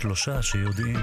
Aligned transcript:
שלושה 0.00 0.42
שיודעים. 0.42 0.96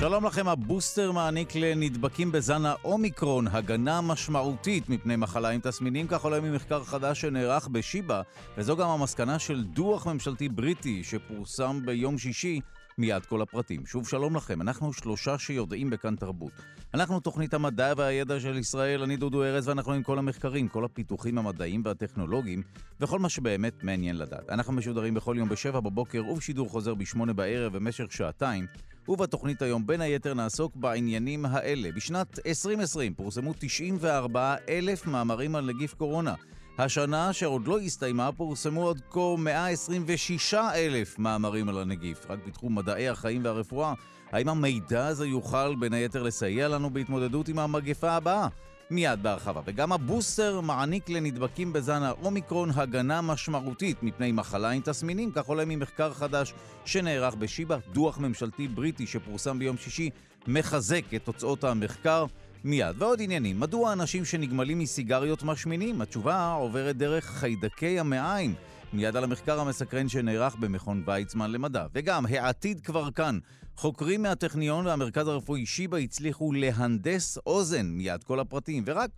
שלום 0.00 0.26
לכם, 0.26 0.48
הבוסטר 0.48 1.12
מעניק 1.12 1.54
לנדבקים 1.54 2.32
בזן 2.32 2.64
האומיקרון 2.64 3.46
הגנה 3.46 4.00
משמעותית 4.00 4.88
מפני 4.88 5.16
מחלה 5.16 5.48
עם 5.48 5.60
תסמינים, 5.60 6.06
כך 6.06 6.24
עולה 6.24 6.40
ממחקר 6.40 6.84
חדש 6.84 7.20
שנערך 7.20 7.68
בשיבא, 7.68 8.22
וזו 8.58 8.76
גם 8.76 8.88
המסקנה 8.88 9.38
של 9.38 9.64
דוח 9.64 10.06
ממשלתי 10.06 10.48
בריטי 10.48 11.04
שפורסם 11.04 11.80
ביום 11.84 12.18
שישי 12.18 12.60
מיד 12.98 13.26
כל 13.26 13.42
הפרטים. 13.42 13.86
שוב 13.86 14.08
שלום 14.08 14.36
לכם, 14.36 14.62
אנחנו 14.62 14.92
שלושה 14.92 15.38
שיודעים 15.38 15.90
בכאן 15.90 16.16
תרבות. 16.16 16.52
אנחנו 16.94 17.20
תוכנית 17.20 17.54
המדע 17.54 17.92
והידע 17.96 18.40
של 18.40 18.58
ישראל, 18.58 19.02
אני 19.02 19.16
דודו 19.16 19.44
ארז, 19.44 19.68
ואנחנו 19.68 19.92
עם 19.92 20.02
כל 20.02 20.18
המחקרים, 20.18 20.68
כל 20.68 20.84
הפיתוחים 20.84 21.38
המדעיים 21.38 21.82
והטכנולוגיים, 21.84 22.62
וכל 23.00 23.18
מה 23.18 23.28
שבאמת 23.28 23.84
מעניין 23.84 24.18
לדעת. 24.18 24.50
אנחנו 24.50 24.72
משודרים 24.72 25.14
בכל 25.14 25.34
יום 25.38 25.48
בשבע 25.48 25.80
בבוקר 25.80 26.26
ובשידור 26.26 26.68
חוזר 26.68 26.94
בשמונה 26.94 27.32
בערב 27.32 27.76
במשך 27.76 28.12
שעתיים, 28.12 28.66
ובתוכנית 29.08 29.62
היום 29.62 29.86
בין 29.86 30.00
היתר 30.00 30.34
נעסוק 30.34 30.76
בעניינים 30.76 31.46
האלה. 31.46 31.92
בשנת 31.92 32.38
2020 32.46 33.14
פורסמו 33.14 33.52
94 33.58 34.54
אלף 34.68 35.06
מאמרים 35.06 35.56
על 35.56 35.66
נגיף 35.66 35.94
קורונה. 35.94 36.34
השנה, 36.78 37.32
שעוד 37.32 37.66
לא 37.66 37.78
הסתיימה, 37.78 38.32
פורסמו 38.32 38.82
עוד 38.82 39.00
כה 39.10 39.20
126 39.38 40.54
אלף 40.54 41.18
מאמרים 41.18 41.68
על 41.68 41.78
הנגיף, 41.78 42.26
רק 42.30 42.38
בתחום 42.46 42.74
מדעי 42.74 43.08
החיים 43.08 43.44
והרפואה. 43.44 43.92
האם 44.32 44.48
המידע 44.48 45.06
הזה 45.06 45.26
יוכל 45.26 45.74
בין 45.74 45.92
היתר 45.92 46.22
לסייע 46.22 46.68
לנו 46.68 46.90
בהתמודדות 46.90 47.48
עם 47.48 47.58
המגפה 47.58 48.10
הבאה? 48.10 48.48
מיד 48.90 49.22
בהרחבה. 49.22 49.60
וגם 49.64 49.92
הבוסטר 49.92 50.60
מעניק 50.60 51.08
לנדבקים 51.08 51.72
בזן 51.72 52.02
האומיקרון 52.02 52.70
הגנה 52.74 53.20
משמעותית 53.22 54.02
מפני 54.02 54.32
מחלה 54.32 54.70
עם 54.70 54.82
תסמינים, 54.84 55.32
כך 55.32 55.46
עולה 55.46 55.64
ממחקר 55.64 56.12
חדש 56.12 56.54
שנערך 56.84 57.34
בשיבא. 57.34 57.78
דוח 57.92 58.18
ממשלתי 58.18 58.68
בריטי 58.68 59.06
שפורסם 59.06 59.58
ביום 59.58 59.76
שישי 59.76 60.10
מחזק 60.46 61.14
את 61.16 61.24
תוצאות 61.24 61.64
המחקר. 61.64 62.26
מיד. 62.66 63.02
ועוד 63.02 63.22
עניינים, 63.22 63.60
מדוע 63.60 63.92
אנשים 63.92 64.24
שנגמלים 64.24 64.78
מסיגריות 64.78 65.42
משמינים? 65.42 66.00
התשובה 66.00 66.52
עוברת 66.52 66.96
דרך 66.96 67.24
חיידקי 67.24 68.00
המעיים. 68.00 68.54
מיד 68.92 69.16
על 69.16 69.24
המחקר 69.24 69.60
המסקרן 69.60 70.08
שנערך 70.08 70.56
במכון 70.56 71.02
ויצמן 71.06 71.50
למדע. 71.50 71.86
וגם, 71.94 72.26
העתיד 72.26 72.80
כבר 72.80 73.10
כאן. 73.10 73.38
חוקרים 73.76 74.22
מהטכניון 74.22 74.86
והמרכז 74.86 75.28
הרפואי 75.28 75.66
שיבא 75.66 75.96
הצליחו 75.96 76.52
להנדס 76.52 77.38
אוזן, 77.46 77.86
מיד 77.86 78.24
כל 78.24 78.40
הפרטים, 78.40 78.82
ורק... 78.86 79.10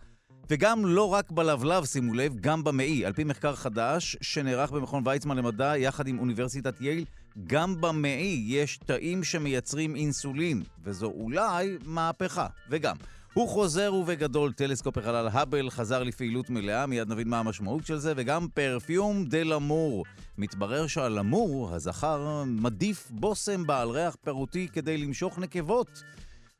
וגם 0.49 0.85
לא 0.85 1.13
רק 1.13 1.31
בלבלב, 1.31 1.85
שימו 1.85 2.13
לב, 2.13 2.35
גם 2.41 2.63
במעי. 2.63 3.05
על 3.05 3.13
פי 3.13 3.23
מחקר 3.23 3.55
חדש 3.55 4.17
שנערך 4.21 4.71
במכון 4.71 5.03
ויצמן 5.05 5.37
למדע 5.37 5.77
יחד 5.77 6.07
עם 6.07 6.19
אוניברסיטת 6.19 6.81
יייל, 6.81 7.05
גם 7.47 7.81
במעי 7.81 8.43
יש 8.47 8.77
תאים 8.77 9.23
שמייצרים 9.23 9.95
אינסולין, 9.95 10.63
וזו 10.83 11.05
אולי 11.05 11.77
מהפכה. 11.85 12.47
וגם, 12.69 12.95
הוא 13.39 13.49
חוזר 13.49 13.93
ובגדול, 13.93 14.53
טלסקופ 14.53 14.97
החלל 14.97 15.27
האבל 15.31 15.69
חזר 15.69 16.03
לפעילות 16.03 16.49
מלאה, 16.49 16.85
מיד 16.85 17.09
נבין 17.09 17.27
מה 17.27 17.39
המשמעות 17.39 17.85
של 17.85 17.97
זה, 17.97 18.13
וגם 18.15 18.47
פרפיום 18.53 19.25
דה 19.25 19.43
למור. 19.43 20.05
מתברר 20.37 20.87
שהלמור, 20.87 21.75
הזכר, 21.75 22.43
מדיף 22.45 23.11
בושם 23.11 23.67
בעל 23.67 23.89
ריח 23.89 24.15
פירותי 24.23 24.67
כדי 24.73 24.97
למשוך 24.97 25.39
נקבות. 25.39 26.03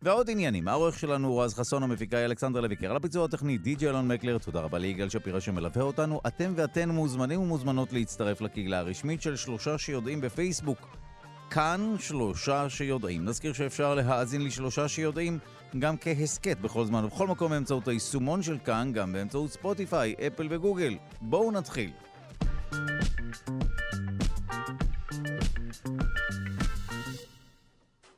ועוד 0.02 0.30
עניינים, 0.30 0.68
העורך 0.68 1.00
שלנו 1.00 1.28
הוא 1.28 1.44
רז 1.44 1.54
חסון, 1.54 1.84
המפיקה 1.84 2.18
היא 2.18 2.26
אלכסנדר 2.26 2.62
לויקר, 2.62 2.90
על 2.90 2.96
הביצוע 2.96 3.26
הטכני 3.26 3.58
די.ג'י 3.58 3.90
אלון 3.90 4.08
מקלר, 4.08 4.38
תודה 4.38 4.60
רבה 4.60 4.78
ליגאל 4.78 5.10
שפירא 5.10 5.40
שמלווה 5.40 5.82
אותנו. 5.82 6.22
אתם 6.28 6.54
ואתן 6.56 6.90
מוזמנים 6.90 7.42
ומוזמנות 7.42 7.94
להצטרף 7.94 8.42
לקהילה 8.42 8.80
הרשמית 8.80 9.22
של 9.22 9.36
שלושה 9.36 9.78
שיודעים 9.78 10.22
בפייסבוק. 10.22 10.98
כאן 11.50 11.96
שלושה 12.00 12.70
שיודעים. 12.70 13.26
נזכיר 13.26 13.54
שאפשר 13.54 13.96
להאזין 13.96 14.46
לשלושה 14.46 14.88
שיודעים 14.88 15.40
גם 15.80 15.96
כהסכת 15.98 16.58
בכל 16.62 16.86
זמן 16.86 17.04
ובכל 17.06 17.28
מקום 17.28 17.52
באמצעות 17.52 17.88
היישומון 17.88 18.44
של 18.44 18.58
כאן, 18.66 18.92
גם 18.94 19.14
באמצעות 19.14 19.52
ספוטיפיי, 19.52 20.16
אפל 20.28 20.48
וגוגל. 20.50 20.98
בואו 21.22 21.52
נתחיל. 21.52 21.92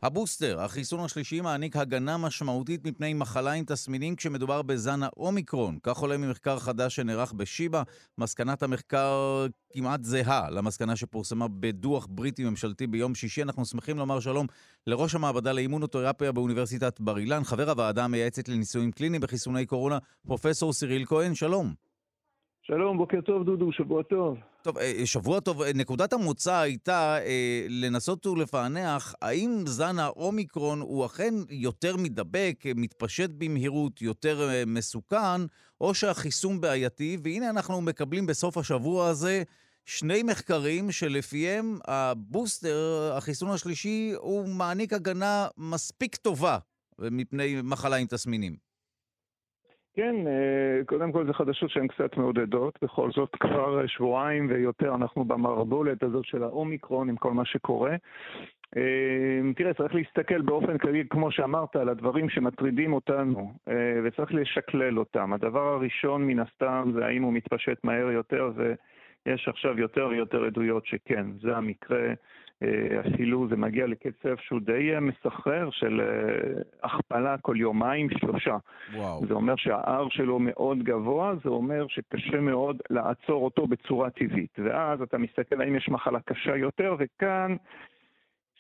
הבוסטר, 0.04 0.62
החיסון 0.62 1.00
השלישי, 1.00 1.42
מעניק 1.42 1.76
הגנה 1.76 2.18
משמעותית 2.18 2.86
מפני 2.86 3.14
מחלה 3.14 3.52
עם 3.52 3.66
תסמינים 3.66 4.16
כשמדובר 4.16 4.62
בזן 4.62 5.04
האומיקרון. 5.04 5.78
כך 5.84 5.98
עולה 5.98 6.18
ממחקר 6.18 6.60
חדש 6.60 6.96
שנערך 6.96 7.34
בשיבא. 7.34 7.84
מסקנת 8.18 8.64
המחקר 8.64 9.46
כמעט 9.74 10.04
זהה 10.04 10.50
למסקנה 10.50 10.96
שפורסמה 10.96 11.48
בדוח 11.48 12.08
בריטי 12.10 12.44
ממשלתי 12.44 12.88
ביום 12.88 13.16
שישי. 13.16 13.42
אנחנו 13.42 13.66
שמחים 13.66 13.98
לומר 13.98 14.20
שלום 14.20 14.48
לראש 14.88 15.16
המעבדה 15.16 15.54
לאימונותרפיה 15.54 16.32
באוניברסיטת 16.32 17.00
בר 17.00 17.18
אילן, 17.18 17.44
חבר 17.44 17.70
הוועדה 17.70 18.04
המייעצת 18.04 18.50
לניסויים 18.50 18.92
קליניים 18.92 19.22
בחיסוני 19.22 19.66
קורונה, 19.66 19.98
פרופסור 20.28 20.74
סיריל 20.74 21.06
כהן, 21.06 21.36
שלום. 21.36 21.91
שלום, 22.74 22.98
בוקר 22.98 23.22
טוב 23.22 23.44
דודו, 23.44 23.72
שבוע 23.72 24.04
טוב. 24.04 24.38
טוב, 24.62 24.78
אה, 24.78 25.06
שבוע 25.06 25.40
טוב. 25.40 25.62
אה, 25.62 25.74
נקודת 25.76 26.14
המוצא 26.14 26.56
הייתה 26.56 27.18
אה, 27.26 27.66
לנסות 27.70 28.26
ולפענח 28.26 29.16
האם 29.22 29.64
זן 29.66 30.00
האומיקרון 30.00 30.82
הוא 30.82 31.06
אכן 31.06 31.34
יותר 31.50 31.98
מידבק, 31.98 32.64
מתפשט 32.76 33.30
במהירות, 33.38 34.02
יותר 34.02 34.50
מסוכן, 34.68 35.42
או 35.82 35.94
שהחיסון 35.94 36.62
בעייתי, 36.62 37.18
והנה 37.24 37.50
אנחנו 37.50 37.82
מקבלים 37.82 38.26
בסוף 38.26 38.58
השבוע 38.58 39.08
הזה 39.08 39.44
שני 39.86 40.24
מחקרים 40.24 40.92
שלפיהם 40.92 41.78
הבוסטר, 41.88 43.14
החיסון 43.18 43.50
השלישי, 43.50 44.14
הוא 44.18 44.48
מעניק 44.48 44.94
הגנה 44.94 45.48
מספיק 45.58 46.16
טובה 46.16 46.58
מפני 47.00 47.62
מחלה 47.64 47.96
עם 47.96 48.08
תסמינים. 48.08 48.71
כן, 49.96 50.16
אה, 50.28 50.86
קודם 50.86 51.12
כל 51.12 51.26
זה 51.26 51.34
חדשות 51.34 51.70
שהן 51.70 51.88
קצת 51.88 52.18
מעודדות, 52.18 52.80
בכל 52.82 53.12
זאת 53.12 53.36
כבר 53.36 53.88
שבועיים 53.88 54.48
ויותר 54.50 54.96
אנחנו 54.96 55.26
במערבולת 55.26 56.04
הזאת 56.04 56.26
של 56.26 56.44
האומיקרון 56.44 57.10
עם 57.10 57.16
כל 57.16 57.34
מה 57.34 57.46
שקורה. 57.46 57.96
אה, 58.78 59.54
תראה, 59.56 59.74
צריך 59.74 59.96
להסתכל 59.96 60.42
באופן 60.42 60.78
כללי, 60.78 61.04
כמו 61.10 61.32
שאמרת, 61.32 61.76
על 61.76 61.90
הדברים 61.90 62.30
שמטרידים 62.30 62.94
אותנו, 62.94 63.54
אה, 63.68 64.00
וצריך 64.04 64.34
לשקלל 64.34 65.00
אותם. 65.00 65.34
הדבר 65.34 65.74
הראשון, 65.74 66.28
מן 66.28 66.40
הסתם, 66.40 66.92
זה 66.94 67.06
האם 67.06 67.24
הוא 67.24 67.34
מתפשט 67.34 67.84
מהר 67.84 68.12
יותר, 68.12 68.52
ויש 68.56 69.48
עכשיו 69.48 69.80
יותר 69.80 70.08
ויותר 70.12 70.46
עדויות 70.46 70.86
שכן, 70.86 71.26
זה 71.42 71.58
המקרה. 71.58 72.14
אה, 72.64 73.00
אפילו 73.00 73.48
זה 73.50 73.56
מגיע 73.56 73.88
לקצב 73.88 74.36
שהוא 74.38 74.60
די 74.60 74.96
אה, 74.96 75.00
מסחרר 75.00 75.70
של 75.72 76.02
אה, 76.02 76.62
הכפלה 76.84 77.38
כל 77.38 77.56
יומיים 77.60 78.10
שלושה. 78.10 78.58
וואו. 78.94 79.26
זה 79.28 79.34
אומר 79.34 79.56
שהאר 79.56 80.10
שלו 80.10 80.40
מאוד 80.40 80.84
גבוה, 80.84 81.34
זה 81.44 81.50
אומר 81.50 81.86
שקשה 81.88 82.40
מאוד 82.40 82.82
לעצור 82.90 83.46
אותו 83.46 83.68
בצורה 83.68 84.10
טבעית. 84.10 84.60
ואז 84.64 85.02
אתה 85.02 85.18
מסתכל 85.18 85.62
האם 85.62 85.76
יש 85.76 85.90
מחלה 85.90 86.20
קשה 86.20 86.56
יותר, 86.56 86.96
וכאן... 87.00 87.56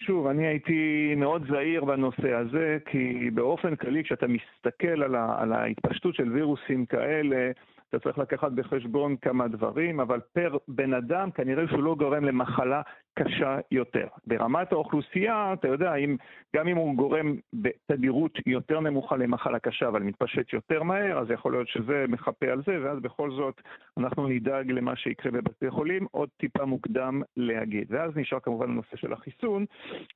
שוב, 0.05 0.27
אני 0.27 0.47
הייתי 0.47 1.13
מאוד 1.17 1.45
זהיר 1.49 1.85
בנושא 1.85 2.33
הזה, 2.33 2.77
כי 2.85 3.29
באופן 3.33 3.75
כללי 3.75 4.03
כשאתה 4.03 4.25
מסתכל 4.27 5.03
על, 5.03 5.15
ה, 5.15 5.35
על 5.41 5.53
ההתפשטות 5.53 6.15
של 6.15 6.31
וירוסים 6.31 6.85
כאלה, 6.85 7.51
אתה 7.91 7.99
צריך 7.99 8.17
לקחת 8.17 8.51
בחשבון 8.51 9.15
כמה 9.17 9.47
דברים, 9.47 9.99
אבל 9.99 10.19
פר 10.33 10.57
בן 10.67 10.93
אדם 10.93 11.31
כנראה 11.31 11.67
שהוא 11.67 11.83
לא 11.83 11.95
גורם 11.95 12.23
למחלה 12.23 12.81
קשה 13.13 13.57
יותר. 13.71 14.07
ברמת 14.27 14.71
האוכלוסייה, 14.71 15.53
אתה 15.53 15.67
יודע, 15.67 15.95
אם, 15.95 16.15
גם 16.55 16.67
אם 16.67 16.77
הוא 16.77 16.95
גורם 16.95 17.35
בתדירות 17.53 18.31
יותר 18.45 18.79
נמוכה 18.79 19.17
למחלה 19.17 19.59
קשה, 19.59 19.87
אבל 19.87 20.03
מתפשט 20.03 20.53
יותר 20.53 20.83
מהר, 20.83 21.19
אז 21.19 21.31
יכול 21.31 21.51
להיות 21.51 21.67
שזה 21.67 22.05
מחפה 22.07 22.45
על 22.45 22.61
זה, 22.65 22.79
ואז 22.83 22.99
בכל 22.99 23.31
זאת 23.31 23.61
אנחנו 23.97 24.27
נדאג 24.27 24.71
למה 24.71 24.95
שיקרה 24.95 25.31
בבתי 25.31 25.69
חולים, 25.69 26.07
עוד 26.11 26.29
טיפה 26.37 26.65
מוקדם 26.65 27.21
להגיד. 27.37 27.87
ואז 27.89 28.11
נשאר 28.15 28.39
כמובן 28.39 28.69
הנושא 28.69 28.97
של 28.97 29.13
החיסון, 29.13 29.65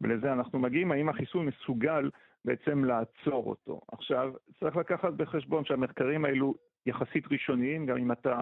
ולזה 0.02 0.34
אנחנו 0.34 0.60
מגיעים, 0.60 0.92
האם 0.92 1.10
החיסון 1.10 1.46
מסוגל 1.46 2.10
בעצם 2.46 2.86
לעצור 2.86 3.50
אותו. 3.50 3.82
עכשיו, 3.92 4.34
צריך 4.60 4.76
לקחת 4.76 5.14
בחשבון 5.14 5.66
שהמחקרים 5.66 6.26
האלו 6.26 6.54
יחסית 6.86 7.32
ראשוניים, 7.32 7.86
גם 7.86 7.98
אם 7.98 8.12
אתה 8.12 8.42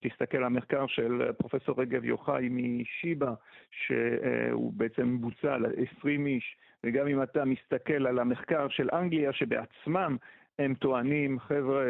תסתכל 0.00 0.36
על 0.36 0.44
המחקר 0.44 0.86
של 0.86 1.32
פרופסור 1.38 1.80
רגב 1.80 2.04
יוחאי 2.04 2.48
משיבא, 2.50 3.32
שהוא 3.70 4.72
בעצם 4.76 5.20
בוצע 5.20 5.54
על 5.54 5.66
20 5.98 6.26
איש, 6.26 6.56
וגם 6.84 7.06
אם 7.06 7.22
אתה 7.22 7.44
מסתכל 7.44 8.06
על 8.06 8.18
המחקר 8.18 8.68
של 8.68 8.88
אנגליה, 8.92 9.32
שבעצמם 9.32 10.16
הם 10.58 10.74
טוענים, 10.74 11.38
חבר'ה, 11.38 11.84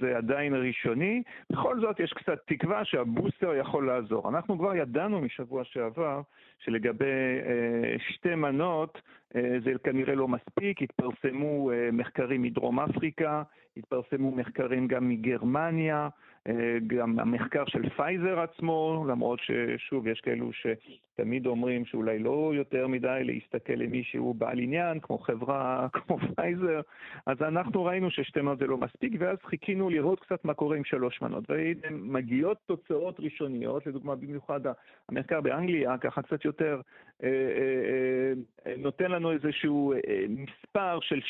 זה 0.00 0.16
עדיין 0.16 0.54
ראשוני, 0.54 1.22
בכל 1.52 1.80
זאת 1.80 2.00
יש 2.00 2.12
קצת 2.12 2.38
תקווה 2.46 2.84
שהבוסטר 2.84 3.54
יכול 3.54 3.86
לעזור. 3.86 4.28
אנחנו 4.28 4.58
כבר 4.58 4.74
ידענו 4.74 5.20
משבוע 5.20 5.64
שעבר 5.64 6.20
שלגבי 6.58 7.04
אה, 7.46 7.96
שתי 7.98 8.34
מנות 8.34 9.00
אה, 9.36 9.56
זה 9.64 9.70
כנראה 9.84 10.14
לא 10.14 10.28
מספיק, 10.28 10.82
התפרסמו 10.82 11.70
אה, 11.70 11.88
מחקרים 11.92 12.42
מדרום 12.42 12.80
אפריקה, 12.80 13.42
התפרסמו 13.76 14.30
מחקרים 14.30 14.88
גם 14.88 15.08
מגרמניה, 15.08 15.96
אה, 15.96 16.08
גם 16.86 17.18
המחקר 17.18 17.64
של 17.66 17.88
פייזר 17.88 18.40
עצמו, 18.40 19.04
למרות 19.08 19.40
ששוב, 19.42 20.06
יש 20.06 20.20
כאלו 20.20 20.50
שתמיד 20.52 21.46
אומרים 21.46 21.84
שאולי 21.84 22.18
לא 22.18 22.52
יותר 22.54 22.86
מדי 22.86 23.20
להסתכל 23.24 23.72
למי 23.72 24.04
שהוא 24.04 24.34
בעל 24.34 24.58
עניין, 24.58 25.00
כמו 25.00 25.18
חברה 25.18 25.86
כמו 25.92 26.18
פייזר, 26.34 26.80
אז 27.26 27.42
אנחנו 27.42 27.84
ראינו 27.84 28.10
ששתי 28.10 28.40
מנות 28.40 28.58
זה 28.58 28.66
לא 28.66 28.76
מספיק, 28.76 29.12
ואז 29.18 29.38
חיכינו 29.44 29.90
לראות 29.90 30.20
קצת 30.20 30.44
מה 30.44 30.54
קורה 30.54 30.76
עם 30.76 30.84
שלוש 30.84 31.22
מנות. 31.22 31.44
ומגיעות 31.48 32.58
תוצאות 32.66 33.20
ראשוניות, 33.20 33.86
לדוגמה 33.86 34.14
במיוחד 34.14 34.60
המחקר 35.08 35.40
באנגליה, 35.40 35.98
ככה 35.98 36.22
קצת 36.22 36.44
יותר 36.44 36.80
אה, 37.22 37.28
אה, 37.28 38.32
אה, 38.66 38.76
נותן 38.78 39.10
לנו 39.10 39.32
איזשהו 39.32 39.94
מספר 40.28 40.98
של 41.00 41.20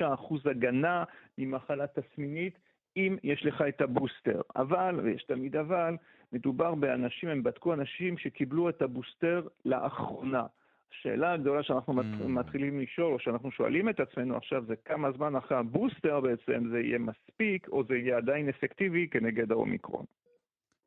75% 0.00 0.50
הגנה 0.50 1.04
ממחלה 1.38 1.86
תסמינית. 1.86 2.67
אם 2.98 3.16
יש 3.22 3.44
לך 3.44 3.62
את 3.68 3.80
הבוסטר. 3.80 4.40
אבל, 4.56 5.00
ויש 5.02 5.22
תמיד 5.22 5.56
אבל, 5.56 5.96
מדובר 6.32 6.74
באנשים, 6.74 7.28
הם 7.28 7.42
בדקו 7.42 7.74
אנשים 7.74 8.18
שקיבלו 8.18 8.68
את 8.68 8.82
הבוסטר 8.82 9.46
לאחרונה. 9.64 10.46
השאלה 10.92 11.32
הגדולה 11.32 11.62
שאנחנו 11.62 12.00
mm. 12.00 12.28
מתחילים 12.28 12.80
לשאול, 12.80 13.12
או 13.12 13.18
שאנחנו 13.18 13.50
שואלים 13.50 13.88
את 13.88 14.00
עצמנו 14.00 14.36
עכשיו, 14.36 14.64
זה 14.66 14.74
כמה 14.84 15.12
זמן 15.12 15.36
אחרי 15.36 15.58
הבוסטר 15.58 16.20
בעצם 16.20 16.68
זה 16.72 16.80
יהיה 16.80 16.98
מספיק, 16.98 17.68
או 17.68 17.84
זה 17.88 17.96
יהיה 17.96 18.16
עדיין 18.16 18.48
אפקטיבי 18.48 19.08
כנגד 19.10 19.52
האומיקרון. 19.52 20.04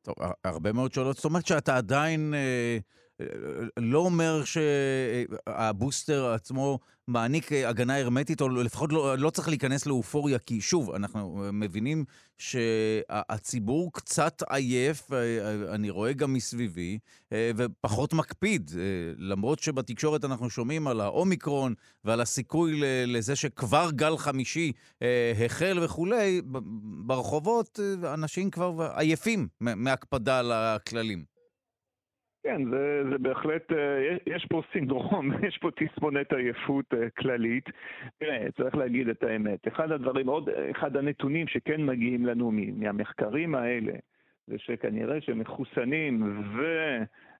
טוב, 0.02 0.14
הרבה 0.44 0.72
מאוד 0.72 0.92
שאלות. 0.92 1.16
זאת 1.16 1.24
אומרת 1.24 1.46
שאתה 1.46 1.76
עדיין... 1.76 2.34
אה... 2.34 2.78
לא 3.76 3.98
אומר 3.98 4.42
שהבוסטר 4.44 6.26
עצמו 6.26 6.78
מעניק 7.08 7.52
הגנה 7.52 7.98
הרמטית, 7.98 8.40
או 8.40 8.48
לפחות 8.48 8.92
לא, 8.92 9.18
לא 9.18 9.30
צריך 9.30 9.48
להיכנס 9.48 9.86
לאופוריה, 9.86 10.38
כי 10.38 10.60
שוב, 10.60 10.90
אנחנו 10.90 11.44
מבינים 11.52 12.04
שהציבור 12.38 13.92
קצת 13.92 14.42
עייף, 14.48 15.10
אני 15.68 15.90
רואה 15.90 16.12
גם 16.12 16.32
מסביבי, 16.32 16.98
ופחות 17.34 18.12
מקפיד. 18.12 18.70
למרות 19.18 19.58
שבתקשורת 19.58 20.24
אנחנו 20.24 20.50
שומעים 20.50 20.88
על 20.88 21.00
האומיקרון 21.00 21.74
ועל 22.04 22.20
הסיכוי 22.20 22.80
לזה 23.06 23.36
שכבר 23.36 23.90
גל 23.90 24.16
חמישי 24.16 24.72
החל 25.44 25.78
וכולי, 25.82 26.42
ברחובות 27.06 27.80
אנשים 28.14 28.50
כבר 28.50 28.92
עייפים 28.96 29.48
מהקפדה 29.60 30.38
על 30.38 30.52
הכללים. 30.52 31.31
כן, 32.42 32.70
זה, 32.70 33.02
זה 33.10 33.18
בהחלט, 33.18 33.72
אה, 33.72 34.16
יש 34.26 34.46
פה 34.46 34.62
סינדרום, 34.72 35.32
יש 35.48 35.58
פה 35.58 35.70
תסמונת 35.70 36.32
עייפות 36.32 36.94
אה, 36.94 37.10
כללית. 37.10 37.64
תראה, 38.18 38.46
צריך 38.56 38.74
להגיד 38.74 39.08
את 39.08 39.22
האמת. 39.22 39.68
אחד 39.68 39.92
הדברים, 39.92 40.28
עוד 40.28 40.48
אחד 40.70 40.96
הנתונים 40.96 41.46
שכן 41.46 41.84
מגיעים 41.86 42.26
לנו 42.26 42.50
מהמחקרים 42.76 43.54
האלה, 43.54 43.92
זה 44.46 44.58
שכנראה 44.58 45.20
שמחוסנים 45.20 46.22
ו... 46.56 46.62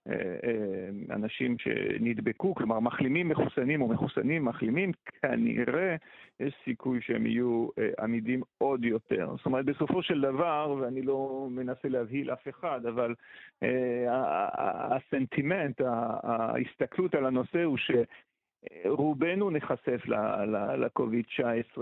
אה, 0.09 0.15
אה, 0.15 1.15
אנשים 1.15 1.59
שנדבקו, 1.59 2.55
כלומר 2.55 2.81
מחלימים 2.81 3.29
מחוסנים 3.29 3.83
או 3.83 3.89
מחוסנים 3.89 4.45
מחלימים, 4.45 4.93
כנראה 5.23 5.97
יש 6.41 6.55
סיכוי 6.65 7.01
שהם 7.03 7.27
יהיו 7.27 7.69
אה, 7.79 7.89
עמידים 8.05 8.43
עוד 8.59 8.85
יותר. 8.85 9.31
זאת 9.37 9.47
אומרת, 9.47 9.65
בסופו 9.65 10.03
של 10.03 10.21
דבר, 10.21 10.77
ואני 10.81 11.03
לא 11.03 11.49
מנסה 11.51 11.89
להבהיל 11.89 12.33
אף 12.33 12.49
אחד, 12.49 12.87
אבל 12.87 13.15
הסנטימנט, 14.91 15.81
ההסתכלות 16.23 17.15
על 17.15 17.27
הנושא 17.27 17.63
הוא 17.63 17.79
ש... 17.79 17.91
רובנו 18.85 19.51
נחשף 19.51 20.07
ל-COVID-19 20.07 21.81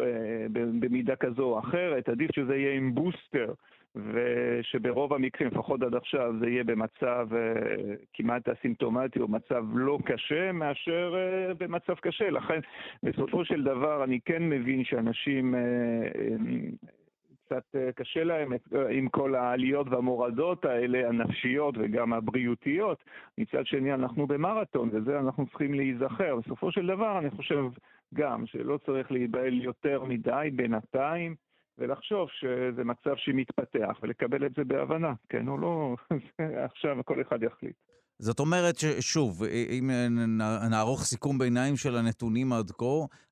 במידה 0.80 1.16
כזו 1.16 1.42
או 1.42 1.58
אחרת, 1.58 2.08
עדיף 2.08 2.30
שזה 2.34 2.56
יהיה 2.56 2.74
עם 2.74 2.94
בוסטר. 2.94 3.52
ושברוב 3.96 5.12
המקרים, 5.12 5.50
לפחות 5.50 5.82
עד 5.82 5.94
עכשיו, 5.94 6.34
זה 6.40 6.48
יהיה 6.48 6.64
במצב 6.64 7.28
uh, 7.30 7.36
כמעט 8.14 8.48
אסימפטומטי 8.48 9.20
או 9.20 9.28
מצב 9.28 9.64
לא 9.74 9.98
קשה 10.04 10.52
מאשר 10.52 11.14
uh, 11.14 11.54
במצב 11.58 11.94
קשה. 11.94 12.30
לכן, 12.30 12.60
בסופו 13.02 13.44
של 13.44 13.62
דבר, 13.62 14.04
אני 14.04 14.20
כן 14.24 14.48
מבין 14.48 14.84
שאנשים... 14.84 15.54
Uh, 15.54 16.86
קצת 17.50 17.76
קשה 17.94 18.24
להם 18.24 18.52
עם 18.90 19.08
כל 19.08 19.34
העליות 19.34 19.88
והמורדות 19.88 20.64
האלה, 20.64 21.08
הנפשיות 21.08 21.74
וגם 21.78 22.12
הבריאותיות. 22.12 23.04
מצד 23.38 23.66
שני, 23.66 23.94
אנחנו 23.94 24.26
במרתון, 24.26 24.90
וזה 24.92 25.18
אנחנו 25.18 25.46
צריכים 25.46 25.74
להיזכר. 25.74 26.36
בסופו 26.36 26.72
של 26.72 26.86
דבר, 26.86 27.18
אני 27.18 27.30
חושב 27.30 27.64
גם 28.14 28.46
שלא 28.46 28.78
צריך 28.86 29.12
להיבהל 29.12 29.62
יותר 29.62 30.04
מדי 30.04 30.48
בינתיים. 30.52 31.34
ולחשוב 31.78 32.28
שזה 32.30 32.84
מצב 32.84 33.16
שמתפתח, 33.16 33.98
ולקבל 34.02 34.46
את 34.46 34.54
זה 34.54 34.64
בהבנה, 34.64 35.12
כן 35.28 35.48
או 35.48 35.58
לא, 35.58 35.96
עכשיו 36.68 36.96
כל 37.04 37.20
אחד 37.20 37.42
יחליט. 37.42 37.76
זאת 38.20 38.40
אומרת 38.40 38.78
ששוב, 38.78 39.42
אם 39.78 39.90
נערוך 40.70 41.04
סיכום 41.04 41.38
ביניים 41.38 41.76
של 41.76 41.96
הנתונים 41.96 42.52
עד 42.52 42.70
כה, 42.78 42.84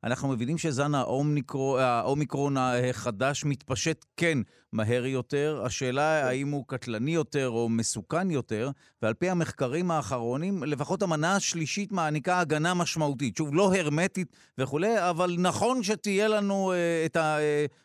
אנחנו 0.04 0.28
מבינים 0.28 0.58
שזן 0.58 0.94
האומיקרון 0.94 2.56
החדש 2.56 3.44
מתפשט 3.44 4.04
כן 4.16 4.38
מהר 4.72 5.06
יותר. 5.06 5.62
השאלה 5.64 6.20
כן. 6.22 6.28
האם 6.28 6.50
הוא 6.50 6.64
קטלני 6.66 7.10
יותר 7.10 7.48
או 7.48 7.68
מסוכן 7.68 8.30
יותר, 8.30 8.70
ועל 9.02 9.14
פי 9.14 9.30
המחקרים 9.30 9.90
האחרונים, 9.90 10.62
לפחות 10.62 11.02
המנה 11.02 11.36
השלישית 11.36 11.92
מעניקה 11.92 12.40
הגנה 12.40 12.74
משמעותית. 12.74 13.36
שוב, 13.36 13.54
לא 13.54 13.74
הרמטית 13.74 14.36
וכולי, 14.58 15.10
אבל 15.10 15.36
נכון 15.38 15.82
שתהיה 15.82 16.28
לנו 16.28 16.72
את 17.06 17.16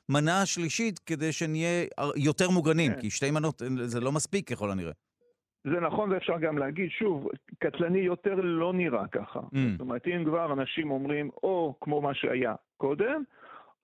המנה 0.09 0.41
השלישית 0.41 0.99
כדי 0.99 1.31
שנהיה 1.31 1.85
יותר 2.15 2.49
מוגנים, 2.49 2.93
כן. 2.93 3.01
כי 3.01 3.09
שתי 3.09 3.31
מנות 3.31 3.61
זה 3.85 3.99
לא 3.99 4.11
מספיק 4.11 4.49
ככל 4.49 4.71
הנראה. 4.71 4.91
זה 5.63 5.79
נכון 5.79 6.11
ואפשר 6.11 6.37
גם 6.37 6.57
להגיד, 6.57 6.89
שוב, 6.89 7.27
קטלני 7.59 7.99
יותר 7.99 8.35
לא 8.35 8.73
נראה 8.73 9.07
ככה. 9.07 9.39
Mm. 9.39 9.57
זאת 9.71 9.81
אומרת, 9.81 10.07
אם 10.07 10.23
כבר 10.25 10.53
אנשים 10.53 10.91
אומרים, 10.91 11.29
או 11.43 11.75
כמו 11.81 12.01
מה 12.01 12.13
שהיה 12.13 12.55
קודם, 12.77 13.23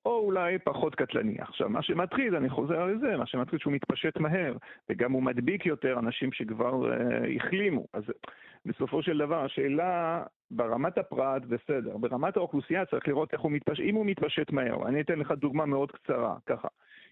או 0.05 0.19
אולי 0.19 0.59
פחות 0.59 0.95
קטלני. 0.95 1.35
עכשיו, 1.39 1.69
מה 1.69 1.81
שמטריד, 1.81 2.33
אני 2.33 2.49
חוזר 2.49 2.85
לזה, 2.85 3.17
מה 3.17 3.25
שמטריד 3.25 3.61
שהוא 3.61 3.73
מתפשט 3.73 4.17
מהר, 4.17 4.53
וגם 4.89 5.11
הוא 5.11 5.23
מדביק 5.23 5.65
יותר 5.65 5.99
אנשים 5.99 6.31
שכבר 6.31 6.91
uh, 6.91 7.35
החלימו. 7.35 7.85
אז 7.93 8.03
בסופו 8.65 9.03
של 9.03 9.17
דבר, 9.17 9.45
השאלה 9.45 10.23
ברמת 10.51 10.97
הפרט, 10.97 11.41
בסדר, 11.45 11.97
ברמת 11.97 12.37
האוכלוסייה 12.37 12.85
צריך 12.85 13.07
לראות 13.07 13.33
איך 13.33 13.41
הוא 13.41 13.51
מתפשט, 13.51 13.83
אם 13.83 13.95
הוא 13.95 14.05
מתפשט 14.05 14.51
מהר. 14.51 14.87
אני 14.87 15.01
אתן 15.01 15.19
לך 15.19 15.31
דוגמה 15.31 15.65
מאוד 15.65 15.91
קצרה, 15.91 16.35
ככה. 16.45 16.67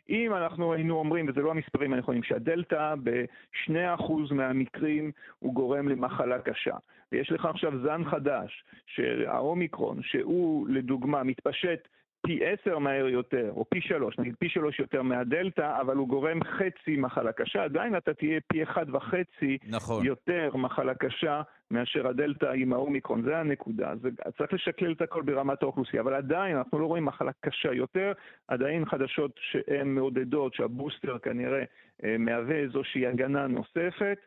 אם 0.10 0.34
אנחנו 0.34 0.74
היינו 0.74 0.96
אומרים, 0.96 1.30
וזה 1.30 1.42
לא 1.42 1.52
המספרים 1.52 1.94
הנכונים, 1.94 2.24
שהדלתא 2.24 2.96
ב-2% 3.04 4.14
מהמקרים 4.32 5.12
הוא 5.40 5.54
גורם 5.54 5.88
למחלה 5.88 6.40
קשה, 6.40 6.76
ויש 7.12 7.32
לך 7.32 7.46
עכשיו 7.46 7.72
זן 7.84 8.04
חדש, 8.06 8.64
של 8.86 9.26
האומיקרון, 9.28 10.02
שהוא 10.02 10.68
לדוגמה 10.70 11.24
מתפשט 11.24 11.88
פי 12.28 12.40
עשר 12.46 12.80
מהר 12.80 13.08
יותר, 13.08 13.52
או 13.56 13.66
פי 13.70 13.82
שלוש, 13.82 14.20
נגיד 14.20 14.36
פי 14.40 14.50
שלוש 14.50 14.80
יותר 14.80 15.02
מהדלתא, 15.02 15.82
אבל 15.82 15.96
הוא 15.96 16.08
גורם 16.08 16.44
חצי 16.44 16.96
מחלה 16.98 17.32
קשה, 17.32 17.64
עדיין 17.64 17.98
אתה 17.98 18.14
תהיה 18.14 18.40
פי 18.48 18.64
אחד 18.64 18.86
וחצי 18.96 19.58
נכון. 19.68 20.06
יותר 20.06 20.50
מחלה 20.56 20.94
קשה 20.96 21.42
מאשר 21.72 22.08
הדלתא 22.08 22.46
עם 22.56 22.74
האומיקרון, 22.74 23.22
זה 23.24 23.38
הנקודה. 23.38 23.94
זה, 24.02 24.10
צריך 24.38 24.54
לשקלל 24.54 24.92
את 24.92 25.02
הכל 25.02 25.22
ברמת 25.22 25.64
האוכלוסייה, 25.64 26.02
אבל 26.02 26.14
עדיין 26.14 26.58
אנחנו 26.58 26.80
לא 26.80 26.86
רואים 26.86 27.06
מחלה 27.06 27.32
קשה 27.42 27.74
יותר, 27.74 28.12
עדיין 28.48 28.86
חדשות 28.86 29.40
שהן 29.40 29.88
מעודדות 29.88 30.54
שהבוסטר 30.54 31.18
כנראה 31.18 31.64
אה, 32.04 32.16
מהווה 32.20 32.56
איזושהי 32.56 33.08
הגנה 33.08 33.48
נוספת. 33.48 34.18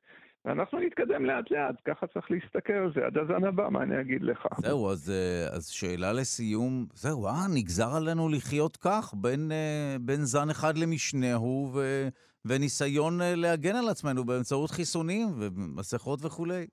ואנחנו 0.45 0.81
נתקדם 0.81 1.25
לאט 1.25 1.51
לאט, 1.51 1.75
ככה 1.85 2.07
צריך 2.07 2.31
להסתכל 2.31 2.73
על 2.73 2.93
זה, 2.95 3.07
עד 3.07 3.19
הזן 3.19 3.45
הבא, 3.45 3.69
מה 3.69 3.83
אני 3.83 4.01
אגיד 4.01 4.23
לך. 4.23 4.47
זהו, 4.59 4.91
אז, 4.91 5.11
אה, 5.11 5.57
אז 5.57 5.67
שאלה 5.67 6.13
לסיום, 6.13 6.87
זהו, 6.95 7.27
אה, 7.27 7.47
נגזר 7.55 7.97
עלינו 7.97 8.29
לחיות 8.29 8.77
כך, 8.77 9.15
בין, 9.17 9.53
אה, 9.53 9.97
בין 10.01 10.25
זן 10.25 10.51
אחד 10.51 10.79
למשנהו, 10.79 11.71
ו, 11.75 12.09
וניסיון 12.45 13.23
אה, 13.23 13.35
להגן 13.35 13.77
על 13.77 13.89
עצמנו 13.89 14.25
באמצעות 14.25 14.71
חיסונים 14.71 15.29
ומסכות 15.39 16.25
וכולי. 16.25 16.67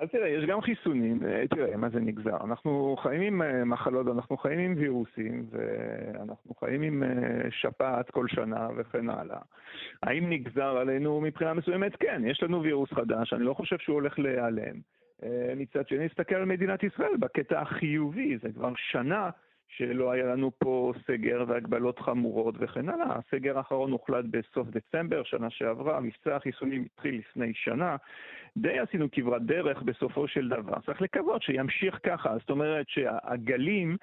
אז 0.00 0.08
תראה, 0.08 0.28
יש 0.28 0.44
גם 0.44 0.60
חיסונים, 0.60 1.20
אה, 1.26 1.44
תראה, 1.48 1.76
מה 1.76 1.88
זה 1.88 2.00
נגזר? 2.00 2.36
אנחנו 2.44 2.96
חיים 3.02 3.22
עם 3.22 3.42
אה, 3.42 3.64
מחלות, 3.64 4.06
אנחנו 4.08 4.36
חיים 4.36 4.58
עם 4.58 4.74
וירוסים, 4.76 5.46
ואנחנו 5.50 6.54
חיים 6.54 6.82
עם 6.82 7.02
אה, 7.02 7.50
שפעת 7.50 8.10
כל 8.10 8.28
שנה 8.28 8.68
וכן 8.76 9.10
הלאה. 9.10 9.38
האם 10.02 10.30
נגזר 10.30 10.76
עלינו 10.76 11.20
מבחינה 11.20 11.54
מסוימת? 11.54 11.96
כן, 11.96 12.22
יש 12.26 12.42
לנו 12.42 12.62
וירוס 12.62 12.92
חדש, 12.92 13.32
אני 13.32 13.44
לא 13.44 13.54
חושב 13.54 13.78
שהוא 13.78 13.94
הולך 13.94 14.18
להיעלם. 14.18 14.76
מצד 15.56 15.88
שני, 15.88 16.06
נסתכל 16.06 16.34
על 16.34 16.44
מדינת 16.44 16.82
ישראל 16.82 17.16
בקטע 17.16 17.60
החיובי, 17.60 18.38
זה 18.42 18.48
כבר 18.52 18.72
שנה 18.76 19.30
שלא 19.76 20.10
היה 20.10 20.24
לנו 20.24 20.50
פה 20.58 20.92
סגר 21.06 21.44
והגבלות 21.48 21.98
חמורות 21.98 22.54
וכן 22.58 22.88
הלאה. 22.88 23.16
הסגר 23.18 23.58
האחרון 23.58 23.92
הוחלט 23.92 24.24
בסוף 24.30 24.68
דצמבר, 24.68 25.22
שנה 25.22 25.50
שעברה, 25.50 26.00
מבצע 26.00 26.36
החיסונים 26.36 26.84
התחיל 26.92 27.18
לפני 27.18 27.52
שנה. 27.54 27.96
די 28.56 28.78
עשינו 28.78 29.10
כברת 29.12 29.42
דרך 29.42 29.82
בסופו 29.82 30.28
של 30.28 30.48
דבר. 30.48 30.80
צריך 30.86 31.02
לקוות 31.02 31.42
שימשיך 31.42 32.00
ככה, 32.02 32.38
זאת 32.38 32.50
אומרת 32.50 32.88
שהגלים, 32.88 33.96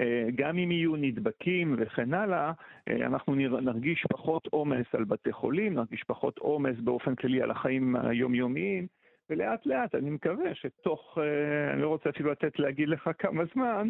אה, 0.00 0.26
גם 0.34 0.58
אם 0.58 0.70
יהיו 0.70 0.96
נדבקים 0.96 1.76
וכן 1.78 2.14
הלאה, 2.14 2.52
אה, 2.88 3.06
אנחנו 3.06 3.34
נרגיש 3.34 4.04
פחות 4.10 4.46
עומס 4.46 4.86
על 4.92 5.04
בתי 5.04 5.32
חולים, 5.32 5.74
נרגיש 5.74 6.02
פחות 6.02 6.38
עומס 6.38 6.76
באופן 6.78 7.14
כללי 7.14 7.42
על 7.42 7.50
החיים 7.50 7.96
היומיומיים. 7.96 8.86
ולאט 9.30 9.66
לאט 9.66 9.94
אני 9.94 10.10
מקווה 10.10 10.54
שתוך, 10.54 11.18
אה, 11.18 11.72
אני 11.72 11.82
לא 11.82 11.88
רוצה 11.88 12.10
אפילו 12.10 12.30
לתת 12.30 12.58
להגיד 12.58 12.88
לך 12.88 13.10
כמה 13.18 13.42
זמן, 13.54 13.88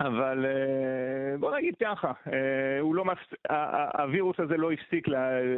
אבל 0.00 0.46
אה, 0.46 1.38
בוא 1.38 1.56
נגיד 1.56 1.74
ככה, 1.82 2.12
אה, 2.32 2.80
הוא 2.80 2.94
לא 2.94 3.04
מפס... 3.04 3.34
הווירוס 3.98 4.40
הזה 4.40 4.56
לא 4.56 4.72
הפסיק 4.72 5.08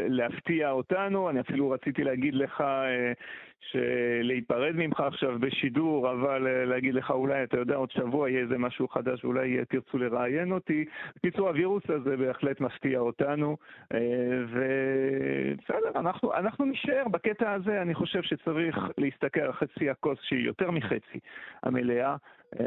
להפתיע 0.09 0.71
אותנו, 0.71 1.31
אני 1.31 1.41
אפילו 1.41 1.71
רציתי 1.71 2.05
להגיד 2.05 2.35
לך 2.35 2.61
אה, 2.61 3.13
להיפרד 4.23 4.73
ממך 4.75 5.01
עכשיו 5.01 5.39
בשידור, 5.39 6.11
אבל 6.11 6.65
להגיד 6.65 6.95
לך 6.95 7.11
אולי, 7.11 7.43
אתה 7.43 7.57
יודע, 7.57 7.77
עוד 7.77 7.91
שבוע 7.91 8.31
יהיה 8.31 8.41
איזה 8.41 8.59
משהו 8.59 8.89
חדש, 8.89 9.25
אולי 9.25 9.65
תרצו 9.69 9.99
לראיין 9.99 10.53
אותי. 10.53 10.85
בקיצור, 11.17 11.49
הווירוס 11.49 11.83
הזה 11.89 12.17
בהחלט 12.17 12.61
מפתיע 12.61 12.99
אותנו, 12.99 13.57
ובסדר, 14.49 15.91
אנחנו, 15.97 16.35
אנחנו 16.35 16.65
נשאר 16.65 17.09
בקטע 17.11 17.53
הזה, 17.53 17.83
אני 17.83 17.95
חושב 17.95 18.23
שצריך 18.23 18.77
להסתכל 18.99 19.41
על 19.41 19.53
חצי 19.53 19.91
הכוס 19.91 20.19
שהיא 20.23 20.47
יותר 20.47 20.71
מחצי 20.71 21.19
המלאה. 21.63 22.17
אה, 22.61 22.65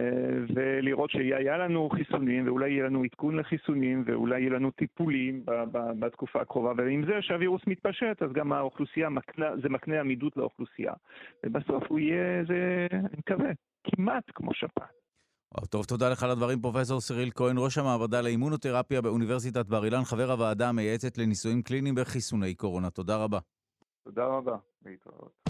ולראות 0.55 1.11
שיהיה 1.11 1.57
לנו 1.57 1.89
חיסונים, 1.89 2.47
ואולי 2.47 2.69
יהיה 2.69 2.85
לנו 2.85 3.03
עדכון 3.03 3.35
לחיסונים, 3.35 4.03
ואולי 4.05 4.41
יהיה 4.41 4.50
לנו 4.50 4.71
טיפולים 4.71 5.43
בתקופה 6.00 6.41
הקרובה, 6.41 6.71
ועם 6.77 7.05
זה 7.05 7.21
שהווירוס 7.21 7.61
מתפשט, 7.67 8.21
אז 8.21 8.31
גם 8.33 8.53
האוכלוסייה, 8.53 9.09
מקנה, 9.09 9.45
זה 9.63 9.69
מקנה 9.69 10.00
עמידות 10.00 10.38
לאוכלוסייה. 10.38 10.93
ובסוף 11.45 11.83
הוא 11.88 12.00
יהיה, 12.00 12.43
זה, 12.47 12.88
אני 12.91 13.17
מקווה, 13.17 13.50
כמעט 13.83 14.23
כמו 14.35 14.53
שפעת. 14.53 15.01
טוב, 15.69 15.85
תודה 15.85 16.09
לך 16.09 16.23
על 16.23 16.29
הדברים, 16.31 16.61
פרופ' 16.61 16.83
סיריל 17.00 17.31
כהן, 17.35 17.55
ראש 17.57 17.77
המעבדה 17.77 18.21
לאימונותרפיה 18.21 19.01
באוניברסיטת 19.01 19.65
בר 19.65 19.85
אילן, 19.85 20.03
חבר 20.03 20.31
הוועדה 20.31 20.69
המייעצת 20.69 21.17
לניסויים 21.17 21.61
קליניים 21.61 21.95
בחיסוני 21.95 22.55
קורונה. 22.55 22.89
תודה 22.89 23.23
רבה. 23.23 23.39
תודה 24.03 24.25
רבה, 24.25 24.55
להתראות. 24.85 25.41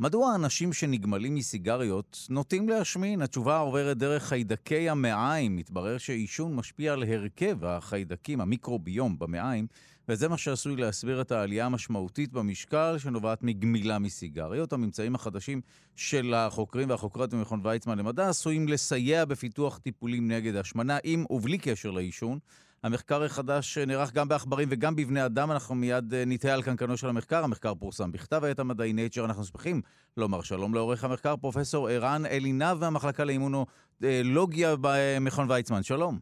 מדוע 0.00 0.34
אנשים 0.34 0.72
שנגמלים 0.72 1.34
מסיגריות 1.34 2.26
נוטים 2.30 2.68
להשמין? 2.68 3.22
התשובה 3.22 3.58
עוברת 3.58 3.96
דרך 3.96 4.22
חיידקי 4.22 4.88
המעיים. 4.88 5.56
מתברר 5.56 5.98
שעישון 5.98 6.54
משפיע 6.54 6.92
על 6.92 7.02
הרכב 7.02 7.64
החיידקים, 7.64 8.40
המיקרוביום 8.40 9.18
במעיים, 9.18 9.66
וזה 10.08 10.28
מה 10.28 10.38
שעשוי 10.38 10.76
להסביר 10.76 11.20
את 11.20 11.32
העלייה 11.32 11.66
המשמעותית 11.66 12.32
במשקל 12.32 12.98
שנובעת 12.98 13.42
מגמילה 13.42 13.98
מסיגריות. 13.98 14.72
הממצאים 14.72 15.14
החדשים 15.14 15.60
של 15.96 16.34
החוקרים 16.34 16.90
והחוקרות 16.90 17.34
במכון 17.34 17.60
ויצמן 17.64 17.98
למדע 17.98 18.28
עשויים 18.28 18.68
לסייע 18.68 19.24
בפיתוח 19.24 19.78
טיפולים 19.78 20.30
נגד 20.30 20.56
השמנה, 20.56 20.98
עם 21.04 21.24
ובלי 21.30 21.58
קשר 21.58 21.90
לעישון. 21.90 22.38
המחקר 22.82 23.22
החדש 23.22 23.78
נערך 23.78 24.12
גם 24.12 24.28
בעכברים 24.28 24.68
וגם 24.70 24.96
בבני 24.96 25.26
אדם, 25.26 25.50
אנחנו 25.50 25.74
מיד 25.74 26.14
אה, 26.14 26.24
נתהה 26.26 26.54
על 26.54 26.62
קנקנו 26.62 26.96
של 26.96 27.08
המחקר. 27.08 27.44
המחקר 27.44 27.74
פורסם 27.74 28.12
בכתב 28.12 28.44
העת 28.44 28.58
המדעי 28.58 28.92
Nature, 28.92 29.24
אנחנו 29.24 29.44
שמחים 29.44 29.80
לומר 30.16 30.42
שלום 30.42 30.74
לעורך 30.74 31.04
המחקר, 31.04 31.36
פרופסור 31.36 31.88
ערן 31.88 32.26
אלינב 32.26 32.74
מהמחלקה 32.80 33.24
לאימונולוגיה 33.24 34.74
במכון 34.80 35.50
ויצמן. 35.50 35.82
שלום. 35.82 36.18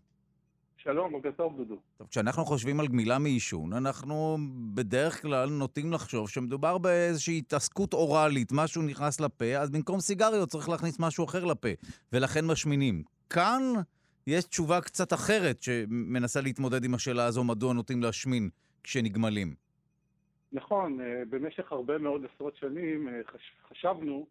שלום, 0.77 1.13
בוקר 1.13 1.31
טוב, 1.37 1.57
דודו. 1.57 1.77
טוב, 1.99 2.07
כשאנחנו 2.11 2.45
חושבים 2.45 2.81
על 2.81 2.87
גמילה 2.87 3.19
מעישון, 3.19 3.73
אנחנו 3.73 4.39
בדרך 4.75 5.23
כלל 5.23 5.51
נוטים 5.51 5.93
לחשוב 5.93 6.29
שמדובר 6.29 6.79
באיזושהי 6.79 7.39
התעסקות 7.39 7.95
אוראלית, 7.95 8.53
משהו 8.53 8.83
נכנס 8.83 9.21
לפה, 9.21 9.57
אז 9.57 9.71
במקום 9.71 10.01
סיגריות 10.01 10.49
צריך 10.49 10.69
להכניס 10.69 10.99
משהו 10.99 11.25
אחר 11.25 11.45
לפה, 11.45 11.69
ולכן 12.13 12.47
משמינים. 12.47 13.03
כאן 13.31 13.63
יש 14.29 14.45
תשובה 14.45 14.81
קצת 14.81 15.13
אחרת 15.13 15.63
שמנסה 15.63 16.41
להתמודד 16.41 16.85
עם 16.85 16.95
השאלה 16.95 17.25
הזו, 17.25 17.45
מדוע 17.45 17.73
נוטים 17.73 18.03
להשמין 18.03 18.51
כשנגמלים. 18.83 19.55
נכון, 20.53 21.01
אה, 21.01 21.23
במשך 21.31 21.73
הרבה 21.73 21.99
מאוד 21.99 22.25
עשרות 22.25 22.57
שנים 22.57 23.09
אה, 23.09 23.21
חשבנו 23.69 24.27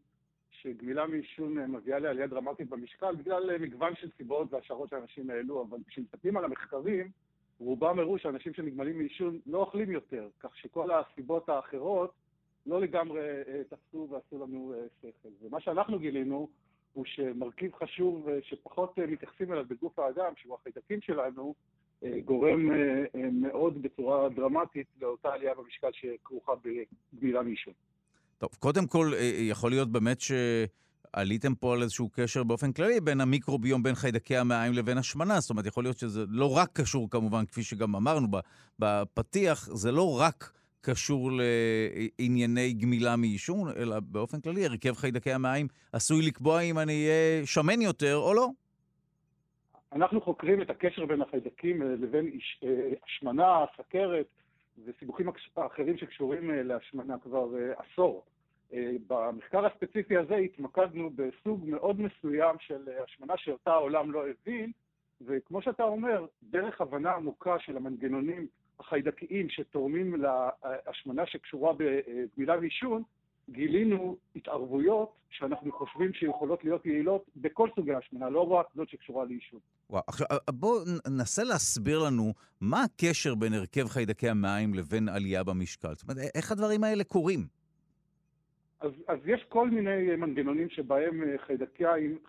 שגמילה 0.51 1.07
מעישון 1.07 1.57
אה, 1.57 1.67
מביאה 1.67 1.99
לעלייה 1.99 2.27
דרמטית 2.27 2.69
במשקל 2.69 3.15
בגלל 3.15 3.57
מגוון 3.57 3.95
של 3.95 4.09
סיבות 4.17 4.53
והשערות 4.53 4.89
שאנשים 4.89 5.29
העלו, 5.29 5.65
אבל 5.69 5.77
כשמסתכלים 5.87 6.37
על 6.37 6.45
המחקרים, 6.45 7.11
רובם 7.59 7.99
הראו 7.99 8.19
שאנשים 8.19 8.53
שנגמלים 8.53 8.97
מעישון 8.97 9.39
לא 9.45 9.57
אוכלים 9.57 9.91
יותר, 9.91 10.27
כך 10.39 10.57
שכל 10.57 10.89
הסיבות 10.91 11.49
האחרות 11.49 12.11
לא 12.65 12.81
לגמרי 12.81 13.21
תפסו 13.69 14.07
ועשו 14.11 14.43
לנו 14.43 14.73
שכל. 15.01 15.29
ומה 15.41 15.61
שאנחנו 15.61 15.99
גילינו 15.99 16.49
הוא 16.93 17.05
שמרכיב 17.07 17.71
חשוב 17.83 18.29
אה, 18.29 18.37
שפחות 18.43 18.99
אה, 18.99 19.07
מתייחסים 19.07 19.53
אליו 19.53 19.65
בגוף 19.67 19.99
האדם, 19.99 20.33
שהוא 20.37 20.55
החיידקים 20.55 21.01
שלנו, 21.01 21.53
אה, 22.03 22.19
גורם 22.25 22.69
מאוד 23.31 23.81
בצורה 23.81 24.29
דרמטית 24.29 24.87
לאותה 25.01 25.29
עלייה 25.29 25.53
במשקל 25.55 25.87
שכרוכה 25.91 26.51
בגמילה 27.13 27.41
מעישון. 27.41 27.73
טוב, 28.37 28.49
קודם 28.59 28.87
כל, 28.87 29.11
יכול 29.39 29.71
להיות 29.71 29.91
באמת 29.91 30.17
שעליתם 30.21 31.55
פה 31.55 31.73
על 31.73 31.81
איזשהו 31.81 32.09
קשר 32.09 32.43
באופן 32.43 32.73
כללי 32.73 32.99
בין 32.99 33.21
המיקרוביום, 33.21 33.83
בין 33.83 33.95
חיידקי 33.95 34.37
המעיים 34.37 34.73
לבין 34.73 34.97
השמנה. 34.97 35.39
זאת 35.39 35.49
אומרת, 35.49 35.65
יכול 35.65 35.83
להיות 35.83 35.97
שזה 35.97 36.23
לא 36.29 36.57
רק 36.57 36.69
קשור 36.73 37.09
כמובן, 37.09 37.45
כפי 37.45 37.63
שגם 37.63 37.95
אמרנו 37.95 38.27
בפתיח, 38.79 39.69
זה 39.73 39.91
לא 39.91 40.19
רק 40.19 40.51
קשור 40.89 41.31
לענייני 42.19 42.73
גמילה 42.73 43.15
מעישון, 43.15 43.67
אלא 43.77 43.99
באופן 43.99 44.41
כללי, 44.41 44.65
הרכב 44.65 44.93
חיידקי 44.93 45.31
המים 45.31 45.67
עשוי 45.93 46.25
לקבוע 46.27 46.61
אם 46.61 46.79
אני 46.79 46.93
אהיה 47.05 47.45
שמן 47.45 47.81
יותר 47.81 48.15
או 48.15 48.33
לא. 48.33 48.47
אנחנו 49.91 50.21
חוקרים 50.21 50.61
את 50.61 50.69
הקשר 50.69 51.05
בין 51.05 51.21
החיידקים 51.21 51.81
לבין 51.81 52.31
אה, 52.63 52.69
השמנה, 53.05 53.65
סכרת 53.77 54.25
וסיבוכים 54.85 55.27
אחרים 55.55 55.97
שקשורים 55.97 56.51
אה, 56.51 56.63
להשמנה 56.63 57.15
כבר 57.23 57.47
אה, 57.57 57.73
עשור. 57.77 58.25
במחקר 59.07 59.65
הספציפי 59.65 60.17
הזה 60.17 60.35
התמקדנו 60.35 61.09
בסוג 61.15 61.63
מאוד 61.65 62.01
מסוים 62.01 62.55
של 62.59 62.89
השמנה 63.03 63.33
שאותה 63.37 63.71
העולם 63.71 64.11
לא 64.11 64.23
הבין, 64.27 64.71
וכמו 65.21 65.61
שאתה 65.61 65.83
אומר, 65.83 66.25
דרך 66.43 66.81
הבנה 66.81 67.11
עמוקה 67.11 67.59
של 67.59 67.77
המנגנונים 67.77 68.47
החיידקיים 68.79 69.49
שתורמים 69.49 70.15
להשמנה 70.85 71.25
שקשורה 71.25 71.73
בגמילה 71.73 72.57
ועישון, 72.59 73.03
גילינו 73.49 74.17
התערבויות 74.35 75.13
שאנחנו 75.29 75.71
חושבים 75.71 76.13
שיכולות 76.13 76.63
להיות 76.63 76.85
יעילות 76.85 77.25
בכל 77.35 77.69
סוגי 77.75 77.93
השמנה, 77.93 78.29
לא 78.29 78.51
רק 78.51 78.67
זאת 78.75 78.89
שקשורה 78.89 79.25
לעישון. 79.25 79.59
וואו, 79.89 80.03
עכשיו 80.07 80.27
בואו 80.49 80.79
ננסה 81.07 81.43
להסביר 81.43 81.99
לנו 81.99 82.33
מה 82.61 82.83
הקשר 82.83 83.35
בין 83.35 83.53
הרכב 83.53 83.87
חיידקי 83.87 84.29
המים 84.29 84.73
לבין 84.73 85.09
עלייה 85.09 85.43
במשקל. 85.43 85.93
זאת 85.95 86.03
אומרת, 86.03 86.17
איך 86.35 86.51
הדברים 86.51 86.83
האלה 86.83 87.03
קורים? 87.03 87.47
אז, 88.79 88.91
אז 89.07 89.19
יש 89.25 89.43
כל 89.49 89.69
מיני 89.69 90.15
מנגנונים 90.15 90.69
שבהם 90.69 91.21
חיידקי, 91.45 91.83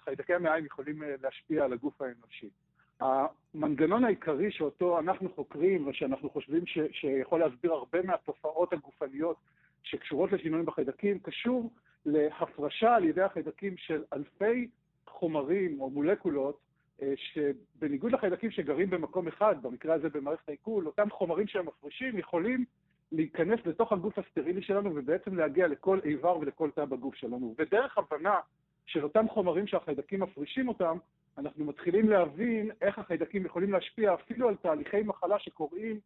חיידקי 0.05 0.35
המים 0.35 0.67
יכולים 0.67 1.03
להשפיע 1.23 1.65
על 1.65 1.73
הגוף 1.73 2.03
האנושי. 2.03 2.49
המנגנון 3.01 4.05
העיקרי 4.05 4.51
שאותו 4.51 4.99
אנחנו 4.99 5.29
חוקרים 5.35 5.87
ושאנחנו 5.87 6.31
חושבים 6.31 6.67
ש, 6.67 6.79
שיכול 6.93 7.41
להסביר 7.41 7.73
הרבה 7.73 8.03
מהתופעות 8.03 8.73
הגופניות 8.73 9.37
שקשורות 9.83 10.33
לשינויים 10.33 10.67
בחיידקים, 10.67 11.19
קשור 11.19 11.71
להפרשה 12.07 12.95
על 12.95 13.05
ידי 13.05 13.23
החיידקים 13.23 13.77
של 13.77 14.05
אלפי 14.13 14.69
חומרים 15.07 15.81
או 15.81 15.91
מולקולות 15.91 16.61
אה, 17.03 17.13
שבניגוד 17.17 18.13
לחיידקים 18.13 18.51
שגרים 18.51 18.91
במקום 18.91 19.29
אחד, 19.29 19.63
במקרה 19.63 19.95
הזה 19.95 20.09
במערכת 20.09 20.49
העיכול, 20.49 20.87
אותם 20.87 21.11
חומרים 21.11 21.47
שהם 21.47 21.67
מפרישים 21.67 22.19
יכולים 22.19 22.65
להיכנס 23.13 23.61
לתוך 23.67 23.93
הגוף 23.93 24.19
הסטרילי 24.19 24.63
שלנו 24.63 24.91
ובעצם 24.95 25.37
להגיע 25.37 25.67
לכל 25.69 26.01
איבר 26.05 26.39
ולכל 26.39 26.71
תא 26.71 26.85
בגוף 26.85 27.15
שלנו. 27.15 27.55
ודרך 27.59 27.99
הבנה 27.99 28.41
של 28.89 29.05
אותם 29.05 29.27
חומרים 29.29 29.67
שהחיידקים 29.67 30.23
מפרישים 30.23 30.69
אותם, 30.69 30.99
אנחנו 31.39 31.65
מתחילים 31.65 32.09
להבין 32.09 32.71
איך 32.81 32.99
החיידקים 32.99 33.47
יכולים 33.47 33.73
להשפיע 33.73 34.15
אפילו 34.15 34.49
על 34.49 34.57
תהליכי 34.57 35.03
מחלה 35.03 35.39
שקורים 35.39 36.01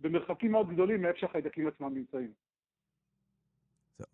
במרחקים 0.00 0.52
מאוד 0.52 0.72
גדולים 0.72 1.02
מאיפה 1.02 1.18
שהחיידקים 1.18 1.68
עצמם 1.68 1.94
נמצאים. 1.94 2.32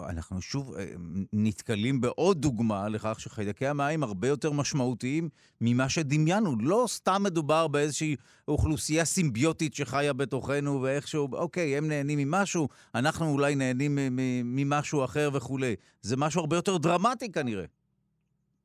אנחנו 0.00 0.42
שוב 0.42 0.74
אה, 0.74 0.84
נתקלים 1.32 2.00
בעוד 2.00 2.40
דוגמה 2.40 2.88
לכך 2.88 3.20
שחיידקי 3.20 3.66
המים 3.66 4.02
הרבה 4.02 4.28
יותר 4.28 4.52
משמעותיים 4.52 5.28
ממה 5.60 5.88
שדמיינו. 5.88 6.56
לא 6.60 6.84
סתם 6.88 7.22
מדובר 7.24 7.68
באיזושהי 7.68 8.16
אוכלוסייה 8.48 9.04
סימביוטית 9.04 9.74
שחיה 9.74 10.12
בתוכנו 10.12 10.82
ואיכשהו, 10.82 11.28
אוקיי, 11.32 11.78
הם 11.78 11.88
נהנים 11.88 12.18
ממשהו, 12.18 12.68
אנחנו 12.94 13.32
אולי 13.32 13.54
נהנים 13.54 13.98
ממשהו 14.44 15.04
אחר 15.04 15.30
וכולי. 15.34 15.76
זה 16.02 16.16
משהו 16.16 16.40
הרבה 16.40 16.56
יותר 16.56 16.76
דרמטי 16.76 17.32
כנראה. 17.32 17.64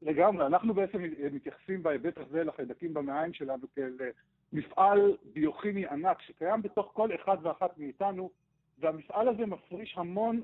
לגמרי, 0.01 0.45
אנחנו 0.45 0.73
בעצם 0.73 1.03
מתייחסים 1.31 1.83
בהיבט 1.83 2.17
הזה 2.17 2.43
לחיידקים 2.43 2.93
במעיים 2.93 3.33
שלנו 3.33 3.67
כאל 3.75 3.97
מפעל 4.53 5.17
ביוכימי 5.33 5.87
ענק 5.87 6.21
שקיים 6.21 6.61
בתוך 6.61 6.91
כל 6.93 7.15
אחד 7.15 7.37
ואחת 7.41 7.77
מאיתנו, 7.77 8.29
והמפעל 8.79 9.27
הזה 9.27 9.45
מפריש 9.45 9.93
המון 9.97 10.41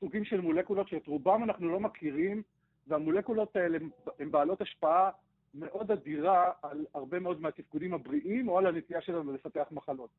סוגים 0.00 0.24
של 0.24 0.40
מולקולות 0.40 0.88
שאת 0.88 1.06
רובם 1.06 1.44
אנחנו 1.44 1.68
לא 1.68 1.80
מכירים, 1.80 2.42
והמולקולות 2.86 3.56
האלה 3.56 3.78
הן 4.18 4.30
בעלות 4.30 4.60
השפעה 4.60 5.10
מאוד 5.54 5.90
אדירה 5.90 6.50
על 6.62 6.86
הרבה 6.94 7.18
מאוד 7.18 7.40
מהתפקודים 7.40 7.94
הבריאים 7.94 8.48
או 8.48 8.58
על 8.58 8.66
הנטייה 8.66 9.00
שלנו 9.00 9.32
לפתח 9.32 9.66
מחלות. 9.70 10.10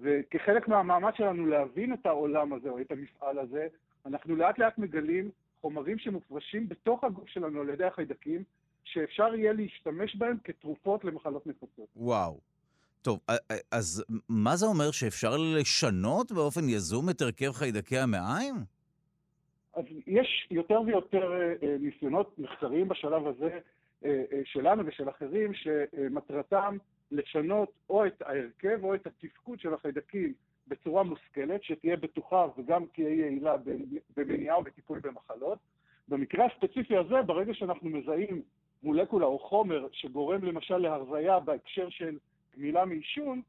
וכחלק 0.00 0.68
מהמאמץ 0.68 1.14
שלנו 1.14 1.46
להבין 1.46 1.92
את 1.92 2.06
העולם 2.06 2.52
הזה 2.52 2.68
או 2.68 2.80
את 2.80 2.92
המפעל 2.92 3.38
הזה, 3.38 3.68
אנחנו 4.06 4.36
לאט 4.36 4.58
לאט 4.58 4.78
מגלים 4.78 5.30
חומרים 5.60 5.98
שמופרשים 5.98 6.68
בתוך 6.68 7.04
הגוף 7.04 7.28
שלנו 7.28 7.60
על 7.60 7.68
ידי 7.68 7.84
החיידקים, 7.84 8.44
שאפשר 8.84 9.34
יהיה 9.34 9.52
להשתמש 9.52 10.16
בהם 10.16 10.36
כתרופות 10.44 11.04
למחלות 11.04 11.46
נפוצות. 11.46 11.88
וואו. 11.96 12.40
טוב, 13.02 13.20
אז 13.70 14.04
מה 14.28 14.56
זה 14.56 14.66
אומר 14.66 14.90
שאפשר 14.90 15.36
לשנות 15.36 16.32
באופן 16.32 16.68
יזום 16.68 17.10
את 17.10 17.20
הרכב 17.20 17.52
חיידקי 17.52 17.98
המעיים? 17.98 18.54
אז 19.74 19.84
יש 20.06 20.48
יותר 20.50 20.80
ויותר 20.86 21.32
אה, 21.32 21.76
ניסיונות 21.80 22.38
מחקריים 22.38 22.88
בשלב 22.88 23.26
הזה 23.26 23.58
אה, 24.04 24.22
אה, 24.32 24.40
שלנו 24.44 24.86
ושל 24.86 25.08
אחרים, 25.08 25.54
שמטרתם 25.54 26.76
לשנות 27.10 27.72
או 27.90 28.06
את 28.06 28.22
ההרכב 28.22 28.84
או 28.84 28.94
את 28.94 29.06
התפקוד 29.06 29.60
של 29.60 29.74
החיידקים 29.74 30.32
בצורה 30.70 31.02
מושכלת, 31.02 31.62
שתהיה 31.62 31.96
בטוחה 31.96 32.46
וגם 32.58 32.84
תהיה 32.94 33.14
יעילה 33.14 33.56
במניעה 34.16 34.56
או 34.56 34.62
בטיפול 34.62 34.98
במחלות. 34.98 35.58
במקרה 36.08 36.46
הספציפי 36.46 36.96
הזה, 36.96 37.22
ברגע 37.22 37.54
שאנחנו 37.54 37.90
מזהים 37.90 38.42
מולקולה 38.82 39.26
או 39.26 39.38
חומר 39.38 39.86
שגורם 39.92 40.44
למשל 40.44 40.76
להרזיה 40.76 41.40
בהקשר 41.40 41.88
של 41.88 42.18
גמילה 42.56 42.84
מעישון, 42.84 43.42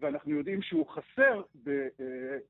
ואנחנו 0.00 0.30
יודעים 0.30 0.62
שהוא 0.62 0.86
חסר 0.86 1.42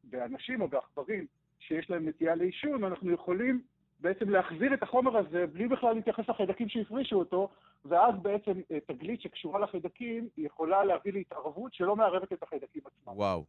באנשים 0.05 0.61
או 0.61 0.69
בעכברים 0.69 1.27
שיש 1.59 1.91
להם 1.91 2.09
נטייה 2.09 2.35
לעישון, 2.35 2.85
אנחנו 2.85 3.13
יכולים 3.13 3.63
בעצם 4.01 4.31
להחזיר 4.31 4.75
את 4.75 4.83
החומר 4.83 5.17
הזה 5.17 5.47
בלי 5.47 5.69
בכלל 5.69 5.95
להתייחס 5.95 6.29
לחיידקים 6.29 6.69
שהפרישו 6.69 7.17
אותו, 7.17 7.49
ואז 7.85 8.15
בעצם 8.23 8.61
אה, 8.71 8.79
תגלית 8.87 9.21
שקשורה 9.21 9.61
לחיידקים 9.61 10.29
יכולה 10.37 10.85
להביא 10.85 11.13
להתערבות 11.13 11.75
שלא 11.75 11.97
מערבת 11.97 12.33
את 12.33 12.43
החיידקים 12.43 12.83
עצמם. 12.85 13.13
וואו. 13.17 13.45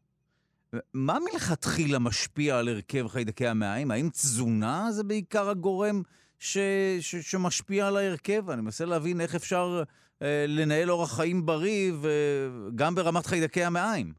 מה 0.94 1.18
מלכתחילה 1.20 2.00
משפיע 2.00 2.60
על 2.60 2.68
הרכב 2.68 3.08
חיידקי 3.08 3.48
המעיים? 3.48 3.92
האם 3.92 4.10
תזונה 4.10 4.88
זה 4.92 5.04
בעיקר 5.04 5.50
הגורם 5.50 6.02
ש, 6.40 6.58
ש, 7.00 7.16
שמשפיע 7.16 7.88
על 7.88 7.98
ההרכב? 7.98 8.50
אני 8.50 8.62
מנסה 8.62 8.86
להבין 8.86 9.22
איך 9.22 9.36
אפשר 9.36 9.84
אה, 10.22 10.46
לנהל 10.48 10.92
אורח 10.92 11.18
חיים 11.18 11.46
בריא 11.46 11.92
וגם 12.02 12.96
ברמת 12.96 13.26
חיידקי 13.26 13.64
המעיים. 13.64 14.14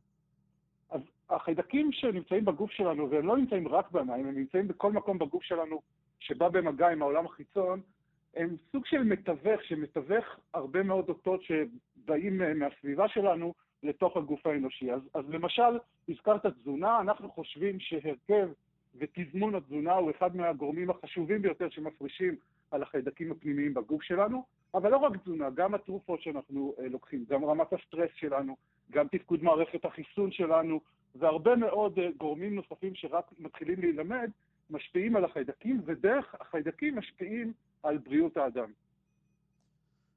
החיידקים 1.30 1.92
שנמצאים 1.92 2.44
בגוף 2.44 2.70
שלנו, 2.70 3.10
והם 3.10 3.26
לא 3.26 3.36
נמצאים 3.36 3.68
רק 3.68 3.90
במים, 3.90 4.26
הם 4.26 4.34
נמצאים 4.34 4.68
בכל 4.68 4.92
מקום 4.92 5.18
בגוף 5.18 5.42
שלנו 5.42 5.80
שבא 6.20 6.48
במגע 6.48 6.88
עם 6.88 7.02
העולם 7.02 7.26
החיצון, 7.26 7.80
הם 8.36 8.56
סוג 8.72 8.86
של 8.86 9.02
מתווך, 9.02 9.62
שמתווך 9.62 10.24
הרבה 10.54 10.82
מאוד 10.82 11.08
אותות 11.08 11.40
שבאים 11.42 12.40
מהסביבה 12.58 13.08
שלנו 13.08 13.54
לתוך 13.84 14.16
הגוף 14.16 14.46
האנושי. 14.46 14.92
אז, 14.92 15.00
אז 15.14 15.24
למשל, 15.28 15.78
הזכרת 16.08 16.46
תזונה, 16.46 17.00
אנחנו 17.00 17.30
חושבים 17.30 17.80
שהרכב 17.80 18.48
ותזמון 18.98 19.54
התזונה 19.54 19.92
הוא 19.92 20.10
אחד 20.10 20.36
מהגורמים 20.36 20.90
החשובים 20.90 21.42
ביותר 21.42 21.68
שמפרישים 21.70 22.36
על 22.70 22.82
החיידקים 22.82 23.32
הפנימיים 23.32 23.74
בגוף 23.74 24.02
שלנו, 24.02 24.44
אבל 24.74 24.90
לא 24.90 24.96
רק 24.96 25.16
תזונה, 25.16 25.50
גם 25.50 25.74
התרופות 25.74 26.22
שאנחנו 26.22 26.74
אה, 26.78 26.88
לוקחים, 26.88 27.24
גם 27.28 27.44
רמת 27.44 27.72
הסטרס 27.72 28.10
שלנו, 28.14 28.56
גם 28.90 29.08
תפקוד 29.08 29.42
מערכת 29.42 29.84
החיסון 29.84 30.32
שלנו, 30.32 30.80
והרבה 31.14 31.56
מאוד 31.56 31.98
אה, 31.98 32.08
גורמים 32.16 32.54
נוספים 32.54 32.94
שרק 32.94 33.24
מתחילים 33.38 33.80
להילמד, 33.80 34.30
משפיעים 34.70 35.16
על 35.16 35.24
החיידקים, 35.24 35.80
ודרך 35.84 36.34
החיידקים 36.40 36.98
משפיעים 36.98 37.52
על 37.82 37.98
בריאות 37.98 38.36
האדם. 38.36 38.70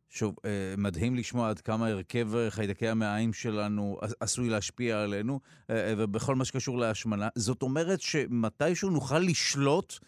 שוב, 0.10 0.36
אה, 0.46 0.50
מדהים 0.78 1.16
לשמוע 1.16 1.50
עד 1.50 1.62
כמה 1.62 1.88
הרכב 1.88 2.30
חיידקי 2.50 2.88
המעיים 2.88 3.34
שלנו 3.34 3.98
עשוי 4.20 4.50
להשפיע 4.50 5.04
עלינו, 5.04 5.40
ובכל 5.70 6.36
מה 6.36 6.46
שקשור 6.46 6.78
להשמנה. 6.78 7.28
זאת 7.36 7.62
אומרת 7.62 8.02
שמתישהו 8.02 8.90
נוכל 8.90 9.20
לשלוט 9.20 10.00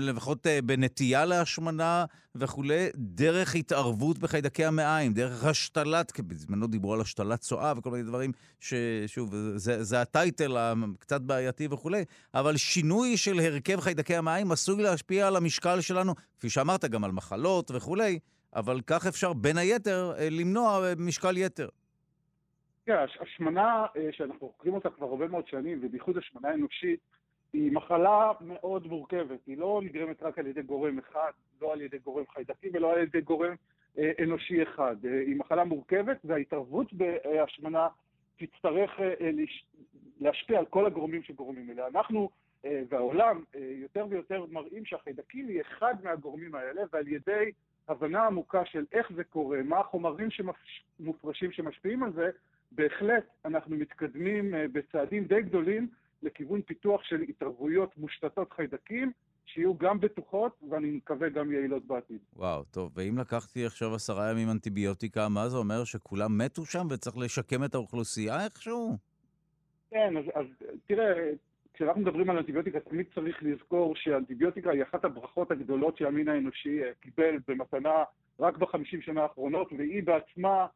לפחות 0.00 0.46
אה, 0.46 0.58
בנטייה 0.64 1.24
להשמנה 1.24 2.04
וכולי, 2.34 2.88
דרך 2.94 3.54
התערבות 3.54 4.18
בחיידקי 4.18 4.64
המעיים, 4.64 5.12
דרך 5.12 5.44
השתלת, 5.44 6.20
בזמנו 6.20 6.66
דיברו 6.66 6.94
על 6.94 7.00
השתלת 7.00 7.40
צואה 7.40 7.72
וכל 7.76 7.90
מיני 7.90 8.02
דברים 8.02 8.32
ששוב, 8.60 9.34
זה, 9.56 9.82
זה 9.82 10.00
הטייטל 10.00 10.56
הקצת 10.56 11.20
בעייתי 11.20 11.68
וכולי, 11.70 12.04
אבל 12.34 12.56
שינוי 12.56 13.16
של 13.16 13.40
הרכב 13.40 13.80
חיידקי 13.80 14.16
המעיים 14.16 14.52
עשוי 14.52 14.82
להשפיע 14.82 15.28
על 15.28 15.36
המשקל 15.36 15.80
שלנו, 15.80 16.14
כפי 16.38 16.50
שאמרת, 16.50 16.84
גם 16.84 17.04
על 17.04 17.12
מחלות 17.12 17.70
וכולי, 17.70 18.18
אבל 18.56 18.80
כך 18.86 19.06
אפשר 19.06 19.32
בין 19.32 19.58
היתר 19.58 20.12
אה, 20.18 20.28
למנוע 20.30 20.86
אה, 20.86 20.92
משקל 20.98 21.36
יתר. 21.36 21.68
כן, 22.86 22.96
השמנה 23.20 23.86
שאנחנו 24.12 24.48
חוקרים 24.48 24.74
אותה 24.74 24.90
כבר 24.90 25.06
הרבה 25.06 25.28
מאוד 25.28 25.46
שנים, 25.48 25.80
ובייחוד 25.82 26.18
השמנה 26.18 26.54
אנושית, 26.54 27.00
היא 27.54 27.72
מחלה 27.72 28.32
מאוד 28.40 28.86
מורכבת, 28.86 29.46
היא 29.46 29.58
לא 29.58 29.80
נגרמת 29.84 30.22
רק 30.22 30.38
על 30.38 30.46
ידי 30.46 30.62
גורם 30.62 30.98
אחד, 30.98 31.30
לא 31.62 31.72
על 31.72 31.80
ידי 31.80 31.98
גורם 31.98 32.24
חיידקי 32.34 32.68
ולא 32.72 32.92
על 32.92 32.98
ידי 32.98 33.20
גורם 33.20 33.54
אה, 33.98 34.12
אנושי 34.22 34.62
אחד. 34.62 34.96
אה, 35.04 35.20
היא 35.20 35.36
מחלה 35.36 35.64
מורכבת 35.64 36.16
וההתערבות 36.24 36.92
בהשמנה 36.92 37.88
תצטרך 38.36 39.00
אה, 39.00 39.14
להש... 39.20 39.66
להשפיע 40.20 40.58
על 40.58 40.66
כל 40.66 40.86
הגורמים 40.86 41.22
שגורמים 41.22 41.70
אליה. 41.70 41.86
אנחנו 41.86 42.28
אה, 42.64 42.82
והעולם 42.88 43.42
אה, 43.54 43.60
יותר 43.60 44.06
ויותר 44.10 44.44
מראים 44.50 44.84
שהחיידקים 44.84 45.48
היא 45.48 45.60
אחד 45.60 45.94
מהגורמים 46.02 46.54
האלה, 46.54 46.82
ועל 46.92 47.08
ידי 47.08 47.50
הבנה 47.88 48.26
עמוקה 48.26 48.64
של 48.64 48.84
איך 48.92 49.12
זה 49.16 49.24
קורה, 49.24 49.62
מה 49.62 49.78
החומרים 49.78 50.28
שמופרשים 50.30 51.52
שמשפיעים 51.52 52.02
על 52.02 52.12
זה, 52.12 52.30
בהחלט 52.72 53.24
אנחנו 53.44 53.76
מתקדמים 53.76 54.54
אה, 54.54 54.66
בצעדים 54.72 55.24
די 55.24 55.42
גדולים 55.42 55.88
לכיוון 56.22 56.62
פיתוח 56.62 57.02
של 57.02 57.20
התערבויות 57.20 57.98
מושתתות 57.98 58.52
חיידקים, 58.52 59.12
שיהיו 59.46 59.78
גם 59.78 60.00
בטוחות, 60.00 60.52
ואני 60.70 60.90
מקווה 60.90 61.28
גם 61.28 61.52
יעילות 61.52 61.84
בעתיד. 61.84 62.18
וואו, 62.36 62.64
טוב, 62.64 62.92
ואם 62.94 63.18
לקחתי 63.18 63.66
עכשיו 63.66 63.94
עשרה 63.94 64.30
ימים 64.30 64.50
אנטיביוטיקה, 64.50 65.28
מה 65.28 65.48
זה 65.48 65.56
אומר, 65.56 65.84
שכולם 65.84 66.38
מתו 66.38 66.64
שם 66.64 66.86
וצריך 66.90 67.16
לשקם 67.16 67.64
את 67.64 67.74
האוכלוסייה 67.74 68.44
איכשהו? 68.44 68.96
כן, 69.90 70.16
אז, 70.16 70.24
אז 70.34 70.46
תראה, 70.86 71.30
כשאנחנו 71.74 72.00
מדברים 72.00 72.30
על 72.30 72.38
אנטיביוטיקה, 72.38 72.80
תמיד 72.80 73.06
צריך 73.14 73.42
לזכור 73.42 73.96
שאנטיביוטיקה 73.96 74.70
היא 74.70 74.82
אחת 74.82 75.04
הברכות 75.04 75.50
הגדולות 75.50 75.96
שהמין 75.96 76.28
האנושי 76.28 76.82
אה, 76.82 76.90
קיבל 77.00 77.36
במתנה 77.48 78.04
רק 78.40 78.56
בחמישים 78.56 79.02
שנה 79.02 79.22
האחרונות, 79.22 79.72
והיא 79.78 80.02
בעצמה 80.02 80.66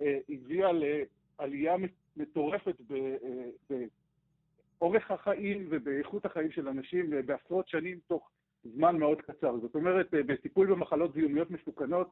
אה, 0.00 0.18
הביאה 0.28 0.68
לעלייה 0.72 1.74
מטורפת 2.16 2.80
ב, 2.88 2.94
אה, 3.70 3.76
באורך 4.80 5.10
החיים 5.10 5.66
ובאיכות 5.70 6.24
החיים 6.24 6.50
של 6.50 6.68
אנשים 6.68 7.10
בעשרות 7.26 7.68
שנים 7.68 7.98
תוך 8.06 8.30
זמן 8.64 8.96
מאוד 8.98 9.22
קצר. 9.22 9.56
זאת 9.58 9.74
אומרת, 9.74 10.08
בטיפול 10.10 10.66
במחלות 10.66 11.14
זיהומיות 11.14 11.50
מסוכנות, 11.50 12.10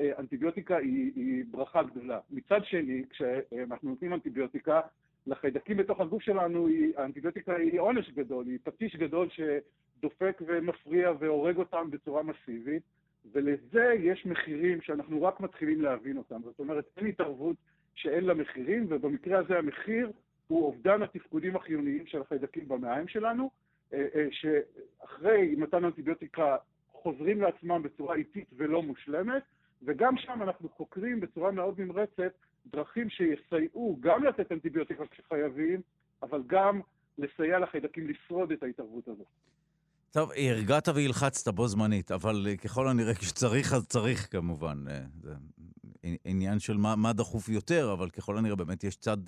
אנטיביוטיקה 0.00 0.76
היא, 0.76 1.12
היא 1.16 1.44
ברכה 1.50 1.82
גדולה. 1.82 2.18
מצד 2.30 2.60
שני, 2.64 3.04
כשאנחנו 3.10 3.90
נותנים 3.90 4.14
אנטיביוטיקה, 4.14 4.80
לחיידקים 5.26 5.76
בתוך 5.76 6.00
הגוף 6.00 6.22
שלנו, 6.22 6.66
היא, 6.66 6.92
האנטיביוטיקה 6.96 7.56
היא 7.56 7.80
עונש 7.80 8.10
גדול, 8.10 8.46
היא 8.46 8.58
פטיש 8.62 8.96
גדול 8.96 9.28
שדופק 9.30 10.42
ומפריע 10.46 11.12
והורג 11.18 11.56
אותם 11.56 11.90
בצורה 11.90 12.22
מסיבית, 12.22 12.82
ולזה 13.32 13.92
יש 13.98 14.26
מחירים 14.26 14.80
שאנחנו 14.80 15.22
רק 15.22 15.40
מתחילים 15.40 15.80
להבין 15.80 16.16
אותם. 16.16 16.40
זאת 16.44 16.58
אומרת, 16.58 16.84
אין 16.96 17.06
התערבות 17.06 17.56
שאין 17.94 18.24
לה 18.24 18.34
מחירים, 18.34 18.86
ובמקרה 18.88 19.38
הזה 19.38 19.58
המחיר 19.58 20.12
הוא 20.50 20.66
אובדן 20.66 21.02
התפקודים 21.02 21.56
החיוניים 21.56 22.06
של 22.06 22.20
החיידקים 22.20 22.68
במעיים 22.68 23.08
שלנו, 23.08 23.50
אה, 23.92 24.06
אה, 24.14 24.26
שאחרי 24.30 25.54
מתן 25.56 25.84
אנטיביוטיקה 25.84 26.56
חוזרים 26.92 27.40
לעצמם 27.40 27.82
בצורה 27.82 28.16
איטית 28.16 28.46
ולא 28.56 28.82
מושלמת, 28.82 29.42
וגם 29.82 30.14
שם 30.18 30.42
אנחנו 30.42 30.68
חוקרים 30.68 31.20
בצורה 31.20 31.50
מאוד 31.50 31.80
נמרצת 31.80 32.32
דרכים 32.66 33.10
שיסייעו 33.10 33.98
גם 34.00 34.24
לתת 34.24 34.52
אנטיביוטיקה 34.52 35.04
כשחייבים, 35.10 35.80
אבל 36.22 36.42
גם 36.46 36.80
לסייע 37.18 37.58
לחיידקים 37.58 38.08
לשרוד 38.08 38.52
את 38.52 38.62
ההתערבות 38.62 39.08
הזאת. 39.08 39.26
טוב, 40.10 40.30
הרגעת 40.36 40.88
והלחצת 40.88 41.54
בו 41.54 41.68
זמנית, 41.68 42.10
אבל 42.10 42.46
ככל 42.64 42.88
הנראה 42.88 43.14
כשצריך 43.14 43.72
אז 43.72 43.86
צריך 43.86 44.28
כמובן. 44.30 44.78
זה 45.22 45.34
עניין 46.24 46.58
של 46.58 46.76
מה, 46.76 46.96
מה 46.96 47.12
דחוף 47.12 47.48
יותר, 47.48 47.92
אבל 47.92 48.10
ככל 48.10 48.38
הנראה 48.38 48.56
באמת 48.56 48.84
יש 48.84 48.96
צד 48.96 49.18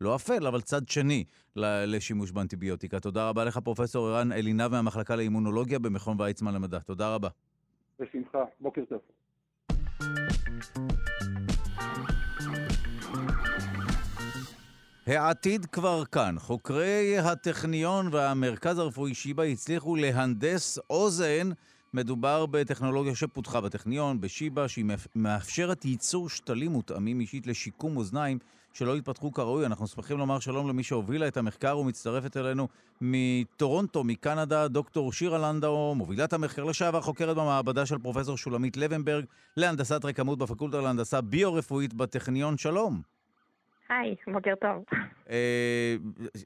לא 0.00 0.14
אפל, 0.16 0.46
אבל 0.46 0.60
צד 0.60 0.88
שני 0.88 1.24
לשימוש 1.56 2.30
באנטיביוטיקה. 2.30 3.00
תודה 3.00 3.28
רבה 3.28 3.44
לך, 3.44 3.58
פרופ' 3.58 3.96
ערן 3.96 4.32
אלינה 4.32 4.68
מהמחלקה 4.68 5.16
לאימונולוגיה 5.16 5.78
במכון 5.78 6.20
ויצמן 6.20 6.54
למדע. 6.54 6.78
תודה 6.78 7.14
רבה. 7.14 7.28
בשמחה, 8.00 8.38
בוקר 8.60 8.82
טוב. 8.88 8.98
העתיד 15.06 15.66
כבר 15.66 16.04
כאן. 16.04 16.34
חוקרי 16.38 17.18
הטכניון 17.18 18.08
והמרכז 18.12 18.78
הרפואי 18.78 19.14
שיבא 19.14 19.42
הצליחו 19.42 19.96
להנדס 19.96 20.78
אוזן. 20.90 21.50
מדובר 21.94 22.46
בטכנולוגיה 22.46 23.14
שפותחה 23.14 23.60
בטכניון, 23.60 24.20
בשיבא, 24.20 24.68
שהיא 24.68 24.84
מאפשרת 25.14 25.84
ייצור 25.84 26.28
שתלים 26.28 26.72
מותאמים 26.72 27.20
אישית 27.20 27.46
לשיקום 27.46 27.96
אוזניים 27.96 28.38
שלא 28.72 28.96
התפתחו 28.96 29.32
כראוי. 29.32 29.66
אנחנו 29.66 29.86
שמחים 29.86 30.18
לומר 30.18 30.38
שלום 30.38 30.68
למי 30.68 30.82
שהובילה 30.82 31.28
את 31.28 31.36
המחקר 31.36 31.78
ומצטרפת 31.78 32.36
אלינו 32.36 32.68
מטורונטו, 33.00 34.04
מקנדה, 34.04 34.68
דוקטור 34.68 35.12
שירה 35.12 35.38
לנדאו, 35.38 35.94
מובילת 35.94 36.32
המחקר 36.32 36.64
לשעבר, 36.64 37.00
חוקרת 37.00 37.36
במעבדה 37.36 37.86
של 37.86 37.98
פרופסור 37.98 38.36
שולמית 38.36 38.76
לבנברג 38.76 39.24
להנדסת 39.56 40.04
רקמות 40.04 40.38
בפקולטה 40.38 40.80
להנדסה 40.80 41.20
ביו-רפואית 41.20 41.94
בטכניון. 41.94 42.58
שלום. 42.58 43.02
היי, 44.00 44.14
בוקר 44.32 44.54
טוב. 44.60 44.84
אה, 45.30 45.96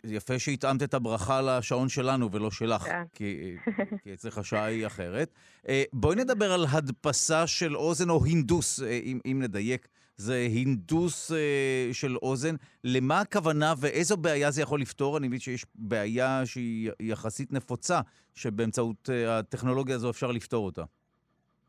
יפה 0.04 0.38
שהתאמת 0.38 0.82
את 0.82 0.94
הברכה 0.94 1.40
לשעון 1.42 1.88
שלנו 1.88 2.32
ולא 2.32 2.50
שלך, 2.50 2.82
כן. 2.82 3.02
כי, 3.14 3.56
כי 4.02 4.14
אצלך 4.14 4.38
השעה 4.38 4.64
היא 4.64 4.86
אחרת. 4.86 5.30
אה, 5.68 5.82
בואי 5.92 6.16
נדבר 6.16 6.52
על 6.52 6.64
הדפסה 6.72 7.46
של 7.46 7.76
אוזן 7.76 8.10
או 8.10 8.24
הינדוס, 8.24 8.82
אה, 8.82 9.00
אם, 9.04 9.18
אם 9.26 9.42
נדייק. 9.42 9.88
זה 10.16 10.34
הינדוס 10.34 11.32
אה, 11.32 11.88
של 11.92 12.16
אוזן. 12.16 12.54
למה 12.84 13.20
הכוונה 13.20 13.74
ואיזו 13.80 14.16
בעיה 14.16 14.50
זה 14.50 14.62
יכול 14.62 14.80
לפתור? 14.80 15.18
אני 15.18 15.28
מבין 15.28 15.40
שיש 15.40 15.66
בעיה 15.74 16.42
שהיא 16.44 16.90
יחסית 17.00 17.52
נפוצה, 17.52 18.00
שבאמצעות 18.34 19.10
אה, 19.12 19.38
הטכנולוגיה 19.38 19.94
הזו 19.94 20.10
אפשר 20.10 20.30
לפתור 20.30 20.66
אותה. 20.66 20.84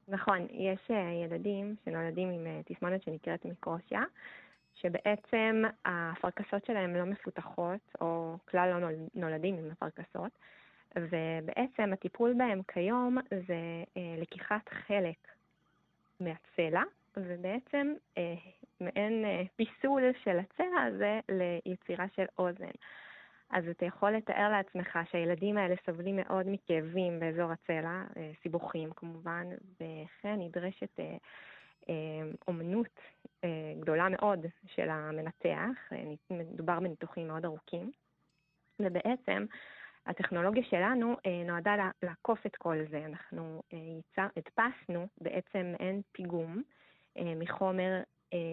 נכון, 0.07 0.39
יש 0.51 0.91
ילדים 1.25 1.75
שנולדים 1.85 2.29
עם 2.29 2.47
תסמונת 2.65 3.03
שנקראת 3.03 3.45
מיקרוסיה. 3.45 4.01
שבעצם 4.81 5.63
האפרכסות 5.85 6.65
שלהם 6.65 6.95
לא 6.95 7.05
מפותחות, 7.05 7.79
או 8.01 8.37
כלל 8.45 8.79
לא 8.79 8.89
נולדים 9.15 9.55
עם 9.57 9.71
אפרכסות, 9.71 10.31
ובעצם 10.95 11.93
הטיפול 11.93 12.33
בהם 12.33 12.61
כיום 12.67 13.17
זה 13.29 13.83
אה, 13.97 14.15
לקיחת 14.17 14.69
חלק 14.69 15.27
מהצלע, 16.19 16.83
ובעצם 17.17 17.93
אה, 18.17 18.35
מעין 18.81 19.25
אה, 19.25 19.43
פיסול 19.55 20.03
של 20.23 20.39
הצלע 20.39 20.81
הזה 20.81 21.19
ליצירה 21.29 22.05
של 22.15 22.25
אוזן. 22.37 22.75
אז 23.49 23.67
אתה 23.67 23.85
יכול 23.85 24.11
לתאר 24.11 24.49
לעצמך 24.49 24.99
שהילדים 25.11 25.57
האלה 25.57 25.75
סובלים 25.85 26.15
מאוד 26.15 26.45
מכאבים 26.49 27.19
באזור 27.19 27.51
הצלע, 27.51 28.03
אה, 28.17 28.31
סיבוכים 28.43 28.91
כמובן, 28.91 29.47
וכן 29.75 30.35
נדרשת 30.39 30.99
אה, 30.99 31.17
אה, 31.89 31.95
אומנות 32.47 32.99
גדולה 33.79 34.09
מאוד 34.09 34.45
של 34.67 34.89
המנתח, 34.89 35.91
אה, 35.91 36.03
מדובר 36.29 36.79
בניתוחים 36.79 37.27
מאוד 37.27 37.45
ארוכים, 37.45 37.91
ובעצם 38.79 39.45
הטכנולוגיה 40.05 40.63
שלנו 40.63 41.15
נועדה 41.45 41.91
לעקוף 42.03 42.45
את 42.45 42.55
כל 42.55 42.77
זה. 42.89 43.05
אנחנו 43.05 43.61
יצר, 43.71 44.27
הדפסנו 44.37 45.07
בעצם 45.21 45.73
מעין 45.79 46.01
פיגום 46.11 46.61
מחומר 47.15 48.01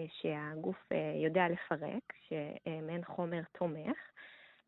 שהגוף 0.07 0.89
יודע 1.23 1.47
לפרק, 1.49 2.13
שמעין 2.27 3.03
חומר 3.03 3.41
תומך. 3.51 3.97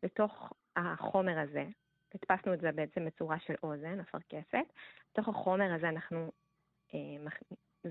לתוך 0.02 0.52
החומר 0.76 1.38
הזה, 1.38 1.64
הדפסנו 2.14 2.54
את 2.54 2.60
זה 2.60 2.72
בעצם 2.72 3.04
בצורה 3.04 3.38
של 3.38 3.54
אוזן, 3.62 4.00
אפרכסת, 4.00 4.72
לתוך 5.12 5.28
החומר 5.28 5.74
הזה 5.74 5.88
אנחנו 5.88 6.32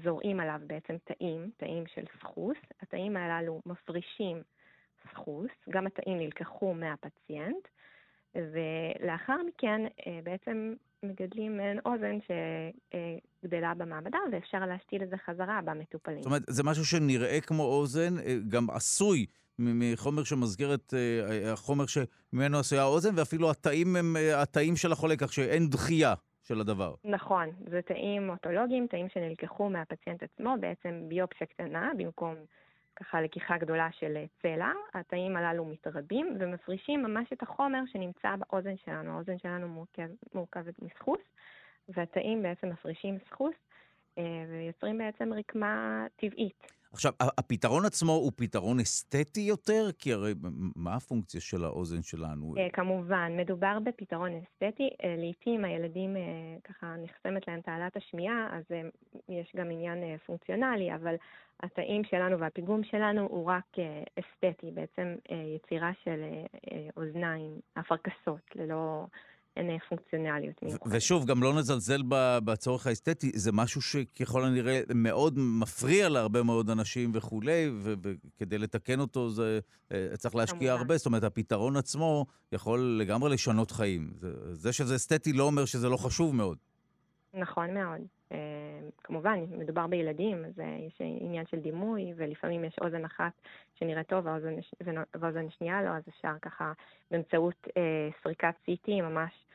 זורעים 0.04 0.40
עליו 0.40 0.60
בעצם 0.68 0.96
תאים, 1.04 1.50
תאים 1.58 1.84
של 1.96 2.04
סחוס. 2.20 2.58
התאים 2.82 3.18
הללו 3.18 3.62
מפרישים 3.66 4.42
סחוס, 5.12 5.52
גם 5.70 5.88
התאים 5.88 6.18
נלקחו 6.18 6.74
מהפציינט, 6.74 7.68
ולאחר 8.36 9.38
מכן 9.48 9.82
אה, 10.08 10.20
בעצם 10.24 10.74
מגדלים 11.04 11.58
מעין 11.58 11.80
אוזן 11.86 12.18
שגדלה 12.28 13.74
במעבדה, 13.74 14.18
ואפשר 14.32 14.66
להשתיל 14.66 15.04
את 15.04 15.10
זה 15.10 15.16
חזרה 15.26 15.60
במטופלים. 15.66 16.22
זאת 16.22 16.26
אומרת, 16.26 16.42
זה 16.48 16.64
משהו 16.64 16.86
שנראה 16.86 17.42
כמו 17.42 17.64
אוזן, 17.64 18.20
אה, 18.20 18.36
גם 18.48 18.70
עשוי 18.70 19.26
מחומר 19.60 20.24
שמסגיר 20.24 20.74
את 20.74 20.94
אה, 20.94 21.54
החומר 21.54 21.86
שממנו 21.86 22.60
עשויה 22.60 22.82
האוזן, 22.82 23.10
ואפילו 23.16 23.52
התאים 23.52 23.96
הם 23.96 24.16
התאים 24.36 24.76
של 24.76 24.92
החולה, 24.92 25.16
כך 25.18 25.34
שאין 25.34 25.70
דחייה. 25.70 26.14
של 26.48 26.62
הדבר. 26.62 26.96
נכון, 27.04 27.50
זה 27.70 27.82
תאים 27.82 28.30
אוטולוגיים, 28.30 28.88
תאים 28.88 29.10
שנלקחו 29.10 29.70
מהפציינט 29.70 30.24
עצמו, 30.24 30.56
בעצם 30.60 31.04
ביופסיה 31.08 31.48
קטנה, 31.48 31.92
במקום 31.98 32.36
ככה 32.96 33.22
לקיחה 33.22 33.58
גדולה 33.58 33.88
של 33.92 34.18
צלע. 34.42 34.72
התאים 34.94 35.38
הללו 35.38 35.66
מתרבים 35.66 36.38
ומפרישים 36.40 37.04
ממש 37.04 37.34
את 37.34 37.44
החומר 37.44 37.80
שנמצא 37.86 38.36
באוזן 38.36 38.78
שלנו. 38.86 39.12
האוזן 39.12 39.38
שלנו 39.38 39.68
מורכב, 39.68 40.10
מורכבת 40.34 40.82
מסחוס, 40.82 41.22
והתאים 41.90 42.44
בעצם 42.44 42.70
מפרישים 42.70 43.18
סחוס 43.30 43.56
אה, 44.18 44.24
ויוצרים 44.50 44.98
בעצם 44.98 45.34
רקמה 45.34 46.06
טבעית. 46.16 46.77
עכשיו, 46.98 47.12
הפתרון 47.38 47.86
עצמו 47.86 48.12
הוא 48.12 48.32
פתרון 48.36 48.80
אסתטי 48.80 49.40
יותר? 49.40 49.90
כי 50.00 50.14
הרי 50.14 50.34
מה 50.76 50.96
הפונקציה 50.96 51.42
של 51.42 51.64
האוזן 51.64 52.02
שלנו? 52.02 52.54
אה, 52.58 52.68
כמובן, 52.74 53.32
מדובר 53.38 53.78
בפתרון 53.84 54.32
אסתטי. 54.32 54.90
אה, 55.04 55.16
לעתים 55.18 55.66
הילדים, 55.66 56.18
אה, 56.18 56.22
ככה 56.64 56.96
נחסמת 57.04 57.48
להם 57.48 57.62
תעלת 57.62 57.98
השמיעה, 57.98 58.48
אז 58.52 58.64
יש 59.30 59.52
גם 59.56 59.72
עניין 59.72 60.18
פונקציונלי, 60.26 60.96
אבל 60.96 61.16
התאים 61.64 62.04
שלנו 62.04 62.40
והפיגום 62.40 62.84
שלנו 62.84 63.22
הוא 63.22 63.46
רק 63.46 63.66
אסתטי, 64.20 64.72
בעצם 64.72 65.16
יצירה 65.56 65.92
של 66.04 66.24
אוזניים, 66.98 67.60
אפרכסות, 67.80 68.42
ללא... 68.56 69.06
אין 69.58 69.70
אה, 69.70 69.76
פונקציונליות 69.90 70.64
מיוחדת. 70.64 70.82
ושוב, 70.92 71.26
גם 71.26 71.44
לא 71.44 71.54
נזלזל 71.54 72.02
בצורך 72.46 72.88
האסתטי, 72.88 73.32
זה 73.36 73.52
משהו 73.52 73.82
שככל 73.82 74.46
הנראה 74.46 74.82
מאוד 74.96 75.34
מפריע 75.38 76.10
להרבה 76.10 76.44
מאוד 76.44 76.70
אנשים 76.70 77.12
וכולי, 77.14 77.70
וכדי 77.82 78.58
לתקן 78.58 79.00
אותו 79.00 79.30
זה 79.30 79.60
אה, 79.92 80.08
צריך 80.18 80.36
להשקיע 80.36 80.74
הרבה. 80.74 80.98
זאת 80.98 81.06
אומרת, 81.06 81.24
הפתרון 81.24 81.78
עצמו 81.78 82.26
יכול 82.52 82.98
לגמרי 83.00 83.34
לשנות 83.34 83.72
חיים. 83.72 84.10
זה, 84.16 84.54
זה 84.54 84.74
שזה 84.74 84.96
אסתטי 84.96 85.34
לא 85.34 85.44
אומר 85.44 85.66
שזה 85.66 85.90
לא 85.90 85.98
חשוב 85.98 86.36
מאוד. 86.36 86.58
נכון 87.34 87.74
מאוד. 87.74 88.02
Uh, 88.32 88.34
כמובן, 89.04 89.40
מדובר 89.52 89.88
בילדים, 89.88 90.46
אז 90.46 90.60
יש 90.88 91.02
עניין 91.02 91.46
של 91.52 91.60
דימוי, 91.60 92.14
ולפעמים 92.16 92.64
יש 92.64 92.76
אוזן 92.82 93.06
אחת 93.06 93.32
שנראית 93.80 94.08
טוב 94.08 94.26
ואוזן, 94.26 94.54
ואוזן 95.16 95.50
שנייה 95.50 95.84
לא, 95.84 95.90
אז 95.90 96.04
אפשר 96.10 96.34
ככה 96.42 96.72
באמצעות 97.12 97.68
uh, 97.68 97.72
סריקת 98.24 98.54
CT 98.70 98.92
ממש 98.92 99.32
אה, 99.32 99.47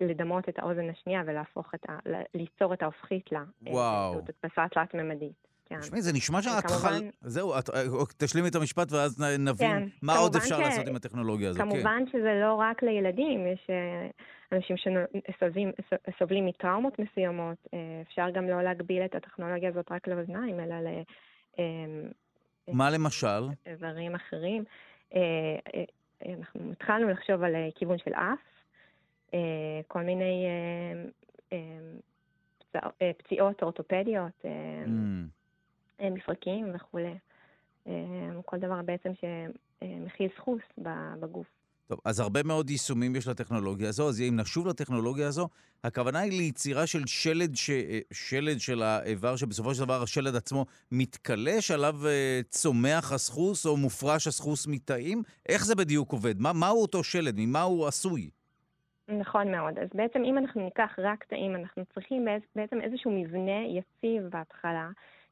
לדמות 0.00 0.48
את 0.48 0.58
האוזן 0.58 0.90
השנייה 0.90 1.22
ולהפוך 1.26 1.74
את 1.74 1.90
ה... 1.90 1.98
ליצור 2.34 2.74
את 2.74 2.82
ההופכית 2.82 3.32
לה. 3.32 3.38
אה, 3.38 3.72
וואו. 3.72 4.14
זאת 4.14 4.28
הדפסה 4.28 4.64
תלת-ממדית. 4.74 5.46
כן. 5.66 5.80
תשמעי, 5.80 6.02
זה 6.02 6.12
נשמע 6.12 6.42
שאת 6.42 6.70
חל... 6.70 7.10
זהו, 7.20 7.58
את, 7.58 7.70
אה, 7.70 7.82
תשלימי 8.18 8.48
את 8.48 8.54
המשפט 8.54 8.92
ואז 8.92 9.20
נבין 9.38 9.56
כן, 9.56 9.82
מה 10.02 10.16
עוד 10.16 10.36
אפשר 10.36 10.56
ש... 10.56 10.60
לעשות 10.60 10.88
עם 10.88 10.96
הטכנולוגיה 10.96 11.48
הזאת. 11.48 11.62
כמובן 11.62 12.04
כן. 12.06 12.12
שזה 12.12 12.40
לא 12.42 12.54
רק 12.54 12.82
לילדים, 12.82 13.46
יש 13.46 13.66
אנשים 14.52 14.76
שסובלים 14.76 16.46
מטראומות 16.46 16.98
מסוימות. 16.98 17.66
אפשר 18.08 18.30
גם 18.34 18.48
לא 18.48 18.62
להגביל 18.62 19.04
את 19.04 19.14
הטכנולוגיה 19.14 19.68
הזאת 19.68 19.92
רק 19.92 20.08
לאוזניים, 20.08 20.60
אלא 20.60 20.74
ל... 20.74 20.88
מה 22.68 22.90
למשל? 22.90 23.48
איברים 23.66 24.14
אחרים. 24.14 24.64
אנחנו 26.38 26.72
התחלנו 26.72 27.08
לחשוב 27.08 27.42
על 27.42 27.54
כיוון 27.74 27.98
של 27.98 28.14
אף. 28.14 28.53
אה, 29.34 29.80
כל 29.88 30.02
מיני 30.02 30.46
אה, 31.52 31.58
אה, 33.02 33.10
פציעות 33.18 33.62
אורתופדיות, 33.62 34.42
mm. 34.42 36.04
מפרקים 36.10 36.74
וכולי. 36.74 37.14
כל 38.44 38.58
דבר 38.58 38.82
בעצם 38.82 39.10
שמכיל 39.20 40.28
סחוס 40.36 40.62
בגוף. 41.20 41.46
טוב, 41.86 42.00
אז 42.04 42.20
הרבה 42.20 42.42
מאוד 42.42 42.70
יישומים 42.70 43.16
יש 43.16 43.28
לטכנולוגיה 43.28 43.88
הזו, 43.88 44.08
אז 44.08 44.20
אם 44.20 44.36
נשוב 44.40 44.66
לטכנולוגיה 44.66 45.28
הזו, 45.28 45.48
הכוונה 45.84 46.18
היא 46.18 46.38
ליצירה 46.38 46.86
של 46.86 47.06
שלד, 47.06 47.56
ש... 47.56 47.70
שלד 48.12 48.60
של 48.60 48.82
האיבר, 48.82 49.36
שבסופו 49.36 49.74
של 49.74 49.84
דבר 49.84 50.02
השלד 50.02 50.36
עצמו 50.36 50.66
מתכלה, 50.92 51.60
שעליו 51.60 51.96
צומח 52.48 53.12
הסחוס 53.12 53.66
או 53.66 53.76
מופרש 53.76 54.26
הסחוס 54.26 54.66
מתאים? 54.66 55.22
איך 55.48 55.64
זה 55.64 55.74
בדיוק 55.74 56.12
עובד? 56.12 56.40
מה, 56.40 56.52
מהו 56.52 56.82
אותו 56.82 57.04
שלד? 57.04 57.34
ממה 57.38 57.62
הוא 57.62 57.86
עשוי? 57.86 58.30
נכון 59.08 59.50
מאוד. 59.50 59.78
אז 59.78 59.88
בעצם 59.94 60.24
אם 60.24 60.38
אנחנו 60.38 60.64
ניקח 60.64 60.98
רק 60.98 61.24
תאים, 61.24 61.56
אנחנו 61.56 61.84
צריכים 61.94 62.26
בעצם 62.56 62.80
איזשהו 62.80 63.10
מבנה 63.10 63.60
יציב 63.64 64.22
בהתחלה, 64.30 64.88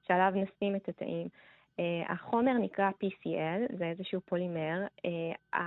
שעליו 0.07 0.33
נשים 0.37 0.77
את 0.77 0.89
התאים. 0.89 1.29
Uh, 1.73 2.13
החומר 2.13 2.53
נקרא 2.53 2.91
PCL, 2.91 3.77
זה 3.79 3.85
איזשהו 3.85 4.21
פולימר. 4.21 4.87
Uh, 4.97 5.59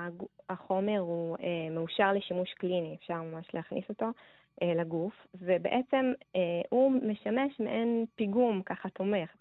החומר 0.50 1.00
הוא 1.00 1.38
uh, 1.38 1.42
מאושר 1.72 2.14
לשימוש 2.14 2.54
קליני, 2.54 2.96
אפשר 3.00 3.22
ממש 3.22 3.46
להכניס 3.54 3.90
אותו 3.90 4.06
uh, 4.06 4.66
לגוף, 4.66 5.28
ובעצם 5.36 6.14
uh, 6.20 6.38
הוא 6.70 6.92
משמש 6.92 7.60
מעין 7.60 8.06
פיגום 8.16 8.62
ככה 8.62 8.90
תומך, 8.90 9.36
uh, 9.36 9.40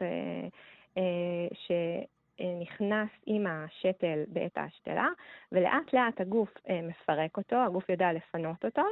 uh, 0.94 1.55
שנכנס 2.38 3.09
עם 3.27 3.47
השתל 3.47 4.25
בעת 4.29 4.59
ההשתלה, 4.59 5.09
ולאט 5.53 5.92
לאט 5.92 6.20
הגוף 6.20 6.49
uh, 6.57 6.73
מפרק 6.83 7.37
אותו, 7.37 7.57
הגוף 7.57 7.88
יודע 7.88 8.12
לפנות 8.12 8.64
אותו, 8.64 8.83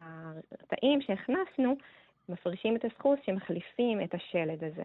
והתאים 0.00 1.00
uh, 1.00 1.06
שהכנסנו 1.06 1.76
מפרישים 2.28 2.76
את 2.76 2.84
הסחוס 2.84 3.18
שמחליפים 3.26 4.00
את 4.04 4.14
השלד 4.14 4.64
הזה. 4.64 4.82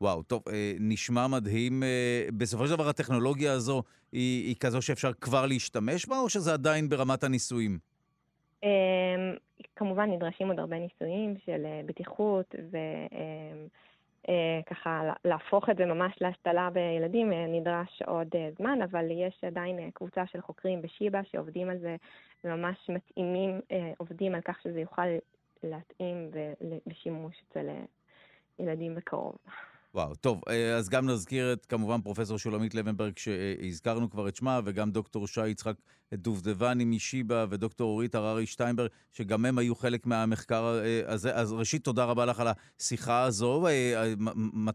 וואו, 0.00 0.22
טוב, 0.22 0.42
אה, 0.52 0.72
נשמע 0.80 1.26
מדהים. 1.26 1.82
אה, 1.82 2.26
בסופו 2.38 2.66
של 2.66 2.74
דבר 2.74 2.88
הטכנולוגיה 2.88 3.52
הזו 3.52 3.82
היא, 4.12 4.46
היא 4.46 4.56
כזו 4.60 4.82
שאפשר 4.82 5.12
כבר 5.12 5.46
להשתמש 5.46 6.06
בה, 6.06 6.18
או 6.18 6.28
שזה 6.28 6.52
עדיין 6.52 6.88
ברמת 6.88 7.24
הניסויים? 7.24 7.78
כמובן 9.76 10.10
נדרשים 10.10 10.48
עוד 10.48 10.58
הרבה 10.58 10.76
ניסויים 10.78 11.34
של 11.46 11.62
אה, 11.64 11.80
בטיחות, 11.86 12.54
וככה 14.24 15.12
להפוך 15.24 15.70
את 15.70 15.76
זה 15.76 15.86
ממש 15.86 16.12
להשתלה 16.20 16.70
בילדים 16.70 17.32
נדרש 17.32 18.02
עוד 18.06 18.28
זמן, 18.58 18.82
אבל 18.82 19.10
יש 19.10 19.44
עדיין 19.44 19.90
קבוצה 19.90 20.26
של 20.26 20.40
חוקרים 20.40 20.82
בשיבא 20.82 21.22
שעובדים 21.22 21.70
על 21.70 21.78
זה, 21.78 21.96
וממש 22.44 22.90
מתאימים, 22.90 23.60
עובדים 23.98 24.34
על 24.34 24.40
כך 24.40 24.62
שזה 24.62 24.80
יוכל 24.80 25.06
להתאים 25.62 26.30
לשימוש 26.86 27.42
אצל 27.48 27.66
ילדים 28.58 28.94
בקרוב. 28.94 29.36
וואו, 29.94 30.14
טוב, 30.14 30.40
אה, 30.48 30.76
אז 30.76 30.88
גם 30.88 31.06
נזכיר 31.06 31.52
את 31.52 31.66
כמובן 31.66 32.00
פרופסור 32.00 32.38
שולמית 32.38 32.74
לבנברג, 32.74 33.18
שהזכרנו 33.18 34.10
כבר 34.10 34.28
את 34.28 34.36
שמה, 34.36 34.60
וגם 34.64 34.90
דוקטור 34.90 35.26
שי 35.26 35.48
יצחק 35.48 35.74
דובדבני 36.14 36.84
משיבא, 36.84 37.46
ודוקטור 37.50 37.90
אורית 37.90 38.14
הררי 38.14 38.46
שטיינברג, 38.46 38.88
שגם 39.12 39.44
הם 39.44 39.58
היו 39.58 39.74
חלק 39.74 40.06
מהמחקר 40.06 40.80
אה, 40.84 41.12
הזה. 41.12 41.34
אז 41.34 41.52
ראשית, 41.52 41.84
תודה 41.84 42.04
רבה 42.04 42.26
לך 42.26 42.40
על 42.40 42.48
השיחה 42.78 43.22
הזו. 43.22 43.66
אה, 43.66 44.12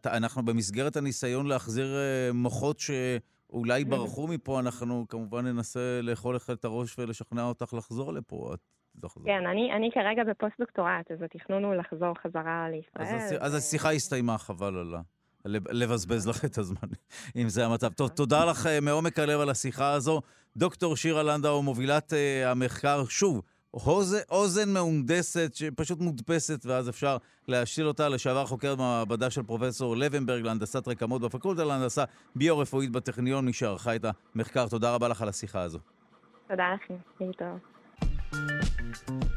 אנחנו 0.06 0.45
במסגרת 0.45 0.97
הניסיון 0.97 1.45
להחזיר 1.45 1.95
מוחות 2.34 2.80
שאולי 2.80 3.86
ברחו 3.91 4.28
מפה, 4.28 4.60
אנחנו 4.60 5.06
כמובן 5.10 5.45
ננסה 5.45 5.99
לאכול 6.04 6.36
לך 6.36 6.49
את 6.49 6.65
הראש 6.65 6.99
ולשכנע 6.99 7.43
אותך 7.43 7.73
לחזור 7.73 8.13
לפה. 8.13 8.54
את 8.54 8.60
לחזור. 9.04 9.26
כן, 9.26 9.48
אני, 9.48 9.74
אני 9.76 9.90
כרגע 9.94 10.24
בפוסט-דוקטורט, 10.24 11.12
אז 11.12 11.22
התכנון 11.22 11.64
הוא 11.64 11.76
לחזור 11.76 12.14
חזרה 12.24 12.68
לישראל. 12.70 13.16
אז, 13.16 13.32
ו... 13.32 13.36
אז 13.40 13.56
השיחה 13.56 13.92
הסתיימה, 13.92 14.38
חבל 14.38 14.78
על 14.78 14.96
ה... 14.96 15.02
לבזבז 15.46 16.28
לך 16.28 16.46
את 16.46 16.58
הזמן, 16.58 16.90
אם 17.42 17.50
זה 17.50 17.66
המצב. 17.66 17.94
טוב, 17.94 18.10
תודה 18.10 18.46
לך 18.46 18.68
אה, 18.68 18.80
מעומק 18.82 19.20
הלב 19.20 19.40
על 19.40 19.50
השיחה 19.50 19.92
הזו. 19.92 20.22
דוקטור 20.58 20.96
שירה 20.96 21.24
לנדאו, 21.24 21.64
מובילת 21.64 22.14
uh, 22.14 22.48
המחקר, 22.48 23.06
שוב, 23.10 23.42
אוזן, 23.74 24.18
אוזן 24.30 24.70
מהונדסת, 24.74 25.52
שפשוט 25.54 26.00
מודפסת, 26.00 26.66
ואז 26.66 26.90
אפשר 26.90 27.18
להשאיל 27.48 27.88
אותה, 27.88 28.10
לשעבר 28.10 28.46
חוקרת 28.46 28.78
במעבדה 28.78 29.30
של 29.30 29.44
פרופסור 29.44 29.98
לוינברג 29.98 30.44
להנדסת 30.44 30.88
רקמות 30.88 31.22
בפקולטה 31.22 31.64
להנדסה 31.64 32.04
ביו-רפואית 32.36 32.92
בטכניון, 32.92 33.46
מי 33.46 33.54
שערכה 33.54 33.96
את 33.96 34.06
המחקר. 34.36 34.68
תודה 34.68 34.96
רבה 34.96 35.08
לך 35.08 35.22
על 35.22 35.30
השיחה 35.30 35.62
הזו. 35.62 35.80
תודה 36.48 36.74
לכם, 36.74 36.96
להתראות. 37.22 38.72
Thank 38.96 39.24
you. 39.24 39.35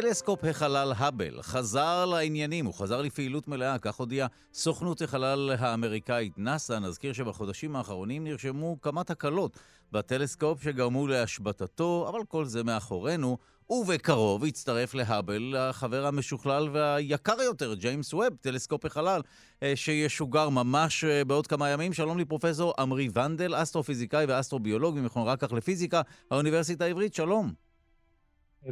טלסקופ 0.00 0.44
החלל 0.44 0.92
האבל 0.96 1.42
חזר 1.42 2.04
לעניינים, 2.04 2.66
הוא 2.66 2.74
חזר 2.74 3.02
לפעילות 3.02 3.48
מלאה, 3.48 3.78
כך 3.78 3.94
הודיעה 3.94 4.26
סוכנות 4.54 5.02
החלל 5.02 5.50
האמריקאית 5.58 6.38
נאס"א. 6.38 6.78
נזכיר 6.78 7.12
שבחודשים 7.12 7.76
האחרונים 7.76 8.24
נרשמו 8.24 8.80
כמה 8.80 9.04
תקלות 9.04 9.58
בטלסקופ 9.92 10.62
שגרמו 10.62 11.06
להשבתתו, 11.06 12.06
אבל 12.08 12.24
כל 12.28 12.44
זה 12.44 12.64
מאחורינו, 12.64 13.38
ובקרוב 13.70 14.44
יצטרף 14.44 14.94
להאבל 14.94 15.54
החבר 15.58 16.06
המשוכלל 16.06 16.68
והיקר 16.72 17.42
יותר, 17.42 17.74
ג'יימס 17.74 18.14
ווב, 18.14 18.36
טלסקופ 18.40 18.84
החלל, 18.84 19.20
אה, 19.62 19.72
שישוגר 19.76 20.48
ממש 20.48 21.04
אה, 21.04 21.24
בעוד 21.24 21.46
כמה 21.46 21.68
ימים. 21.68 21.92
שלום 21.92 22.18
לי 22.18 22.24
פרופסור 22.24 22.74
עמרי 22.78 23.08
ונדל, 23.14 23.62
אסטרופיזיקאי 23.62 24.24
ואסטרוביולוג 24.28 24.98
ממכון 24.98 25.28
רקח 25.28 25.52
לפיזיקה, 25.52 26.02
האוניברסיטה 26.30 26.84
העברית, 26.84 27.14
שלום. 27.14 27.65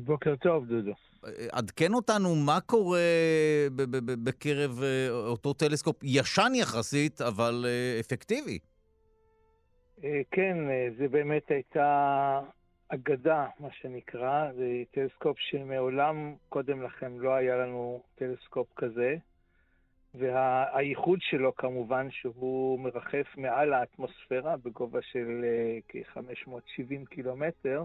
בוקר 0.01 0.37
טוב, 0.37 0.67
דודו. 0.67 0.93
עדכן 1.53 1.95
אותנו 1.95 2.35
מה 2.35 2.61
קורה 2.61 2.99
בקרב 4.25 4.83
אה, 4.83 5.11
אותו 5.11 5.53
טלסקופ 5.53 5.97
ישן 6.03 6.53
יחסית, 6.55 7.21
אבל 7.21 7.65
אה, 7.67 8.01
אפקטיבי. 8.01 8.59
אה, 10.05 10.21
כן, 10.31 10.57
זה 10.99 11.09
באמת 11.09 11.51
הייתה 11.51 12.41
אגדה, 12.89 13.47
מה 13.61 13.69
שנקרא. 13.73 14.53
זה 14.53 14.83
טלסקופ 14.91 15.37
שמעולם 15.39 16.35
קודם 16.49 16.83
לכן 16.83 17.13
לא 17.13 17.35
היה 17.35 17.57
לנו 17.57 18.03
טלסקופ 18.15 18.67
כזה. 18.77 19.17
והייחוד 20.15 21.19
שלו 21.23 21.57
כמובן 21.57 22.09
שהוא 22.11 22.81
מרחף 22.81 23.27
מעל 23.37 23.73
האטמוספירה 23.73 24.57
בגובה 24.57 24.99
של 25.03 25.45
כ-570 25.89 27.07
קילומטר. 27.11 27.85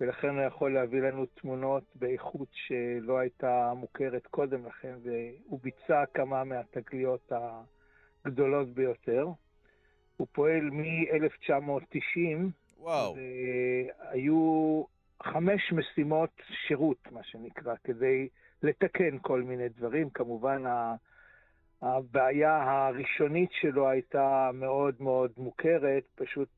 ולכן 0.00 0.28
הוא 0.28 0.42
יכול 0.42 0.74
להביא 0.74 1.00
לנו 1.00 1.26
תמונות 1.26 1.84
באיכות 1.94 2.48
שלא 2.52 3.18
הייתה 3.18 3.72
מוכרת 3.76 4.26
קודם 4.26 4.66
לכן, 4.66 4.94
והוא 5.02 5.60
ביצע 5.62 6.04
כמה 6.14 6.44
מהתגליות 6.44 7.32
הגדולות 8.24 8.68
ביותר. 8.68 9.28
הוא 10.16 10.26
פועל 10.32 10.70
מ-1990, 10.70 12.18
וואו. 12.78 13.16
והיו 13.16 14.82
חמש 15.22 15.72
משימות 15.72 16.30
שירות, 16.66 17.12
מה 17.12 17.22
שנקרא, 17.22 17.74
כדי 17.84 18.28
לתקן 18.62 19.18
כל 19.22 19.42
מיני 19.42 19.68
דברים. 19.68 20.10
כמובן, 20.10 20.62
הבעיה 21.82 22.62
הראשונית 22.62 23.50
שלו 23.52 23.88
הייתה 23.88 24.50
מאוד 24.54 24.94
מאוד 25.00 25.32
מוכרת, 25.36 26.04
פשוט 26.14 26.48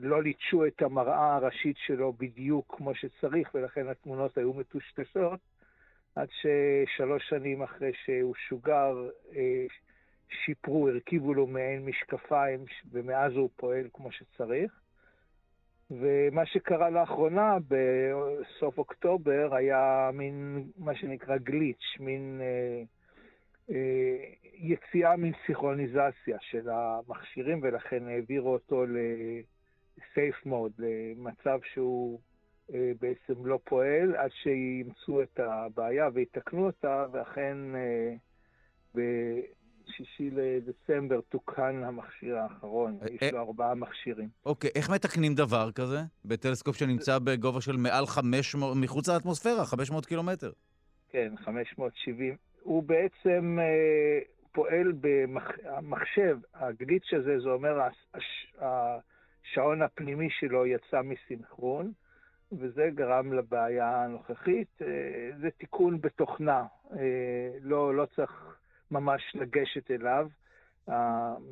לא 0.00 0.22
ליטשו 0.22 0.66
את 0.66 0.82
המראה 0.82 1.36
הראשית 1.36 1.76
שלו 1.86 2.12
בדיוק 2.12 2.74
כמו 2.76 2.94
שצריך, 2.94 3.50
ולכן 3.54 3.88
התמונות 3.88 4.38
היו 4.38 4.52
מטושטשות, 4.52 5.40
עד 6.14 6.28
ששלוש 6.30 7.28
שנים 7.28 7.62
אחרי 7.62 7.92
שהוא 8.04 8.34
שוגר, 8.48 9.08
אה, 9.36 9.66
שיפרו, 10.28 10.88
הרכיבו 10.88 11.34
לו 11.34 11.46
מעין 11.46 11.84
משקפיים, 11.84 12.64
ומאז 12.90 13.32
הוא 13.32 13.50
פועל 13.56 13.88
כמו 13.92 14.12
שצריך. 14.12 14.80
ומה 15.90 16.46
שקרה 16.46 16.90
לאחרונה, 16.90 17.56
בסוף 17.68 18.78
אוקטובר, 18.78 19.54
היה 19.54 20.10
מין, 20.12 20.64
מה 20.78 20.94
שנקרא 20.94 21.36
גליץ', 21.36 21.96
מין... 22.00 22.40
אה, 23.70 23.74
אה, 23.74 24.34
יציאה 24.54 25.16
מסיכרוניזציה 25.16 26.38
של 26.40 26.68
המכשירים, 26.68 27.60
ולכן 27.62 28.06
העבירו 28.08 28.52
אותו 28.52 28.86
ל-safe 28.86 30.46
mode, 30.46 30.78
למצב 30.78 31.58
שהוא 31.72 32.20
אה, 32.74 32.92
בעצם 33.00 33.46
לא 33.46 33.58
פועל, 33.64 34.16
עד 34.16 34.30
שימצאו 34.42 35.22
את 35.22 35.40
הבעיה 35.40 36.08
ויתקנו 36.14 36.66
אותה, 36.66 37.06
ואכן 37.12 37.56
אה, 37.74 38.14
בשישי 38.94 40.30
לדצמבר 40.30 41.20
תוקן 41.20 41.82
המכשיר 41.84 42.36
האחרון, 42.38 42.98
יש 43.10 43.32
לו 43.32 43.38
ארבעה 43.38 43.74
מכשירים. 43.74 44.28
אוקיי, 44.46 44.70
איך 44.74 44.90
מתקנים 44.90 45.34
דבר 45.34 45.72
כזה? 45.72 45.98
בטלסקופ 46.24 46.76
שנמצא 46.76 47.18
בגובה 47.18 47.60
של 47.60 47.76
מעל 47.76 48.06
500, 48.06 48.76
מחוץ 48.76 49.08
לאטמוספירה, 49.08 49.64
500 49.64 50.06
קילומטר. 50.06 50.52
כן, 51.10 51.32
570. 51.44 52.47
הוא 52.62 52.82
בעצם 52.82 53.58
אה, 53.60 54.18
פועל 54.52 54.92
במחשב, 55.00 56.38
הגליץ' 56.54 57.12
הזה, 57.12 57.40
זה 57.40 57.48
אומר 57.48 57.88
השעון 58.60 59.82
הפנימי 59.82 60.30
שלו 60.30 60.66
יצא 60.66 61.02
מסינכרון, 61.02 61.92
וזה 62.52 62.88
גרם 62.94 63.32
לבעיה 63.32 64.04
הנוכחית. 64.04 64.82
אה, 64.82 65.30
זה 65.40 65.50
תיקון 65.50 66.00
בתוכנה, 66.00 66.64
אה, 66.92 67.50
לא, 67.60 67.94
לא 67.94 68.06
צריך 68.16 68.58
ממש 68.90 69.22
לגשת 69.34 69.90
אליו. 69.90 70.28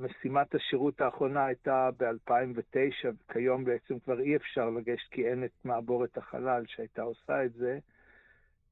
משימת 0.01 0.55
השירות 0.55 1.01
האחרונה 1.01 1.47
הייתה 1.47 1.90
ב-2009, 1.99 3.09
וכיום 3.29 3.64
בעצם 3.64 3.99
כבר 3.99 4.21
אי 4.21 4.37
אפשר 4.37 4.71
לגשת 4.71 5.11
כי 5.11 5.29
אין 5.29 5.45
את 5.45 5.51
מעבורת 5.64 6.19
החלל 6.19 6.64
שהייתה 6.66 7.03
עושה 7.03 7.45
את 7.45 7.53
זה. 7.53 7.79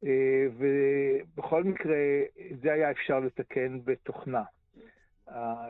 אה, 0.05 0.47
ובכל 0.59 1.65
מקרה, 1.65 1.97
זה 2.63 2.73
היה 2.73 2.91
אפשר 2.91 3.21
לתקן 3.21 3.81
בתוכנה. 3.85 4.43
אה, 5.29 5.69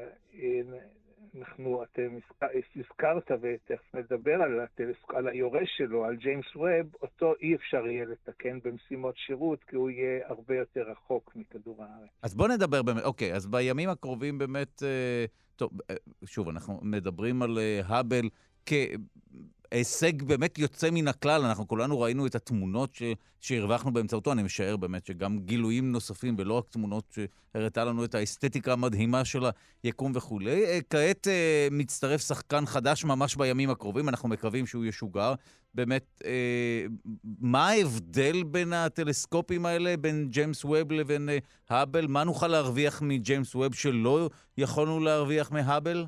אנחנו, 1.38 1.82
אתם 1.82 2.18
הזכרת 2.76 3.30
ותכף 3.40 3.94
נדבר 3.94 4.34
על, 4.42 4.60
על 5.08 5.28
היורש 5.28 5.68
שלו, 5.76 6.04
על 6.04 6.16
ג'יימס 6.16 6.56
ווב, 6.56 6.94
אותו 7.02 7.34
אי 7.40 7.54
אפשר 7.54 7.86
יהיה 7.86 8.04
לתקן 8.04 8.58
במשימות 8.64 9.14
שירות, 9.16 9.64
כי 9.64 9.76
הוא 9.76 9.90
יהיה 9.90 10.20
הרבה 10.28 10.56
יותר 10.56 10.90
רחוק 10.90 11.32
מכדור 11.36 11.82
הארץ. 11.82 12.08
אז 12.22 12.34
בוא 12.34 12.48
נדבר 12.48 12.82
באמת, 12.82 13.02
אוקיי, 13.02 13.34
אז 13.34 13.46
בימים 13.46 13.88
הקרובים 13.88 14.38
באמת, 14.38 14.82
אה, 14.82 15.24
טוב, 15.56 15.70
שוב, 16.24 16.48
אנחנו 16.48 16.80
מדברים 16.82 17.42
על 17.42 17.58
האבל 17.84 18.28
כ... 18.66 18.72
הישג 19.74 20.22
באמת 20.22 20.58
יוצא 20.58 20.90
מן 20.90 21.08
הכלל. 21.08 21.44
אנחנו 21.44 21.68
כולנו 21.68 22.00
ראינו 22.00 22.26
את 22.26 22.34
התמונות 22.34 22.94
ש... 22.94 23.02
שהרווחנו 23.40 23.92
באמצעותו. 23.92 24.32
אני 24.32 24.42
משער 24.42 24.76
באמת 24.76 25.06
שגם 25.06 25.38
גילויים 25.38 25.92
נוספים, 25.92 26.34
ולא 26.38 26.54
רק 26.54 26.64
תמונות 26.70 27.18
שהראתה 27.54 27.84
לנו 27.84 28.04
את 28.04 28.14
האסתטיקה 28.14 28.72
המדהימה 28.72 29.24
של 29.24 29.44
היקום 29.82 30.12
וכולי. 30.14 30.64
אה, 30.64 30.78
כעת 30.90 31.26
uh, 31.26 31.74
מצטרף 31.74 32.20
שחקן 32.20 32.66
חדש 32.66 33.04
ממש 33.04 33.36
בימים 33.36 33.70
הקרובים, 33.70 34.08
אנחנו 34.08 34.28
מקווים 34.28 34.66
שהוא 34.66 34.84
ישוגר. 34.84 35.34
באמת, 35.74 36.22
uh, 36.22 36.26
מה 37.40 37.68
ההבדל 37.68 38.42
בין 38.42 38.72
הטלסקופים 38.72 39.66
האלה, 39.66 39.96
בין 39.96 40.28
ג'יימס 40.30 40.64
ווב 40.64 40.92
לבין 40.92 41.28
האבל? 41.68 42.06
מה 42.06 42.24
נוכל 42.24 42.48
להרוויח 42.48 43.02
מג'יימס 43.02 43.54
ווב 43.54 43.74
שלא 43.74 44.30
יכולנו 44.58 45.00
להרוויח 45.00 45.52
מהאבל? 45.52 46.06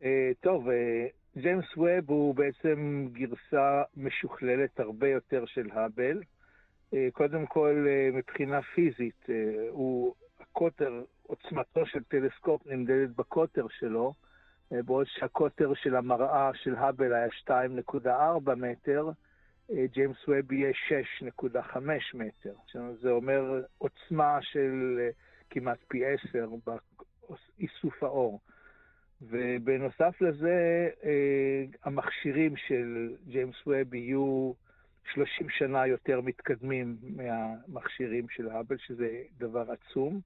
Uh, 0.00 0.04
טוב. 0.40 0.64
ג'יימס 1.40 1.76
ווב 1.76 2.10
הוא 2.10 2.34
בעצם 2.34 3.08
גרסה 3.12 3.82
משוכללת 3.96 4.80
הרבה 4.80 5.08
יותר 5.08 5.46
של 5.46 5.70
האבל. 5.72 6.22
אה, 6.94 7.08
קודם 7.12 7.46
כל, 7.46 7.86
אה, 7.88 8.10
מבחינה 8.12 8.62
פיזית, 8.62 9.26
אה, 9.30 9.34
הוא, 9.70 10.14
הקוטר, 10.40 11.02
עוצמתו 11.22 11.86
של 11.86 12.02
טלסקופ 12.02 12.66
נמדדת 12.66 13.10
בקוטר 13.16 13.66
שלו, 13.68 14.12
בעוד 14.70 15.06
שהקוטר 15.06 15.74
של 15.74 15.96
המראה 15.96 16.50
של 16.54 16.74
האבל 16.74 17.12
היה 17.12 17.28
2.4 17.30 18.54
מטר, 18.54 19.10
ג'יימס 19.70 20.28
ווב 20.28 20.52
יהיה 20.52 20.72
6.5 20.88 22.14
מטר. 22.14 22.54
זה 23.00 23.10
אומר 23.10 23.62
עוצמה 23.78 24.38
של 24.42 25.00
כמעט 25.50 25.78
פי 25.88 26.06
10 26.06 26.48
באיסוף 26.66 28.02
האור. 28.02 28.40
ובנוסף 29.22 30.20
לזה, 30.20 30.88
אה, 31.04 31.64
המכשירים 31.84 32.56
של 32.56 33.14
ג'יימס 33.28 33.66
ווב 33.66 33.94
יהיו 33.94 34.52
30 35.12 35.50
שנה 35.50 35.86
יותר 35.86 36.20
מתקדמים 36.20 36.96
מהמכשירים 37.16 38.28
של 38.28 38.48
האבל, 38.48 38.76
שזה 38.78 39.22
דבר 39.38 39.64
עצום. 39.72 40.20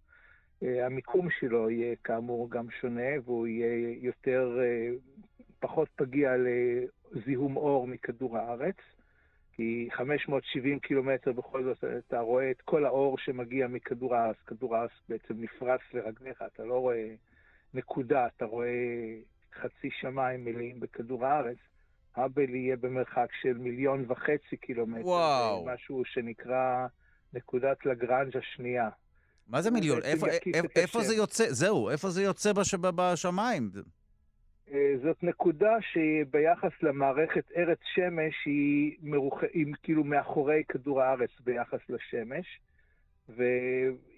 אה, 0.62 0.86
המיקום 0.86 1.28
שלו 1.40 1.70
יהיה 1.70 1.96
כאמור 2.04 2.50
גם 2.50 2.70
שונה, 2.80 3.20
והוא 3.24 3.46
יהיה 3.46 3.96
יותר, 4.00 4.58
אה, 4.60 4.90
פחות 5.60 5.88
פגיע 5.96 6.32
לזיהום 6.36 7.56
אור 7.56 7.86
מכדור 7.86 8.38
הארץ. 8.38 8.76
כי 9.56 9.88
570 9.92 10.78
קילומטר 10.78 11.32
בכל 11.32 11.64
זאת 11.64 11.84
אתה 11.84 12.20
רואה 12.20 12.50
את 12.50 12.60
כל 12.60 12.84
האור 12.84 13.18
שמגיע 13.18 13.66
מכדור 13.66 14.14
הארץ. 14.16 14.36
כדור 14.46 14.76
הארץ 14.76 14.90
בעצם 15.08 15.34
נפרץ 15.38 15.80
לרגליך, 15.94 16.42
אתה 16.54 16.64
לא 16.64 16.78
רואה 16.78 17.14
נקודה, 17.74 18.26
אתה 18.26 18.44
רואה 18.44 18.68
חצי 19.54 19.90
שמיים 20.00 20.44
מלאים 20.44 20.80
בכדור 20.80 21.26
הארץ, 21.26 21.56
האבל 22.14 22.54
יהיה 22.54 22.76
במרחק 22.76 23.28
של 23.42 23.58
מיליון 23.58 24.04
וחצי 24.08 24.56
קילומטר. 24.56 25.06
וואו. 25.06 25.66
משהו 25.66 26.02
שנקרא 26.04 26.86
נקודת 27.32 27.86
לגרנג' 27.86 28.36
השנייה. 28.36 28.88
מה 29.48 29.62
זה 29.62 29.70
מיליון? 29.70 30.02
איפה, 30.02 30.26
איפה, 30.26 30.68
איפה 30.76 31.00
זה 31.00 31.14
יוצא? 31.14 31.44
זהו, 31.48 31.90
איפה 31.90 32.10
זה 32.10 32.22
יוצא 32.22 32.52
בש... 32.52 32.74
בשמיים? 32.74 33.70
אה, 34.72 34.94
זאת 35.02 35.22
נקודה 35.22 35.76
שביחס 35.80 36.72
למערכת 36.82 37.44
ארץ 37.56 37.78
שמש 37.94 38.34
היא, 38.46 38.96
מרוח... 39.02 39.42
היא 39.52 39.66
כאילו 39.82 40.04
מאחורי 40.04 40.62
כדור 40.68 41.02
הארץ 41.02 41.30
ביחס 41.40 41.80
לשמש. 41.88 42.60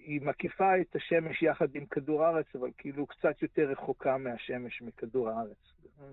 והיא 0.05 0.21
מקיפה 0.21 0.81
את 0.81 0.95
השמש 0.95 1.43
יחד 1.43 1.75
עם 1.75 1.85
כדור 1.85 2.23
הארץ, 2.23 2.45
אבל 2.59 2.69
כאילו 2.77 3.07
קצת 3.07 3.41
יותר 3.41 3.61
רחוקה 3.61 4.17
מהשמש 4.17 4.81
מכדור 4.81 5.29
הארץ. 5.29 5.57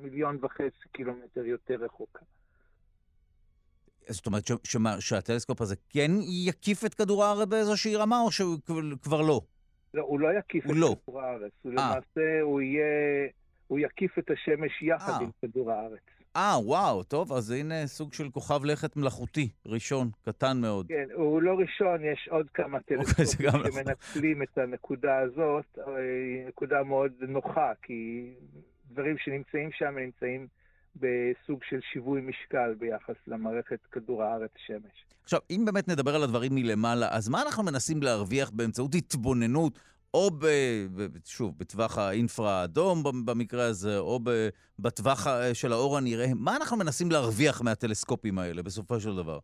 מיליון 0.01 0.39
וחצי 0.41 0.89
קילומטר 0.93 1.45
יותר 1.45 1.75
רחוקה. 1.75 2.25
זאת 4.09 4.27
אומרת, 4.27 4.43
שמה, 4.65 5.01
שהטלסקופ 5.01 5.61
הזה 5.61 5.77
כן 5.89 6.11
יקיף 6.49 6.85
את 6.85 6.95
כדור 6.95 7.25
הארץ 7.25 7.49
באיזושהי 7.49 7.97
רמה, 7.97 8.21
או 8.21 8.33
שהוא 8.33 8.59
כבר 9.03 9.21
לא? 9.21 9.41
לא, 9.95 10.03
הוא 10.03 10.21
לא 10.21 10.29
יקיף 10.39 10.67
את 10.67 10.71
לא. 10.75 10.97
כדור 11.07 11.21
הארץ. 11.21 11.53
הוא 11.63 11.73
아. 11.73 11.79
אה. 11.79 11.91
למעשה, 11.91 12.41
הוא 12.43 12.61
יהיה... 12.61 13.29
הוא 13.67 13.79
יקיף 13.79 14.19
את 14.19 14.31
השמש 14.31 14.83
יחד 14.83 15.13
아. 15.13 15.15
אה. 15.15 15.21
עם 15.21 15.31
כדור 15.43 15.73
הארץ. 15.73 16.01
אה, 16.37 16.59
וואו, 16.65 17.03
טוב, 17.03 17.33
אז 17.33 17.51
הנה 17.51 17.87
סוג 17.87 18.13
של 18.13 18.31
כוכב 18.31 18.65
לכת 18.65 18.97
מלאכותי, 18.97 19.49
ראשון, 19.67 20.11
קטן 20.25 20.61
מאוד. 20.61 20.87
כן, 20.89 21.09
הוא 21.15 21.43
לא 21.43 21.53
ראשון, 21.59 22.05
יש 22.05 22.29
עוד 22.31 22.47
כמה 22.55 22.79
אוקיי, 22.79 22.97
טלסקופים 22.97 23.47
נכון. 23.49 23.73
שמנצלים 23.73 24.43
את 24.43 24.59
הנקודה 24.59 25.19
הזאת, 25.19 25.79
היא 25.87 26.47
נקודה 26.49 26.83
מאוד 26.83 27.13
נוחה, 27.21 27.73
כי 27.83 28.31
דברים 28.91 29.17
שנמצאים 29.19 29.71
שם 29.73 29.95
נמצאים 29.99 30.47
בסוג 30.97 31.61
של 31.69 31.81
שיווי 31.93 32.21
משקל 32.21 32.75
ביחס 32.79 33.17
למערכת 33.27 33.79
כדור 33.93 34.23
הארץ 34.23 34.51
שמש. 34.67 35.05
עכשיו, 35.25 35.41
אם 35.51 35.65
באמת 35.65 35.89
נדבר 35.89 36.15
על 36.15 36.23
הדברים 36.23 36.55
מלמעלה, 36.55 37.09
אז 37.11 37.29
מה 37.29 37.43
אנחנו 37.43 37.63
מנסים 37.63 38.03
להרוויח 38.03 38.51
באמצעות 38.51 38.95
התבוננות 38.95 39.79
או, 40.15 40.31
ב, 40.31 40.47
שוב, 41.25 41.59
בטווח 41.59 41.99
האינפרה-אדום 41.99 43.03
במקרה 43.25 43.65
הזה, 43.65 43.99
או 43.99 44.21
ב, 44.25 44.49
בטווח 44.79 45.27
של 45.53 45.73
האור 45.73 45.97
הנראה, 45.97 46.27
מה 46.35 46.57
אנחנו 46.57 46.77
מנסים 46.77 47.11
להרוויח 47.11 47.63
מהטלסקופים 47.63 48.39
האלה 48.39 48.63
בסופו 48.63 49.01
של 49.01 49.17
דבר? 49.17 49.39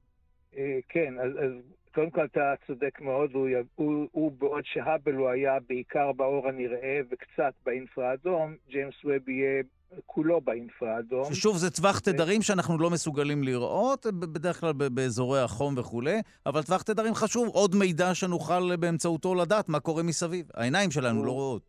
אה, 0.57 0.79
כן, 0.89 1.15
אז, 1.19 1.33
אז 1.45 1.53
קודם 1.95 2.11
כל 2.11 2.25
אתה 2.25 2.55
צודק 2.67 3.01
מאוד, 3.01 3.31
הוא, 3.35 3.49
הוא, 3.75 4.09
הוא 4.13 4.33
בעוד 4.33 4.65
שהאבל 4.65 5.15
הוא 5.15 5.29
היה 5.29 5.59
בעיקר 5.69 6.13
באור 6.13 6.49
הנראה 6.49 7.01
וקצת 7.11 7.55
באינפרה-אדום, 7.67 8.55
ג'יימס 8.71 9.05
ווב 9.05 9.29
יהיה 9.29 9.63
כולו 10.07 10.41
באינפרה-אדום. 10.41 11.35
ששוב, 11.35 11.57
זה 11.57 11.71
טווח 11.71 11.99
תדרים 11.99 12.43
שאנחנו 12.43 12.79
לא 12.79 12.91
מסוגלים 12.91 13.43
לראות, 13.43 14.07
בדרך 14.07 14.61
כלל 14.61 14.73
באזורי 14.73 15.41
החום 15.41 15.79
וכולי, 15.79 16.21
אבל 16.47 16.63
טווח 16.63 16.83
תדרים 16.83 17.15
חשוב, 17.15 17.49
עוד 17.49 17.75
מידע 17.75 18.15
שנוכל 18.15 18.77
באמצעותו 18.77 19.35
לדעת 19.35 19.69
מה 19.69 19.81
קורה 19.81 20.03
מסביב. 20.03 20.51
העיניים 20.55 20.91
שלנו 20.91 21.19
הוא... 21.19 21.27
לא 21.27 21.33
רואות. 21.33 21.63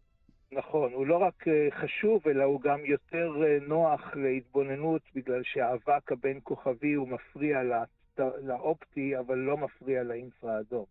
נכון, 0.51 0.93
הוא 0.93 1.07
לא 1.07 1.17
רק 1.17 1.47
אה, 1.47 1.67
חשוב, 1.81 2.27
אלא 2.27 2.43
הוא 2.43 2.61
גם 2.61 2.85
יותר 2.85 3.31
אה, 3.43 3.57
נוח 3.67 4.15
להתבוננות, 4.15 5.01
בגלל 5.15 5.41
שהאבק 5.43 6.11
הבין-כוכבי 6.11 6.93
הוא 6.93 7.07
מפריע 7.07 7.59
לאופטי, 8.43 9.17
אבל 9.19 9.37
לא 9.37 9.57
מפריע 9.57 10.03
לאינפרה-אדום. 10.03 10.85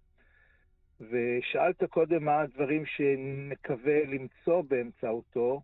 ושאלת 1.00 1.84
קודם 1.90 2.24
מה 2.24 2.40
הדברים 2.40 2.84
שנקווה 2.86 4.04
למצוא 4.04 4.62
באמצעותו, 4.68 5.60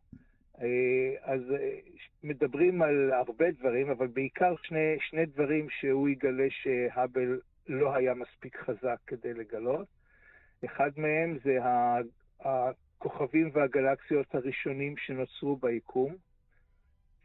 אז 1.22 1.40
אה, 1.50 1.78
מדברים 2.22 2.82
על 2.82 3.12
הרבה 3.12 3.50
דברים, 3.50 3.90
אבל 3.90 4.06
בעיקר 4.06 4.54
שני, 4.62 4.96
שני 5.00 5.26
דברים 5.26 5.66
שהוא 5.70 6.08
יגלה 6.08 6.46
שהאבל 6.50 7.40
לא 7.68 7.94
היה 7.94 8.14
מספיק 8.14 8.56
חזק 8.56 8.96
כדי 9.06 9.34
לגלות. 9.34 9.86
אחד 10.64 10.90
מהם 10.96 11.38
זה 11.44 11.58
הכוכבים 12.40 13.50
והגלקסיות 13.52 14.34
הראשונים 14.34 14.96
שנוצרו 14.96 15.56
ביקום, 15.56 16.14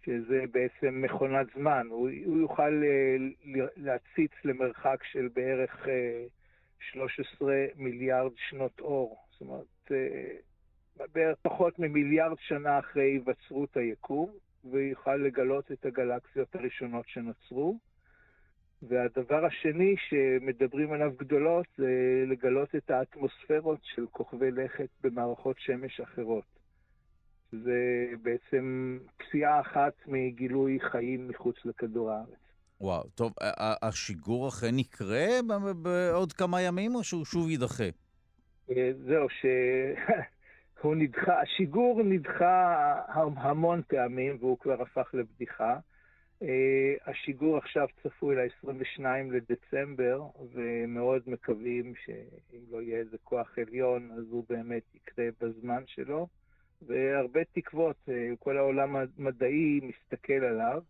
שזה 0.06 0.44
בעצם 0.52 1.02
מכונת 1.02 1.48
זמן. 1.56 1.88
הוא, 1.90 2.10
הוא 2.26 2.38
יוכל 2.38 2.84
אה, 2.84 3.16
להציץ 3.78 4.32
למרחק 4.44 5.04
של 5.12 5.30
בערך 5.34 5.88
13 6.80 7.66
מיליארד 7.76 8.32
שנות 8.50 8.80
אור. 8.80 9.18
זאת 9.32 9.42
אומרת, 9.42 9.92
בערך 11.14 11.38
פחות 11.42 11.80
ממיליארד 11.80 12.38
שנה 12.40 12.80
אחרי 12.80 13.04
היווצרות 13.04 13.78
היקום, 13.78 14.30
ויוכל 14.72 15.16
לגלות 15.16 15.72
את 15.72 15.86
הגלקסיות 15.86 16.56
הראשונות 16.56 17.06
שנוצרו. 17.08 17.80
והדבר 18.82 19.46
השני 19.46 19.96
שמדברים 20.10 20.92
עליו 20.92 21.12
גדולות 21.18 21.66
זה 21.78 22.24
לגלות 22.28 22.76
את 22.76 22.90
האטמוספירות 22.90 23.80
של 23.84 24.06
כוכבי 24.12 24.52
לכת 24.52 24.90
במערכות 25.04 25.56
שמש 25.60 26.00
אחרות. 26.00 26.60
זה 27.52 28.06
בעצם 28.22 28.98
פסיעה 29.18 29.62
אחת 29.62 29.94
מגילוי 30.08 30.80
חיים 30.92 31.28
מחוץ 31.28 31.56
לכדור 31.66 32.12
הארץ. 32.12 32.40
וואו, 32.82 33.04
טוב, 33.04 33.34
השיגור 33.82 34.48
אכן 34.48 34.80
יקרה 34.80 35.28
בעוד 35.82 36.34
כמה 36.34 36.62
ימים 36.62 36.96
או 36.96 37.04
שהוא 37.04 37.26
שוב 37.26 37.50
יידחה? 37.50 37.84
אה, 38.72 38.92
זהו, 39.06 39.30
ש... 39.30 39.46
הוא 40.82 40.96
נדחה, 40.96 41.42
השיגור 41.42 42.04
נדחה 42.04 42.96
המון 43.38 43.82
פעמים 43.88 44.38
והוא 44.40 44.58
כבר 44.60 44.82
הפך 44.82 45.10
לבדיחה. 45.14 45.78
אה, 46.42 46.94
השיגור 47.06 47.58
עכשיו 47.58 47.88
צפוי 48.04 48.36
ל-22 48.36 49.04
לדצמבר, 49.32 50.24
ומאוד 50.54 51.22
מקווים 51.28 51.94
שאם 52.06 52.60
לא 52.72 52.82
יהיה 52.82 52.98
איזה 52.98 53.18
כוח 53.24 53.58
עליון, 53.58 54.12
אז 54.12 54.26
הוא 54.30 54.44
באמת 54.50 54.84
יקרה 54.96 55.26
בזמן 55.42 55.84
שלו. 55.86 56.28
והרבה 56.88 57.40
תקוות, 57.54 57.96
אה, 58.10 58.30
כל 58.40 58.58
העולם 58.58 58.96
המדעי 58.96 59.80
מסתכל 59.84 60.34
עליו. 60.34 60.82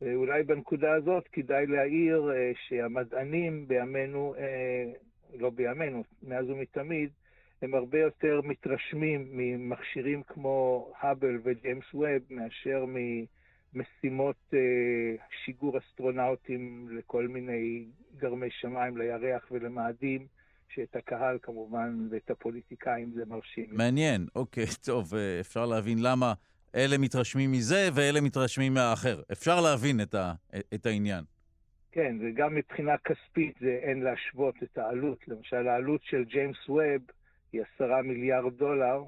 ואולי 0.00 0.42
בנקודה 0.42 0.92
הזאת 0.92 1.28
כדאי 1.28 1.66
להעיר 1.66 2.32
אה, 2.34 2.52
שהמדענים 2.68 3.68
בימינו, 3.68 4.34
לא 5.38 5.50
בימינו, 5.50 6.04
מאז 6.22 6.50
ומתמיד, 6.50 7.10
הם 7.62 7.74
הרבה 7.74 7.98
יותר 7.98 8.40
מתרשמים 8.44 9.28
ממכשירים 9.30 10.22
כמו 10.22 10.88
האבל 11.00 11.38
וג'יימס 11.44 11.84
ווב 11.94 12.22
מאשר 12.30 12.84
ממשימות 13.74 14.36
אה, 14.54 14.58
שיגור 15.44 15.78
אסטרונאוטים 15.78 16.88
לכל 16.98 17.28
מיני 17.28 17.84
גרמי 18.16 18.50
שמיים, 18.50 18.96
לירח 18.96 19.44
ולמאדים. 19.50 20.26
שאת 20.74 20.96
הקהל 20.96 21.38
כמובן 21.42 22.08
ואת 22.10 22.30
הפוליטיקאים 22.30 23.12
זה 23.14 23.24
מרשים. 23.26 23.66
מעניין, 23.70 24.26
אוקיי, 24.36 24.66
טוב, 24.86 25.14
אה, 25.14 25.40
אפשר 25.40 25.66
להבין 25.66 25.98
למה 26.02 26.32
אלה 26.74 26.98
מתרשמים 26.98 27.52
מזה 27.52 27.88
ואלה 27.94 28.20
מתרשמים 28.20 28.74
מהאחר. 28.74 29.20
אפשר 29.32 29.60
להבין 29.60 30.00
את, 30.00 30.14
ה, 30.14 30.32
את 30.74 30.86
העניין. 30.86 31.24
כן, 31.92 32.16
וגם 32.20 32.54
מבחינה 32.54 32.92
כספית 32.98 33.54
זה 33.60 33.78
אין 33.82 34.02
להשוות 34.02 34.54
את 34.62 34.78
העלות. 34.78 35.28
למשל, 35.28 35.68
העלות 35.68 36.00
של 36.04 36.24
ג'יימס 36.24 36.68
ווב 36.68 37.02
היא 37.52 37.62
עשרה 37.74 38.02
מיליארד 38.02 38.56
דולר. 38.56 39.02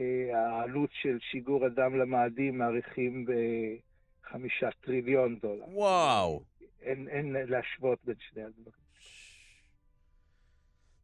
אה, 0.00 0.38
העלות 0.38 0.90
של 0.92 1.18
שיגור 1.20 1.66
אדם 1.66 1.98
למאדים 1.98 2.58
מעריכים 2.58 3.26
בחמישה 3.26 4.68
טריליון 4.84 5.38
דולר. 5.42 5.64
וואו. 5.68 6.42
אין, 6.82 7.08
אין 7.08 7.32
להשוות 7.32 7.98
בין 8.04 8.16
שני 8.30 8.42
הדברים. 8.42 8.82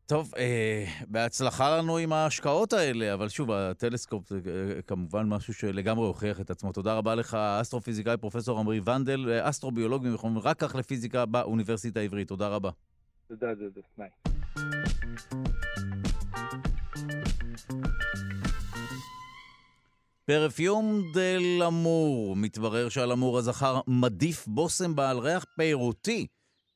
טוב, 0.09 0.33
אה, 0.39 0.85
בהצלחה 1.07 1.77
לנו 1.79 1.97
עם 1.97 2.13
ההשקעות 2.13 2.73
האלה, 2.73 3.15
אבל 3.15 3.29
שוב, 3.29 3.51
הטלסקופ 3.51 4.29
זה 4.29 4.41
אה, 4.47 4.83
כמובן 4.83 5.29
משהו 5.29 5.55
שלגמרי 5.55 6.07
הוכיח 6.07 6.41
את 6.41 6.51
עצמו. 6.51 6.73
תודה 6.73 6.95
רבה 6.95 7.15
לך, 7.15 7.35
אסטרופיזיקאי 7.35 8.17
פרופסור 8.17 8.59
עמרי 8.59 8.81
ונדל, 8.85 9.31
אה, 9.31 9.49
אסטרוביולוג 9.49 10.07
ממכון 10.07 10.37
רקח 10.37 10.75
לפיזיקה 10.75 11.27
באוניברסיטה 11.27 12.01
העברית. 12.01 12.29
תודה 12.29 12.49
רבה. 12.49 12.71
תודה, 13.29 13.55
דודו. 13.55 13.81
ביי. 13.99 14.09
פרפיום 20.25 21.03
דה 21.15 21.39
למור, 21.59 22.37
מתברר 22.37 22.89
שהלמור 22.89 23.39
הזכר 23.39 23.81
מדיף 23.87 24.47
בושם 24.47 24.97
בעל 24.97 25.19
ריח 25.19 25.45
פירותי 25.57 26.27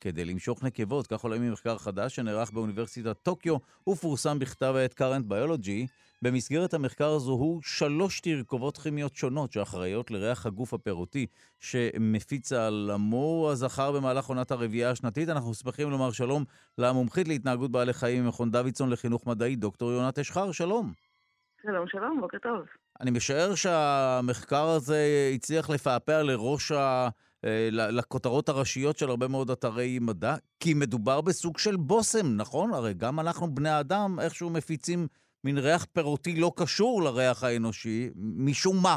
כדי 0.01 0.25
למשוך 0.25 0.63
נקבות, 0.63 1.07
כך 1.07 1.21
עולה 1.21 1.39
ממחקר 1.39 1.79
חדש 1.79 2.17
שנערך 2.17 2.51
באוניברסיטת 2.51 3.17
טוקיו 3.23 3.57
ופורסם 3.89 4.39
בכתב 4.39 4.75
העת 4.77 5.01
current 5.01 5.33
biology. 5.33 5.87
במסגרת 6.23 6.75
המחקר 6.75 7.19
זוהו 7.19 7.61
שלוש 7.63 8.21
תרכובות 8.21 8.79
כימיות 8.79 9.17
שונות 9.17 9.53
שאחראיות 9.53 10.11
לריח 10.11 10.47
הגוף 10.47 10.75
הפירותי 10.75 11.27
שמפיץ 11.61 12.53
הלמור 12.53 13.51
הזכר 13.51 13.93
במהלך 13.93 14.27
עונת 14.27 14.51
הרביעייה 14.51 14.91
השנתית. 14.91 15.29
אנחנו 15.29 15.55
שמחים 15.55 15.91
לומר 15.91 16.11
שלום 16.11 16.45
למומחית 16.79 17.29
להתנהגות 17.29 17.71
בעלי 17.71 17.93
חיים 17.93 18.25
ממכון 18.25 18.51
דוידסון 18.51 18.91
לחינוך 18.91 19.27
מדעי, 19.27 19.57
דוקטור 19.57 19.93
יונת 19.93 20.19
אשחר, 20.19 20.53
שלום. 20.53 20.93
שלום, 21.63 21.87
שלום, 21.89 22.21
בוקר 22.21 22.39
טוב. 22.39 22.61
אני 23.01 23.11
משער 23.11 23.55
שהמחקר 23.55 24.65
הזה 24.65 25.31
הצליח 25.35 25.71
לפעפע 25.71 26.23
לראש 26.23 26.73
ה... 26.73 27.09
אה, 27.45 27.69
לכותרות 27.71 28.49
הראשיות 28.49 28.99
של 28.99 29.11
הרבה 29.11 29.29
מאוד 29.29 29.51
אתרי 29.51 29.99
מדע, 29.99 30.35
כי 30.61 30.75
מדובר 30.75 31.21
בסוג 31.21 31.59
של 31.59 31.77
בושם, 31.77 32.37
נכון? 32.37 32.75
הרי 32.75 32.95
גם 32.95 33.21
אנחנו, 33.21 33.55
בני 33.55 33.81
אדם, 33.81 34.21
איכשהו 34.21 34.51
מפיצים 34.51 35.07
מין 35.45 35.59
ריח 35.59 35.85
פירותי 35.85 36.41
לא 36.41 36.53
קשור 36.57 37.03
לריח 37.03 37.45
האנושי, 37.45 38.11
משום 38.37 38.77
מה. 38.83 38.97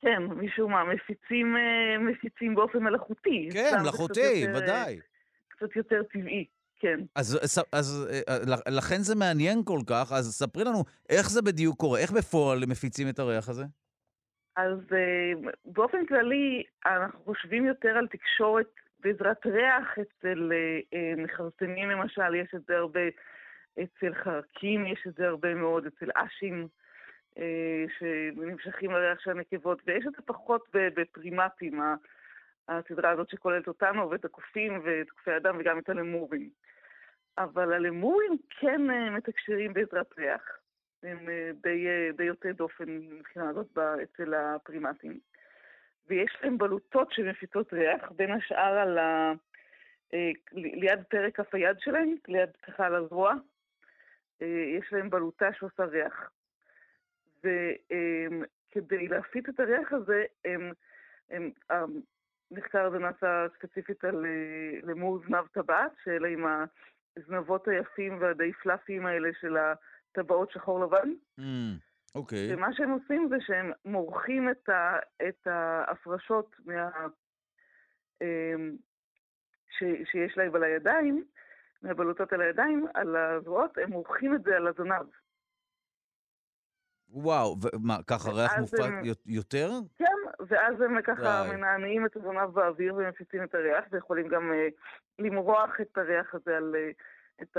כן, 0.00 0.22
משום 0.22 0.72
מה, 0.72 0.84
מפיצים, 0.84 1.56
אה, 1.56 1.98
מפיצים 1.98 2.54
באופן 2.54 2.78
מלאכותי. 2.78 3.48
כן, 3.52 3.70
מלאכותי, 3.82 4.44
ודאי. 4.54 5.00
קצת 5.48 5.76
יותר 5.76 6.02
טבעי. 6.02 6.46
כן. 6.76 7.00
אז, 7.16 7.38
אז, 7.42 7.64
אז 7.72 8.10
לכן 8.68 8.98
זה 8.98 9.14
מעניין 9.14 9.58
כל 9.64 9.78
כך, 9.86 10.12
אז 10.12 10.24
ספרי 10.32 10.64
לנו 10.64 10.84
איך 11.10 11.30
זה 11.30 11.42
בדיוק 11.42 11.76
קורה, 11.78 12.00
איך 12.00 12.10
בפועל 12.12 12.58
מפיצים 12.68 13.08
את 13.08 13.18
הריח 13.18 13.48
הזה? 13.48 13.64
אז 14.56 14.78
באופן 15.64 16.06
כללי, 16.06 16.62
אנחנו 16.86 17.18
חושבים 17.24 17.66
יותר 17.66 17.88
על 17.88 18.06
תקשורת 18.06 18.66
בעזרת 19.00 19.46
ריח 19.46 19.98
אצל 20.00 20.50
מכרסמים 21.16 21.90
למשל, 21.90 22.34
יש 22.34 22.54
את 22.54 22.60
זה 22.68 22.76
הרבה 22.76 23.00
אצל 23.74 24.14
חרקים, 24.14 24.86
יש 24.86 25.06
את 25.06 25.14
זה 25.14 25.28
הרבה 25.28 25.54
מאוד 25.54 25.86
אצל 25.86 26.10
אשים, 26.14 26.68
uh, 27.34 27.40
שנמשכים 27.98 28.90
לריח 28.90 29.20
של 29.20 29.30
הנקבות, 29.30 29.82
ויש 29.86 30.06
את 30.06 30.12
זה 30.12 30.22
פחות 30.26 30.68
בפרימטים, 30.72 31.80
הסדרה 32.68 33.10
הזאת 33.10 33.28
שכוללת 33.28 33.68
אותנו 33.68 34.10
ואת 34.10 34.24
הקופים 34.24 34.80
ואת 34.84 35.10
קופי 35.10 35.30
האדם 35.30 35.56
וגם 35.58 35.78
את 35.78 35.88
הלמורים. 35.88 36.50
אבל 37.38 37.72
הלמורים 37.72 38.36
כן 38.60 38.80
uh, 38.90 39.10
מתקשרים 39.10 39.72
בעזרת 39.72 40.18
ריח. 40.18 40.62
הם 41.02 41.28
אה, 41.28 41.50
די, 41.62 41.86
אה, 41.86 42.10
די 42.16 42.24
יוצאי 42.24 42.52
דופן 42.52 42.84
מבחינה 42.88 43.48
הזאת 43.48 43.78
אצל 43.78 44.34
הפרימטים. 44.34 45.18
ויש 46.08 46.36
להם 46.42 46.58
בלוטות 46.58 47.12
שמפיצות 47.12 47.72
ריח, 47.72 48.12
בין 48.16 48.30
השאר 48.32 48.78
על 48.78 48.98
ה... 48.98 49.32
אה, 50.14 50.30
ליד 50.52 51.02
פרק 51.08 51.36
כף 51.36 51.54
היד 51.54 51.76
שלהם, 51.80 52.14
ליד 52.28 52.50
ככה 52.62 52.86
על 52.86 52.94
הזרוע, 52.94 53.34
יש 54.78 54.92
להם 54.92 55.10
בלוטה 55.10 55.52
שעושה 55.52 55.84
ריח. 55.84 56.30
וכדי 57.38 59.08
להפיץ 59.08 59.48
את 59.48 59.60
הריח 59.60 59.92
הזה, 59.92 60.24
הם, 60.44 60.72
הם, 61.30 61.50
המחקר 61.70 62.86
הזה 62.86 62.98
נעשה 62.98 63.46
ספציפית 63.58 64.04
על 64.04 64.26
למור 64.82 65.18
זנב 65.28 65.46
טבעת, 65.46 65.92
שאלה 66.04 66.28
עם 66.28 66.44
הזנבות 67.16 67.68
היפים 67.68 68.18
והדי 68.20 68.52
פלאפיים 68.52 69.06
האלה 69.06 69.28
של 69.40 69.56
ה... 69.56 69.74
טבעות 70.12 70.50
שחור 70.50 70.80
לבן. 70.84 71.10
Mm, 71.40 71.42
אוקיי. 72.14 72.48
Mm, 72.48 72.52
okay. 72.52 72.56
ומה 72.56 72.72
שהם 72.72 72.90
עושים 72.90 73.28
זה 73.28 73.36
שהם 73.40 73.72
מורחים 73.84 74.50
את, 74.50 74.68
ה, 74.68 74.98
את 75.28 75.46
ההפרשות 75.46 76.56
מה, 76.64 76.90
אמ, 78.22 78.76
ש, 79.78 79.84
שיש 80.10 80.36
להם 80.36 80.54
על 80.54 80.62
הידיים, 80.62 81.24
מהבלוטות 81.82 82.32
על 82.32 82.40
הידיים, 82.40 82.86
על 82.94 83.16
הזרועות, 83.16 83.78
הם 83.78 83.90
מורחים 83.90 84.34
את 84.34 84.42
זה 84.42 84.56
על 84.56 84.66
הזנב. 84.66 85.06
וואו, 87.08 87.56
ומה, 87.62 87.96
ככה 88.06 88.30
ריח 88.30 88.58
מופק 88.58 88.78
הם... 88.80 89.02
יותר? 89.26 89.70
כן, 89.98 90.44
ואז 90.46 90.80
הם 90.80 91.02
ככה 91.02 91.44
מנענעים 91.52 92.06
את 92.06 92.16
הזנב 92.16 92.50
באוויר 92.54 92.94
ומפיצים 92.94 93.44
את 93.44 93.54
הריח, 93.54 93.84
ויכולים 93.90 94.28
גם 94.28 94.50
uh, 94.50 94.54
למרוח 95.18 95.80
את 95.80 95.98
הריח 95.98 96.34
הזה 96.34 96.56
על... 96.56 96.74
uh, 96.74 97.42
את. 97.42 97.56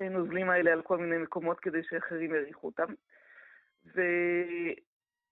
הנוזלים 0.00 0.50
האלה 0.50 0.72
על 0.72 0.82
כל 0.82 0.98
מיני 0.98 1.18
מקומות 1.18 1.60
כדי 1.60 1.82
שאחרים 1.82 2.34
יריחו 2.34 2.66
אותם. 2.66 2.94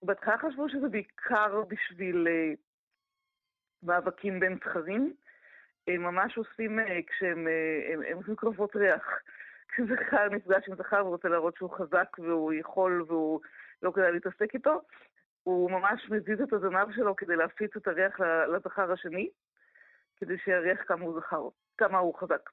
ובהתחלה 0.03 0.39
חשבו 0.39 0.69
שזה 0.69 0.89
בעיקר 0.89 1.63
בשביל 1.69 2.27
uh, 2.27 2.57
מאבקים 3.83 4.41
בין 4.41 4.59
זכרים. 4.65 5.15
הם 5.89 6.03
ממש 6.03 6.39
עושים, 6.39 6.79
uh, 6.79 6.83
כשהם 7.07 7.47
uh, 7.47 7.93
הם, 7.93 8.03
הם 8.09 8.17
עושים 8.17 8.37
קרבות 8.37 8.77
ריח. 8.77 9.09
כשזכר 9.69 10.29
נפגש 10.29 10.69
עם 10.69 10.77
זכר 10.77 11.07
ורוצה 11.07 11.29
להראות 11.29 11.57
שהוא 11.57 11.71
חזק 11.71 12.19
והוא 12.19 12.53
יכול 12.53 13.05
והוא 13.09 13.41
לא 13.83 13.91
כדאי 13.91 14.13
להתעסק 14.13 14.55
איתו, 14.55 14.81
הוא 15.43 15.71
ממש 15.71 16.11
מזיז 16.11 16.41
את 16.41 16.53
הזנב 16.53 16.93
שלו 16.95 17.17
כדי 17.17 17.37
להפיץ 17.37 17.77
את 17.77 17.89
הריח 17.89 18.21
לזכר 18.21 18.93
השני, 18.93 19.31
כדי 20.17 20.39
שיריח 20.39 20.83
כמה 20.87 21.05
הוא 21.05 21.21
זכר, 21.21 21.49
כמה 21.79 21.99
הוא 21.99 22.15
חזק. 22.15 22.51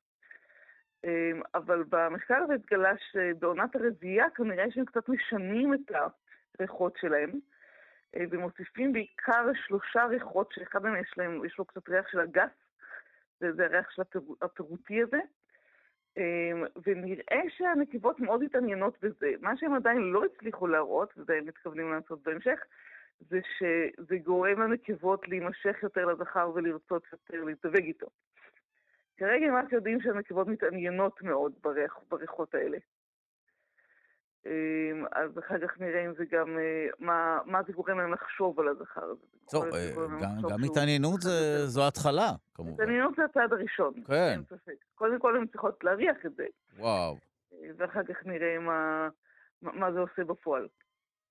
אמ, 1.03 1.41
אבל 1.55 1.83
במחקר 1.89 2.35
הזה 2.35 2.53
התגלה 2.53 2.93
שבעונת 3.11 3.75
הרביעייה 3.75 4.29
כנראה 4.29 4.71
שהם 4.71 4.85
קצת 4.85 5.09
משנים 5.09 5.73
את 5.73 5.91
הריחות 6.59 6.97
שלהם, 7.01 7.31
אה, 8.15 8.23
ומוסיפים 8.31 8.93
בעיקר 8.93 9.45
שלושה 9.67 10.05
ריחות, 10.05 10.51
שאחד 10.51 10.83
מהם 10.83 10.95
יש, 10.95 11.13
להם, 11.17 11.45
יש 11.45 11.57
לו 11.59 11.65
קצת 11.65 11.89
ריח 11.89 12.07
של 12.11 12.19
הגס, 12.19 12.49
וזה 13.41 13.65
הריח 13.65 13.89
של 13.91 14.01
הפירוטי 14.41 15.01
הזה, 15.01 15.19
אמ, 16.17 16.63
ונראה 16.85 17.41
שהנקבות 17.57 18.19
מאוד 18.19 18.43
התעניינות 18.43 18.97
בזה. 19.01 19.31
מה 19.41 19.57
שהם 19.57 19.73
עדיין 19.73 19.97
לא 19.97 20.23
הצליחו 20.25 20.67
להראות, 20.67 21.13
וזה 21.17 21.33
הם 21.33 21.45
מתכוונים 21.45 21.91
לעשות 21.91 22.23
בהמשך, 22.23 22.59
זה 23.19 23.39
שזה 23.57 24.17
גורם 24.17 24.61
לנקבות 24.61 25.27
להימשך 25.27 25.77
יותר 25.83 26.05
לזכר 26.05 26.51
ולרצות 26.55 27.03
יותר 27.11 27.43
להתאבג 27.43 27.83
איתו. 27.83 28.07
כרגע 29.17 29.51
מה 29.51 29.61
שיודעים 29.69 30.01
שהנקבות 30.01 30.47
מתעניינות 30.47 31.21
מאוד 31.21 31.53
בריח, 31.61 31.99
בריחות 32.09 32.55
האלה. 32.55 32.77
אמ, 34.45 35.05
אז 35.11 35.39
אחר 35.39 35.67
כך 35.67 35.79
נראה 35.79 36.05
אם 36.05 36.13
זה 36.17 36.23
גם, 36.31 36.57
אה, 36.57 36.87
מה, 36.99 37.39
מה 37.45 37.59
זה 37.67 37.73
גורם 37.73 37.97
להם 37.99 38.13
לחשוב 38.13 38.59
על 38.59 38.67
הזכר 38.67 39.03
הזה. 39.03 39.25
טוב, 39.51 39.65
גם, 40.21 40.49
גם 40.49 40.63
התעניינות 40.63 41.19
זו 41.65 41.87
התחלה, 41.87 42.31
כמובן. 42.53 42.73
התעניינות 42.73 43.15
זה 43.15 43.25
הצעד 43.25 43.53
הראשון, 43.53 43.93
כן. 44.07 44.31
אין 44.31 44.43
ספק. 44.43 44.75
קודם 44.95 45.19
כל 45.19 45.37
הן 45.37 45.47
צריכות 45.47 45.83
להריח 45.83 46.17
את 46.25 46.35
זה. 46.35 46.45
וואו. 46.77 47.17
ואחר 47.77 48.03
כך 48.03 48.25
נראה 48.25 48.59
מה, 48.59 49.09
מה 49.61 49.91
זה 49.91 49.99
עושה 49.99 50.23
בפועל. 50.23 50.67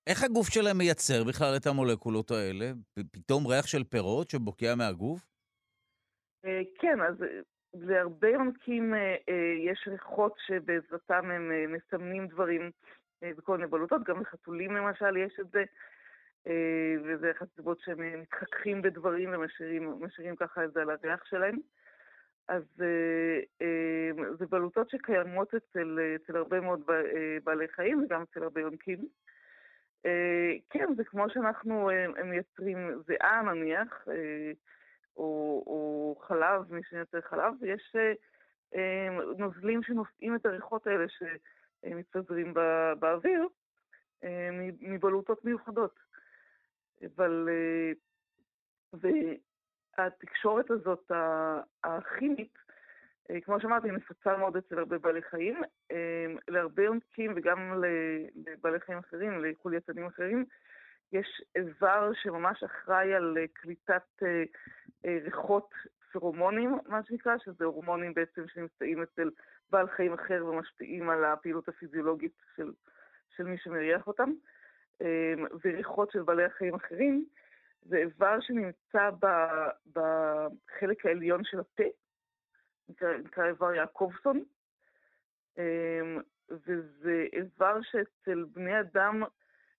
איך 0.07 0.23
הגוף 0.23 0.47
שלהם 0.49 0.77
מייצר 0.77 1.23
בכלל 1.23 1.55
את 1.57 1.67
המולקולות 1.67 2.31
האלה? 2.31 2.71
פתאום 3.11 3.47
ריח 3.47 3.67
של 3.67 3.83
פירות 3.83 4.29
שבוקע 4.29 4.75
מהגוף? 4.75 5.21
אה, 6.45 6.61
כן, 6.79 7.01
אז 7.01 7.23
אה, 7.23 7.27
להרבה 7.73 8.29
יונקים 8.29 8.93
אה, 8.93 9.15
יש 9.71 9.87
ריחות 9.87 10.33
שבעזרתם 10.47 11.31
הם 11.31 11.51
מסמנים 11.73 12.27
דברים 12.27 12.71
בכל 13.23 13.57
מיני 13.57 13.69
בלוטות, 13.69 14.03
גם 14.03 14.21
לחתולים 14.21 14.71
למשל 14.75 15.17
יש 15.17 15.39
את 15.39 15.45
זה, 15.51 15.63
וזה 17.03 17.31
אחת 17.31 17.47
הסיבות 17.53 17.79
שהם 17.79 18.21
מתחככים 18.21 18.81
בדברים 18.81 19.33
ומשאירים 19.33 20.35
ככה 20.35 20.63
את 20.63 20.73
זה 20.73 20.81
על 20.81 20.89
הריח 20.89 21.25
שלהם. 21.25 21.57
אז 22.47 22.63
זה 24.39 24.45
בלוטות 24.49 24.89
שקיימות 24.89 25.53
אצל, 25.53 25.99
אצל 26.15 26.37
הרבה 26.37 26.59
מאוד 26.59 26.81
בעלי 27.43 27.67
חיים 27.67 28.03
וגם 28.03 28.21
אצל 28.21 28.43
הרבה 28.43 28.61
יונקים. 28.61 28.99
אה, 30.05 30.51
כן, 30.69 30.85
זה 30.95 31.03
כמו 31.03 31.29
שאנחנו 31.29 31.89
אה, 31.89 32.23
מייצרים 32.23 33.01
זיעה 33.07 33.41
נניח, 33.41 34.07
אה, 34.07 34.51
או, 35.17 35.63
או 35.67 36.15
חלב, 36.27 36.73
מי 36.73 36.81
שמייצר 36.89 37.21
חלב, 37.21 37.53
ויש 37.61 37.95
נוזלים 39.37 39.83
שנושאים 39.83 40.35
את 40.35 40.45
הריחות 40.45 40.87
האלה 40.87 41.05
שמתפזרים 41.81 42.53
באוויר 42.99 43.47
מבלוטות 44.81 45.45
מיוחדות. 45.45 45.99
אבל... 47.05 47.49
והתקשורת 48.93 50.71
הזאת, 50.71 51.11
הכימית, 51.83 52.57
אה, 53.31 53.41
כמו 53.41 53.61
שאמרתי, 53.61 53.91
נפוצה 53.91 54.37
מאוד 54.37 54.57
אצל 54.57 54.79
הרבה 54.79 54.97
בעלי 54.97 55.21
חיים. 55.21 55.61
אה, 55.91 56.25
להרבה 56.47 56.83
יונקים 56.83 57.33
וגם 57.35 57.83
לבעלי 58.35 58.79
חיים 58.79 58.97
אחרים, 58.97 59.45
לחולייתנים 59.45 60.05
אחרים, 60.05 60.45
יש 61.11 61.41
איבר 61.55 62.11
שממש 62.13 62.63
אחראי 62.63 63.13
על 63.13 63.37
אה, 63.37 63.45
קליטת 63.53 64.23
ריחות 65.05 65.73
פרומונים, 66.11 66.77
מה 66.87 67.03
שנקרא, 67.03 67.37
שזה 67.37 67.65
הורמונים 67.65 68.13
בעצם 68.13 68.47
שנמצאים 68.47 69.01
אצל 69.01 69.29
בעל 69.69 69.87
חיים 69.87 70.13
אחר 70.13 70.45
ומשפיעים 70.45 71.09
על 71.09 71.25
הפעילות 71.25 71.67
הפיזיולוגית 71.67 72.33
של, 72.55 72.71
של 73.35 73.43
מי 73.43 73.57
שמריח 73.57 74.07
אותם. 74.07 74.31
וריחות 75.65 76.11
של 76.11 76.21
בעלי 76.21 76.43
החיים 76.43 76.75
אחרים, 76.75 77.25
זה 77.81 77.97
איבר 77.97 78.39
שנמצא 78.39 79.09
בחלק 79.93 81.05
העליון 81.05 81.43
של 81.43 81.59
הפה, 81.59 81.83
נקרא 83.19 83.47
איבר 83.47 83.73
יעקובסון, 83.73 84.43
אמ, 85.57 86.21
וזה 86.49 87.25
איבר 87.33 87.81
שאצל 87.81 88.45
בני 88.53 88.79
אדם 88.79 89.23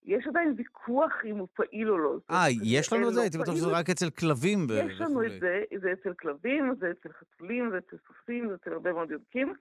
יש 0.05 0.27
עדיין 0.27 0.55
ויכוח 0.57 1.13
אם 1.25 1.37
הוא 1.37 1.49
פעיל 1.55 1.91
או 1.91 1.99
לא. 1.99 2.17
אה, 2.31 2.47
יש 2.63 2.93
לנו 2.93 3.09
את 3.09 3.15
זה? 3.15 3.21
הייתי 3.21 3.39
בטוח 3.39 3.55
שזה 3.55 3.71
רק 3.71 3.91
אצל 3.91 4.11
כלבים. 4.11 4.67
יש 4.71 5.01
לנו 5.01 5.27
את 5.27 5.41
זה, 5.41 5.63
זה 5.81 5.93
אצל 5.93 6.15
כלבים, 6.15 6.75
זה 6.81 6.91
אצל 6.91 7.09
חתולים, 7.13 7.71
זה 7.71 7.79
אצל 7.79 7.97
סוסים, 8.07 8.49
זה 8.49 8.55
אצל 8.55 8.73
הרבה 8.73 8.93
מאוד 8.93 9.11
יונקים. 9.11 9.55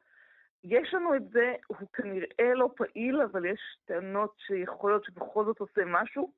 יש 0.63 0.93
לנו 0.93 1.15
את 1.15 1.29
זה, 1.29 1.53
הוא 1.67 1.87
כנראה 1.93 2.53
לא 2.55 2.69
פעיל, 2.75 3.21
אבל 3.21 3.45
יש 3.45 3.59
טענות 3.85 4.35
שיכול 4.47 4.91
להיות 4.91 5.05
שבכל 5.05 5.45
זאת 5.45 5.59
עושה 5.59 5.81
משהו. 5.85 6.31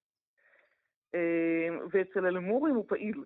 אמ, 1.13 1.79
ואצל 1.91 2.25
הלמורים 2.25 2.75
הוא 2.75 2.85
פעיל. 2.87 3.23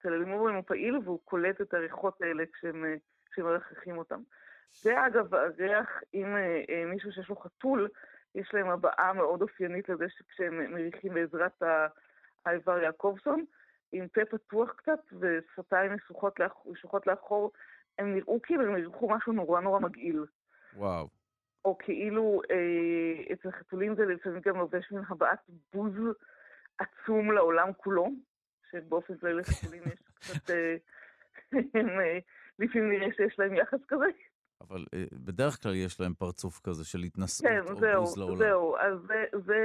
אצל 0.00 0.12
הלמורים 0.12 0.54
הוא 0.54 0.64
פעיל 0.66 0.96
והוא 1.04 1.20
קולט 1.24 1.60
את 1.60 1.74
הריחות 1.74 2.22
האלה 2.22 2.44
כשהם 2.52 2.84
כשמרחכים 3.32 3.98
אותם. 3.98 4.20
זה 4.72 5.06
אגב 5.06 5.34
הריח, 5.34 5.88
אם 6.14 6.36
אה, 6.36 6.62
אה, 6.70 6.84
מישהו 6.86 7.12
שיש 7.12 7.28
לו 7.28 7.36
חתול, 7.36 7.88
יש 8.34 8.50
להם 8.54 8.68
הבעה 8.70 9.12
מאוד 9.12 9.42
אופיינית 9.42 9.88
לזה 9.88 10.04
שכשהם 10.08 10.72
מריחים 10.72 11.14
בעזרת 11.14 11.62
האיבר 12.46 12.78
יעקובסון, 12.78 13.44
עם 13.92 14.08
פה 14.08 14.20
פתוח 14.24 14.72
קצת 14.72 15.00
ושפתיים 15.20 15.92
משוכות 16.66 17.06
לאחור, 17.06 17.52
הם 17.98 18.14
נראו 18.14 18.42
כאילו 18.42 18.62
הם 18.62 18.76
יריחו 18.76 19.08
משהו 19.10 19.32
נורא 19.32 19.60
נורא 19.60 19.80
מגעיל. 19.80 20.24
וואו. 20.76 21.08
או 21.64 21.78
כאילו 21.78 22.40
אה, 22.50 23.32
אצל 23.32 23.50
חתולים 23.50 23.94
זה 23.94 24.04
לפעמים 24.06 24.40
גם 24.40 24.56
לובש 24.56 24.92
מין 24.92 25.02
הבעת 25.08 25.38
בוז 25.72 25.92
עצום 26.78 27.32
לעולם 27.32 27.72
כולו, 27.72 28.08
שבאופן 28.70 29.16
כללי 29.16 29.34
לחתולים 29.34 29.82
יש 29.82 30.02
קצת... 30.20 30.50
אה, 30.50 30.76
הם, 31.74 31.88
אה, 32.00 32.18
לפעמים 32.58 32.90
נראה 32.90 33.08
שיש 33.16 33.38
להם 33.38 33.54
יחס 33.54 33.78
כזה. 33.88 34.04
אבל 34.60 34.84
אה, 34.94 35.04
בדרך 35.12 35.62
כלל 35.62 35.74
יש 35.74 36.00
להם 36.00 36.14
פרצוף 36.14 36.60
כזה 36.64 36.84
של 36.84 36.98
התנשאות 36.98 37.50
כן, 37.50 37.72
או 37.72 37.80
זהו, 37.80 38.04
בוז 38.04 38.18
לעולם. 38.18 38.38
זהו, 38.38 38.76
אז 38.76 38.98
זה, 39.06 39.24
זה 39.46 39.58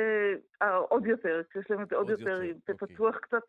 אה, 0.62 0.76
עוד 0.76 1.06
יותר, 1.06 1.41
כשיש 1.50 1.72
להם 1.72 1.82
את 1.82 1.89
זה 1.89 1.96
עוד, 1.96 2.10
עוד 2.10 2.20
יותר, 2.20 2.43
יותר 2.43 2.74
אוקיי. 2.74 2.96
פתוח 2.96 3.18
קצת, 3.18 3.43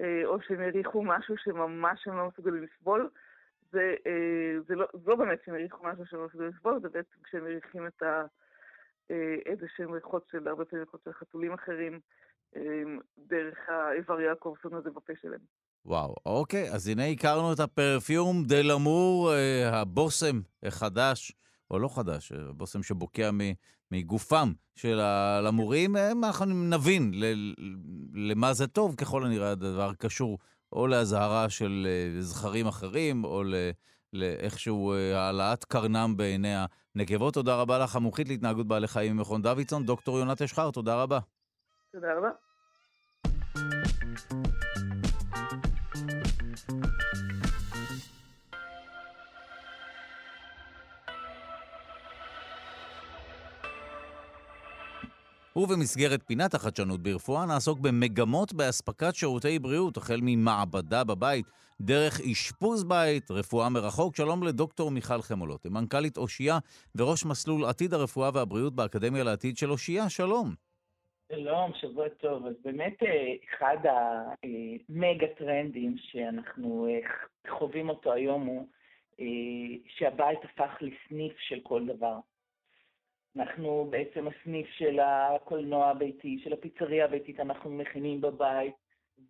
אה, 0.00 0.22
או 0.24 0.40
שהם 0.40 0.60
יריחו 0.60 1.02
משהו 1.02 1.34
שממש 1.38 2.06
הם 2.06 2.16
לא 2.16 2.28
מסוגלים 2.28 2.62
לסבול. 2.62 3.10
זה, 3.72 3.94
זה, 4.68 4.74
לא, 4.74 4.86
זה 4.92 5.10
לא 5.10 5.16
באמת 5.16 5.38
שהם 5.44 5.54
יריחו 5.54 5.86
משהו 5.86 6.06
שהם 6.06 6.20
לא 6.20 6.26
מסוגלים 6.26 6.50
לסבול, 6.50 6.80
זה 6.80 6.88
בעצם 6.88 7.16
כשהם 7.24 7.44
מריחים 7.44 7.86
את 7.86 8.02
ה... 8.02 8.22
איזה 9.46 9.66
שהם 9.76 9.92
ריחות 9.92 10.26
של, 10.30 10.48
הרבה 10.48 10.64
פעמים 10.64 10.84
ריחות 10.84 11.00
של 11.04 11.12
חתולים 11.12 11.52
אחרים, 11.52 12.00
דרך 13.18 13.68
האיבר 13.68 14.20
יעקובסון 14.20 14.74
הזה 14.74 14.90
בפה 14.90 15.12
שלהם. 15.22 15.40
וואו, 15.86 16.14
אוקיי, 16.26 16.70
אז 16.70 16.88
הנה 16.88 17.06
הכרנו 17.06 17.52
את 17.52 17.60
הפרפיום 17.60 18.44
דה 18.44 18.62
למור, 18.62 19.32
אה, 19.32 19.80
הבושם 19.80 20.40
החדש, 20.62 21.32
או 21.70 21.78
לא 21.78 21.88
חדש, 21.88 22.32
הבושם 22.32 22.82
שבוקע 22.82 23.30
מגופם 23.90 24.52
של 24.76 25.00
הלמורים, 25.00 25.96
אה, 25.96 26.12
אנחנו 26.12 26.44
נבין 26.44 27.12
למה 28.14 28.54
זה 28.54 28.66
טוב, 28.66 28.94
ככל 28.94 29.24
הנראה 29.24 29.50
הדבר 29.50 29.92
קשור 29.94 30.38
או 30.72 30.86
לאזהרה 30.86 31.50
של 31.50 31.86
אה, 31.90 32.22
זכרים 32.22 32.66
אחרים, 32.66 33.24
או 33.24 33.42
לאיכשהו 34.12 34.94
העלאת 35.14 35.64
קרנם 35.64 36.14
בעיני 36.16 36.54
הנקבות. 36.94 37.34
תודה 37.34 37.56
רבה 37.56 37.78
לך, 37.78 37.96
המומחית 37.96 38.28
להתנהגות 38.28 38.66
בעלי 38.66 38.88
חיים 38.88 39.16
ממכון 39.16 39.42
דוידסון, 39.42 39.86
דוקטור 39.86 40.18
יונת 40.18 40.42
אשחר, 40.42 40.70
תודה 40.70 41.02
רבה. 41.02 41.18
תודה 41.92 42.08
רבה. 42.18 42.45
ובמסגרת 55.56 56.20
פינת 56.26 56.54
החדשנות 56.54 57.02
ברפואה 57.02 57.46
נעסוק 57.46 57.78
במגמות 57.78 58.52
באספקת 58.52 59.14
שירותי 59.14 59.58
בריאות, 59.58 59.96
החל 59.96 60.20
ממעבדה 60.22 61.04
בבית, 61.04 61.46
דרך 61.80 62.20
אשפוז 62.20 62.84
בית, 62.84 63.30
רפואה 63.30 63.68
מרחוק. 63.68 64.16
שלום 64.16 64.42
לדוקטור 64.42 64.90
מיכל 64.90 65.22
חמולות, 65.22 65.66
מנכ"לית 65.66 66.16
אושייה 66.16 66.58
וראש 66.94 67.24
מסלול 67.24 67.64
עתיד 67.64 67.94
הרפואה 67.94 68.30
והבריאות 68.34 68.74
באקדמיה 68.74 69.24
לעתיד 69.24 69.56
של 69.56 69.70
אושייה. 69.70 70.08
שלום. 70.08 70.65
שלום, 71.32 71.72
שבוע 71.80 72.08
טוב. 72.08 72.46
אז 72.46 72.54
באמת 72.64 73.02
אה, 73.02 73.34
אחד 73.54 73.76
המגה 73.86 75.26
טרנדים 75.38 75.96
שאנחנו 75.98 76.86
אה, 76.88 76.98
חווים 77.58 77.88
אותו 77.88 78.12
היום 78.12 78.46
הוא 78.46 78.68
אה, 79.20 79.26
שהבית 79.96 80.38
הפך 80.44 80.70
לסניף 80.80 81.38
של 81.38 81.60
כל 81.62 81.86
דבר. 81.86 82.18
אנחנו 83.36 83.88
בעצם 83.90 84.28
הסניף 84.28 84.66
של 84.78 84.98
הקולנוע 85.00 85.86
הביתי, 85.90 86.40
של 86.44 86.52
הפיצריה 86.52 87.04
הביתית, 87.04 87.40
אנחנו 87.40 87.70
מכינים 87.70 88.20
בבית, 88.20 88.74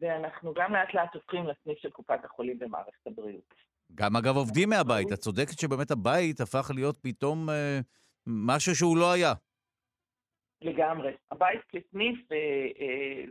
ואנחנו 0.00 0.54
גם 0.54 0.72
לאט 0.72 0.94
לאט 0.94 1.14
הופכים 1.14 1.46
לסניף 1.46 1.78
של 1.78 1.90
קופת 1.90 2.24
החולים 2.24 2.58
במערכת 2.58 3.06
הבריאות. 3.06 3.54
גם 3.94 4.16
אגב 4.16 4.36
עובדים 4.36 4.68
מהבית, 4.68 5.12
את 5.12 5.18
צודקת 5.18 5.58
שבאמת 5.58 5.90
הבית 5.90 6.40
הפך 6.40 6.70
להיות 6.74 6.98
פתאום 7.02 7.50
אה, 7.50 7.80
משהו 8.26 8.74
שהוא 8.74 8.96
לא 8.96 9.12
היה. 9.12 9.32
לגמרי. 10.62 11.12
הבית 11.30 11.60
כסניף 11.68 12.32
אה, 12.32 12.36
אה, 12.80 13.24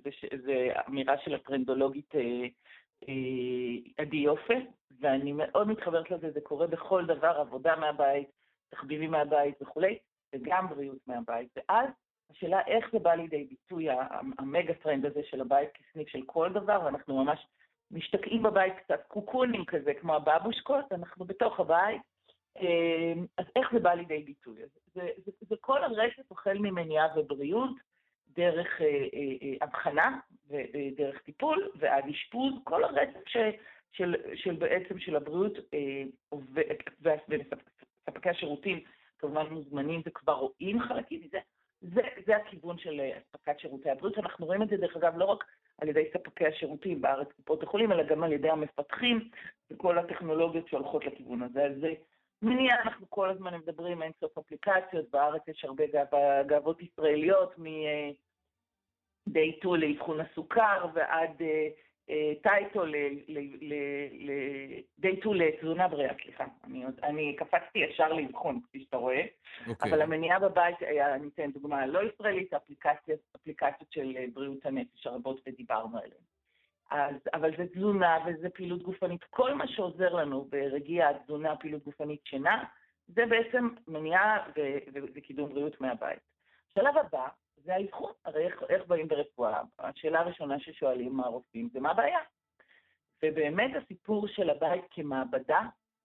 זה, 0.46 0.70
אמירה 0.88 1.18
של 1.18 1.36
הטרנדולוגית 1.36 2.16
אה, 2.16 3.14
עדי 3.98 4.18
יופה, 4.18 4.54
ואני 5.00 5.34
מאוד 5.34 5.68
מתחברת 5.68 6.12
לזה, 6.12 6.32
זה 6.32 6.42
קורה 6.42 6.68
בכל 6.68 7.06
דבר, 7.06 7.40
עבודה 7.40 7.76
מהבית, 7.76 8.28
תחביבים 8.70 9.12
מהבית 9.12 9.62
וכולי. 9.62 9.98
וגם 10.36 10.70
בריאות 10.70 11.08
מהבית. 11.08 11.50
ואז 11.58 11.90
השאלה 12.32 12.62
איך 12.68 12.86
זה 12.92 13.00
בא 13.00 13.14
לידי 13.14 13.44
ביטוי, 13.44 13.88
המגה 14.38 14.74
טרנד 14.74 15.06
הזה 15.06 15.22
של 15.30 15.42
הבית 15.42 15.70
כסניף 15.74 16.08
של 16.08 16.22
כל 16.26 16.50
דבר, 16.54 16.82
ואנחנו 16.86 17.24
ממש 17.24 17.48
משתקעים 17.92 18.44
בבית 18.44 18.74
קצת 18.78 19.00
קוקונים 19.08 19.66
כזה, 19.66 19.94
כמו 19.94 20.16
הבבושקות, 20.16 20.92
אנחנו 20.92 21.26
בתוך 21.26 21.60
הבית, 21.60 22.02
אז 23.38 23.46
איך 23.56 23.72
זה 23.74 23.80
בא 23.80 23.94
לידי 23.94 24.24
ביטוי? 24.24 24.56
זה, 24.94 25.02
זה, 25.26 25.32
זה 25.42 25.56
כל 25.62 25.84
הרצף 25.84 26.32
החל 26.32 26.58
ממניעה 26.58 27.08
ובריאות, 27.20 27.72
דרך 28.36 28.82
הבחנה 29.62 30.20
ודרך 30.48 31.22
טיפול 31.22 31.70
ועד 31.76 32.04
אשפוז, 32.10 32.54
כל 32.64 32.84
הרצף 32.84 33.28
ש, 33.28 33.38
של, 33.92 34.16
של 34.36 34.56
בעצם 34.56 35.00
של 35.00 35.16
הבריאות 35.16 35.54
וספקי 38.08 38.30
השירותים 38.30 38.80
כמובן 39.20 39.46
מוזמנים 39.50 40.02
וכבר 40.06 40.34
רואים 40.34 40.82
חלקים 40.82 41.22
מזה, 41.22 41.40
זה, 41.82 42.02
זה 42.26 42.36
הכיוון 42.36 42.78
של 42.78 43.02
אספקת 43.18 43.60
שירותי 43.60 43.90
הבריאות. 43.90 44.18
אנחנו 44.18 44.46
רואים 44.46 44.62
את 44.62 44.70
זה, 44.70 44.78
דרך 44.78 44.96
אגב, 44.98 45.18
לא 45.18 45.26
רק 45.26 45.44
על 45.78 45.88
ידי 45.88 46.04
ספקי 46.14 46.46
השירותים 46.46 47.02
בארץ, 47.02 47.28
קופות 47.32 47.64
החולים, 47.64 47.92
אלא 47.92 48.04
גם 48.04 48.24
על 48.24 48.32
ידי 48.32 48.50
המפתחים 48.50 49.30
וכל 49.72 49.98
הטכנולוגיות 49.98 50.68
שהולכות 50.68 51.06
לכיוון 51.06 51.44
הזה. 51.44 51.64
אז 51.64 51.72
זה 51.82 51.94
מניעה, 52.42 52.82
אנחנו 52.82 53.10
כל 53.10 53.30
הזמן 53.30 53.58
מדברים, 53.58 54.04
אין 54.04 54.12
סוף 54.20 54.38
אפליקציות, 54.38 55.12
בארץ 55.12 55.48
יש 55.48 55.66
הרבה 55.66 55.84
גאו, 55.88 56.20
גאוות 56.48 56.82
ישראליות, 56.82 57.60
מ-day 57.60 59.60
2 59.60 59.76
לאבחון 59.76 60.20
הסוכר 60.20 60.86
ועד 60.94 61.42
טייטו 62.44 62.86
ל-day 62.86 65.20
2 65.20 65.34
לתזונה 65.34 65.88
בריאה, 65.88 66.14
סליחה. 66.24 66.46
אני, 66.64 66.86
אני 67.04 67.36
קפצתי 67.36 67.80
ישר 67.80 68.14
לאבחון, 68.14 68.60
כפי 68.64 68.84
שאתה 68.84 68.98
רואה, 68.98 69.22
okay. 69.22 69.70
אוקיי. 69.70 69.92
אבל 69.92 70.02
המניעה 70.02 70.40
בבית, 70.40 70.84
אני 70.84 71.28
אתן 71.28 71.52
דוגמה 71.52 71.86
לא 71.86 72.00
ישראלית, 72.04 72.54
אפליקציות, 72.54 73.20
אפליקציות 73.36 73.92
של 73.92 74.18
בריאות 74.34 74.66
הנפש 74.66 75.08
הרבות 75.08 75.42
ודיברנו 75.48 75.98
עליהן. 75.98 76.22
אז, 76.92 77.16
אבל 77.34 77.52
זה 77.58 77.68
תזונה 77.68 78.18
וזה 78.26 78.50
פעילות 78.50 78.84
גופנית. 78.84 79.24
כל 79.24 79.54
מה 79.54 79.68
שעוזר 79.68 80.14
לנו 80.14 80.46
ברגיעה, 80.50 81.20
תזונה, 81.20 81.56
פעילות 81.56 81.84
גופנית, 81.84 82.20
שינה, 82.26 82.64
זה 83.08 83.26
בעצם 83.26 83.70
מניעה 83.88 84.48
וקידום 84.94 85.50
בריאות 85.50 85.82
מהבית. 85.82 86.20
השלב 86.72 86.98
הבא 86.98 87.28
זה 87.56 87.76
האבחון, 87.76 88.12
הרי 88.26 88.46
איך, 88.46 88.64
איך 88.70 88.86
באים 88.88 89.08
ברפואה? 89.08 89.62
השאלה 89.80 90.20
הראשונה 90.20 90.60
ששואלים 90.60 91.20
הרופאים 91.20 91.70
זה 91.74 91.80
מה 91.80 91.92
הבעיה? 91.92 92.20
ובאמת 93.24 93.72
הסיפור 93.76 94.28
של 94.28 94.50
הבית 94.50 94.84
כמעבדה 94.92 95.62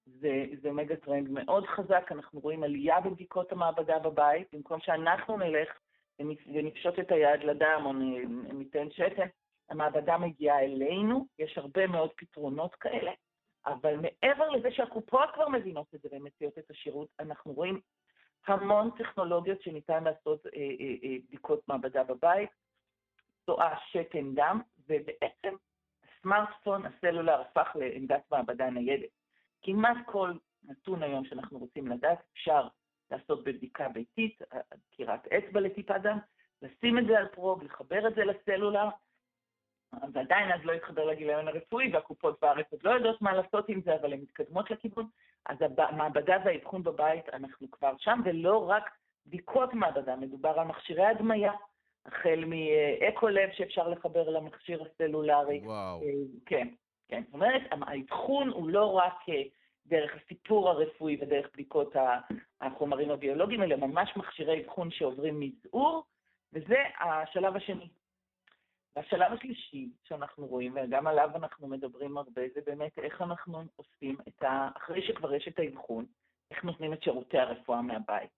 זה, 0.06 0.44
זה 0.62 0.72
מגה 0.72 0.96
טרנד 0.96 1.28
מאוד 1.30 1.66
חזק, 1.66 2.08
אנחנו 2.10 2.40
רואים 2.40 2.62
עלייה 2.62 3.00
בבדיקות 3.00 3.52
המעבדה 3.52 3.98
בבית, 3.98 4.48
במקום 4.52 4.80
שאנחנו 4.80 5.36
נלך 5.36 5.78
ונפשוט 6.46 6.98
את 6.98 7.12
היד 7.12 7.44
לדם 7.44 7.82
או 7.84 7.92
ניתן 8.52 8.90
שתן, 8.90 9.26
המעבדה 9.70 10.18
מגיעה 10.18 10.60
אלינו, 10.60 11.26
יש 11.38 11.58
הרבה 11.58 11.86
מאוד 11.86 12.10
פתרונות 12.16 12.74
כאלה, 12.74 13.10
אבל 13.66 13.96
מעבר 13.96 14.50
לזה 14.50 14.72
שהקופות 14.72 15.30
כבר 15.34 15.48
מבינות 15.48 15.94
את 15.94 16.00
זה 16.00 16.08
ומציעות 16.12 16.58
את 16.58 16.70
השירות, 16.70 17.08
אנחנו 17.20 17.52
רואים 17.52 17.80
המון 18.46 18.90
טכנולוגיות 18.98 19.62
שניתן 19.62 20.04
לעשות 20.04 20.46
אה, 20.46 20.52
אה, 20.60 20.94
אה, 21.04 21.16
בדיקות 21.28 21.68
מעבדה 21.68 22.04
בבית, 22.04 22.50
תואה 23.44 23.74
שתן 23.86 24.34
דם, 24.34 24.60
ובעצם 24.88 25.54
הסמארטפון, 26.04 26.86
הסלולר, 26.86 27.40
הפך 27.40 27.68
לעמדת 27.74 28.22
מעבדה 28.30 28.70
ניידת. 28.70 29.10
כמעט 29.62 29.96
כל 30.06 30.32
נתון 30.64 31.02
היום 31.02 31.24
שאנחנו 31.24 31.58
רוצים 31.58 31.88
לדעת, 31.88 32.18
אפשר 32.32 32.68
לעשות 33.10 33.44
בבדיקה 33.44 33.88
ביתית, 33.88 34.38
דקירת 34.92 35.26
אצבע 35.26 35.60
לטיפה 35.60 35.98
דם, 35.98 36.18
לשים 36.62 36.98
את 36.98 37.04
זה 37.06 37.18
על 37.18 37.28
פרוב, 37.28 37.62
לחבר 37.62 38.08
את 38.08 38.14
זה 38.14 38.24
לסלולר, 38.24 38.88
ועדיין 40.12 40.52
אז 40.52 40.60
לא 40.64 40.72
יתחבר 40.72 41.04
לגיליון 41.04 41.48
הרפואי, 41.48 41.90
והקופות 41.92 42.40
בארץ 42.42 42.66
עוד 42.72 42.80
לא 42.84 42.90
יודעות 42.90 43.22
מה 43.22 43.32
לעשות 43.32 43.68
עם 43.68 43.80
זה, 43.80 43.94
אבל 43.94 44.12
הן 44.12 44.20
מתקדמות 44.20 44.70
לכיוון. 44.70 45.06
אז 45.46 45.56
המעבדה 45.78 46.36
והאבחון 46.44 46.82
בבית, 46.82 47.28
אנחנו 47.28 47.70
כבר 47.70 47.92
שם, 47.98 48.20
ולא 48.24 48.70
רק 48.70 48.90
בדיקות 49.26 49.74
מעבדה, 49.74 50.16
מדובר 50.16 50.60
על 50.60 50.66
מכשירי 50.66 51.04
הדמיה, 51.06 51.52
החל 52.06 52.44
מאקו 52.46 53.28
לב 53.28 53.50
שאפשר 53.52 53.88
לחבר 53.88 54.28
למכשיר 54.28 54.82
הסלולרי. 54.82 55.60
וואו. 55.64 56.00
כן, 56.46 56.68
כן. 57.08 57.22
זאת 57.26 57.34
אומרת, 57.34 57.62
האבחון 57.70 58.48
הוא 58.48 58.68
לא 58.68 58.92
רק 58.92 59.14
דרך 59.86 60.16
הסיפור 60.16 60.70
הרפואי 60.70 61.18
ודרך 61.20 61.48
בדיקות 61.52 61.96
החומרים 62.60 63.10
הביולוגיים, 63.10 63.62
אלא 63.62 63.76
ממש 63.76 64.16
מכשירי 64.16 64.62
אבחון 64.64 64.90
שעוברים 64.90 65.40
מזעור, 65.40 66.04
וזה 66.52 66.78
השלב 67.00 67.56
השני. 67.56 67.88
והשלב 68.96 69.32
השלישי 69.32 69.88
שאנחנו 70.04 70.46
רואים, 70.46 70.76
וגם 70.76 71.06
עליו 71.06 71.30
אנחנו 71.34 71.68
מדברים 71.68 72.18
הרבה, 72.18 72.42
זה 72.54 72.60
באמת 72.66 72.98
איך 72.98 73.22
אנחנו 73.22 73.62
עושים 73.76 74.16
את 74.28 74.42
ה... 74.42 74.68
אחרי 74.76 75.02
שכבר 75.06 75.34
יש 75.34 75.48
את 75.48 75.58
האבחון, 75.58 76.06
איך 76.50 76.64
נותנים 76.64 76.92
את 76.92 77.02
שירותי 77.02 77.38
הרפואה 77.38 77.82
מהבית. 77.82 78.30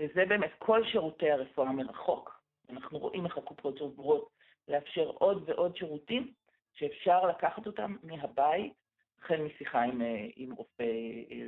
וזה 0.00 0.24
באמת 0.28 0.50
כל 0.58 0.84
שירותי 0.84 1.30
הרפואה 1.30 1.72
מרחוק. 1.72 2.40
אנחנו 2.70 2.98
רואים 2.98 3.26
איך 3.26 3.38
הקופות 3.38 3.78
עוברות 3.78 4.30
לאפשר 4.68 5.06
עוד 5.06 5.42
ועוד 5.46 5.76
שירותים 5.76 6.32
שאפשר 6.74 7.26
לקחת 7.26 7.66
אותם 7.66 7.96
מהבית, 8.02 8.72
החל 9.22 9.42
משיחה 9.42 9.82
עם, 9.82 10.02
עם 10.36 10.52
רופא 10.52 10.84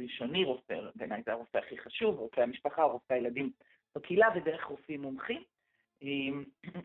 ראשוני, 0.02 0.44
רופא, 0.44 0.80
בעיניי 0.94 1.22
זה 1.26 1.32
הרופא 1.32 1.58
הכי 1.58 1.78
חשוב, 1.78 2.18
רופא 2.18 2.40
המשפחה, 2.40 2.82
רופא 2.82 3.14
הילדים 3.14 3.50
בקהילה, 3.94 4.28
ודרך 4.34 4.64
רופאים 4.64 5.02
מומחים. 5.02 5.42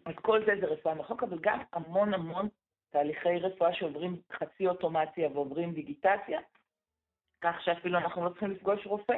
אז 0.06 0.16
כל 0.22 0.46
זה 0.46 0.52
זה 0.62 0.66
רפואה 0.66 0.96
מרחוק, 0.96 1.24
אבל 1.24 1.38
גם 1.42 1.60
המון 1.74 2.14
המון 2.14 2.48
תהליכי 2.90 3.40
רפואה 3.40 3.74
שעוברים 3.74 4.16
חצי 4.32 4.68
אוטומציה 4.68 5.30
ועוברים 5.34 5.74
דיגיטציה, 5.74 6.40
כך 7.42 7.56
שאפילו 7.64 7.98
אנחנו 7.98 8.26
לא 8.26 8.30
צריכים 8.30 8.52
לפגוש 8.52 8.88
רופא. 8.88 9.18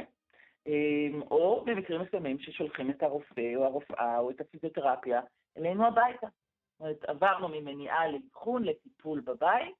או 1.32 1.66
במקרים 1.66 2.02
מסוימים 2.02 2.40
ששולחים 2.40 2.90
את 2.90 3.04
הרופא 3.04 3.56
או 3.56 3.64
הרופאה 3.64 4.20
או 4.20 4.30
את 4.30 4.42
הפיזיותרפיה 4.42 5.22
אלינו 5.58 5.86
הביתה. 5.88 6.28
זאת 6.28 6.80
אומרת, 6.80 7.04
עברנו 7.04 7.48
ממניעה 7.48 8.08
לאבחון 8.08 8.64
לטיפול 8.64 9.20
בבית, 9.20 9.76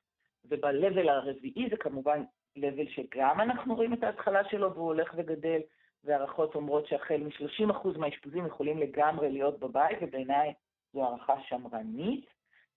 וב-level 0.46 1.10
הרביעי 1.10 1.70
זה 1.70 1.78
כמובן 1.78 2.24
level 2.58 2.90
שגם 2.90 3.42
אנחנו 3.42 3.76
רואים 3.76 3.94
את 3.94 4.04
ההתחלה 4.04 4.50
שלו 4.50 4.74
והוא 4.74 4.86
הולך 4.86 5.14
וגדל, 5.18 5.60
והערכות 6.04 6.56
אומרות 6.56 6.88
שהחל 6.88 7.18
מ-30% 7.18 7.98
מהאשפוזים 7.98 8.46
יכולים 8.46 8.78
לגמרי 8.78 9.32
להיות 9.32 9.60
בבית, 9.60 9.98
ובעיניי 10.02 10.54
זו 10.94 11.04
הערכה 11.04 11.36
שמרנית, 11.48 12.26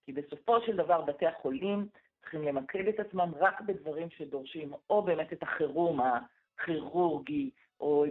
כי 0.05 0.13
בסופו 0.13 0.61
של 0.61 0.77
דבר 0.77 1.01
בתי 1.01 1.27
החולים 1.27 1.87
צריכים 2.21 2.43
למקד 2.43 2.89
את 2.89 3.01
עצמם 3.01 3.33
רק 3.37 3.61
בדברים 3.61 4.11
שדורשים 4.11 4.73
או 4.91 5.03
באמת 5.03 5.33
את 5.33 5.43
החירום 5.43 6.01
הכירורגי, 6.01 7.51
או, 7.81 8.05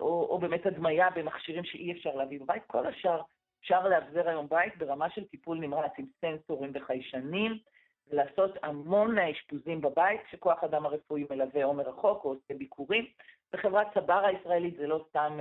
או, 0.00 0.26
או 0.30 0.38
באמת 0.38 0.66
הדמיה 0.66 1.10
במכשירים 1.10 1.64
שאי 1.64 1.92
אפשר 1.92 2.14
להביא 2.14 2.40
בבית, 2.40 2.62
כל 2.66 2.86
השאר 2.86 3.20
אפשר 3.60 3.88
לאבזר 3.88 4.28
היום 4.28 4.46
בית 4.48 4.76
ברמה 4.78 5.10
של 5.10 5.24
טיפול 5.24 5.58
נמרץ 5.58 5.92
עם 5.98 6.06
סנסורים 6.20 6.70
וחיישנים, 6.74 7.58
ולעשות 8.10 8.50
המון 8.62 9.14
מהאשפוזים 9.14 9.80
בבית, 9.80 10.20
שכוח 10.30 10.64
אדם 10.64 10.86
הרפואי 10.86 11.24
מלווה 11.30 11.64
או 11.64 11.74
מרחוק 11.74 12.24
או 12.24 12.30
עושה 12.30 12.54
ביקורים. 12.54 13.06
בחברת 13.54 13.86
צבר 13.94 14.24
הישראלית 14.24 14.76
זה 14.76 14.86
לא 14.86 15.04
סתם 15.08 15.38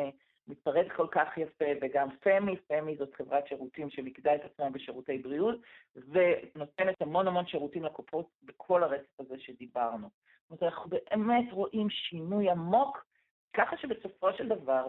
מתפרץ 0.48 0.88
כל 0.96 1.08
כך 1.12 1.38
יפה, 1.38 1.66
וגם 1.82 2.08
פמי, 2.20 2.58
פמי 2.68 2.96
זאת 2.98 3.14
חברת 3.14 3.48
שירותים 3.48 3.90
שמיקדה 3.90 4.36
את 4.36 4.42
עצמה 4.46 4.70
בשירותי 4.70 5.18
בריאות, 5.18 5.56
ונותנת 5.96 7.02
המון 7.02 7.28
המון 7.28 7.46
שירותים 7.46 7.84
לקופות 7.84 8.26
בכל 8.44 8.84
הרצף 8.84 9.20
הזה 9.20 9.36
שדיברנו. 9.40 10.10
זאת 10.50 10.62
אומרת, 10.62 10.74
אנחנו 10.74 10.90
באמת 10.90 11.52
רואים 11.52 11.90
שינוי 11.90 12.50
עמוק, 12.50 13.06
ככה 13.54 13.78
שבסופו 13.78 14.34
של 14.34 14.48
דבר, 14.48 14.88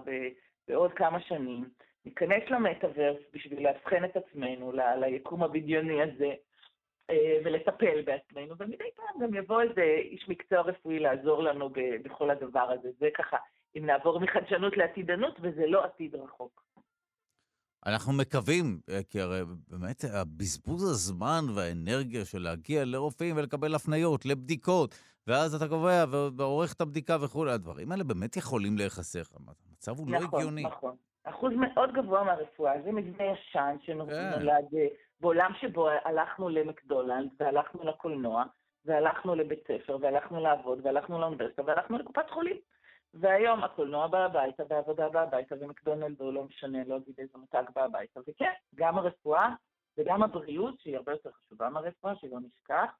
בעוד 0.68 0.92
כמה 0.92 1.20
שנים, 1.20 1.68
ניכנס 2.04 2.50
למטאוורס 2.50 3.22
בשביל 3.32 3.64
לאבחן 3.64 4.04
את 4.04 4.16
עצמנו 4.16 4.72
ליקום 4.96 5.42
הבדיוני 5.42 6.02
הזה, 6.02 6.34
ולטפל 7.44 8.02
בעצמנו, 8.04 8.54
ומדי 8.58 8.84
פעם 8.96 9.22
גם 9.22 9.34
יבוא 9.34 9.62
איזה 9.62 9.82
איש 9.82 10.28
מקצוע 10.28 10.60
רפואי 10.60 10.98
לעזור 10.98 11.42
לנו 11.42 11.70
בכל 12.04 12.30
הדבר 12.30 12.70
הזה. 12.78 12.88
זה 12.98 13.08
ככה, 13.16 13.36
אם 13.76 13.86
נעבור 13.86 14.20
מחדשנות 14.20 14.76
לעתידנות, 14.76 15.34
וזה 15.42 15.66
לא 15.66 15.84
עתיד 15.84 16.14
רחוק. 16.14 16.62
אנחנו 17.86 18.12
מקווים, 18.12 18.80
כי 19.10 19.20
הרי 19.20 19.40
באמת 19.68 20.04
הבזבוז 20.12 20.90
הזמן 20.90 21.44
והאנרגיה 21.54 22.24
של 22.24 22.38
להגיע 22.38 22.84
לרופאים 22.84 23.36
ולקבל 23.36 23.74
הפניות, 23.74 24.26
לבדיקות, 24.26 24.94
ואז 25.26 25.54
אתה 25.54 25.68
קובע 25.68 26.04
ועורך 26.36 26.72
את 26.72 26.80
הבדיקה 26.80 27.16
וכולי, 27.24 27.52
הדברים 27.52 27.92
האלה 27.92 28.04
באמת 28.04 28.36
יכולים 28.36 28.78
להיחסך. 28.78 29.28
המצב 29.34 29.98
הוא 29.98 30.10
נכון, 30.10 30.22
לא 30.22 30.38
הגיוני. 30.38 30.62
נכון, 30.62 30.76
נכון. 30.76 30.96
אחוז 31.24 31.52
מאוד 31.56 31.92
גבוה 31.92 32.24
מהרפואה, 32.24 32.82
זה 32.82 32.92
מבנה 32.92 33.24
ישן 33.24 33.76
שנולד 33.80 34.64
כן. 34.70 34.86
בעולם 35.20 35.52
שבו 35.60 35.88
הלכנו 35.88 36.48
למקדונלד, 36.48 37.28
והלכנו 37.40 37.84
לקולנוע, 37.84 38.44
והלכנו 38.84 39.34
לבית 39.34 39.68
ספר, 39.68 39.98
והלכנו 40.00 40.40
לעבוד, 40.40 40.80
והלכנו 40.82 41.20
לאוניברסיטה, 41.20 41.62
והלכנו 41.66 41.98
לקופת 41.98 42.30
חולים. 42.30 42.56
והיום 43.14 43.64
הקולנוע 43.64 44.06
בא 44.06 44.24
הביתה, 44.24 44.62
והעבודה 44.68 45.08
בא 45.08 45.20
הביתה, 45.20 45.54
ומקדונלד 45.60 46.20
הוא 46.20 46.32
לא 46.32 46.44
משנה, 46.44 46.84
לא 46.86 46.96
אגיד 46.96 47.14
איזה 47.18 47.38
מותג 47.38 47.62
בא 47.74 47.84
הביתה. 47.84 48.20
וכן, 48.28 48.52
גם 48.74 48.98
הרפואה 48.98 49.48
וגם 49.98 50.22
הבריאות, 50.22 50.80
שהיא 50.80 50.96
הרבה 50.96 51.12
יותר 51.12 51.30
חשובה 51.32 51.68
מהרפואה, 51.68 52.16
שלא 52.16 52.38
נשכח, 52.40 52.90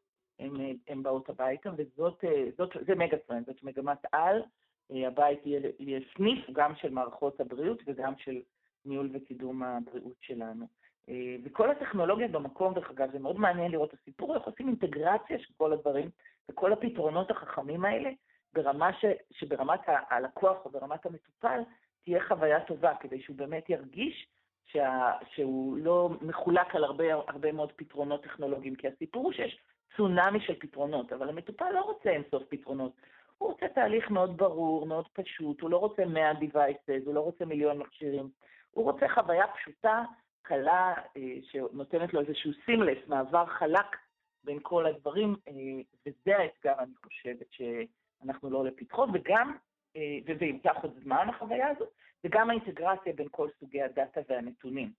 הן 0.88 1.02
באות 1.02 1.28
הביתה, 1.28 1.70
וזאת, 1.76 2.24
זאת, 2.56 2.70
זה 2.86 2.94
מגה 2.94 3.16
טרנד, 3.16 3.46
זאת 3.46 3.62
מגמת 3.62 3.98
על, 4.12 4.42
הבית 4.90 5.46
יהיה, 5.46 6.00
סניף 6.16 6.50
גם 6.52 6.76
של 6.76 6.90
מערכות 6.90 7.40
הבריאות 7.40 7.82
וגם 7.86 8.12
של 8.16 8.40
ניהול 8.84 9.10
וקידום 9.12 9.62
הבריאות 9.62 10.16
שלנו. 10.20 10.66
וכל 11.44 11.70
הטכנולוגיה 11.70 12.28
במקום, 12.28 12.74
דרך 12.74 12.90
אגב, 12.90 13.12
זה 13.12 13.18
מאוד 13.18 13.38
מעניין 13.38 13.72
לראות 13.72 13.94
את 13.94 13.98
הסיפור, 14.00 14.34
איך 14.34 14.42
עושים 14.42 14.68
אינטגרציה 14.68 15.38
של 15.38 15.52
כל 15.56 15.72
הדברים 15.72 16.10
וכל 16.48 16.72
הפתרונות 16.72 17.30
החכמים 17.30 17.84
האלה, 17.84 18.10
ברמה 18.52 18.92
ש, 18.92 19.04
שברמת 19.30 19.80
הלקוח 19.86 20.64
או 20.64 20.70
ברמת 20.70 21.06
המטופל 21.06 21.60
תהיה 22.04 22.24
חוויה 22.28 22.60
טובה, 22.60 22.92
כדי 23.00 23.22
שהוא 23.22 23.36
באמת 23.36 23.70
ירגיש 23.70 24.28
שה, 24.66 25.12
שהוא 25.34 25.76
לא 25.76 26.10
מחולק 26.20 26.74
על 26.74 26.84
הרבה, 26.84 27.14
הרבה 27.14 27.52
מאוד 27.52 27.72
פתרונות 27.76 28.22
טכנולוגיים, 28.22 28.74
כי 28.74 28.88
הסיפור 28.88 29.24
הוא 29.24 29.32
שיש 29.32 29.58
צונאמי 29.96 30.40
של 30.40 30.54
פתרונות, 30.58 31.12
אבל 31.12 31.28
המטופל 31.28 31.70
לא 31.74 31.80
רוצה 31.80 32.10
אינסוף 32.10 32.42
פתרונות. 32.48 32.92
הוא 33.38 33.50
רוצה 33.50 33.68
תהליך 33.68 34.10
מאוד 34.10 34.36
ברור, 34.36 34.86
מאוד 34.86 35.08
פשוט, 35.12 35.60
הוא 35.60 35.70
לא 35.70 35.76
רוצה 35.76 36.04
100 36.04 36.32
devices, 36.32 37.06
הוא 37.06 37.14
לא 37.14 37.20
רוצה 37.20 37.44
מיליון 37.44 37.78
מכשירים, 37.78 38.28
הוא 38.70 38.84
רוצה 38.84 39.06
חוויה 39.08 39.44
פשוטה, 39.46 40.04
קלה, 40.42 40.94
אה, 41.16 41.36
שנותנת 41.50 42.14
לו 42.14 42.20
איזשהו 42.20 42.52
סימלס, 42.64 42.98
מעבר 43.06 43.46
חלק 43.46 43.96
בין 44.44 44.58
כל 44.62 44.86
הדברים, 44.86 45.36
אה, 45.48 45.52
וזה 46.06 46.36
האתגר, 46.36 46.74
אני 46.78 46.94
חושבת, 47.04 47.46
שאנחנו 47.50 48.50
לא 48.50 48.64
לפתחו, 48.64 49.06
וגם, 49.14 49.56
אה, 49.96 50.18
וזה 50.26 50.44
ייקח 50.44 50.76
עוד 50.82 50.98
זמן, 51.02 51.26
החוויה 51.28 51.68
הזאת, 51.68 51.88
וגם 52.24 52.50
האינטגרציה 52.50 53.12
בין 53.12 53.28
כל 53.30 53.48
סוגי 53.60 53.82
הדאטה 53.82 54.20
והנתונים. 54.28 54.92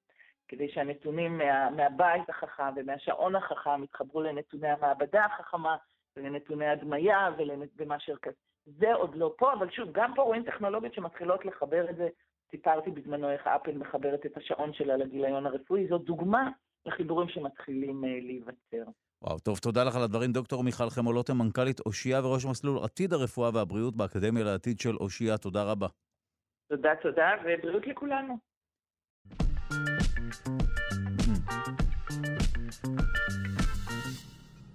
כדי 0.48 0.70
שהנתונים 0.70 1.38
מה, 1.38 1.70
מהבית 1.70 2.30
החכם 2.30 2.74
ומהשעון 2.76 3.36
החכם 3.36 3.84
יתחברו 3.84 4.22
לנתוני 4.22 4.68
המעבדה 4.68 5.26
החכמה 5.26 5.78
ולנתוני 6.18 6.68
הדמיה 6.68 7.30
ולמה 7.38 7.99
שערכת. 7.99 8.34
זה 8.66 8.93
עוד 8.93 9.16
לא 9.16 9.34
פה, 9.38 9.53
אבל 9.53 9.72
שוב, 9.72 9.89
גם 9.91 10.11
פה 10.16 10.22
רואים 10.22 10.43
טכנולוגיות 10.43 10.93
שמתחילות 10.93 11.45
לחבר 11.45 11.89
את 11.89 11.95
זה. 11.95 12.07
סיפרתי 12.51 12.91
בזמנו 12.91 13.30
איך 13.30 13.47
אפל 13.47 13.78
מחברת 13.78 14.26
את 14.26 14.38
השעון 14.38 14.74
שלה 14.74 14.97
לגיליון 14.97 15.45
הרפואי, 15.45 15.88
זאת 15.88 16.01
דוגמה 16.01 16.49
לחיבורים 16.86 17.30
שמתחילים 17.30 18.03
uh, 18.03 18.07
להיווצר. 18.07 18.91
וואו, 19.22 19.39
טוב, 19.39 19.57
תודה 19.57 19.84
לך 19.84 19.95
על 19.95 20.01
הדברים. 20.03 20.32
דוקטור 20.32 20.63
מיכל 20.63 20.89
חמולוטם, 20.89 21.38
מנכ"לית 21.38 21.80
אושייה 21.86 22.26
וראש 22.26 22.45
מסלול 22.45 22.84
עתיד 22.84 23.13
הרפואה 23.13 23.49
והבריאות 23.53 23.95
באקדמיה 23.95 24.43
לעתיד 24.43 24.80
של 24.80 24.95
אושייה. 24.95 25.38
תודה 25.38 25.63
רבה. 25.63 25.88
תודה, 26.70 26.95
תודה, 27.01 27.30
ובריאות 27.43 27.88
לכולנו. 27.88 28.38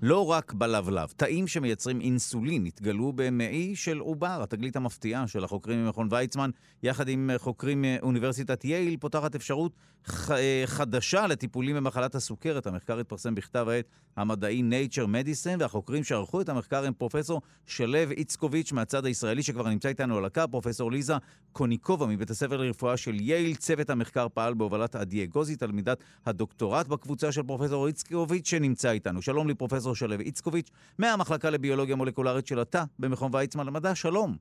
לא 0.03 0.31
רק 0.31 0.53
בלבלב, 0.53 1.13
תאים 1.17 1.47
שמייצרים 1.47 2.01
אינסולין 2.01 2.67
התגלו 2.67 3.13
במעי 3.15 3.77
של 3.77 3.99
עובר. 3.99 4.41
התגלית 4.43 4.77
המפתיעה 4.77 5.29
של 5.29 5.45
החוקרים 5.45 5.85
ממכון 5.85 6.09
ויצמן, 6.11 6.51
יחד 6.83 7.09
עם 7.09 7.31
חוקרים 7.37 7.83
מאוניברסיטת 7.83 8.65
יייל, 8.65 8.97
פותחת 8.97 9.35
אפשרות 9.35 9.73
ח... 10.09 10.31
חדשה 10.67 11.27
לטיפולים 11.27 11.77
במחלת 11.77 12.15
הסוכרת. 12.15 12.67
המחקר 12.67 12.99
התפרסם 12.99 13.35
בכתב 13.35 13.67
העת 13.69 13.85
המדעי 14.17 14.63
Nature 14.71 15.07
Medicine, 15.07 15.57
והחוקרים 15.59 16.05
שערכו 16.05 16.41
את 16.41 16.49
המחקר 16.49 16.85
הם 16.85 16.93
פרופסור 16.93 17.41
שלו 17.67 17.99
איצקוביץ' 18.11 18.73
מהצד 18.73 19.07
הישראלי, 19.07 19.43
שכבר 19.43 19.69
נמצא 19.69 19.89
איתנו 19.89 20.17
על 20.17 20.25
הקו, 20.25 20.43
פרופסור 20.51 20.93
ליזה 20.93 21.15
קוניקובה 21.53 22.07
מבית 22.07 22.31
הספר 22.31 22.57
לרפואה 22.57 22.97
של 22.97 23.21
יייל. 23.21 23.55
צוות 23.55 23.91
המחקר 23.91 24.27
פעל 24.35 24.55
בהובלת 24.55 24.95
עדי 24.95 25.25
אגוזי, 25.25 25.57
תלמידת 25.57 25.99
הדוקטורט 26.27 26.87
בקבוצה 26.87 27.33
של 27.33 27.43
פרופסור 27.43 27.87
איצקוביץ', 27.87 28.49
שנמצא 28.49 28.91
איתנו. 28.91 29.23
שלום 29.23 29.49
לי, 29.49 29.55
פרופסור 29.91 30.09
שלו 30.09 30.21
איצקוביץ', 30.21 30.71
מהמחלקה 30.99 31.51
לביולוגיה 31.51 31.97
מולקולרית 31.97 32.47
של 32.47 32.61
התא 32.61 32.85
במכון 32.99 33.35
ויצמן 33.35 33.67
למדע. 33.67 33.95
שלום. 33.95 34.37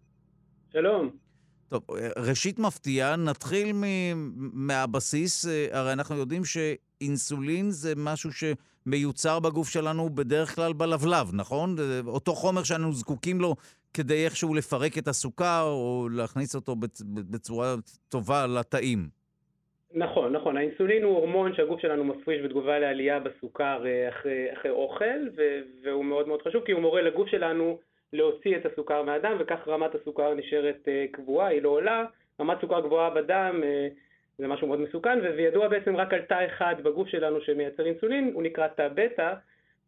שלום. 0.74 1.10
טוב, 1.70 1.84
ראשית 2.18 2.60
מפתיע, 2.60 3.16
נתחיל 3.16 3.76
מהבסיס. 4.54 5.46
הרי 5.72 5.94
אנחנו 5.94 6.16
יודעים 6.16 6.42
שאינסולין 6.46 7.72
זה 7.72 7.94
משהו 7.98 8.30
שמיוצר 8.34 9.40
בגוף 9.40 9.70
שלנו 9.70 10.10
בדרך 10.10 10.56
כלל 10.56 10.74
בלבלב, 10.74 11.30
נכון? 11.34 11.76
אותו 12.08 12.36
חומר 12.36 12.64
שאנו 12.64 12.94
זקוקים 12.94 13.42
לו 13.42 13.56
כדי 13.94 14.26
איכשהו 14.26 14.54
לפרק 14.54 14.98
את 14.98 15.08
הסוכר 15.08 15.64
או 15.64 16.10
להכניס 16.12 16.56
אותו 16.56 16.76
בצורה 17.06 17.76
טובה 18.10 18.48
לתאים. 18.48 19.10
נכון, 19.94 20.34
נכון. 20.34 20.58
האינסולין 20.58 21.04
הוא 21.04 21.16
הורמון 21.16 21.56
שהגוף 21.56 21.82
שלנו 21.82 22.04
מפריש 22.04 22.42
בתגובה 22.42 22.80
לעלייה 22.80 23.20
בסוכר 23.20 23.84
אחרי, 24.10 24.54
אחרי 24.54 24.72
אוכל, 24.72 25.28
והוא 25.84 26.06
מאוד 26.06 26.28
מאוד 26.28 26.42
חשוב 26.42 26.66
כי 26.66 26.72
הוא 26.72 26.82
מורה 26.82 27.02
לגוף 27.02 27.30
שלנו 27.30 27.80
להוציא 28.14 28.58
את 28.58 28.66
הסוכר 28.66 29.04
מהדם, 29.04 29.36
וכך 29.40 29.68
רמת 29.68 29.96
הסוכר 29.96 30.34
נשארת 30.34 30.88
uh, 30.88 31.12
קבועה, 31.12 31.48
היא 31.48 31.62
לא 31.62 31.70
עולה. 31.70 32.06
רמת 32.40 32.58
סוכר 32.62 32.80
גבוהה 32.80 33.10
בדם 33.10 33.62
uh, 33.64 33.94
זה 34.38 34.48
משהו 34.48 34.68
מאוד 34.68 34.80
מסוכן, 34.80 35.20
וידוע 35.38 35.68
בעצם 35.68 35.96
רק 35.96 36.14
על 36.14 36.22
תא 36.22 36.46
אחד 36.46 36.76
בגוף 36.84 37.08
שלנו 37.08 37.42
שמייצר 37.42 37.86
אינסולין, 37.86 38.32
הוא 38.34 38.44
נקרא 38.44 38.68
תא 38.68 38.88
בטא, 38.94 39.34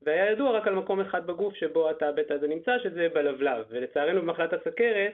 והיה 0.02 0.32
ידוע 0.32 0.52
רק 0.52 0.68
על 0.68 0.76
מקום 0.76 1.00
אחד 1.00 1.28
בגוף 1.28 1.56
שבו 1.56 1.90
התא 1.90 2.12
בטא 2.12 2.34
הזה 2.34 2.48
נמצא, 2.48 2.80
שזה 2.80 3.08
בלבלב. 3.14 3.66
ולצערנו 3.70 4.22
במחלת 4.22 4.54
הסכרת, 4.54 5.14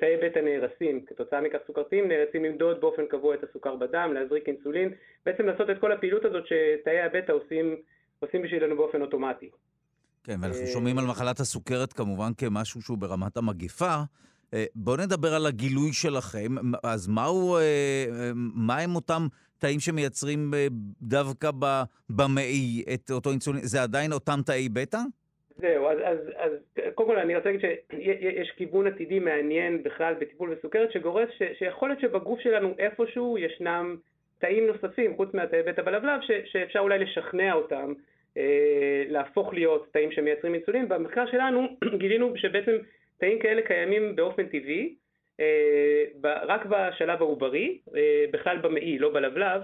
תאי 0.00 0.16
בטא 0.22 0.38
נהרסים. 0.38 1.04
כתוצאה 1.06 1.40
מכך 1.40 1.58
סוכרתיים 1.66 2.08
נאלצים 2.08 2.44
למדוד 2.44 2.80
באופן 2.80 3.02
קבוע 3.10 3.34
את 3.34 3.44
הסוכר 3.50 3.76
בדם, 3.76 4.10
להזריק 4.14 4.48
אינסולין, 4.48 4.90
בעצם 5.26 5.46
לעשות 5.46 5.70
את 5.70 5.76
כל 5.80 5.92
הפעילות 5.92 6.24
הזאת 6.24 6.44
שתאי 6.46 7.00
הבטא 7.00 7.32
עושים, 7.32 7.76
עושים 8.18 8.42
בשבילנו 8.42 8.76
באופן 8.76 9.02
אוטומטי. 9.02 9.50
כן, 10.24 10.36
ואנחנו 10.42 10.66
שומעים 10.66 10.98
על 10.98 11.04
מחלת 11.04 11.40
הסוכרת 11.40 11.92
כמובן 11.92 12.30
כמשהו 12.38 12.82
שהוא 12.82 12.98
ברמת 12.98 13.36
המגיפה. 13.36 13.94
בואו 14.74 14.96
נדבר 14.96 15.34
על 15.34 15.46
הגילוי 15.46 15.92
שלכם. 15.92 16.54
אז 16.82 17.08
מהו, 17.08 17.58
מה 18.34 18.78
הם 18.78 18.94
אותם 18.96 19.26
תאים 19.58 19.80
שמייצרים 19.80 20.54
דווקא 21.02 21.50
במעי 22.10 22.84
את 22.94 23.10
אותו 23.10 23.30
אינסולין? 23.30 23.64
זה 23.64 23.82
עדיין 23.82 24.12
אותם 24.12 24.40
תאי 24.46 24.68
בטא? 24.68 24.98
זהו, 25.56 25.86
אז, 25.88 25.98
אז, 26.04 26.18
אז 26.36 26.52
קודם 26.94 27.08
כל 27.08 27.18
אני 27.18 27.36
רוצה 27.36 27.50
להגיד 27.50 27.70
שיש 27.90 28.50
כיוון 28.50 28.86
עתידי 28.86 29.18
מעניין 29.18 29.82
בכלל 29.82 30.14
בטיפול 30.14 30.54
בסוכרת 30.54 30.92
שגורס 30.92 31.28
ש, 31.38 31.42
שיכול 31.58 31.88
להיות 31.88 32.00
שבגוף 32.00 32.40
שלנו 32.40 32.74
איפשהו 32.78 33.38
ישנם 33.38 33.96
תאים 34.38 34.66
נוספים, 34.66 35.16
חוץ 35.16 35.34
מהתאי 35.34 35.62
בטא 35.62 35.82
בלבלב, 35.82 36.20
ש, 36.20 36.30
שאפשר 36.44 36.78
אולי 36.78 36.98
לשכנע 36.98 37.54
אותם 37.54 37.92
אה, 38.36 39.04
להפוך 39.08 39.54
להיות 39.54 39.88
תאים 39.92 40.12
שמייצרים 40.12 40.54
אינסולין. 40.54 40.88
במחקר 40.88 41.26
שלנו 41.30 41.66
גילינו 42.00 42.36
שבעצם 42.36 42.76
תאים 43.18 43.38
כאלה 43.38 43.62
קיימים 43.62 44.16
באופן 44.16 44.46
טבעי, 44.46 44.94
אה, 45.40 46.04
רק 46.24 46.66
בשלב 46.66 47.22
העוברי, 47.22 47.78
אה, 47.96 48.24
בכלל 48.30 48.58
במעי, 48.58 48.98
לא 48.98 49.12
בלבלב. 49.12 49.62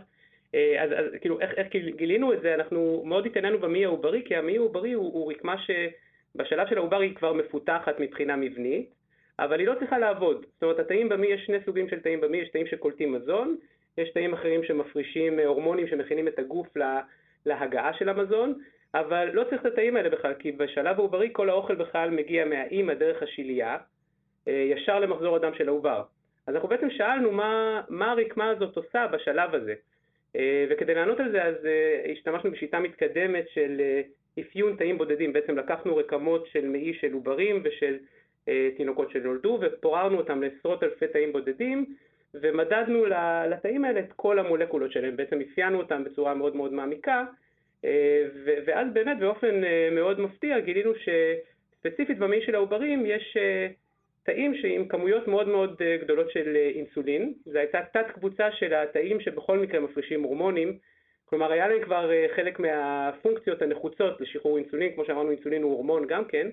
אז, 0.54 0.90
אז 0.96 1.04
כאילו, 1.20 1.40
איך, 1.40 1.50
איך 1.56 1.66
גילינו 1.96 2.32
את 2.32 2.40
זה? 2.40 2.54
אנחנו 2.54 3.02
מאוד 3.06 3.26
התעניינו 3.26 3.58
במעי 3.58 3.84
העוברי, 3.84 4.22
כי 4.24 4.36
המעי 4.36 4.56
העוברי 4.56 4.92
הוא, 4.92 5.12
הוא 5.12 5.32
רקמה 5.32 5.54
שבשלב 5.58 6.68
של 6.68 6.78
העובר 6.78 7.00
היא 7.00 7.14
כבר 7.14 7.32
מפותחת 7.32 8.00
מבחינה 8.00 8.36
מבנית, 8.36 8.90
אבל 9.38 9.60
היא 9.60 9.66
לא 9.66 9.74
צריכה 9.78 9.98
לעבוד. 9.98 10.46
זאת 10.54 10.62
אומרת, 10.62 10.78
התאים 10.78 11.08
במעי, 11.08 11.28
יש 11.28 11.46
שני 11.46 11.58
סוגים 11.64 11.88
של 11.88 12.00
תאים 12.00 12.20
במעי, 12.20 12.40
יש 12.40 12.48
תאים 12.48 12.66
שקולטים 12.66 13.12
מזון, 13.12 13.56
יש 13.98 14.10
תאים 14.10 14.32
אחרים 14.32 14.64
שמפרישים 14.64 15.38
הורמונים 15.38 15.88
שמכינים 15.88 16.28
את 16.28 16.38
הגוף 16.38 16.76
לה, 16.76 17.00
להגעה 17.46 17.94
של 17.94 18.08
המזון, 18.08 18.54
אבל 18.94 19.30
לא 19.32 19.44
צריך 19.44 19.60
את 19.60 19.66
התאים 19.66 19.96
האלה 19.96 20.10
בכלל, 20.10 20.34
כי 20.34 20.52
בשלב 20.52 20.98
העוברי 20.98 21.28
כל 21.32 21.50
האוכל 21.50 21.74
בכלל 21.74 22.10
מגיע 22.10 22.44
מהאימא 22.44 22.94
דרך 22.94 23.22
השלייה, 23.22 23.76
אה, 24.48 24.52
ישר 24.52 25.00
למחזור 25.00 25.36
הדם 25.36 25.52
של 25.58 25.68
העובר. 25.68 26.02
אז 26.46 26.54
אנחנו 26.54 26.68
בעצם 26.68 26.90
שאלנו 26.90 27.32
מה, 27.32 27.82
מה 27.88 28.10
הרקמה 28.12 28.50
הזאת 28.50 28.76
עושה 28.76 29.06
בשלב 29.06 29.54
הזה. 29.54 29.74
אה, 30.36 30.66
וכדי 30.70 30.94
לענות 30.94 31.20
על 31.20 31.32
זה, 31.32 31.42
אז 31.42 31.66
אה, 31.66 32.12
השתמשנו 32.12 32.50
בשיטה 32.50 32.80
מתקדמת 32.80 33.48
של 33.48 33.80
אפיון 34.40 34.76
תאים 34.76 34.98
בודדים. 34.98 35.32
בעצם 35.32 35.58
לקחנו 35.58 35.96
רקמות 35.96 36.46
של 36.46 36.66
מעי 36.66 36.94
של 36.94 37.12
עוברים 37.12 37.62
ושל 37.64 37.98
תינוקות 38.76 39.10
שנולדו, 39.10 39.58
ופוררנו 39.60 40.18
אותם 40.18 40.42
לעשרות 40.42 40.82
אלפי 40.82 41.06
תאים 41.08 41.32
בודדים, 41.32 41.86
ומדדנו 42.34 43.06
לתאים 43.50 43.84
האלה 43.84 44.00
את 44.00 44.12
כל 44.16 44.38
המולקולות 44.38 44.92
שלהם, 44.92 45.16
בעצם 45.16 45.38
אפיינו 45.40 45.78
אותם 45.78 46.04
בצורה 46.04 46.34
מאוד 46.34 46.56
מאוד 46.56 46.72
מעמיקה, 46.72 47.24
אה, 47.84 48.22
ואז 48.66 48.86
באמת 48.92 49.18
באופן 49.18 49.64
אה, 49.64 49.88
מאוד 49.92 50.20
מפתיע 50.20 50.60
גילינו 50.60 50.92
שספציפית 50.94 52.18
במעי 52.18 52.42
של 52.46 52.54
העוברים 52.54 53.06
יש 53.06 53.36
אה, 53.36 53.68
תאים 54.24 54.54
שעם 54.54 54.88
כמויות 54.88 55.28
מאוד 55.28 55.48
מאוד 55.48 55.82
גדולות 56.00 56.30
של 56.30 56.56
אינסולין, 56.56 57.34
זו 57.44 57.58
הייתה 57.58 57.80
תת 57.92 58.06
קבוצה 58.14 58.52
של 58.52 58.74
התאים 58.74 59.20
שבכל 59.20 59.58
מקרה 59.58 59.80
מפרישים 59.80 60.22
הורמונים, 60.22 60.78
כלומר 61.24 61.52
היה 61.52 61.68
להם 61.68 61.82
כבר 61.82 62.10
חלק 62.36 62.58
מהפונקציות 62.58 63.62
הנחוצות 63.62 64.20
לשחרור 64.20 64.58
אינסולין, 64.58 64.94
כמו 64.94 65.04
שאמרנו 65.04 65.30
אינסולין 65.30 65.62
הוא 65.62 65.72
הורמון 65.72 66.06
גם 66.06 66.24
כן, 66.24 66.48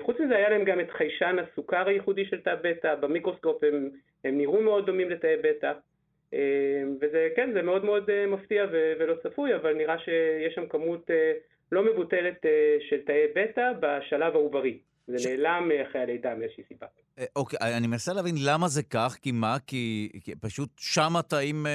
חוץ 0.00 0.20
מזה 0.20 0.36
היה 0.36 0.48
להם 0.48 0.64
גם 0.64 0.80
את 0.80 0.90
חיישן 0.90 1.36
הסוכר 1.38 1.88
הייחודי 1.88 2.24
של 2.24 2.40
תא 2.40 2.54
בטא, 2.62 2.94
במיקרוסקופ 2.94 3.64
הם, 3.64 3.90
הם 4.24 4.38
נראו 4.38 4.60
מאוד 4.60 4.86
דומים 4.86 5.10
לתאי 5.10 5.36
בטא, 5.42 5.72
וזה 7.00 7.28
כן, 7.36 7.50
זה 7.52 7.62
מאוד 7.62 7.84
מאוד 7.84 8.26
מפתיע 8.26 8.66
ולא 8.72 9.14
צפוי, 9.22 9.54
אבל 9.54 9.74
נראה 9.74 9.98
שיש 9.98 10.54
שם 10.54 10.66
כמות 10.66 11.10
לא 11.72 11.82
מבוטלת 11.82 12.46
של 12.80 13.04
תאי 13.04 13.22
בטא 13.34 13.72
בשלב 13.80 14.34
העוברי. 14.34 14.78
זה 15.08 15.18
ש... 15.18 15.26
נעלם 15.26 15.70
אחרי 15.88 16.00
הלידה 16.00 16.34
מאיזושהי 16.34 16.64
סיבה. 16.68 16.86
אוקיי, 17.36 17.58
אני 17.76 17.86
מנסה 17.86 18.12
להבין 18.12 18.34
למה 18.46 18.68
זה 18.68 18.82
כך, 18.82 19.16
כי 19.22 19.32
מה? 19.32 19.56
כי, 19.66 20.08
כי 20.24 20.34
פשוט 20.34 20.68
שם 20.76 21.16
התאים, 21.18 21.66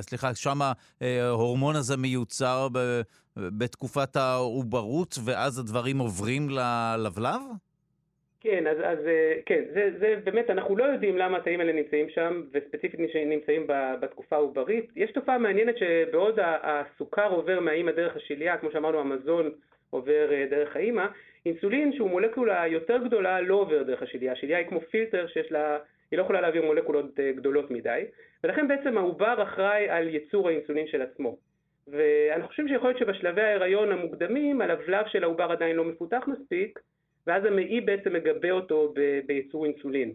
סליחה, 0.00 0.34
שם 0.34 0.58
ההורמון 1.00 1.76
הזה 1.76 1.96
מיוצר 1.96 2.68
ב, 2.72 3.00
בתקופת 3.36 4.16
העוברות, 4.16 5.18
ואז 5.24 5.58
הדברים 5.58 5.98
עוברים 5.98 6.48
ללבלב? 6.50 7.40
כן, 8.40 8.66
אז, 8.66 8.76
אז 8.84 8.98
כן, 9.46 9.62
זה, 9.74 9.90
זה 9.98 10.14
באמת, 10.24 10.50
אנחנו 10.50 10.76
לא 10.76 10.84
יודעים 10.84 11.18
למה 11.18 11.38
התאים 11.38 11.60
האלה 11.60 11.72
נמצאים 11.72 12.06
שם, 12.14 12.42
וספציפית 12.52 13.00
נמצאים 13.26 13.66
בתקופה 14.00 14.36
העוברית. 14.36 14.90
יש 14.96 15.10
תופעה 15.10 15.38
מעניינת 15.38 15.74
שבעוד 15.78 16.38
הסוכר 16.62 17.28
עובר 17.30 17.60
מהאימא 17.60 17.92
דרך 17.92 18.16
השליה, 18.16 18.56
כמו 18.56 18.70
שאמרנו, 18.72 19.00
המזון 19.00 19.50
עובר 19.90 20.30
דרך 20.50 20.76
האימא, 20.76 21.06
אינסולין 21.46 21.92
שהוא 21.92 22.10
מולקולה 22.10 22.66
יותר 22.66 22.96
גדולה 23.06 23.40
לא 23.40 23.54
עובר 23.54 23.82
דרך 23.82 24.02
השליה. 24.02 24.32
השליה 24.32 24.58
היא 24.58 24.66
כמו 24.66 24.80
פילטר 24.80 25.26
שיש 25.26 25.52
לה, 25.52 25.78
היא 26.10 26.18
לא 26.18 26.22
יכולה 26.22 26.40
להעביר 26.40 26.64
מולקולות 26.64 27.20
גדולות 27.36 27.70
מדי, 27.70 28.04
ולכן 28.44 28.68
בעצם 28.68 28.98
העובר 28.98 29.42
אחראי 29.42 29.88
על 29.88 30.08
ייצור 30.08 30.48
האינסולין 30.48 30.86
של 30.86 31.02
עצמו. 31.02 31.36
ואני 31.88 32.42
חושב 32.42 32.68
שיכול 32.68 32.88
להיות 32.88 32.98
שבשלבי 32.98 33.42
ההיריון 33.42 33.92
המוקדמים, 33.92 34.60
הלבלב 34.60 35.06
של 35.06 35.24
העובר 35.24 35.52
עדיין 35.52 35.76
לא 35.76 35.84
מפותח 35.84 36.22
מספיק, 36.26 36.78
ואז 37.26 37.44
המעי 37.44 37.80
בעצם 37.80 38.12
מגבה 38.12 38.50
אותו 38.50 38.94
בייצור 39.26 39.66
אינסולין. 39.66 40.12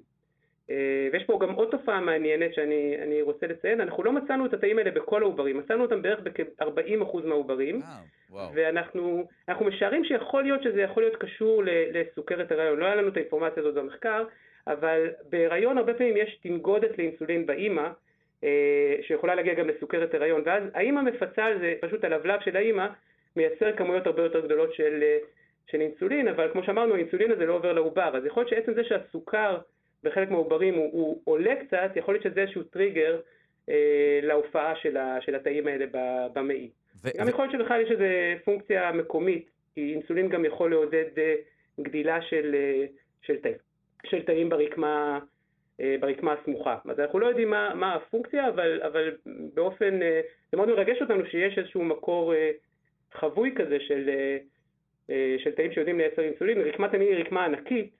אה, 0.72 1.07
ויש 1.11 1.24
פה 1.24 1.39
גם 1.41 1.53
עוד 1.53 1.68
תופעה 1.72 2.01
מעניינת 2.01 2.53
שאני 2.53 3.22
רוצה 3.22 3.47
לציין, 3.47 3.82
אנחנו 3.82 4.03
לא 4.03 4.11
מצאנו 4.11 4.45
את 4.45 4.53
התאים 4.53 4.78
האלה 4.78 4.91
בכל 4.91 5.22
העוברים, 5.22 5.57
מצאנו 5.57 5.84
אותם 5.84 6.01
בערך 6.01 6.20
בכ-40% 6.20 7.26
מהעוברים, 7.26 7.82
ואנחנו 8.53 9.26
משערים 9.61 10.05
שיכול 10.05 10.43
להיות 10.43 10.63
שזה 10.63 10.82
יכול 10.82 11.03
להיות 11.03 11.15
קשור 11.15 11.63
לסוכרת 11.65 12.51
הריון, 12.51 12.80
לא 12.80 12.86
היה 12.86 12.95
לנו 12.95 13.07
את 13.07 13.18
האינפורמציה 13.18 13.63
הזאת 13.63 13.76
במחקר, 13.76 14.24
אבל 14.68 15.07
בהיריון 15.30 15.78
הרבה 15.78 15.93
פעמים 15.93 16.18
יש 16.18 16.39
תנגודת 16.43 16.97
לאינסולין 16.97 17.45
באימא, 17.45 17.89
אה, 18.43 18.95
שיכולה 19.01 19.36
להגיע 19.36 19.53
גם 19.53 19.70
לסוכרת 19.70 20.13
הריון, 20.13 20.41
ואז 20.45 20.63
האימא 20.74 21.01
מפצה 21.01 21.45
על 21.45 21.59
זה, 21.59 21.74
פשוט 21.82 22.03
הלבלב 22.03 22.39
של 22.45 22.55
האימא 22.55 22.88
מייצר 23.36 23.76
כמויות 23.78 24.07
הרבה 24.07 24.24
יותר 24.24 24.45
גדולות 24.45 24.74
של 24.74 25.03
של 25.72 25.82
אינסולין, 25.82 26.28
אבל 26.28 26.49
כמו 26.51 26.63
שאמרנו, 26.63 26.95
האינסולין 26.95 27.32
הזה 27.32 27.45
לא 27.45 27.53
עובר 27.53 27.74
לעובר, 27.74 28.18
אז 28.18 28.26
יכול 28.26 28.41
להיות 28.41 28.49
שעצם 28.49 28.74
זה 28.74 28.84
שהסוכר 28.84 29.57
בחלק 30.03 30.31
מהעוברים 30.31 30.73
הוא, 30.73 30.91
הוא 30.93 31.21
עולה 31.23 31.55
קצת, 31.55 31.91
יכול 31.95 32.13
להיות 32.13 32.23
שזה 32.23 32.41
איזשהו 32.41 32.63
טריגר 32.63 33.19
אה, 33.69 34.19
להופעה 34.23 34.75
של, 34.75 34.97
ה, 34.97 35.17
של 35.21 35.35
התאים 35.35 35.67
האלה 35.67 35.85
במעי. 36.33 36.69
ו- 37.03 37.09
גם 37.17 37.25
ו- 37.25 37.29
יכול 37.29 37.45
להיות 37.45 37.61
שבכלל 37.61 37.81
יש 37.81 37.91
איזו 37.91 38.03
פונקציה 38.45 38.91
מקומית, 38.91 39.49
כי 39.75 39.93
אינסולין 39.93 40.29
גם 40.29 40.45
יכול 40.45 40.71
לעודד 40.71 41.05
אה, 41.17 41.35
גדילה 41.81 42.21
של, 42.21 42.55
אה, 42.55 42.85
של, 43.21 43.37
תא, 43.37 43.49
של 44.05 44.23
תאים 44.23 44.49
ברקמה, 44.49 45.19
אה, 45.81 45.95
ברקמה 45.99 46.33
הסמוכה. 46.33 46.77
אז 46.85 46.99
אנחנו 46.99 47.19
לא 47.19 47.27
יודעים 47.27 47.49
מה, 47.49 47.75
מה 47.75 47.93
הפונקציה, 47.95 48.49
אבל, 48.49 48.81
אבל 48.81 49.11
באופן, 49.53 50.01
אה, 50.01 50.21
זה 50.51 50.57
מאוד 50.57 50.69
מרגש 50.69 51.01
אותנו 51.01 51.25
שיש 51.25 51.57
איזשהו 51.57 51.83
מקור 51.83 52.33
אה, 52.33 52.51
חבוי 53.13 53.53
כזה 53.55 53.77
של... 53.79 54.09
אה, 54.09 54.37
אה, 55.09 55.35
של 55.43 55.51
תאים 55.51 55.73
שיודעים 55.73 55.97
לייצר 55.97 56.21
אינסולין, 56.21 56.61
רקמת 56.61 56.93
המין 56.93 57.07
היא 57.07 57.25
רקמה 57.25 57.45
ענקית, 57.45 57.96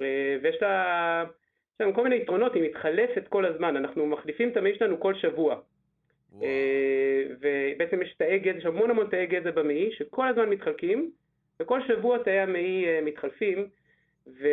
ויש 0.00 0.56
לה, 0.62 1.24
לנו 1.80 1.94
כל 1.94 2.02
מיני 2.02 2.16
יתרונות, 2.16 2.54
היא 2.54 2.62
מתחלפת 2.62 3.28
כל 3.28 3.44
הזמן, 3.44 3.76
אנחנו 3.76 4.06
מחליפים 4.06 4.48
את 4.48 4.56
המעי 4.56 4.78
שלנו 4.78 5.00
כל 5.00 5.14
שבוע. 5.14 5.60
וואו. 6.32 6.44
אה, 6.44 7.22
ובעצם 7.40 8.02
יש 8.02 8.14
תאי 8.18 8.38
גזע, 8.38 8.58
יש 8.58 8.64
המון 8.64 8.90
המון 8.90 9.06
תאי 9.10 9.26
גזע 9.26 9.50
במעי, 9.50 9.90
שכל 9.98 10.28
הזמן 10.28 10.48
מתחלקים, 10.48 11.10
וכל 11.60 11.80
שבוע 11.88 12.18
תאי 12.18 12.38
המעי 12.38 13.00
מתחלפים, 13.02 13.66
ו... 14.26 14.48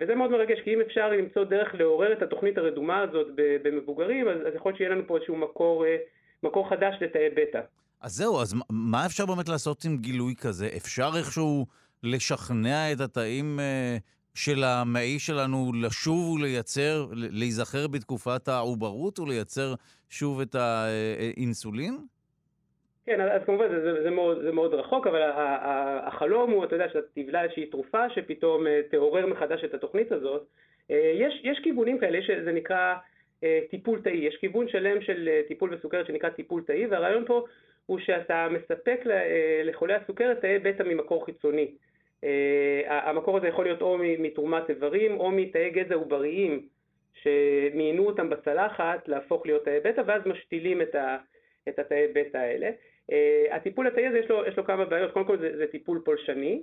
וזה 0.00 0.14
מאוד 0.14 0.30
מרגש, 0.30 0.58
כי 0.64 0.74
אם 0.74 0.80
אפשר 0.80 1.10
למצוא 1.10 1.44
דרך 1.44 1.74
לעורר 1.74 2.12
את 2.12 2.22
התוכנית 2.22 2.58
הרדומה 2.58 3.00
הזאת 3.02 3.26
במבוגרים, 3.36 4.28
אז, 4.28 4.40
אז 4.46 4.54
יכול 4.54 4.70
להיות 4.70 4.78
שיהיה 4.78 4.90
לנו 4.90 5.06
פה 5.06 5.16
איזשהו 5.16 5.36
מקור, 5.36 5.84
מקור 6.42 6.68
חדש 6.68 6.94
לתאי 7.00 7.30
בטא. 7.36 7.60
אז 8.00 8.12
זהו, 8.12 8.40
אז 8.40 8.54
מה 8.70 9.06
אפשר 9.06 9.26
באמת 9.26 9.48
לעשות 9.48 9.84
עם 9.84 9.96
גילוי 9.96 10.34
כזה? 10.40 10.68
אפשר 10.76 11.10
איכשהו 11.18 11.66
לשכנע 12.02 12.92
את 12.92 13.00
התאים 13.00 13.60
אה, 13.60 13.96
של 14.34 14.64
המעי 14.64 15.18
שלנו 15.18 15.72
לשוב 15.82 16.30
ולייצר, 16.30 17.06
להיזכר 17.12 17.88
בתקופת 17.88 18.48
העוברות 18.48 19.18
ולייצר 19.18 19.74
שוב 20.10 20.40
את 20.40 20.54
האינסולין? 20.54 21.98
כן, 23.06 23.20
אז 23.20 23.42
כמובן 23.46 23.68
זה, 23.68 23.80
זה, 23.80 24.02
זה, 24.02 24.10
מאוד, 24.10 24.42
זה 24.42 24.52
מאוד 24.52 24.74
רחוק, 24.74 25.06
אבל 25.06 25.20
החלום 26.06 26.50
הוא, 26.50 26.64
אתה 26.64 26.74
יודע, 26.74 26.88
שאתה 26.88 27.06
תבלע 27.14 27.42
איזושהי 27.42 27.66
תרופה 27.66 28.10
שפתאום 28.10 28.66
אה, 28.66 28.80
תעורר 28.90 29.26
מחדש 29.26 29.64
את 29.64 29.74
התוכנית 29.74 30.12
הזאת. 30.12 30.46
אה, 30.90 31.12
יש, 31.14 31.40
יש 31.44 31.60
כיוונים 31.62 31.98
כאלה, 31.98 32.18
יש, 32.18 32.30
זה 32.44 32.52
נקרא 32.52 32.94
טיפול 33.70 34.00
תאי, 34.02 34.12
יש 34.12 34.36
כיוון 34.36 34.68
שלם 34.68 35.02
של 35.02 35.28
טיפול 35.48 35.76
בסוכרת 35.76 36.06
שנקרא 36.06 36.30
טיפול 36.30 36.62
תאי, 36.62 36.86
והרעיון 36.86 37.24
פה 37.26 37.44
הוא 37.86 37.98
שאתה 37.98 38.48
מספק 38.50 39.00
אה, 39.10 39.62
לחולי 39.64 39.94
הסוכרת 39.94 40.40
תאי 40.40 40.58
בטא 40.58 40.82
ממקור 40.82 41.26
חיצוני. 41.26 41.70
אה, 42.24 43.10
המקור 43.10 43.36
הזה 43.36 43.48
יכול 43.48 43.64
להיות 43.64 43.82
או 43.82 43.98
מתרומת 44.18 44.70
איברים 44.70 45.20
או 45.20 45.30
מתאי 45.30 45.70
גזע 45.70 45.94
עובריים 45.94 46.66
שמיינו 47.14 48.06
אותם 48.06 48.30
בצלחת 48.30 49.08
להפוך 49.08 49.46
להיות 49.46 49.64
תאי 49.64 49.80
בטא 49.84 50.02
ואז 50.06 50.22
משתילים 50.26 50.82
את, 50.82 50.94
ה, 50.94 51.16
את 51.68 51.78
התאי 51.78 52.06
בטא 52.14 52.36
האלה. 52.36 52.70
אה, 53.12 53.46
הטיפול 53.50 53.86
התאי 53.86 54.06
הזה 54.06 54.18
יש 54.18 54.30
לו, 54.30 54.46
יש 54.46 54.56
לו 54.56 54.64
כמה 54.64 54.84
בעיות, 54.84 55.12
קודם 55.12 55.26
כל 55.26 55.38
זה, 55.38 55.56
זה 55.56 55.66
טיפול 55.66 56.02
פולשני, 56.04 56.62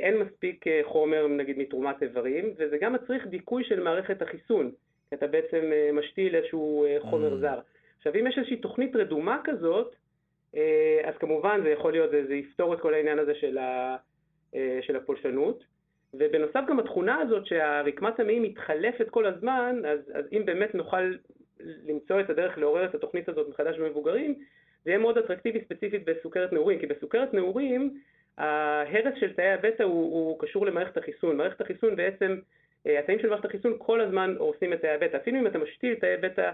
אין 0.00 0.18
מספיק 0.18 0.64
חומר 0.82 1.26
נגיד 1.26 1.58
מתרומת 1.58 2.02
איברים 2.02 2.54
וזה 2.56 2.78
גם 2.78 2.92
מצריך 2.92 3.26
דיכוי 3.26 3.64
של 3.64 3.80
מערכת 3.80 4.22
החיסון, 4.22 4.70
אתה 5.14 5.26
בעצם 5.26 5.70
משתיל 5.92 6.36
איזשהו 6.36 6.86
חומר 7.00 7.32
mm. 7.32 7.40
זר. 7.40 7.58
עכשיו 7.96 8.20
אם 8.20 8.26
יש 8.26 8.38
איזושהי 8.38 8.56
תוכנית 8.56 8.96
רדומה 8.96 9.40
כזאת, 9.44 9.94
אה, 10.56 11.00
אז 11.04 11.14
כמובן 11.20 11.60
זה 11.62 11.70
יכול 11.70 11.92
להיות, 11.92 12.10
זה, 12.10 12.26
זה 12.26 12.34
יפתור 12.34 12.74
את 12.74 12.80
כל 12.80 12.94
העניין 12.94 13.18
הזה 13.18 13.34
של, 13.34 13.58
ה, 13.58 13.62
אה, 13.62 13.96
של 14.80 14.96
הפולשנות. 14.96 15.64
ובנוסף 16.14 16.60
גם 16.68 16.80
התכונה 16.80 17.18
הזאת 17.18 17.46
שהרקמת 17.46 18.20
המעי 18.20 18.40
מתחלפת 18.40 19.08
כל 19.10 19.26
הזמן, 19.26 19.82
אז, 19.86 19.98
אז 20.14 20.24
אם 20.32 20.42
באמת 20.44 20.74
נוכל 20.74 21.12
למצוא 21.60 22.20
את 22.20 22.30
הדרך 22.30 22.58
לעורר 22.58 22.84
את 22.84 22.94
התוכנית 22.94 23.28
הזאת 23.28 23.48
מחדש 23.48 23.78
במבוגרים, 23.78 24.34
זה 24.84 24.90
יהיה 24.90 24.98
מאוד 24.98 25.18
אטרקטיבי 25.18 25.60
ספציפית 25.64 26.04
בסוכרת 26.04 26.52
נעורים, 26.52 26.78
כי 26.78 26.86
בסוכרת 26.86 27.34
נעורים 27.34 28.00
ההרס 28.38 29.14
של 29.20 29.32
תאי 29.32 29.52
הבטא 29.52 29.82
הוא, 29.82 30.12
הוא 30.12 30.38
קשור 30.38 30.66
למערכת 30.66 30.96
החיסון. 30.96 31.36
מערכת 31.36 31.60
החיסון 31.60 31.96
בעצם, 31.96 32.36
אה, 32.86 32.98
התאים 32.98 33.18
של 33.18 33.28
מערכת 33.28 33.44
החיסון 33.44 33.74
כל 33.78 34.00
הזמן 34.00 34.34
הורסים 34.38 34.72
את 34.72 34.80
תאי 34.80 34.90
הבטא. 34.90 35.16
אפילו 35.16 35.40
אם 35.40 35.46
אתה 35.46 35.58
משתיל 35.58 35.94
תאי 35.94 36.16
בטא 36.16 36.50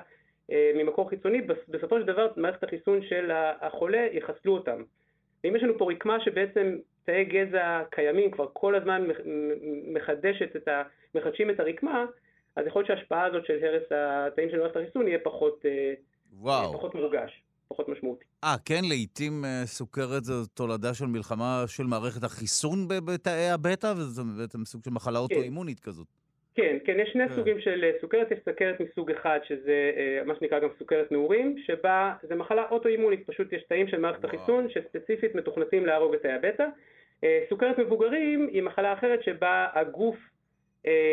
אה, 0.51 0.73
ממקור 0.75 1.11
חיצוני, 1.11 1.41
בסופו 1.69 2.01
של 2.01 2.07
דבר 2.07 2.33
מערכת 2.37 2.65
החיסון 2.65 3.03
של 3.03 3.31
החולה 3.35 4.07
יחסלו 4.13 4.55
אותם. 4.55 4.83
ואם 5.45 5.57
יש 5.57 5.63
לנו 5.63 5.79
פה 5.79 5.91
רקמה 5.93 6.21
שבעצם 6.21 6.77
תאי 7.05 7.25
גזע 7.25 7.83
קיימים 7.91 8.31
כבר 8.31 8.47
כל 8.53 8.75
הזמן 8.75 9.09
מחדשת 9.95 10.57
את 10.57 10.69
ה... 10.69 10.83
מחדשים 11.15 11.51
את 11.51 11.61
הרקמה, 11.61 12.05
אז 12.57 12.67
יכול 12.67 12.83
להיות 12.83 12.99
שההשפעה 12.99 13.27
הזאת 13.27 13.47
של 13.47 13.65
הרס 13.65 13.83
התאים 13.91 14.51
של 14.51 14.59
מערכת 14.59 14.77
החיסון 14.77 15.09
יהיה 15.09 15.19
פחות, 15.25 15.63
אה, 15.65 15.95
וואו. 16.33 16.73
פחות 16.73 16.95
מורגש, 16.95 17.43
פחות 17.69 17.89
משמעותי. 17.89 18.25
אה, 18.45 18.57
כן? 18.65 18.81
לעיתים 18.89 19.45
אה, 19.45 19.63
סוכרת 19.67 20.25
זו 20.25 20.47
תולדה 20.47 20.95
של 20.95 21.07
מלחמה 21.07 21.65
של 21.67 21.85
מערכת 21.85 22.25
החיסון 22.25 22.89
בתאי 22.89 23.51
הבטא, 23.51 23.95
וזה 23.97 24.23
בעצם 24.39 24.65
סוג 24.65 24.85
של 24.85 24.91
מחלה 24.91 25.19
כן. 25.19 25.23
אוטואימונית 25.23 25.81
כזאת. 25.81 26.20
כן, 26.55 26.77
כן, 26.85 27.01
יש 27.01 27.11
שני 27.13 27.29
כן. 27.29 27.35
סוגים 27.35 27.61
של 27.61 27.85
אה, 27.85 27.91
סוכרת, 28.01 28.31
יש 28.31 28.39
סוכרת 28.45 28.81
מסוג 28.81 29.11
אחד 29.11 29.39
שזה 29.45 29.93
אה, 29.97 30.25
מה 30.25 30.35
שנקרא 30.35 30.59
גם 30.59 30.69
סוכרת 30.79 31.13
נעורים, 31.13 31.59
שבה 31.59 32.15
זה 32.23 32.35
מחלה 32.35 32.65
אוטואימונית, 32.71 33.27
פשוט 33.27 33.53
יש 33.53 33.63
תאים 33.63 33.89
של 33.89 34.01
מערכת 34.01 34.25
החיסון 34.25 34.69
שספציפית 34.71 35.35
מתוכנתים 35.35 35.87
להרוג 35.87 36.15
את 36.15 36.23
תאי 36.23 36.33
הבטא. 36.33 36.67
אה, 37.25 37.41
סוכרת 37.49 37.79
מבוגרים 37.79 38.49
היא 38.53 38.63
מחלה 38.63 38.93
אחרת 38.93 39.23
שבה 39.23 39.67
הגוף 39.75 40.17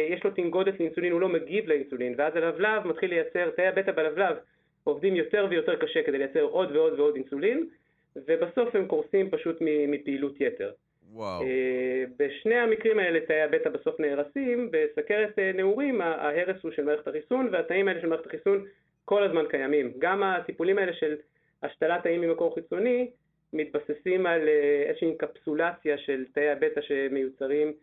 יש 0.10 0.24
לו 0.24 0.32
תנגודת 0.32 0.80
לאינסולין, 0.80 1.12
הוא 1.12 1.22
לא 1.22 1.30
מגיב 1.30 1.68
לאינסולין, 1.68 2.16
ואז 2.18 2.36
הלבלב 2.36 2.88
מתחיל 2.88 3.10
לייצר, 3.10 3.50
תאי 3.50 3.68
הבטא 3.68 3.92
בלבלב 3.92 4.38
עובדים 4.84 5.16
יותר 5.16 5.48
ויותר 5.50 5.76
קשה 5.76 6.04
כדי 6.04 6.18
לייצר 6.18 6.42
עוד 6.42 6.76
ועוד 6.76 7.00
ועוד 7.00 7.16
אינסולין, 7.16 7.68
ובסוף 8.16 8.76
הם 8.76 8.86
קורסים 8.86 9.30
פשוט 9.30 9.58
מפעילות 9.62 10.42
יתר. 10.42 10.72
וואו. 11.14 11.41
אה, 11.41 12.03
בשני 12.20 12.55
המקרים 12.55 12.99
האלה 12.99 13.20
תאי 13.20 13.41
הבטא 13.41 13.70
בסוף 13.70 13.99
נהרסים, 13.99 14.72
בסכרת 14.72 15.39
אה, 15.39 15.51
נעורים 15.53 16.01
ההרס 16.01 16.64
הוא 16.64 16.72
של 16.72 16.84
מערכת 16.84 17.08
החיסון 17.08 17.49
והתאים 17.51 17.88
האלה 17.88 18.01
של 18.01 18.08
מערכת 18.08 18.26
החיסון 18.26 18.66
כל 19.05 19.24
הזמן 19.24 19.43
קיימים. 19.49 19.93
גם 19.99 20.24
הטיפולים 20.24 20.78
האלה 20.78 20.93
של 20.93 21.16
השתלת 21.64 22.03
תאים 22.03 22.22
ממקור 22.22 22.55
חיצוני 22.55 23.12
מתבססים 23.53 24.26
על 24.26 24.47
אה, 24.47 24.84
איזושהי 24.88 25.08
אינקפסולציה 25.08 25.97
של 25.97 26.26
תאי 26.34 26.49
הבטא 26.49 26.82
שמיוצרים 26.82 27.74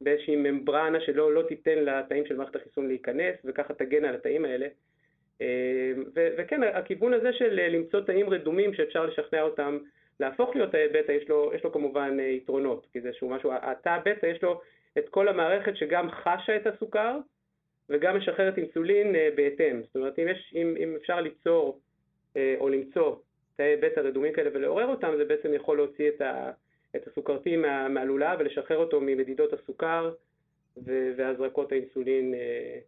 באיזושהי 0.00 0.36
ממברנה 0.36 1.00
שלא 1.00 1.34
לא 1.34 1.42
תיתן 1.42 1.78
לתאים 1.78 2.26
של 2.26 2.36
מערכת 2.36 2.56
החיסון 2.56 2.88
להיכנס 2.88 3.34
וככה 3.44 3.74
תגן 3.74 4.04
על 4.04 4.14
התאים 4.14 4.44
האלה. 4.44 4.66
וכן, 6.16 6.62
הכיוון 6.62 7.14
הזה 7.14 7.32
של 7.32 7.60
למצוא 7.70 8.00
תאים 8.00 8.30
רדומים 8.30 8.74
שאפשר 8.74 9.06
לשכנע 9.06 9.42
אותם 9.42 9.78
להפוך 10.20 10.56
להיות 10.56 10.70
תאי 10.70 10.88
בטא 10.88 11.12
יש 11.12 11.24
יש 11.54 11.64
לו 11.64 11.72
כמובן 11.72 12.16
אה, 12.20 12.24
יתרונות, 12.24 12.86
כי 12.92 13.00
זה 13.00 13.12
שהוא 13.12 13.30
משהו, 13.30 13.52
התא 13.62 13.98
בטא 14.04 14.26
יש 14.26 14.42
לו 14.42 14.60
את 14.98 15.08
כל 15.08 15.28
המערכת 15.28 15.76
שגם 15.76 16.10
חשה 16.10 16.56
את 16.56 16.66
הסוכר 16.66 17.18
וגם 17.88 18.16
משחררת 18.16 18.58
אינסולין 18.58 19.14
בהתאם. 19.36 19.82
זאת 19.82 19.96
אומרת, 19.96 20.18
אם, 20.18 20.28
יש, 20.28 20.54
אם, 20.56 20.74
אם 20.78 20.96
אפשר 20.96 21.20
ליצור 21.20 21.80
או 22.36 22.68
למצוא 22.68 23.16
תאי 23.56 23.76
בטא 23.76 24.00
רדומים 24.00 24.32
כאלה 24.32 24.50
ולעורר 24.54 24.86
אותם, 24.86 25.12
זה 25.16 25.24
בעצם 25.24 25.54
יכול 25.54 25.76
להוציא 25.76 26.08
את, 26.08 26.20
ה, 26.20 26.50
את 26.96 27.06
הסוכרתי 27.06 27.56
מה, 27.56 27.88
מהלולב 27.88 28.36
ולשחרר 28.40 28.76
אותו 28.76 29.00
ממדידות 29.00 29.52
הסוכר 29.52 30.14
והזרקות 31.16 31.72
האינסולין 31.72 32.34
אה, 32.34 32.78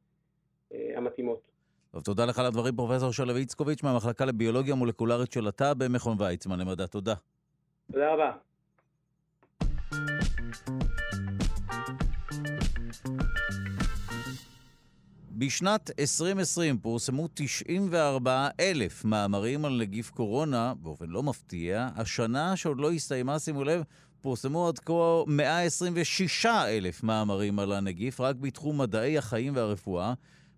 אה, 0.72 0.98
המתאימות. 0.98 1.55
טוב, 1.96 2.04
תודה 2.04 2.24
לך 2.24 2.38
על 2.38 2.46
הדברים, 2.46 2.76
פרופסור 2.76 3.12
שלו 3.12 3.36
איצקוביץ' 3.36 3.82
מהמחלקה 3.82 4.24
לביולוגיה 4.24 4.74
מולקולרית 4.74 5.32
של 5.32 5.48
התא 5.48 5.74
במכון 5.74 6.16
ויצמן 6.20 6.58
למדע. 6.58 6.86
תודה. 6.86 7.14
תודה 7.92 8.12
רבה. 8.12 8.32
בשנת 15.30 15.90
2020 16.00 16.78
פורסמו 16.78 17.28
94 17.34 18.48
אלף 18.60 19.04
מאמרים 19.04 19.64
על 19.64 19.78
נגיף 19.78 20.10
קורונה, 20.10 20.74
באופן 20.74 21.06
לא 21.06 21.22
מפתיע. 21.22 21.88
השנה 21.96 22.56
שעוד 22.56 22.80
לא 22.80 22.92
הסתיימה, 22.92 23.38
שימו 23.38 23.64
לב, 23.64 23.82
פורסמו 24.20 24.68
עד 24.68 24.78
כה 24.78 25.22
126 25.26 26.46
אלף 26.46 27.02
מאמרים 27.02 27.58
על 27.58 27.72
הנגיף, 27.72 28.20
רק 28.20 28.36
בתחום 28.36 28.80
מדעי 28.80 29.18
החיים 29.18 29.56
והרפואה. 29.56 30.14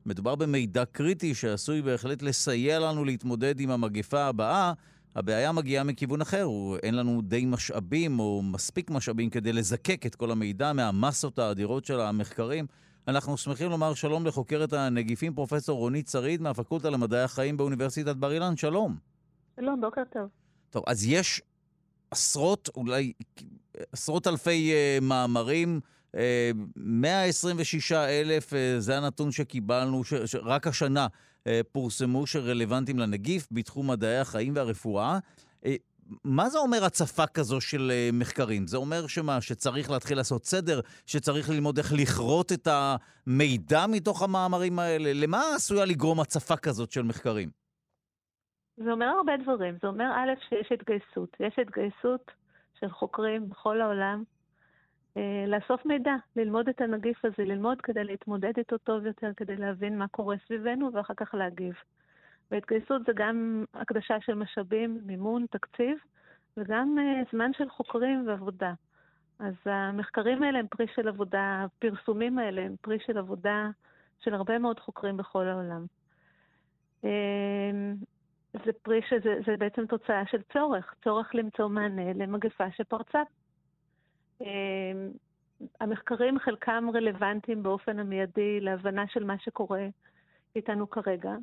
מדובר 0.08 0.34
במידע 0.34 0.84
קריטי 0.84 1.34
שעשוי 1.34 1.82
בהחלט 1.82 2.22
לסייע 2.22 2.78
לנו 2.78 3.04
להתמודד 3.04 3.60
עם 3.60 3.70
המגפה 3.70 4.24
הבאה. 4.24 4.72
הבעיה 5.16 5.52
מגיעה 5.52 5.84
מכיוון 5.84 6.20
אחר, 6.20 6.48
אין 6.82 6.94
לנו 6.94 7.22
די 7.22 7.46
משאבים 7.46 8.20
או 8.20 8.42
מספיק 8.42 8.90
משאבים 8.90 9.30
כדי 9.30 9.52
לזקק 9.52 10.06
את 10.06 10.14
כל 10.14 10.30
המידע 10.30 10.72
מהמסות 10.72 11.38
האדירות 11.38 11.84
של 11.84 12.00
המחקרים. 12.00 12.66
אנחנו 13.08 13.36
שמחים 13.36 13.70
לומר 13.70 13.94
שלום 13.94 14.26
לחוקרת 14.26 14.72
הנגיפים, 14.72 15.34
פרופסור 15.34 15.78
רונית 15.78 16.08
שריד 16.08 16.42
מהפקולטה 16.42 16.90
למדעי 16.90 17.22
החיים 17.22 17.56
באוניברסיטת 17.56 18.16
בר 18.16 18.32
אילן. 18.32 18.56
שלום. 18.56 18.96
שלום, 19.60 19.80
בוקר 19.80 20.02
טוב. 20.12 20.28
טוב, 20.70 20.82
אז 20.86 21.06
יש 21.06 21.42
עשרות, 22.10 22.68
אולי 22.76 23.12
עשרות 23.92 24.26
אלפי 24.26 24.72
uh, 24.72 25.04
מאמרים, 25.04 25.80
126 26.76 27.92
אלף, 27.92 28.52
uh, 28.52 28.56
זה 28.78 28.96
הנתון 28.96 29.32
שקיבלנו, 29.32 30.02
רק 30.42 30.66
השנה 30.66 31.06
uh, 31.06 31.48
פורסמו 31.72 32.26
שרלוונטיים 32.26 32.98
לנגיף 32.98 33.48
בתחום 33.52 33.90
מדעי 33.90 34.18
החיים 34.18 34.52
והרפואה. 34.56 35.18
מה 36.24 36.48
זה 36.48 36.58
אומר 36.58 36.84
הצפה 36.84 37.26
כזו 37.26 37.60
של 37.60 37.92
מחקרים? 38.12 38.66
זה 38.66 38.76
אומר 38.76 39.06
שמה, 39.06 39.40
שצריך 39.40 39.90
להתחיל 39.90 40.16
לעשות 40.16 40.44
סדר, 40.44 40.80
שצריך 41.06 41.50
ללמוד 41.50 41.78
איך 41.78 41.92
לכרות 41.92 42.52
את 42.52 42.68
המידע 42.70 43.86
מתוך 43.88 44.22
המאמרים 44.22 44.78
האלה? 44.78 45.10
למה 45.14 45.42
עשויה 45.56 45.84
לגרום 45.84 46.20
הצפה 46.20 46.56
כזאת 46.56 46.92
של 46.92 47.02
מחקרים? 47.02 47.48
זה 48.76 48.92
אומר 48.92 49.06
הרבה 49.06 49.32
דברים. 49.42 49.74
זה 49.82 49.88
אומר, 49.88 50.04
א', 50.04 50.48
שיש 50.48 50.72
התגייסות. 50.72 51.36
יש 51.40 51.58
התגייסות 51.58 52.30
של 52.80 52.90
חוקרים 52.90 53.48
בכל 53.48 53.80
העולם 53.80 54.22
אה, 54.22 54.37
לאסוף 55.46 55.86
מידע, 55.86 56.14
ללמוד 56.36 56.68
את 56.68 56.80
הנגיף 56.80 57.24
הזה, 57.24 57.44
ללמוד 57.44 57.80
כדי 57.80 58.04
להתמודד 58.04 58.52
איתו 58.58 58.78
טוב 58.78 59.06
יותר, 59.06 59.30
כדי 59.36 59.56
להבין 59.56 59.98
מה 59.98 60.08
קורה 60.08 60.36
סביבנו 60.46 60.90
ואחר 60.92 61.14
כך 61.16 61.34
להגיב. 61.34 61.74
והתגייסות 62.50 63.02
זה 63.06 63.12
גם 63.14 63.64
הקדשה 63.74 64.20
של 64.20 64.34
משאבים, 64.34 65.00
מימון, 65.06 65.46
תקציב, 65.50 65.98
וגם 66.56 66.96
אה, 66.98 67.22
זמן 67.32 67.52
של 67.52 67.68
חוקרים 67.68 68.28
ועבודה. 68.28 68.72
אז 69.38 69.54
המחקרים 69.64 70.42
האלה 70.42 70.58
הם 70.58 70.66
פרי 70.66 70.86
של 70.94 71.08
עבודה, 71.08 71.64
הפרסומים 71.64 72.38
האלה 72.38 72.62
הם 72.62 72.74
פרי 72.80 72.98
של 73.06 73.18
עבודה 73.18 73.70
של 74.20 74.34
הרבה 74.34 74.58
מאוד 74.58 74.80
חוקרים 74.80 75.16
בכל 75.16 75.48
העולם. 75.48 75.86
אה, 77.04 77.70
זה 78.64 78.72
פרי 78.82 79.00
שזה 79.08 79.34
זה 79.46 79.56
בעצם 79.56 79.86
תוצאה 79.86 80.26
של 80.26 80.42
צורך, 80.52 80.94
צורך 81.04 81.34
למצוא 81.34 81.68
מענה 81.68 82.12
למגפה 82.12 82.70
שפרצה. 82.70 83.22
אמ, 84.40 85.10
המחקרים 85.80 86.38
חלקם 86.38 86.88
רלוונטיים 86.94 87.62
באופן 87.62 87.98
המיידי 87.98 88.60
להבנה 88.60 89.04
של 89.08 89.24
מה 89.24 89.38
שקורה 89.38 89.86
איתנו 90.56 90.90
כרגע. 90.90 91.36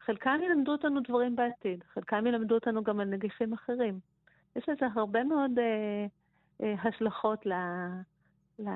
חלקם 0.00 0.40
ילמדו 0.42 0.72
אותנו 0.72 1.00
דברים 1.00 1.36
בעתיד, 1.36 1.84
חלקם 1.94 2.26
ילמדו 2.26 2.54
אותנו 2.54 2.82
גם 2.82 3.00
על 3.00 3.08
נגיפים 3.08 3.52
אחרים. 3.52 4.00
יש 4.56 4.68
לזה 4.68 4.86
הרבה 4.94 5.24
מאוד 5.24 5.58
אה, 5.58 6.06
אה, 6.62 6.74
השלכות 6.82 7.46
ל, 7.46 7.52
ל, 8.58 8.68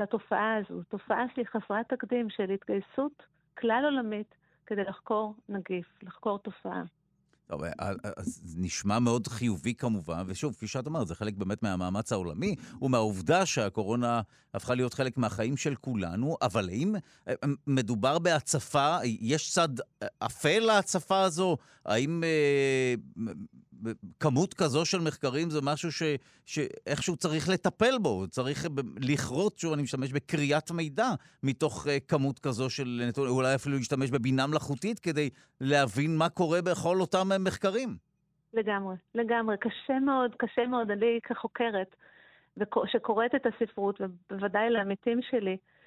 לתופעה 0.00 0.56
הזו, 0.56 0.82
תופעה 0.82 1.24
שהיא 1.34 1.46
חסרת 1.46 1.88
תקדים 1.88 2.30
של 2.30 2.50
התגייסות 2.50 3.22
כלל 3.58 3.82
עולמית 3.84 4.34
כדי 4.66 4.84
לחקור 4.84 5.34
נגיף, 5.48 6.02
לחקור 6.02 6.38
תופעה. 6.38 6.82
טוב, 7.48 7.64
אה, 7.64 7.70
אה, 7.80 7.92
אז 8.16 8.54
נשמע 8.56 8.98
מאוד 8.98 9.28
חיובי 9.28 9.74
כמובן, 9.74 10.22
ושוב, 10.26 10.54
כפי 10.54 10.66
שאת 10.66 10.86
אומרת, 10.86 11.08
זה 11.08 11.14
חלק 11.14 11.34
באמת 11.34 11.62
מהמאמץ 11.62 12.12
העולמי, 12.12 12.54
ומהעובדה 12.82 13.46
שהקורונה 13.46 14.20
הפכה 14.54 14.74
להיות 14.74 14.94
חלק 14.94 15.16
מהחיים 15.16 15.56
של 15.56 15.74
כולנו, 15.74 16.36
אבל 16.42 16.68
האם 16.68 16.94
אה, 17.28 17.34
מדובר 17.66 18.18
בהצפה, 18.18 18.96
יש 19.04 19.50
צד 19.52 19.68
אפל 20.18 20.58
להצפה 20.58 21.20
הזו? 21.20 21.56
האם 21.84 22.24
אה, 22.24 22.94
כמות 24.20 24.54
כזו 24.54 24.84
של 24.84 24.98
מחקרים 25.00 25.50
זה 25.50 25.60
משהו 25.62 25.92
ש, 25.92 26.02
שאיכשהו 26.46 27.16
צריך 27.16 27.48
לטפל 27.48 27.98
בו, 28.02 28.26
צריך 28.30 28.66
לכרות, 29.00 29.58
שוב, 29.58 29.72
אני 29.72 29.82
משתמש 29.82 30.12
בקריאת 30.12 30.70
מידע 30.70 31.08
מתוך 31.42 31.86
uh, 31.86 31.90
כמות 32.08 32.38
כזו 32.38 32.70
של 32.70 33.02
נתונים, 33.08 33.32
אולי 33.32 33.54
אפילו 33.54 33.76
להשתמש 33.76 34.10
בבינה 34.10 34.46
מלאכותית 34.46 34.98
כדי 34.98 35.30
להבין 35.60 36.16
מה 36.16 36.28
קורה 36.28 36.62
בכל 36.62 37.00
אותם 37.00 37.28
מחקרים. 37.40 37.96
לגמרי, 38.54 38.96
לגמרי. 39.14 39.56
קשה 39.60 39.98
מאוד, 39.98 40.34
קשה 40.36 40.66
מאוד, 40.66 40.90
אני 40.90 41.18
כחוקרת, 41.22 41.96
שקוראת 42.86 43.34
את 43.34 43.46
הספרות, 43.46 44.00
ובוודאי 44.00 44.70
לעמיתים 44.70 45.20
שלי, 45.30 45.50
אה, 45.50 45.77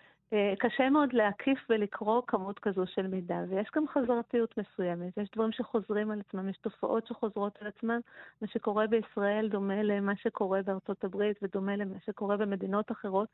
קשה 0.59 0.89
מאוד 0.89 1.13
להקיף 1.13 1.59
ולקרוא 1.69 2.21
כמות 2.27 2.59
כזו 2.59 2.88
של 2.88 3.07
מידע, 3.07 3.36
ויש 3.49 3.67
גם 3.75 3.88
חזרתיות 3.88 4.57
מסוימת. 4.57 5.17
יש 5.17 5.29
דברים 5.36 5.51
שחוזרים 5.51 6.11
על 6.11 6.19
עצמם, 6.19 6.49
יש 6.49 6.57
תופעות 6.57 7.07
שחוזרות 7.07 7.57
על 7.61 7.67
עצמם. 7.67 7.99
מה 8.41 8.47
שקורה 8.47 8.88
בישראל 8.88 9.49
דומה 9.49 9.84
למה 9.84 10.15
שקורה 10.15 10.61
בארצות 10.61 11.03
הברית 11.03 11.38
ודומה 11.41 11.75
למה 11.75 11.95
שקורה 12.05 12.38
במדינות 12.38 12.91
אחרות. 12.91 13.29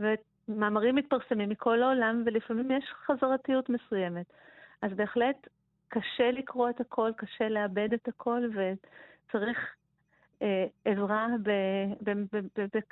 ומאמרים 0.00 0.94
מתפרסמים 0.94 1.48
מכל 1.48 1.82
העולם, 1.82 2.22
ולפעמים 2.26 2.70
יש 2.70 2.84
חזרתיות 3.06 3.68
מסוימת. 3.68 4.26
אז 4.82 4.92
בהחלט 4.92 5.48
קשה 5.88 6.30
לקרוא 6.30 6.70
את 6.70 6.80
הכל, 6.80 7.10
קשה 7.16 7.48
לעבד 7.48 7.92
את 7.92 8.08
הכל, 8.08 8.42
וצריך 8.50 9.74
אה, 10.42 10.66
עזרה 10.84 11.26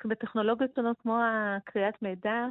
בטכנולוגיות 0.04 0.70
שונות 0.74 1.00
כמו 1.00 1.18
קריאת 1.22 2.02
מידע. 2.02 2.46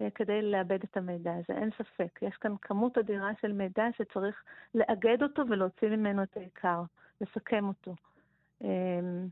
אה, 0.00 0.10
כדי 0.14 0.42
לעבד 0.42 0.78
את 0.84 0.96
המידע 0.96 1.32
הזה, 1.32 1.60
אין 1.60 1.70
ספק. 1.78 2.18
יש 2.22 2.36
כאן 2.36 2.54
כמות 2.62 2.98
אדירה 2.98 3.30
של 3.40 3.52
מידע 3.52 3.84
שצריך 3.96 4.42
לאגד 4.74 5.22
אותו 5.22 5.42
ולהוציא 5.50 5.88
ממנו 5.88 6.22
את 6.22 6.36
העיקר, 6.36 6.82
לסכם 7.20 7.64
אותו. 7.68 7.94
אמ, 8.64 9.28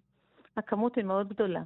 הכמות 0.56 0.96
היא 0.96 1.04
מאוד 1.04 1.28
גדולה. 1.28 1.62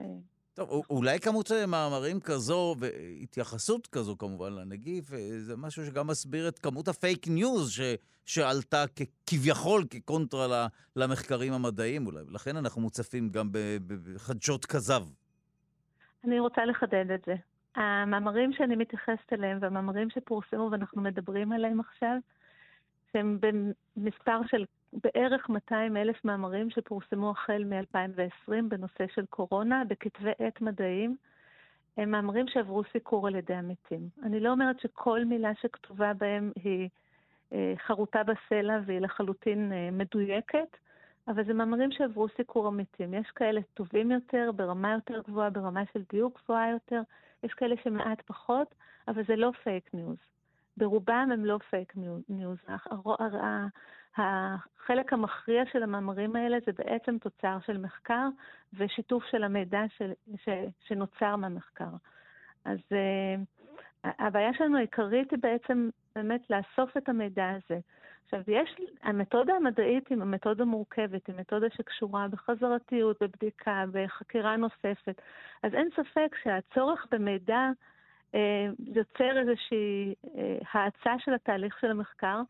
אה, 0.00 0.06
טוב, 0.54 0.82
אולי 0.90 1.20
כמות 1.20 1.50
מאמרים 1.68 2.20
כזו 2.20 2.74
והתייחסות 2.78 3.86
כזו 3.86 4.18
כמובן 4.18 4.52
לנגיף, 4.52 5.12
אה, 5.12 5.18
זה 5.38 5.56
משהו 5.56 5.86
שגם 5.86 6.06
מסביר 6.06 6.48
את 6.48 6.58
כמות 6.58 6.88
הפייק 6.88 7.28
ניוז 7.28 7.70
ש, 7.70 7.80
שעלתה 8.24 8.84
כביכול 9.26 9.84
כקונטרה 9.90 10.66
למחקרים 10.96 11.52
המדעיים 11.52 12.06
אולי, 12.06 12.22
ולכן 12.28 12.56
אנחנו 12.56 12.80
מוצפים 12.80 13.28
גם 13.28 13.48
בחדשות 13.86 14.66
כזב. 14.66 15.02
אני 16.24 16.40
רוצה 16.40 16.64
לחדד 16.64 17.10
את 17.14 17.24
זה. 17.26 17.34
המאמרים 17.76 18.52
שאני 18.52 18.76
מתייחסת 18.76 19.32
אליהם 19.32 19.58
והמאמרים 19.60 20.10
שפורסמו 20.10 20.68
ואנחנו 20.70 21.02
מדברים 21.02 21.52
עליהם 21.52 21.80
עכשיו, 21.80 22.16
שהם 23.12 23.38
במספר 23.40 24.40
של 24.46 24.64
בערך 24.92 25.48
200 25.48 25.96
אלף 25.96 26.24
מאמרים 26.24 26.70
שפורסמו 26.70 27.30
החל 27.30 27.64
מ-2020 27.64 28.52
בנושא 28.68 29.04
של 29.14 29.26
קורונה, 29.26 29.82
בכתבי 29.88 30.30
עת 30.38 30.60
מדעיים, 30.60 31.16
הם 31.96 32.10
מאמרים 32.10 32.48
שעברו 32.48 32.82
סיקור 32.92 33.26
על 33.26 33.34
ידי 33.34 33.54
עמיתים. 33.54 34.08
אני 34.22 34.40
לא 34.40 34.50
אומרת 34.50 34.80
שכל 34.80 35.24
מילה 35.24 35.50
שכתובה 35.60 36.12
בהם 36.14 36.52
היא 36.64 36.88
אה, 37.52 37.74
חרוטה 37.86 38.22
בסלע 38.22 38.78
והיא 38.86 39.00
לחלוטין 39.00 39.72
אה, 39.72 39.88
מדויקת, 39.92 40.76
אבל 41.28 41.44
זה 41.44 41.54
מאמרים 41.54 41.92
שעברו 41.92 42.28
סיקור 42.36 42.66
עמיתים. 42.66 43.14
יש 43.14 43.30
כאלה 43.30 43.60
טובים 43.74 44.10
יותר, 44.10 44.50
ברמה 44.56 44.92
יותר 44.92 45.22
גבוהה, 45.28 45.50
ברמה 45.50 45.82
של 45.92 46.02
דיוק 46.12 46.40
גבוהה 46.44 46.70
יותר, 46.70 47.00
יש 47.42 47.52
כאלה 47.52 47.74
שמעט 47.84 48.22
פחות, 48.26 48.74
אבל 49.08 49.22
זה 49.24 49.36
לא 49.36 49.52
פייק 49.62 49.94
ניוז. 49.94 50.16
ברובם 50.76 51.28
הם 51.32 51.44
לא 51.44 51.58
פייק 51.70 51.92
ניוז. 52.28 52.58
החלק 54.16 55.12
המכריע 55.12 55.62
של 55.72 55.82
המאמרים 55.82 56.36
האלה 56.36 56.58
זה 56.66 56.72
בעצם 56.72 57.18
תוצר 57.18 57.58
של 57.66 57.78
מחקר 57.78 58.28
ושיתוף 58.74 59.24
של 59.30 59.44
המידע 59.44 59.82
של, 59.96 60.12
ש, 60.36 60.48
שנוצר 60.88 61.36
מהמחקר. 61.36 61.90
אז 62.64 62.78
הבעיה 64.04 64.54
שלנו 64.54 64.76
העיקרית 64.76 65.30
היא 65.30 65.38
בעצם 65.42 65.88
באמת 66.14 66.40
לאסוף 66.50 66.96
את 66.96 67.08
המידע 67.08 67.50
הזה. 67.50 67.80
עכשיו, 68.24 68.40
יש, 68.48 68.76
המתודה 69.02 69.54
המדעית 69.54 70.08
היא 70.08 70.18
מתודה 70.18 70.64
מורכבת, 70.64 71.26
היא 71.26 71.36
מתודה 71.38 71.66
שקשורה 71.76 72.28
בחזרתיות, 72.28 73.22
בבדיקה, 73.22 73.84
בחקירה 73.92 74.56
נוספת. 74.56 75.22
אז 75.62 75.74
אין 75.74 75.88
ספק 75.96 76.36
שהצורך 76.42 77.06
במידע 77.10 77.68
אה, 78.34 78.66
יוצר 78.86 79.38
איזושהי 79.38 80.14
אה, 80.36 80.58
האצה 80.72 81.14
של 81.18 81.34
התהליך 81.34 81.78
של 81.80 81.90
המחקר, 81.90 82.42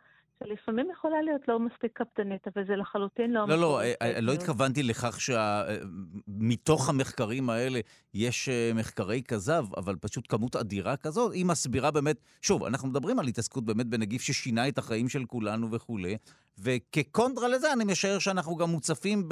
שלפעמים 0.44 0.90
יכולה 0.92 1.22
להיות 1.22 1.48
לא 1.48 1.58
מספיק 1.58 1.92
קפדנית, 2.02 2.48
אבל 2.48 2.66
זה 2.66 2.76
לחלוטין 2.76 3.32
לא... 3.32 3.48
לא, 3.48 3.58
לא, 3.58 3.80
אה, 3.80 3.92
אה, 4.02 4.20
לא 4.20 4.32
התכוונתי 4.32 4.82
לכך 4.82 5.18
שמתוך 5.20 6.84
אה, 6.84 6.94
המחקרים 6.94 7.50
האלה 7.50 7.80
יש 8.14 8.48
מחקרי 8.74 9.22
כזב, 9.28 9.64
אבל 9.76 9.96
פשוט 9.96 10.26
כמות 10.28 10.56
אדירה 10.56 10.96
כזאת, 10.96 11.32
היא 11.32 11.46
מסבירה 11.46 11.90
באמת, 11.90 12.16
שוב, 12.42 12.64
אנחנו 12.64 12.88
מדברים 12.88 13.18
על 13.18 13.26
התעסקות 13.26 13.64
באמת 13.64 13.86
בנגיף 13.86 14.22
ששינה 14.22 14.68
את 14.68 14.78
החיים 14.78 15.08
של 15.08 15.24
כולנו 15.24 15.70
וכולי, 15.70 16.16
וכקונטרה 16.58 17.48
לזה 17.48 17.72
אני 17.72 17.84
משער 17.84 18.18
שאנחנו 18.18 18.56
גם 18.56 18.70
מוצפים 18.70 19.28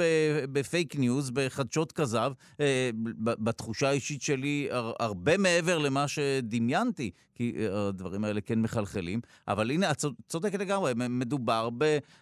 בפייק 0.51 0.95
ניוז, 0.95 1.29
בחדשות 1.29 1.91
כזב, 1.91 2.31
בתחושה 3.19 3.89
האישית 3.89 4.21
שלי, 4.21 4.67
הרבה 4.99 5.37
מעבר 5.37 5.77
למה 5.77 6.07
שדמיינתי, 6.07 7.11
כי 7.35 7.53
הדברים 7.71 8.23
האלה 8.23 8.41
כן 8.41 8.61
מחלחלים. 8.61 9.21
אבל 9.47 9.71
הנה, 9.71 9.91
את 9.91 10.05
צודקת 10.27 10.59
לגמרי, 10.59 10.93
מדובר 10.95 11.69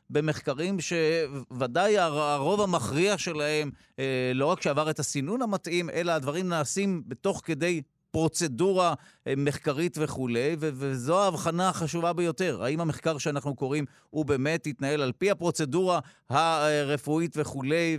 במחקרים 0.09 0.77
שבוודאי 0.79 1.97
הרוב 1.97 2.61
המכריע 2.61 3.17
שלהם, 3.17 3.71
אה, 3.99 4.31
לא 4.35 4.45
רק 4.45 4.61
שעבר 4.61 4.89
את 4.89 4.99
הסינון 4.99 5.41
המתאים, 5.41 5.89
אלא 5.89 6.11
הדברים 6.11 6.49
נעשים 6.49 7.03
בתוך 7.07 7.41
כדי 7.45 7.81
פרוצדורה 8.11 8.93
אה, 9.27 9.33
מחקרית 9.37 9.97
וכולי, 10.01 10.55
וזו 10.59 11.23
ההבחנה 11.23 11.69
החשובה 11.69 12.13
ביותר. 12.13 12.63
האם 12.63 12.79
המחקר 12.79 13.17
שאנחנו 13.17 13.55
קוראים 13.55 13.85
הוא 14.09 14.25
באמת 14.25 14.67
יתנהל 14.67 15.01
על 15.01 15.11
פי 15.11 15.31
הפרוצדורה 15.31 15.99
הרפואית 16.29 17.37
וכולי, 17.37 17.97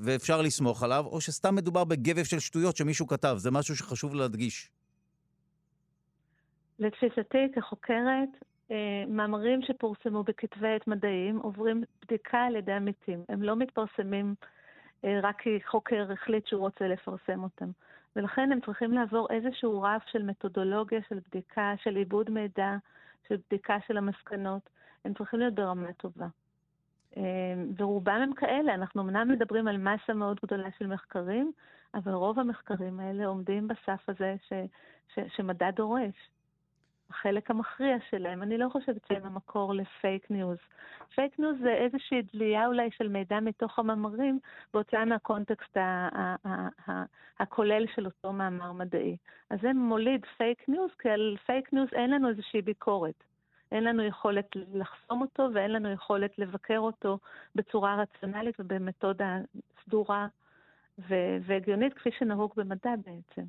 ואפשר 0.00 0.42
לסמוך 0.42 0.82
עליו, 0.82 1.04
או 1.06 1.20
שסתם 1.20 1.54
מדובר 1.54 1.84
בגבב 1.84 2.24
של 2.24 2.38
שטויות 2.38 2.76
שמישהו 2.76 3.06
כתב. 3.06 3.34
זה 3.38 3.50
משהו 3.50 3.76
שחשוב 3.76 4.14
להדגיש. 4.14 4.70
לתפיסתי 6.78 7.38
כחוקרת, 7.54 8.28
אה, 8.70 9.04
מאמרים 9.08 9.62
שפורסמו 9.62 10.22
בכתבי 10.22 10.68
עת 10.68 10.86
מדעיים 10.86 11.38
עוברים 11.38 11.82
בדיקה 12.04 12.38
על 12.38 12.56
ידי 12.56 12.72
עמיתים. 12.72 13.24
הם 13.28 13.42
לא 13.42 13.56
מתפרסמים 13.56 14.34
אה, 15.04 15.20
רק 15.22 15.40
כי 15.42 15.58
חוקר 15.66 16.12
החליט 16.12 16.46
שהוא 16.46 16.60
רוצה 16.60 16.88
לפרסם 16.88 17.42
אותם. 17.42 17.70
ולכן 18.16 18.52
הם 18.52 18.60
צריכים 18.60 18.92
לעבור 18.92 19.28
איזשהו 19.30 19.82
רף 19.82 20.02
של 20.06 20.22
מתודולוגיה, 20.22 21.00
של 21.08 21.18
בדיקה, 21.28 21.74
של 21.82 21.96
עיבוד 21.96 22.30
מידע, 22.30 22.76
של 23.28 23.36
בדיקה 23.46 23.76
של 23.86 23.96
המסקנות. 23.96 24.70
הם 25.04 25.14
צריכים 25.14 25.40
להיות 25.40 25.54
ברמה 25.54 25.92
טובה. 25.92 26.26
אה, 27.16 27.22
ורובם 27.78 28.20
הם 28.22 28.34
כאלה. 28.34 28.74
אנחנו 28.74 29.02
אמנם 29.02 29.28
מדברים 29.28 29.68
על 29.68 29.76
מסה 29.78 30.14
מאוד 30.14 30.40
גדולה 30.44 30.68
של 30.78 30.86
מחקרים, 30.86 31.52
אבל 31.94 32.12
רוב 32.12 32.38
המחקרים 32.38 33.00
האלה 33.00 33.26
עומדים 33.26 33.68
בסף 33.68 34.08
הזה 34.08 34.34
ש, 34.48 34.52
ש, 35.14 35.18
שמדע 35.36 35.70
דורש. 35.70 36.30
החלק 37.12 37.50
המכריע 37.50 37.96
שלהם. 38.10 38.42
אני 38.42 38.58
לא 38.58 38.68
חושבת 38.68 39.06
שהם 39.08 39.26
המקור 39.26 39.74
לפייק 39.74 40.30
ניוז. 40.30 40.58
פייק 41.14 41.38
ניוז 41.38 41.56
זה 41.62 41.72
איזושהי 41.72 42.22
דלייה 42.22 42.66
אולי 42.66 42.90
של 42.90 43.08
מידע 43.08 43.40
מתוך 43.40 43.78
המאמרים 43.78 44.38
בהוצאה 44.74 45.04
מהקונטקסט 45.04 45.76
הכולל 47.38 47.86
של 47.94 48.06
אותו 48.06 48.32
מאמר 48.32 48.72
מדעי. 48.72 49.16
אז 49.50 49.58
זה 49.62 49.72
מוליד 49.72 50.26
פייק 50.36 50.68
ניוז, 50.68 50.90
כי 50.98 51.10
על 51.10 51.36
פייק 51.46 51.72
ניוז 51.72 51.88
אין 51.92 52.10
לנו 52.10 52.28
איזושהי 52.28 52.62
ביקורת. 52.62 53.24
אין 53.72 53.84
לנו 53.84 54.02
יכולת 54.02 54.46
לחסום 54.74 55.20
אותו 55.20 55.48
ואין 55.54 55.72
לנו 55.72 55.92
יכולת 55.92 56.38
לבקר 56.38 56.78
אותו 56.78 57.18
בצורה 57.54 57.96
רציונלית 57.96 58.54
ובמתודה 58.58 59.38
סדורה 59.84 60.26
והגיונית, 61.46 61.94
כפי 61.94 62.10
שנהוג 62.18 62.52
במדע 62.56 62.94
בעצם. 62.96 63.42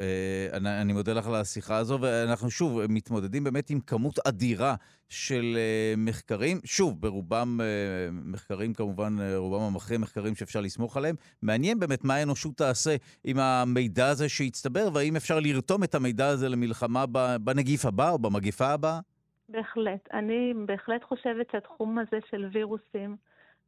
אה, 0.00 0.48
אני, 0.52 0.80
אני 0.80 0.92
מודה 0.92 1.12
לך 1.12 1.26
על 1.26 1.34
השיחה 1.34 1.76
הזו, 1.76 1.98
ואנחנו 2.00 2.50
שוב 2.50 2.80
מתמודדים 2.88 3.44
באמת 3.44 3.70
עם 3.70 3.80
כמות 3.80 4.18
אדירה 4.28 4.74
של 5.08 5.56
אה, 5.56 5.94
מחקרים. 5.96 6.60
שוב, 6.64 7.00
ברובם 7.00 7.60
אה, 7.60 7.66
מחקרים, 8.12 8.74
כמובן, 8.74 9.16
רובם 9.36 9.62
המכריע 9.62 9.98
מחקרים 9.98 10.34
שאפשר 10.34 10.60
לסמוך 10.60 10.96
עליהם. 10.96 11.16
מעניין 11.42 11.80
באמת 11.80 12.04
מה 12.04 12.14
האנושות 12.14 12.56
תעשה 12.56 12.96
עם 13.24 13.38
המידע 13.38 14.08
הזה 14.08 14.28
שהצטבר, 14.28 14.88
והאם 14.94 15.16
אפשר 15.16 15.40
לרתום 15.40 15.84
את 15.84 15.94
המידע 15.94 16.28
הזה 16.28 16.48
למלחמה 16.48 17.04
בנגיף 17.40 17.84
הבא 17.84 18.10
או 18.10 18.18
במגפה 18.18 18.66
הבאה? 18.66 19.00
בהחלט. 19.48 20.08
אני 20.12 20.54
בהחלט 20.66 21.04
חושבת 21.04 21.46
שהתחום 21.52 21.98
הזה 21.98 22.18
של 22.30 22.48
וירוסים, 22.52 23.16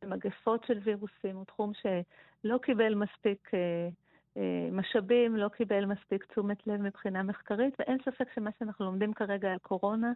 מגפות 0.04 0.64
של 0.66 0.78
וירוסים, 0.84 1.36
הוא 1.36 1.44
תחום 1.44 1.72
שלא 1.74 2.58
קיבל 2.62 2.94
מספיק... 2.94 3.50
אה, 4.36 4.68
משאבים, 4.72 5.36
לא 5.36 5.48
קיבל 5.48 5.84
מספיק 5.84 6.24
תשומת 6.24 6.66
לב 6.66 6.82
מבחינה 6.82 7.22
מחקרית, 7.22 7.74
ואין 7.78 7.98
ספק 8.04 8.28
שמה 8.34 8.50
שאנחנו 8.58 8.84
לומדים 8.84 9.14
כרגע 9.14 9.52
על 9.52 9.58
קורונה 9.58 10.12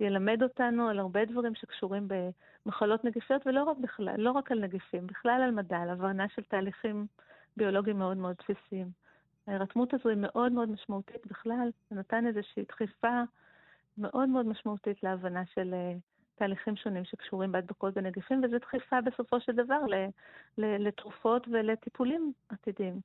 ילמד 0.00 0.42
אותנו 0.42 0.88
על 0.88 0.98
הרבה 0.98 1.24
דברים 1.24 1.54
שקשורים 1.54 2.08
במחלות 2.08 3.04
נגיפיות, 3.04 3.46
ולא 3.46 3.62
רק 3.64 3.76
בכלל, 3.76 4.14
לא 4.18 4.30
רק 4.30 4.52
על 4.52 4.60
נגיפים, 4.60 5.06
בכלל 5.06 5.40
על 5.44 5.50
מדע, 5.50 5.78
על 5.78 5.90
הבנה 5.90 6.28
של 6.28 6.42
תהליכים 6.42 7.06
ביולוגיים 7.56 7.98
מאוד 7.98 8.16
מאוד 8.16 8.36
בסיסיים. 8.38 8.90
ההירתמות 9.46 9.94
הזו 9.94 10.08
היא 10.08 10.18
מאוד 10.20 10.52
מאוד 10.52 10.70
משמעותית 10.70 11.26
בכלל, 11.26 11.70
זה 11.90 11.96
נתן 11.96 12.26
איזושהי 12.26 12.64
דחיפה 12.68 13.22
מאוד 13.98 14.28
מאוד 14.28 14.46
משמעותית 14.46 15.02
להבנה 15.02 15.42
של 15.54 15.74
uh, 15.74 16.00
תהליכים 16.34 16.76
שונים 16.76 17.04
שקשורים 17.04 17.52
בהדבקות 17.52 17.94
בנגיפים, 17.94 18.44
וזו 18.44 18.58
דחיפה 18.58 19.00
בסופו 19.00 19.40
של 19.40 19.52
דבר 19.52 19.80
לתרופות 20.58 21.48
ולטיפולים 21.48 22.32
עתידיים. 22.48 23.00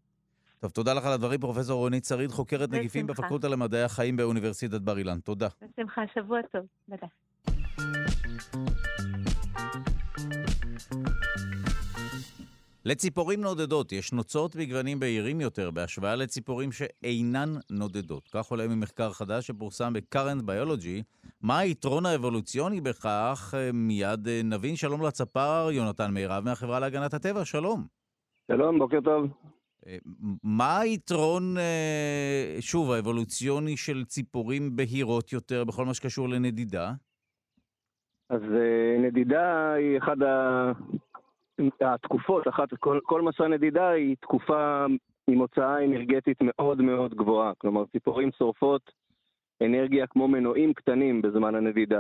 טוב, 0.63 0.71
תודה 0.71 0.93
לך 0.93 1.05
על 1.05 1.13
הדברים, 1.13 1.39
פרופ' 1.39 1.69
רונית 1.69 2.05
שריד, 2.05 2.31
חוקרת 2.31 2.69
בשמחה. 2.69 2.79
נגיפים 2.79 3.07
בפקולטה 3.07 3.47
למדעי 3.47 3.83
החיים 3.83 4.15
באוניברסיטת 4.15 4.81
בר 4.81 4.97
אילן. 4.97 5.19
תודה. 5.19 5.47
בשמחה, 5.61 6.01
שבוע 6.13 6.39
טוב. 6.51 6.61
ביי. 6.87 6.99
לציפורים 12.85 13.41
נודדות 13.41 13.91
יש 13.91 14.13
נוצות 14.13 14.55
בגוונים 14.55 14.99
בהירים 14.99 15.41
יותר 15.41 15.71
בהשוואה 15.71 16.15
לציפורים 16.15 16.71
שאינן 16.71 17.49
נודדות. 17.69 18.29
כך 18.33 18.45
עולה 18.45 18.67
ממחקר 18.67 19.11
חדש 19.11 19.47
שפורסם 19.47 19.93
ב-current 19.93 20.41
biology. 20.41 21.27
מה 21.41 21.59
היתרון 21.59 22.05
האבולוציוני 22.05 22.81
בכך? 22.81 23.53
מיד 23.73 24.27
נבין. 24.43 24.75
שלום 24.75 25.01
לצפר, 25.01 25.69
יונתן 25.71 26.11
מירב 26.11 26.43
מהחברה 26.43 26.79
להגנת 26.79 27.13
הטבע, 27.13 27.45
שלום. 27.45 27.87
שלום, 28.51 28.79
בוקר 28.79 29.01
טוב. 29.01 29.52
מה 30.43 30.79
היתרון, 30.79 31.57
אה, 31.57 32.57
שוב, 32.59 32.91
האבולוציוני 32.91 33.77
של 33.77 34.05
ציפורים 34.05 34.75
בהירות 34.75 35.33
יותר 35.33 35.63
בכל 35.63 35.85
מה 35.85 35.93
שקשור 35.93 36.29
לנדידה? 36.29 36.91
אז 38.29 38.41
אה, 38.41 38.97
נדידה 38.99 39.73
היא 39.73 39.97
אחת 39.97 40.17
התקופות, 41.81 42.47
אחת, 42.47 42.67
כל, 42.79 42.99
כל 43.03 43.21
מסע 43.21 43.47
נדידה 43.47 43.89
היא 43.89 44.15
תקופה 44.21 44.85
עם 45.27 45.39
הוצאה 45.39 45.85
אנרגטית 45.85 46.37
מאוד 46.41 46.81
מאוד 46.81 47.15
גבוהה. 47.15 47.53
כלומר, 47.57 47.85
ציפורים 47.85 48.29
שורפות 48.37 48.91
אנרגיה 49.63 50.07
כמו 50.07 50.27
מנועים 50.27 50.73
קטנים 50.73 51.21
בזמן 51.21 51.55
הנדידה. 51.55 51.99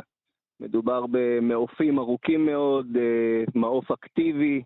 מדובר 0.59 1.05
במעופים 1.11 1.99
ארוכים 1.99 2.45
מאוד, 2.45 2.87
אה, 2.97 3.43
מעוף 3.55 3.91
אקטיבי, 3.91 4.63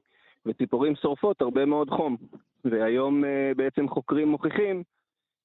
וציפורים 0.48 0.96
שורפות 0.96 1.42
הרבה 1.42 1.66
מאוד 1.66 1.90
חום. 1.90 2.18
והיום 2.66 3.24
uh, 3.24 3.28
בעצם 3.58 3.90
חוקרים 3.90 4.28
מוכיחים 4.28 4.84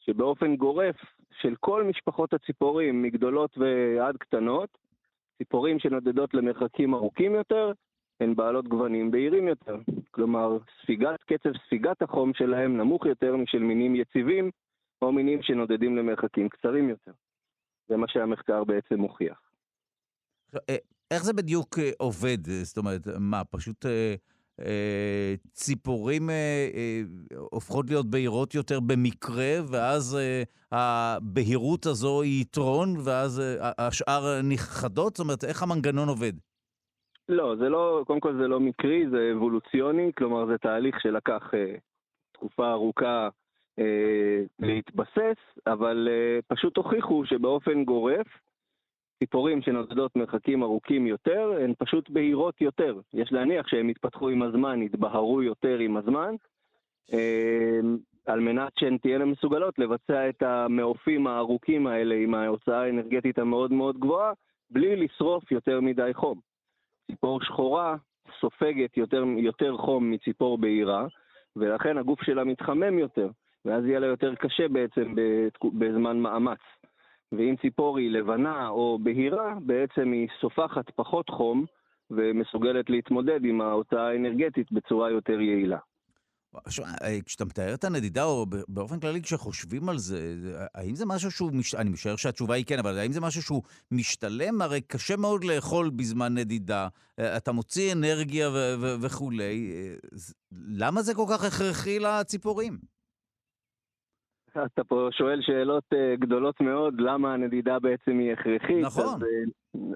שבאופן 0.01 0.57
גורף 0.57 0.97
של 1.41 1.55
כל 1.61 1.85
משפחות 1.85 2.35
הציפורים, 2.35 3.03
מגדולות 3.03 3.59
ועד 3.59 4.17
קטנות, 4.17 4.79
ציפורים 5.39 5.79
שנודדות 5.79 6.35
למרחקים 6.35 6.95
ארוכים 6.95 7.35
יותר, 7.35 7.73
הן 8.21 8.35
בעלות 8.35 8.69
גוונים 8.69 9.11
בהירים 9.11 9.49
יותר. 9.49 9.77
כלומר, 10.11 10.59
ספיגת, 10.83 11.23
קצב 11.23 11.51
ספיגת 11.67 12.03
החום 12.03 12.35
שלהם 12.35 12.77
נמוך 12.77 13.07
יותר 13.07 13.37
משל 13.37 13.59
מינים 13.59 13.97
יציבים, 13.97 14.51
או 15.03 15.13
מינים 15.13 15.43
שנודדים 15.43 15.97
למרחקים 15.97 16.49
קצרים 16.49 16.89
יותר. 16.89 17.13
זה 17.89 17.97
מה 17.97 18.07
שהמחקר 18.09 18.65
בעצם 18.65 18.95
מוכיח. 18.95 19.41
אה, 20.55 20.77
איך 21.11 21.23
זה 21.25 21.33
בדיוק 21.33 21.79
אה, 21.79 21.91
עובד? 21.99 22.39
זאת 22.63 22.79
אומרת, 22.79 23.01
מה, 23.21 23.45
פשוט 23.45 23.87
אה, 23.87 24.15
ציפורים 25.53 26.31
אה, 26.31 26.69
אה, 26.75 27.01
הופכות 27.51 27.91
להיות 27.91 28.07
בהירות 28.07 28.55
יותר 28.55 28.81
במקרה, 28.81 29.55
ואז 29.71 30.19
הבהירות 30.73 31.87
הזו 31.87 32.23
היא 32.23 32.41
יתרון, 32.41 32.89
ואז 33.05 33.43
השאר 33.79 34.43
נכחדות? 34.43 35.17
זאת 35.17 35.25
אומרת, 35.25 35.45
איך 35.45 35.63
המנגנון 35.63 36.09
עובד? 36.09 36.33
לא, 37.29 37.57
זה 37.57 37.69
לא, 37.69 38.03
קודם 38.07 38.21
כל 38.21 38.35
זה 38.35 38.49
לא 38.49 38.61
מקרי, 38.61 39.05
זה 39.11 39.33
אבולוציוני, 39.37 40.11
כלומר 40.19 40.47
זה 40.47 40.59
תהליך 40.59 41.01
שלקח 41.01 41.51
תקופה 42.33 42.73
ארוכה 42.73 43.29
אה, 43.79 44.45
להתבסס, 44.59 45.39
אבל 45.67 46.09
אה, 46.11 46.39
פשוט 46.47 46.77
הוכיחו 46.77 47.23
שבאופן 47.27 47.85
גורף, 47.85 48.27
ציפורים 49.23 49.63
שנודדות 49.63 50.17
מרחקים 50.17 50.63
ארוכים 50.63 51.07
יותר, 51.07 51.53
הן 51.61 51.73
פשוט 51.79 52.11
בהירות 52.11 52.61
יותר. 52.61 53.01
יש 53.15 53.33
להניח 53.33 53.69
שהן 53.69 53.91
יתפתחו 53.91 54.29
עם 54.29 54.43
הזמן, 54.43 54.83
יתבהרו 54.83 55.43
יותר 55.43 55.79
עם 55.79 55.97
הזמן, 55.97 56.35
אה, 57.13 57.81
על 58.27 58.41
מנת 58.41 58.73
שהן 58.79 58.99
תהיינה 58.99 59.25
מסוגלות 59.25 59.79
לבצע 59.79 60.29
את 60.29 60.43
המעופים 60.43 61.27
הארוכים 61.27 61.87
האלה 61.87 62.15
עם 62.15 62.35
ההוצאה 62.35 62.83
האנרגטית 62.83 63.39
המאוד 63.39 63.73
מאוד 63.73 63.99
גבוהה, 63.99 64.33
בלי 64.71 64.97
לשרוף 64.97 65.53
יותר 65.53 65.81
מדי 65.81 66.11
חום. 66.15 66.41
ציפור 67.11 67.43
שחורה 67.43 67.97
סופגת 68.41 68.97
יותר, 68.97 69.25
יותר 69.37 69.77
חום 69.77 70.11
מציפור 70.11 70.59
בהירה, 70.59 71.07
ולכן 71.57 71.99
הגוף 71.99 72.23
שלה 72.23 72.45
מתחמם 72.45 72.99
יותר, 72.99 73.31
ואז 73.65 73.85
יהיה 73.85 73.99
לה 73.99 74.07
יותר 74.07 74.35
קשה 74.35 74.69
בעצם 74.69 75.15
בזמן 75.79 76.19
מאמץ. 76.19 76.61
ואם 77.33 77.55
ציפור 77.61 77.99
היא 77.99 78.11
לבנה 78.11 78.69
או 78.69 78.99
בהירה, 79.03 79.55
בעצם 79.67 80.13
היא 80.13 80.29
סופחת 80.41 80.91
פחות 80.95 81.31
חום 81.31 81.65
ומסוגלת 82.11 82.91
להתמודד 82.91 83.45
עם 83.45 83.61
ההוצאה 83.61 84.09
האנרגטית 84.09 84.73
בצורה 84.73 85.11
יותר 85.11 85.41
יעילה. 85.41 85.79
אה, 87.03 87.19
כשאתה 87.27 87.45
מתאר 87.45 87.75
את 87.75 87.85
הנדידה, 87.85 88.25
או 88.25 88.47
באופן 88.69 89.01
כללי 89.01 89.23
כשחושבים 89.23 89.89
על 89.89 89.99
זה, 89.99 90.35
האם 90.75 90.95
זה 90.95 91.07
משהו 91.07 91.31
שהוא, 91.31 91.53
מש... 91.53 91.75
אני 91.75 91.91
משער 91.91 92.17
שהתשובה 92.17 92.55
היא 92.55 92.65
כן, 92.65 92.79
אבל 92.79 92.99
האם 92.99 93.13
זה 93.13 93.21
משהו 93.21 93.43
שהוא 93.43 93.63
משתלם? 93.91 94.63
הרי 94.63 94.81
קשה 94.81 95.17
מאוד 95.17 95.45
לאכול 95.45 95.91
בזמן 95.91 96.35
נדידה, 96.35 96.89
אה, 97.19 97.37
אתה 97.37 97.53
מוציא 97.53 97.93
אנרגיה 97.93 98.51
ו- 98.51 98.75
ו- 98.81 98.95
וכולי, 99.01 99.73
אה, 99.75 99.95
למה 100.69 101.03
זה 101.03 101.15
כל 101.15 101.27
כך 101.31 101.45
הכרחי 101.45 101.99
לציפורים? 101.99 102.92
אתה 104.59 104.85
פה 104.85 105.09
שואל 105.11 105.43
שאלות 105.43 105.85
גדולות 106.19 106.61
מאוד, 106.61 107.01
למה 107.01 107.35
הנדידה 107.35 107.79
בעצם 107.79 108.19
היא 108.19 108.33
הכרחית. 108.33 108.85
נכון. 108.85 109.05
אז, 109.05 109.25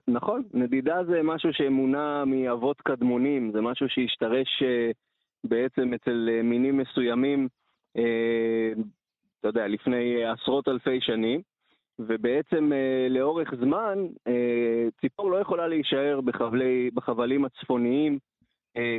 נכון, 0.08 0.42
נדידה 0.54 1.04
זה 1.04 1.20
משהו 1.24 1.52
שמונע 1.52 2.24
מאבות 2.24 2.80
קדמונים, 2.80 3.52
זה 3.52 3.60
משהו 3.60 3.88
שהשתרש 3.88 4.62
בעצם 5.48 5.94
אצל 5.94 6.28
אה, 6.32 6.42
מינים 6.42 6.76
מסוימים, 6.76 7.48
אה, 7.96 8.72
אתה 9.40 9.48
יודע, 9.48 9.66
לפני 9.68 10.24
עשרות 10.24 10.68
אלפי 10.68 11.00
שנים, 11.00 11.40
ובעצם 11.98 12.72
אה, 12.72 13.06
לאורך 13.10 13.54
זמן 13.60 13.98
ציפור 15.00 15.30
לא 15.30 15.36
יכולה 15.36 15.68
להישאר 15.68 16.20
בחבלי, 16.20 16.90
בחבלים 16.94 17.44
הצפוניים 17.44 18.18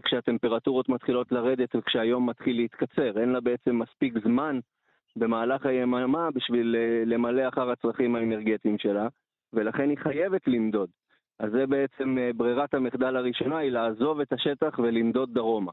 כשהטמפרטורות 0.04 0.90
מתחילות 0.90 1.32
לרדת 1.32 1.76
וכשהיום 1.76 2.30
מתחיל 2.30 2.56
להתקצר. 2.56 3.20
אין 3.20 3.30
לה 3.30 3.40
בעצם 3.40 3.80
מספיק 3.80 4.14
זמן 4.24 4.60
במהלך 5.20 5.66
היממה 5.66 6.32
בשביל 6.32 6.76
למלא 7.06 7.48
אחר 7.48 7.70
הצרכים 7.70 8.16
האנרגטיים 8.16 8.78
שלה, 8.78 9.08
ולכן 9.54 9.90
היא 9.90 9.98
חייבת 9.98 10.48
לנדוד. 10.48 10.90
אז 11.40 11.52
זה 11.52 11.68
בעצם 11.68 12.18
ברירת 12.36 12.74
המחדל 12.74 13.16
הראשונה, 13.16 13.58
היא 13.58 13.72
לעזוב 13.72 14.20
את 14.20 14.34
השטח 14.34 14.80
ולנדוד 14.80 15.34
דרומה. 15.34 15.72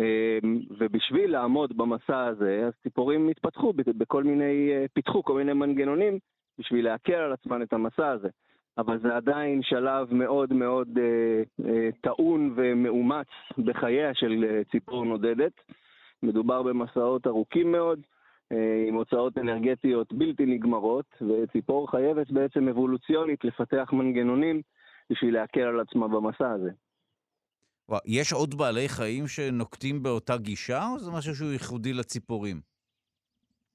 אמ, 0.00 0.60
ובשביל 0.78 1.32
לעמוד 1.32 1.76
במסע 1.76 2.24
הזה, 2.24 2.64
אז 2.66 2.72
ציפורים 2.82 3.28
התפתחו 3.28 3.72
בכל 3.72 4.24
מיני, 4.24 4.70
אה, 4.72 4.84
פיתחו 4.92 5.22
כל 5.22 5.36
מיני 5.36 5.52
מנגנונים 5.52 6.18
בשביל 6.58 6.84
להקל 6.84 7.12
על 7.12 7.32
עצמן 7.32 7.62
את 7.62 7.72
המסע 7.72 8.08
הזה. 8.08 8.28
אבל 8.78 8.98
זה 8.98 9.16
עדיין 9.16 9.62
שלב 9.62 10.14
מאוד 10.14 10.52
מאוד 10.52 10.88
אה, 10.98 11.42
אה, 11.68 11.88
טעון 12.00 12.52
ומאומץ 12.56 13.26
בחייה 13.58 14.14
של 14.14 14.44
אה, 14.48 14.64
ציפור 14.70 15.04
נודדת. 15.04 15.52
מדובר 16.22 16.62
במסעות 16.62 17.26
ארוכים 17.26 17.72
מאוד, 17.72 17.98
אה, 17.98 18.15
עם 18.88 18.94
הוצאות 18.94 19.38
אנרגטיות 19.38 20.12
בלתי 20.12 20.46
נגמרות, 20.46 21.06
וציפור 21.20 21.90
חייבת 21.90 22.30
בעצם 22.30 22.68
אבולוציונית 22.68 23.44
לפתח 23.44 23.88
מנגנונים 23.92 24.62
בשביל 25.10 25.34
להקל 25.34 25.60
על 25.60 25.80
עצמה 25.80 26.08
במסע 26.08 26.50
הזה. 26.50 26.70
יש 28.06 28.32
עוד 28.32 28.54
בעלי 28.54 28.88
חיים 28.88 29.26
שנוקטים 29.26 30.02
באותה 30.02 30.36
גישה, 30.36 30.86
או 30.92 30.98
זה 30.98 31.10
משהו 31.10 31.34
שהוא 31.34 31.52
ייחודי 31.52 31.92
לציפורים? 31.92 32.60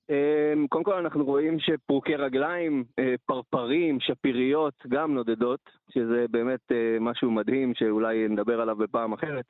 אמ, 0.09 0.67
קודם 0.67 0.83
כל 0.83 0.93
אנחנו 0.93 1.25
רואים 1.25 1.57
שפרוקי 1.59 2.15
רגליים, 2.15 2.83
אה, 2.99 3.13
פרפרים, 3.25 3.99
שפיריות, 3.99 4.73
גם 4.87 5.13
נודדות, 5.13 5.69
שזה 5.93 6.25
באמת 6.31 6.71
אה, 6.71 6.97
משהו 6.99 7.31
מדהים 7.31 7.73
שאולי 7.75 8.27
נדבר 8.27 8.61
עליו 8.61 8.75
בפעם 8.75 9.13
אחרת, 9.13 9.45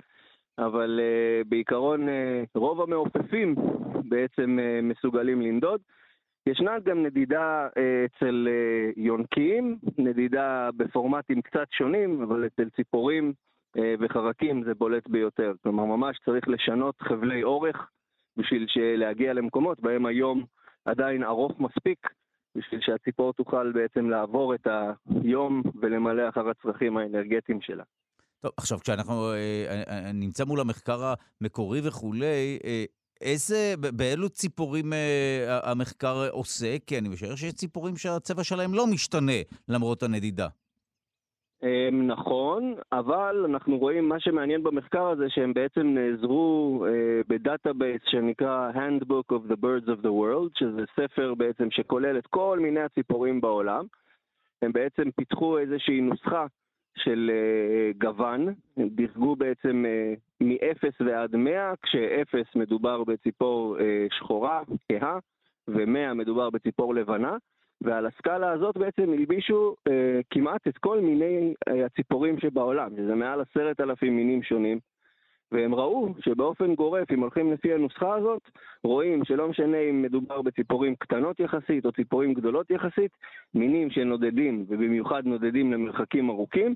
אבל 0.57 0.99
אה, 1.03 1.41
בעיקרון 1.49 2.07
רוב 2.55 2.81
המעופפים 2.81 3.55
בעצם 4.09 4.59
מסוגלים 4.83 5.41
לנדוד. 5.41 5.81
ישנה 6.47 6.79
גם 6.79 7.03
נדידה 7.03 7.67
אצל 8.05 8.47
יונקים, 8.97 9.77
נדידה 9.97 10.69
בפורמטים 10.77 11.41
קצת 11.41 11.67
שונים, 11.71 12.21
אבל 12.21 12.45
אצל 12.45 12.69
ציפורים 12.69 13.33
אה, 13.77 13.95
וחרקים 13.99 14.63
זה 14.63 14.73
בולט 14.73 15.07
ביותר. 15.07 15.53
כלומר, 15.63 15.85
ממש 15.85 16.19
צריך 16.25 16.47
לשנות 16.47 17.01
חבלי 17.01 17.43
אורך 17.43 17.89
בשביל 18.37 18.67
להגיע 18.75 19.33
למקומות 19.33 19.79
בהם 19.79 20.05
היום 20.05 20.43
עדיין 20.85 21.23
ארוך 21.23 21.59
מספיק 21.59 22.07
בשביל 22.57 22.81
שהציפור 22.81 23.33
תוכל 23.33 23.71
בעצם 23.71 24.09
לעבור 24.09 24.55
את 24.55 24.67
היום 25.23 25.61
ולמלא 25.81 26.29
אחר 26.29 26.49
הצרכים 26.49 26.97
האנרגטיים 26.97 27.61
שלה. 27.61 27.83
טוב, 28.41 28.51
עכשיו, 28.57 28.80
כשאנחנו 28.80 29.31
אה, 29.31 29.35
אה, 29.69 29.84
אה 29.88 30.11
נמצא 30.11 30.45
מול 30.45 30.59
המחקר 30.59 31.13
המקורי 31.41 31.81
וכולי, 31.88 32.59
אה, 32.63 32.84
איזה, 33.22 33.73
באילו 33.95 34.30
ציפורים 34.30 34.93
אה, 34.93 35.59
המחקר 35.72 36.30
עוסק? 36.31 36.81
כי 36.88 36.97
אני 36.97 37.09
משער 37.09 37.35
שיש 37.35 37.53
ציפורים 37.53 37.97
שהצבע 37.97 38.43
שלהם 38.43 38.73
לא 38.73 38.88
משתנה 38.88 39.41
למרות 39.69 40.03
הנדידה. 40.03 40.47
אמ, 41.63 42.07
נכון, 42.07 42.76
אבל 42.91 43.45
אנחנו 43.49 43.77
רואים, 43.77 44.09
מה 44.09 44.19
שמעניין 44.19 44.63
במחקר 44.63 45.07
הזה, 45.07 45.26
שהם 45.30 45.53
בעצם 45.53 45.88
נעזרו 45.88 46.85
uh, 46.85 47.26
ב 47.27 47.36
database 47.36 48.01
שנקרא 48.05 48.72
Handbook 48.72 49.35
of 49.35 49.51
the 49.51 49.55
Birds 49.55 49.88
of 49.88 50.03
the 50.03 50.09
World, 50.09 50.59
שזה 50.59 50.81
ספר 50.95 51.34
בעצם 51.34 51.68
שכולל 51.72 52.18
את 52.18 52.27
כל 52.27 52.59
מיני 52.61 52.80
הציפורים 52.80 53.41
בעולם. 53.41 53.85
הם 54.61 54.72
בעצם 54.72 55.11
פיתחו 55.15 55.57
איזושהי 55.57 56.01
נוסחה 56.01 56.45
של 56.97 57.31
uh, 57.31 57.97
גוון, 57.97 58.53
הם 58.77 58.89
דירגו 58.89 59.35
בעצם 59.35 59.85
uh, 59.85 60.43
מ-0 60.45 61.05
ועד 61.05 61.35
100, 61.35 61.73
כש-0 61.81 62.59
מדובר 62.59 63.03
בציפור 63.03 63.77
uh, 63.77 63.81
שחורה, 64.18 64.61
כהה, 64.89 65.19
ו-100 65.68 66.13
מדובר 66.13 66.49
בציפור 66.49 66.95
לבנה. 66.95 67.38
ועל 67.81 68.05
הסקאלה 68.05 68.51
הזאת 68.51 68.77
בעצם 68.77 69.13
הלבישו 69.13 69.76
אה, 69.88 70.19
כמעט 70.30 70.68
את 70.68 70.77
כל 70.77 70.99
מיני 70.99 71.53
אה, 71.68 71.85
הציפורים 71.85 72.39
שבעולם, 72.39 72.95
שזה 72.97 73.15
מעל 73.15 73.41
עשרת 73.41 73.81
אלפים 73.81 74.15
מינים 74.15 74.43
שונים, 74.43 74.80
והם 75.51 75.75
ראו 75.75 76.13
שבאופן 76.19 76.75
גורף, 76.75 77.11
אם 77.11 77.19
הולכים 77.19 77.53
לפי 77.53 77.73
הנוסחה 77.73 78.15
הזאת, 78.15 78.41
רואים 78.83 79.25
שלא 79.25 79.47
משנה 79.47 79.77
אם 79.77 80.01
מדובר 80.01 80.41
בציפורים 80.41 80.95
קטנות 80.95 81.39
יחסית 81.39 81.85
או 81.85 81.91
ציפורים 81.91 82.33
גדולות 82.33 82.71
יחסית, 82.71 83.11
מינים 83.53 83.89
שנודדים, 83.89 84.65
ובמיוחד 84.69 85.25
נודדים 85.25 85.73
למרחקים 85.73 86.29
ארוכים, 86.29 86.75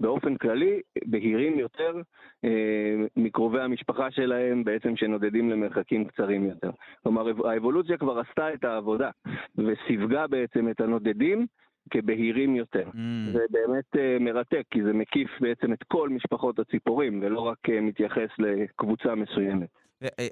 באופן 0.00 0.36
כללי 0.36 0.80
בהירים 1.06 1.58
יותר 1.58 2.00
אה, 2.44 2.96
מקרובי 3.16 3.60
המשפחה 3.60 4.10
שלהם 4.10 4.64
בעצם 4.64 4.96
שנודדים 4.96 5.50
למרחקים 5.50 6.04
קצרים 6.04 6.44
יותר. 6.44 6.70
כלומר, 7.02 7.48
האבולוציה 7.48 7.96
כבר 7.96 8.18
עשתה 8.18 8.54
את 8.54 8.64
העבודה 8.64 9.10
וסיווגה 9.58 10.26
בעצם 10.26 10.68
את 10.68 10.80
הנודדים 10.80 11.46
כבהירים 11.90 12.56
יותר. 12.56 12.88
Mm. 12.92 13.32
זה 13.32 13.38
באמת 13.50 13.84
uh, 13.94 14.22
מרתק, 14.22 14.62
כי 14.70 14.82
זה 14.82 14.92
מקיף 14.92 15.28
בעצם 15.40 15.72
את 15.72 15.82
כל 15.88 16.08
משפחות 16.08 16.58
הציפורים, 16.58 17.20
ולא 17.22 17.40
רק 17.40 17.58
uh, 17.68 17.80
מתייחס 17.82 18.28
לקבוצה 18.38 19.14
מסוימת. 19.14 19.68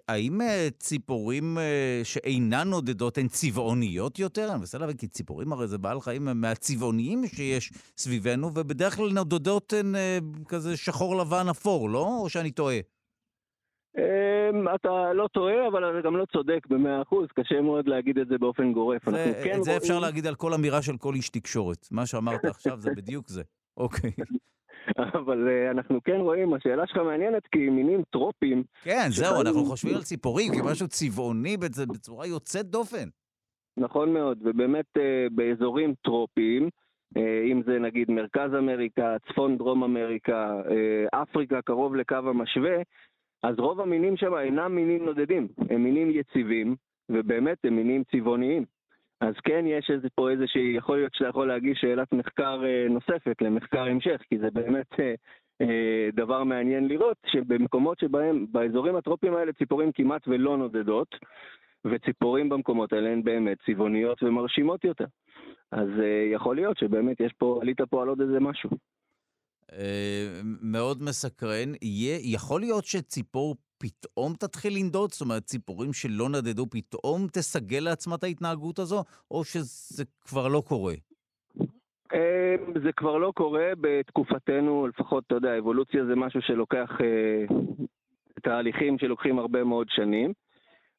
האם 0.09 0.41
uh, 0.41 0.45
ציפורים 0.79 1.59
שאינן 2.05 2.69
נודדות 2.69 3.19
הן 3.19 3.29
צבעוניות 3.29 4.19
יותר? 4.19 4.49
אני 4.51 4.59
מנסה 4.59 4.79
להבין, 4.79 4.97
כי 4.97 5.09
ציפורים 5.09 5.53
הרי 5.53 5.67
זה 5.67 5.79
בעל 5.79 6.01
חיים 6.01 6.29
מהצבעוניים 6.35 7.27
שיש 7.27 7.73
סביבנו, 7.97 8.47
ובדרך 8.47 8.97
כלל 8.97 9.13
נודדות 9.13 9.73
הן 9.73 9.95
כזה 10.49 10.77
שחור 10.77 11.17
לבן 11.17 11.49
אפור, 11.51 11.91
לא? 11.91 12.19
או 12.23 12.29
שאני 12.29 12.51
טועה? 12.51 12.77
אמ, 13.99 14.69
אתה 14.75 15.13
לא 15.13 15.29
טועה, 15.33 15.69
אבל 15.69 15.91
אתה 15.91 16.07
גם 16.07 16.17
לא 16.17 16.25
צודק 16.33 16.67
במאה 16.67 17.03
אחוז, 17.03 17.29
קשה 17.35 17.61
מאוד 17.61 17.89
להגיד 17.89 18.19
את 18.19 18.29
זה 18.29 18.39
באופן 18.39 18.73
גורף. 18.73 19.11
זה, 19.11 19.41
כן 19.45 19.59
את 19.59 19.65
זה 19.65 19.71
רואים... 19.71 19.83
אפשר 19.83 19.99
להגיד 19.99 20.27
על 20.27 20.35
כל 20.35 20.55
אמירה 20.55 20.83
של 20.83 20.97
כל 20.97 21.15
איש 21.15 21.29
תקשורת. 21.29 21.89
מה 21.91 22.07
שאמרת 22.07 22.45
עכשיו 22.55 22.81
זה 22.81 22.91
בדיוק 22.97 23.29
זה. 23.29 23.43
אוקיי. 23.77 24.11
אבל 25.19 25.49
uh, 25.49 25.71
אנחנו 25.71 26.03
כן 26.05 26.17
רואים, 26.21 26.55
השאלה 26.55 26.87
שלך 26.87 26.97
מעניינת, 26.97 27.47
כי 27.47 27.59
מינים 27.59 28.03
טרופיים... 28.11 28.65
כן, 28.83 29.07
שחיים... 29.11 29.31
זהו, 29.31 29.41
אנחנו 29.41 29.65
חושבים 29.65 29.97
על 29.97 30.03
ציפורים 30.03 30.53
כמשהו 30.55 30.89
צבעוני 30.89 31.57
בצורה 31.57 32.27
יוצאת 32.27 32.67
דופן. 32.67 33.09
נכון 33.77 34.13
מאוד, 34.13 34.39
ובאמת 34.45 34.87
uh, 34.99 35.01
באזורים 35.35 35.95
טרופיים, 36.05 36.69
uh, 37.19 37.21
אם 37.53 37.63
זה 37.67 37.79
נגיד 37.79 38.11
מרכז 38.11 38.51
אמריקה, 38.59 39.17
צפון 39.29 39.59
דרום 39.59 39.85
אמריקה, 39.85 40.61
אפריקה 41.23 41.63
קרוב 41.63 41.95
לקו 41.95 42.15
המשווה, 42.15 42.77
אז 43.45 43.59
רוב 43.59 43.81
המינים 43.81 44.17
שם 44.17 44.35
אינם 44.35 44.75
מינים 44.75 45.05
נודדים, 45.05 45.49
הם 45.71 45.85
מינים 45.85 46.11
יציבים, 46.11 46.77
ובאמת 47.09 47.59
הם 47.65 47.77
מינים 47.77 48.05
צבעוניים. 48.05 48.65
אז 49.21 49.35
כן, 49.45 49.65
יש 49.67 49.91
איזה 49.91 50.09
פה 50.15 50.31
איזושהי, 50.31 50.77
יכול 50.77 50.97
להיות 50.97 51.15
שאתה 51.15 51.29
יכול 51.29 51.49
להגיש 51.49 51.79
שאלת 51.81 52.13
מחקר 52.13 52.65
אה, 52.65 52.87
נוספת 52.91 53.43
למחקר 53.43 53.83
המשך, 53.83 54.23
כי 54.29 54.39
זה 54.39 54.51
באמת 54.51 55.01
אה, 55.01 55.15
אה, 55.61 56.09
דבר 56.13 56.45
מעניין 56.45 56.89
לראות 56.89 57.17
שבמקומות 57.27 57.99
שבהם, 57.99 58.47
באזורים 58.53 58.97
הטרופיים 58.97 59.35
האלה 59.35 59.53
ציפורים 59.53 59.93
כמעט 59.93 60.29
ולא 60.29 60.57
נודדות, 60.57 61.09
וציפורים 61.85 62.49
במקומות 62.49 62.93
האלה 62.93 63.11
הן 63.11 63.23
באמת 63.23 63.59
צבעוניות 63.67 64.23
ומרשימות 64.23 64.85
יותר. 64.85 65.07
אז 65.73 65.89
יכול 66.33 66.57
להיות 66.57 66.79
שבאמת 66.79 67.21
יש 67.21 67.33
פה, 67.39 67.59
עלית 67.63 67.81
פה 67.81 68.03
על 68.03 68.09
עוד 68.09 68.21
איזה 68.21 68.41
משהו. 68.41 68.71
מאוד 70.63 71.03
מסקרן. 71.03 71.73
יכול 72.23 72.61
להיות 72.61 72.85
שציפור 72.85 73.57
פתאום 73.79 74.35
תתחיל 74.35 74.73
לנדוד? 74.77 75.11
זאת 75.13 75.21
אומרת, 75.21 75.43
ציפורים 75.43 75.93
שלא 75.93 76.29
נדדו 76.29 76.67
פתאום 76.71 77.27
תסגל 77.33 77.79
לעצמה 77.81 78.15
את 78.15 78.25
ההתנהגות 78.25 78.79
הזו, 78.79 79.05
או 79.31 79.45
שזה 79.45 80.05
כבר 80.25 80.49
לא 80.49 80.63
קורה? 80.69 80.95
אה, 82.15 82.55
זה 82.83 82.93
כבר 82.97 83.19
לא 83.19 83.33
קורה 83.37 83.69
בתקופתנו, 83.81 84.87
לפחות, 84.87 85.25
אתה 85.27 85.35
יודע, 85.35 85.59
אבולוציה 85.59 86.05
זה 86.05 86.15
משהו 86.17 86.43
שלוקח 86.43 86.91
אה, 87.01 87.57
תהליכים 88.43 88.99
שלוקחים 88.99 89.39
הרבה 89.39 89.65
מאוד 89.65 89.87
שנים. 89.91 90.33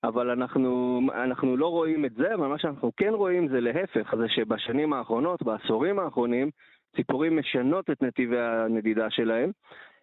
אבל 0.04 0.30
אנחנו, 0.30 1.00
אנחנו 1.24 1.58
לא 1.58 1.68
רואים 1.68 2.06
את 2.06 2.14
זה, 2.14 2.36
אבל 2.36 2.48
מה 2.48 2.60
שאנחנו 2.60 2.92
כן 2.98 3.14
רואים 3.14 3.48
זה 3.48 3.60
להפך, 3.60 4.16
זה 4.18 4.30
שבשנים 4.30 4.94
האחרונות, 4.94 5.44
בעשורים 5.44 6.00
האחרונים, 6.00 6.50
ציפורים 6.96 7.40
משנות 7.40 7.90
את 7.90 8.02
נתיבי 8.04 8.40
הנדידה 8.40 9.10
שלהם, 9.10 9.52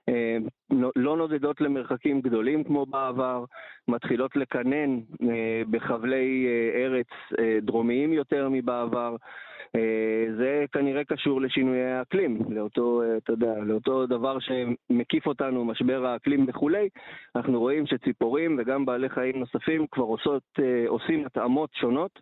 אה, 0.09 0.37
לא 0.97 1.17
נודדות 1.17 1.61
למרחקים 1.61 2.21
גדולים 2.21 2.65
כמו 2.65 2.87
בעבר, 2.87 3.45
מתחילות 3.89 4.37
לקנן 4.37 4.99
אה, 5.23 5.63
בחבלי 5.71 6.47
אה, 6.47 6.81
ארץ 6.81 7.07
דרומיים 7.63 8.13
יותר 8.13 8.49
מבעבר. 8.51 9.17
זה 10.37 10.65
כנראה 10.73 11.05
קשור 11.05 11.41
לשינויי 11.41 11.93
האקלים, 11.93 12.39
לאותו, 12.49 13.03
אתה 13.17 13.33
יודע, 13.33 13.55
לאותו 13.67 14.07
דבר 14.07 14.37
שמקיף 14.39 15.27
אותנו, 15.27 15.65
משבר 15.65 16.07
האקלים 16.07 16.45
וכולי. 16.49 16.89
אנחנו 17.37 17.61
רואים 17.61 17.87
שציפורים 17.87 18.57
וגם 18.59 18.85
בעלי 18.85 19.09
חיים 19.09 19.39
נוספים 19.39 19.87
כבר 19.91 20.05
עושות, 20.05 20.43
עושים 20.89 21.27
התאמות 21.27 21.71
שונות. 21.75 22.21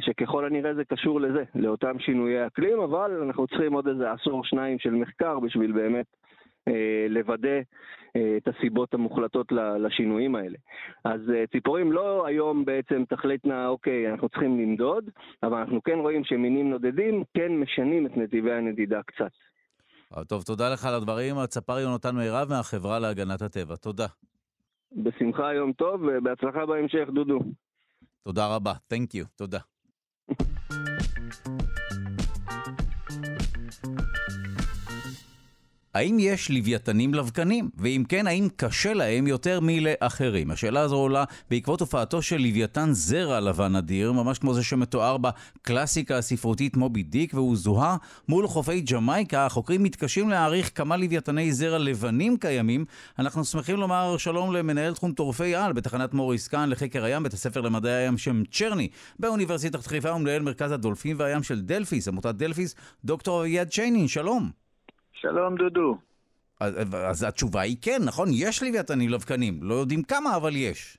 שככל 0.00 0.44
הנראה 0.44 0.74
זה 0.74 0.84
קשור 0.84 1.20
לזה, 1.20 1.44
לאותם 1.54 1.98
שינויי 1.98 2.46
אקלים, 2.46 2.80
אבל 2.80 3.22
אנחנו 3.22 3.46
צריכים 3.46 3.72
עוד 3.72 3.88
איזה 3.88 4.12
עשור 4.12 4.44
שניים 4.44 4.78
של 4.78 4.90
מחקר 4.90 5.40
בשביל 5.40 5.72
באמת 5.72 6.06
אה, 6.68 7.06
לוודא 7.08 7.58
אה, 8.16 8.36
את 8.36 8.48
הסיבות 8.48 8.94
המוחלטות 8.94 9.52
לשינויים 9.78 10.34
האלה. 10.34 10.58
אז 11.04 11.20
אה, 11.34 11.46
ציפורים 11.46 11.92
לא 11.92 12.26
היום 12.26 12.64
בעצם 12.64 13.04
תחליטנה, 13.08 13.68
אוקיי, 13.68 14.10
אנחנו 14.10 14.28
צריכים 14.28 14.60
לנדוד, 14.60 15.10
אבל 15.42 15.58
אנחנו 15.58 15.82
כן 15.82 15.98
רואים 15.98 16.24
שמינים 16.24 16.70
נודדים 16.70 17.24
כן 17.34 17.52
משנים 17.52 18.06
את 18.06 18.16
נתיבי 18.16 18.52
הנדידה 18.52 19.00
קצת. 19.02 19.30
טוב, 20.28 20.42
תודה 20.42 20.72
לך 20.72 20.84
על 20.86 20.94
הדברים. 20.94 21.38
הצפר 21.38 21.78
יונתן 21.78 22.16
מירב 22.16 22.48
מהחברה 22.50 22.98
להגנת 22.98 23.42
הטבע. 23.42 23.76
תודה. 23.76 24.06
בשמחה, 24.92 25.54
יום 25.54 25.72
טוב, 25.72 26.02
ובהצלחה 26.02 26.66
בהמשך, 26.66 27.08
דודו. 27.14 27.38
תודה 28.22 28.46
רבה. 28.46 28.72
Thank 28.92 29.14
you. 29.14 29.24
תודה. 29.36 29.58
האם 36.00 36.18
יש 36.20 36.50
לוויתנים 36.50 37.14
לבקנים? 37.14 37.70
ואם 37.78 38.04
כן, 38.08 38.26
האם 38.26 38.48
קשה 38.56 38.94
להם 38.94 39.26
יותר 39.26 39.60
מלאחרים? 39.62 40.50
השאלה 40.50 40.80
הזו 40.80 40.96
עולה 40.96 41.24
בעקבות 41.50 41.80
הופעתו 41.80 42.22
של 42.22 42.36
לוויתן 42.36 42.88
זרע 42.92 43.40
לבן 43.40 43.76
אדיר, 43.76 44.12
ממש 44.12 44.38
כמו 44.38 44.54
זה 44.54 44.62
שמתואר 44.62 45.16
בקלאסיקה 45.16 46.18
הספרותית 46.18 46.76
מובי 46.76 47.02
דיק, 47.02 47.34
והוא 47.34 47.56
זוהה 47.56 47.96
מול 48.28 48.46
חופי 48.46 48.80
ג'מייקה. 48.80 49.46
החוקרים 49.46 49.82
מתקשים 49.82 50.28
להעריך 50.28 50.70
כמה 50.74 50.96
לוויתני 50.96 51.52
זרע 51.52 51.78
לבנים 51.78 52.36
קיימים. 52.36 52.84
אנחנו 53.18 53.44
שמחים 53.44 53.76
לומר 53.76 54.16
שלום 54.18 54.52
למנהל 54.54 54.94
תחום 54.94 55.12
טורפי 55.12 55.54
על 55.54 55.72
בתחנת 55.72 56.14
מוריס 56.14 56.48
קאן 56.48 56.68
לחקר 56.68 57.04
הים, 57.04 57.22
בית 57.22 57.32
הספר 57.32 57.60
למדעי 57.60 57.92
הים 57.92 58.08
על 58.08 58.18
שם 58.18 58.42
צ'רני, 58.52 58.88
באוניברסיטת 59.18 59.86
חיפה 59.86 60.14
ומנהל 60.14 60.42
מרכז 60.42 60.72
הדולפין 60.72 61.16
והים 61.18 61.42
של 61.42 61.60
דלפיס, 61.60 62.08
עמותת 62.08 62.34
דלפיס, 62.34 62.74
דוקטור 63.04 63.40
אביעד 63.40 63.68
שיינין, 63.68 64.08
שלום. 64.08 64.60
שלום, 65.20 65.56
דודו. 65.56 65.96
אז, 66.60 66.74
אז 66.94 67.22
התשובה 67.22 67.60
היא 67.60 67.76
כן, 67.82 67.98
נכון? 68.06 68.28
יש 68.32 68.62
לוויתנים 68.62 69.10
לבקנים. 69.10 69.58
לא 69.62 69.74
יודעים 69.74 70.02
כמה, 70.02 70.36
אבל 70.36 70.56
יש. 70.56 70.98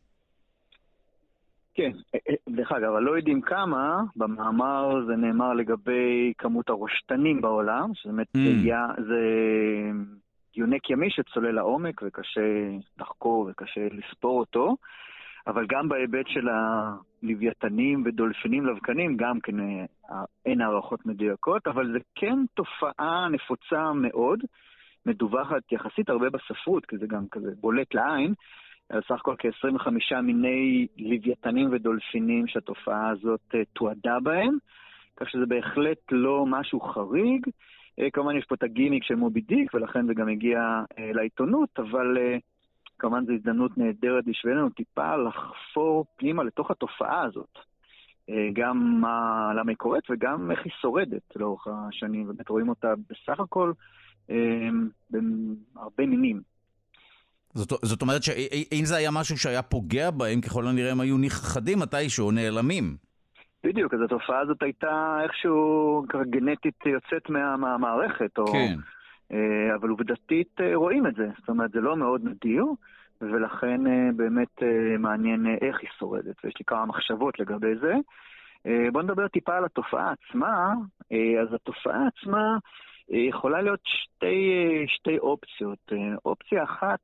כן, 1.74 1.92
אה, 2.16 2.20
אה, 2.30 2.36
דרך 2.56 2.72
אגב, 2.72 2.94
לא 3.02 3.18
יודעים 3.18 3.42
כמה, 3.42 4.04
במאמר 4.16 5.06
זה 5.08 5.16
נאמר 5.16 5.54
לגבי 5.54 6.34
כמות 6.38 6.70
הראשתנים 6.70 7.42
בעולם, 7.42 7.90
שזה 7.94 8.14
באמת 8.14 8.28
mm. 8.38 9.02
זה 9.08 9.22
יונק 10.56 10.90
ימי 10.90 11.10
שצולל 11.10 11.52
לעומק 11.52 12.02
וקשה 12.06 12.42
לחקור 13.00 13.50
וקשה 13.52 13.82
לספור 13.92 14.40
אותו. 14.40 14.76
אבל 15.48 15.66
גם 15.70 15.90
בהיבט 15.90 16.28
של 16.28 16.48
הלוויתנים 17.24 18.04
ודולפינים 18.06 18.66
לבקנים, 18.66 19.18
גם 19.18 19.40
כן 19.40 19.60
אה, 19.60 19.86
אין 20.46 20.62
הערכות 20.62 21.06
מדויקות, 21.06 21.68
אבל 21.68 21.92
זה 21.94 22.00
כן 22.16 22.38
תופעה 22.54 23.30
נפוצה 23.30 23.94
מאוד, 23.94 24.40
מדווחת 25.06 25.72
יחסית 25.72 26.10
הרבה 26.10 26.30
בספרות, 26.30 26.86
כי 26.86 26.98
זה 26.98 27.08
גם 27.08 27.26
כזה 27.32 27.52
בולט 27.62 27.94
לעין, 27.94 28.34
סך 28.92 29.12
הכל 29.12 29.36
כ-25 29.40 30.22
מיני 30.22 30.88
לוויתנים 30.98 31.70
ודולפינים 31.72 32.48
שהתופעה 32.48 33.10
הזאת 33.10 33.56
אה, 33.56 33.66
תועדה 33.74 34.18
בהם, 34.24 34.58
כך 35.18 35.30
שזה 35.30 35.46
בהחלט 35.46 35.98
לא 36.12 36.46
משהו 36.48 36.80
חריג. 36.80 37.48
אה, 38.00 38.10
כמובן 38.14 38.38
יש 38.38 38.46
פה 38.46 38.56
את 38.56 38.64
הגימיק 38.64 39.04
של 39.04 39.16
מובי 39.16 39.42
דיק, 39.42 39.74
ולכן 39.74 40.08
זה 40.08 40.14
גם 40.14 40.30
הגיע 40.30 40.60
לעיתונות, 40.98 41.70
אבל 41.78 42.18
כמובן 43.02 43.26
זו 43.26 43.34
הזדמנות 43.34 43.78
נהדרת 43.78 44.26
בשבילנו 44.26 44.70
טיפה 44.70 45.16
לחפור 45.16 46.06
פנימה 46.16 46.44
לתוך 46.44 46.72
התופעה 46.72 47.24
הזאת. 47.24 47.58
אה, 48.30 48.48
גם 48.54 49.02
מה, 49.02 49.52
למה 49.56 49.72
היא 49.72 49.78
קורית 49.78 50.04
וגם 50.10 50.52
איך 50.52 50.60
היא 50.64 50.72
שורדת 50.82 51.36
לאורך 51.36 51.68
השנים. 51.68 52.28
באמת 52.28 52.50
רואים 52.50 52.70
אותה 52.70 52.94
בסך 53.10 53.40
הכל 53.40 53.74
אה, 54.30 54.70
בהרבה 55.10 56.06
מינים. 56.06 56.42
זאת, 57.54 57.70
זאת 57.82 58.02
אומרת 58.02 58.24
שאם 58.24 58.86
זה 58.86 58.96
היה 58.96 59.12
משהו 59.12 59.38
שהיה 59.38 59.62
פוגע 59.62 60.12
בהם, 60.12 60.42
ככל 60.42 60.68
הנראה 60.68 60.92
הם 60.92 61.00
היו 61.00 61.18
נכחדים 61.18 61.80
מתישהו, 61.80 62.32
נעלמים. 62.32 62.96
בדיוק, 63.64 63.94
אז 63.94 64.00
התופעה 64.06 64.40
הזאת 64.40 64.64
הייתה 64.64 65.18
איכשהו 65.24 66.06
גנטית 66.30 66.86
יוצאת 66.86 67.30
מה, 67.30 67.58
מהמערכת, 67.58 68.38
או... 68.38 68.48
כן. 68.48 68.76
אה, 69.34 69.76
אבל 69.76 69.90
עובדתית 69.90 70.62
אה, 70.62 70.76
רואים 70.76 71.08
את 71.08 71.16
זה, 71.16 71.28
זאת 71.40 71.50
אומרת, 71.50 71.72
זה 71.72 71.82
לא 71.82 71.98
מאוד 71.98 72.22
נדיר, 72.24 72.66
ולכן 73.22 73.88
אה, 73.88 74.10
באמת 74.16 74.64
מעניין 75.00 75.46
איך 75.62 75.80
היא 75.82 75.90
שורדת, 76.00 76.36
ויש 76.44 76.54
לי 76.60 76.66
כמה 76.66 76.86
מחשבות 76.86 77.40
לגבי 77.40 77.76
זה. 77.82 77.94
בואו 78.92 79.04
נדבר 79.04 79.28
טיפה 79.28 79.58
על 79.58 79.66
התופעה 79.66 80.12
עצמה. 80.14 80.74
אז 81.42 81.54
התופעה 81.54 82.08
עצמה 82.08 82.58
יכולה 83.10 83.62
להיות 83.62 83.80
שתי, 83.84 84.52
שתי 84.88 85.20
אופציות. 85.20 85.92
אופציה 86.26 86.64
אחת, 86.64 87.00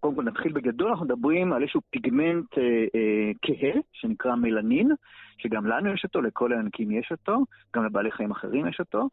קודם 0.00 0.14
כל 0.14 0.22
נתחיל 0.22 0.52
בגדול, 0.52 0.88
אנחנו 0.88 1.04
מדברים 1.04 1.52
על 1.52 1.62
איזשהו 1.62 1.80
פיגמנט 1.90 2.54
כהה, 3.42 3.72
שנקרא 3.92 4.34
מלנין, 4.34 4.92
שגם 5.38 5.66
לנו 5.66 5.92
יש 5.92 6.04
אותו, 6.04 6.20
לכל 6.20 6.52
היונקים 6.52 6.90
יש 6.90 7.08
אותו, 7.10 7.44
גם 7.76 7.84
לבעלי 7.84 8.10
חיים 8.10 8.30
אחרים 8.30 8.66
יש 8.66 8.80
אותו. 8.80 9.08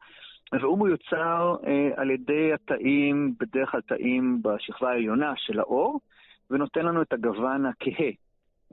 והוא 0.51 0.87
מיוצר 0.87 1.55
אה, 1.67 1.89
על 1.95 2.11
ידי 2.11 2.53
התאים, 2.53 3.33
בדרך 3.39 3.71
כלל 3.71 3.81
תאים 3.81 4.41
בשכבה 4.41 4.89
העליונה 4.89 5.33
של 5.35 5.59
האור, 5.59 5.99
ונותן 6.51 6.85
לנו 6.85 7.01
את 7.01 7.13
הגוון 7.13 7.65
הכהה. 7.65 8.11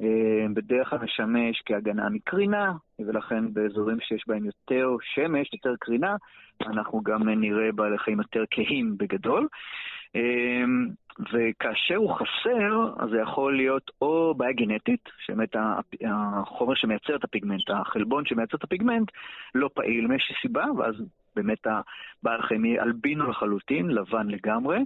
אה, 0.00 0.46
בדרך 0.54 0.90
כלל 0.90 0.98
משמש 0.98 1.62
כהגנה 1.66 2.08
מקרינה, 2.08 2.72
ולכן 2.98 3.52
באזורים 3.52 4.00
שיש 4.00 4.24
בהם 4.26 4.44
יותר 4.44 4.96
שמש, 5.14 5.52
יותר 5.52 5.74
קרינה, 5.80 6.16
אנחנו 6.66 7.02
גם 7.02 7.28
נראה 7.28 7.72
בעלי 7.72 7.98
חיים 7.98 8.20
יותר 8.20 8.44
כהים 8.50 8.96
בגדול. 8.98 9.48
אה, 10.16 10.64
וכאשר 11.32 11.96
הוא 11.96 12.14
חסר, 12.14 12.94
אז 12.98 13.10
זה 13.10 13.18
יכול 13.18 13.56
להיות 13.56 13.90
או 14.02 14.34
בעיה 14.36 14.52
גנטית, 14.52 15.08
שבאמת 15.18 15.56
החומר 16.04 16.74
שמייצר 16.74 17.16
את 17.16 17.24
הפיגמנט, 17.24 17.70
החלבון 17.70 18.24
שמייצר 18.26 18.56
את 18.56 18.64
הפיגמנט, 18.64 19.10
לא 19.54 19.70
פעיל 19.74 20.06
מאיזושהי 20.06 20.34
סיבה, 20.42 20.64
ואז 20.78 20.94
באמת 21.36 21.66
הבעל 21.66 22.42
חיים 22.42 22.64
יהיה 22.64 22.82
אלבינו 22.82 23.30
לחלוטין, 23.30 23.90
לבן 23.90 24.28
לגמרי. 24.28 24.78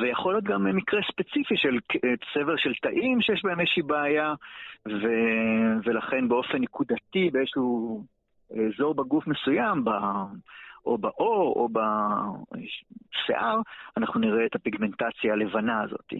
ויכול 0.00 0.32
להיות 0.32 0.44
גם 0.44 0.76
מקרה 0.76 1.00
ספציפי 1.12 1.56
של 1.56 1.78
צבר 2.34 2.56
של 2.56 2.72
תאים 2.82 3.20
שיש 3.20 3.42
בהם 3.44 3.60
איזושהי 3.60 3.82
בעיה, 3.82 4.34
ו... 4.88 5.08
ולכן 5.84 6.28
באופן 6.28 6.58
נקודתי, 6.58 7.30
באיזשהו 7.32 8.04
אזור 8.50 8.94
בגוף 8.94 9.26
מסוים, 9.26 9.84
או 10.86 10.98
בעור 10.98 11.52
או 11.56 11.68
בשיער, 11.68 13.60
אנחנו 13.96 14.20
נראה 14.20 14.46
את 14.46 14.54
הפיגמנטציה 14.54 15.32
הלבנה 15.32 15.82
הזאת. 15.82 16.12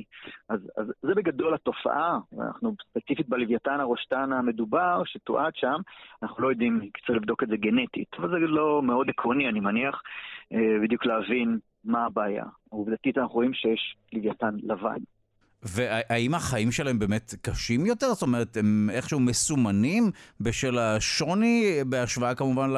אז, 0.49 0.61
אז 0.77 0.87
זה 1.03 1.15
בגדול 1.15 1.55
התופעה, 1.55 2.19
אנחנו 2.41 2.75
ספציפית 2.91 3.29
בלוויתן 3.29 3.81
הרושטן 3.81 4.33
המדובר, 4.33 5.03
שתועד 5.05 5.53
שם, 5.57 5.77
אנחנו 6.23 6.43
לא 6.43 6.51
יודעים, 6.51 6.81
צריך 7.07 7.19
לבדוק 7.19 7.43
את 7.43 7.49
זה 7.49 7.57
גנטית, 7.57 8.09
אבל 8.19 8.29
זה 8.31 8.37
לא 8.39 8.83
מאוד 8.83 9.11
עקרוני, 9.11 9.49
אני 9.49 9.61
מניח, 9.61 10.03
אה, 10.53 10.59
בדיוק 10.83 11.07
להבין 11.07 11.59
מה 11.85 12.05
הבעיה. 12.07 12.45
עובדתית 12.69 13.19
אנחנו 13.19 13.35
רואים 13.35 13.55
שיש 13.55 13.97
לוויתן 14.13 14.55
לבן. 14.63 14.99
והאם 15.63 16.35
החיים 16.35 16.73
שלהם 16.73 16.99
באמת 16.99 17.35
קשים 17.43 17.87
יותר? 17.87 18.07
זאת 18.07 18.23
אומרת, 18.23 18.57
הם 18.57 18.91
איכשהו 18.93 19.21
מסומנים 19.21 20.11
בשל 20.41 20.79
השוני, 20.79 21.79
בהשוואה 21.87 22.35
כמובן 22.35 22.71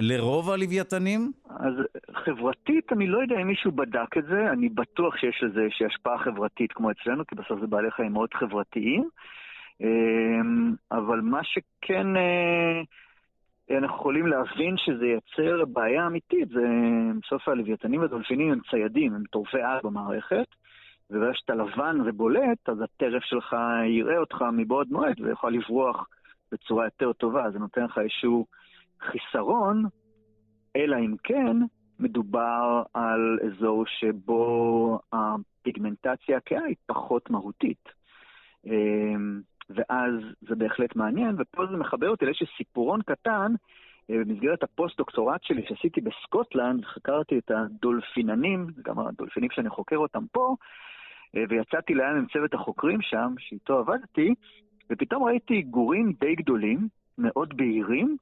לרוב 0.00 0.50
הלוויתנים? 0.50 1.32
אז 1.50 1.72
חברתית, 2.24 2.92
אני 2.92 3.06
לא 3.06 3.18
יודע 3.18 3.36
אם 3.42 3.46
מישהו 3.48 3.72
בדק 3.72 4.16
את 4.18 4.24
זה, 4.24 4.50
אני 4.52 4.68
בטוח 4.68 5.16
שיש 5.16 5.42
לזה 5.42 5.60
איזושהי 5.60 5.86
השפעה 5.86 6.18
חברתית 6.18 6.72
כמו 6.72 6.90
אצלנו, 6.90 7.26
כי 7.26 7.34
בסוף 7.34 7.60
זה 7.60 7.66
בעלי 7.66 7.90
חיים 7.90 8.12
מאוד 8.12 8.34
חברתיים. 8.34 9.08
אמ, 9.80 10.74
אבל 10.92 11.20
מה 11.20 11.40
שכן 11.44 12.16
אה, 12.16 12.80
אנחנו 13.78 13.96
יכולים 13.96 14.26
להבין 14.26 14.76
שזה 14.76 15.06
ייצר 15.06 15.64
בעיה 15.64 16.06
אמיתית, 16.06 16.48
זה 16.48 16.66
בסוף 17.22 17.48
הלוויתנים 17.48 18.00
והדולפינים 18.00 18.52
הם 18.52 18.60
ציידים, 18.70 19.14
הם 19.14 19.22
טורפי 19.30 19.62
על 19.62 19.78
במערכת. 19.82 20.46
וברגע 21.10 21.32
שאתה 21.34 21.54
לבן 21.54 22.00
ובולט, 22.04 22.68
אז 22.68 22.80
הטרף 22.80 23.22
שלך 23.22 23.56
יראה 23.86 24.18
אותך 24.18 24.44
מבעוד 24.52 24.88
מועד 24.90 25.20
ויכול 25.20 25.52
לברוח 25.52 26.08
בצורה 26.52 26.84
יותר 26.84 27.12
טובה. 27.12 27.50
זה 27.50 27.58
נותן 27.58 27.84
לך 27.84 27.98
איזשהו 27.98 28.46
חיסרון, 29.06 29.84
אלא 30.76 30.96
אם 30.96 31.14
כן 31.24 31.56
מדובר 32.00 32.82
על 32.94 33.38
אזור 33.46 33.84
שבו 33.86 34.98
הפיגמנטציה 35.12 36.36
הכהה 36.36 36.64
היא 36.64 36.76
פחות 36.86 37.30
מהותית. 37.30 37.88
אמ, 38.66 39.40
ואז 39.70 40.14
זה 40.40 40.54
בהחלט 40.54 40.96
מעניין, 40.96 41.36
ופה 41.38 41.66
זה 41.70 41.76
מחבר 41.76 42.08
אותי 42.08 42.24
לאיזשהו 42.24 42.46
סיפורון 42.56 43.02
קטן. 43.02 43.52
אה, 44.10 44.16
במסגרת 44.24 44.62
הפוסט-דוקטורט 44.62 45.42
שלי 45.42 45.62
שעשיתי 45.68 46.00
בסקוטלנד, 46.00 46.84
חקרתי 46.84 47.38
את 47.38 47.50
הדולפינים, 47.50 48.66
גם 48.82 48.98
הדולפינים 48.98 49.50
שאני 49.50 49.70
חוקר 49.70 49.96
אותם 49.96 50.26
פה, 50.32 50.56
אה, 51.36 51.44
ויצאתי 51.48 51.94
לים 51.94 52.16
עם 52.16 52.26
צוות 52.32 52.54
החוקרים 52.54 53.02
שם, 53.02 53.34
שאיתו 53.38 53.78
עבדתי, 53.78 54.34
ופתאום 54.90 55.24
ראיתי 55.24 55.62
גורים 55.62 56.12
די 56.20 56.34
גדולים, 56.34 56.88
מאוד 57.18 57.56
בהירים, 57.56 58.16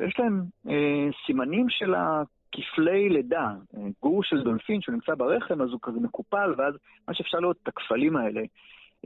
ויש 0.00 0.18
להם 0.18 0.42
אה, 0.68 1.08
סימנים 1.26 1.66
של 1.68 1.94
הכפלי 1.94 3.08
לידה. 3.08 3.52
אה, 3.76 3.82
גור 4.02 4.22
של 4.22 4.42
דולפין 4.42 4.80
שנמצא 4.80 5.14
ברחם, 5.14 5.62
אז 5.62 5.70
הוא 5.70 5.80
כזה 5.82 6.00
מקופל, 6.00 6.54
ואז 6.58 6.74
מה 7.08 7.14
שאפשר 7.14 7.38
לראות 7.38 7.56
את 7.62 7.68
הכפלים 7.68 8.16
האלה. 8.16 8.42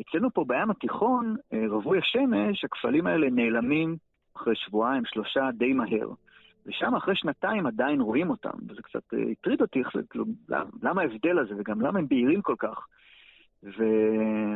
אצלנו 0.00 0.30
פה 0.30 0.44
בים 0.48 0.70
התיכון, 0.70 1.36
אה, 1.52 1.64
רווי 1.68 1.98
השמש, 1.98 2.64
הכפלים 2.64 3.06
האלה 3.06 3.30
נעלמים 3.30 3.96
אחרי 4.36 4.56
שבועיים, 4.56 5.02
שלושה, 5.06 5.50
די 5.58 5.72
מהר. 5.72 6.08
ושם 6.66 6.94
אחרי 6.94 7.16
שנתיים 7.16 7.66
עדיין 7.66 8.00
רואים 8.00 8.30
אותם, 8.30 8.58
וזה 8.68 8.82
קצת 8.82 9.02
הטריד 9.32 9.60
אותי, 9.60 9.82
כאילו, 10.10 10.24
למה 10.82 11.02
ההבדל 11.02 11.38
הזה, 11.38 11.54
וגם 11.58 11.80
למה 11.80 11.98
הם 11.98 12.08
בהירים 12.08 12.42
כל 12.42 12.54
כך. 12.58 12.86
ו... 13.64 13.84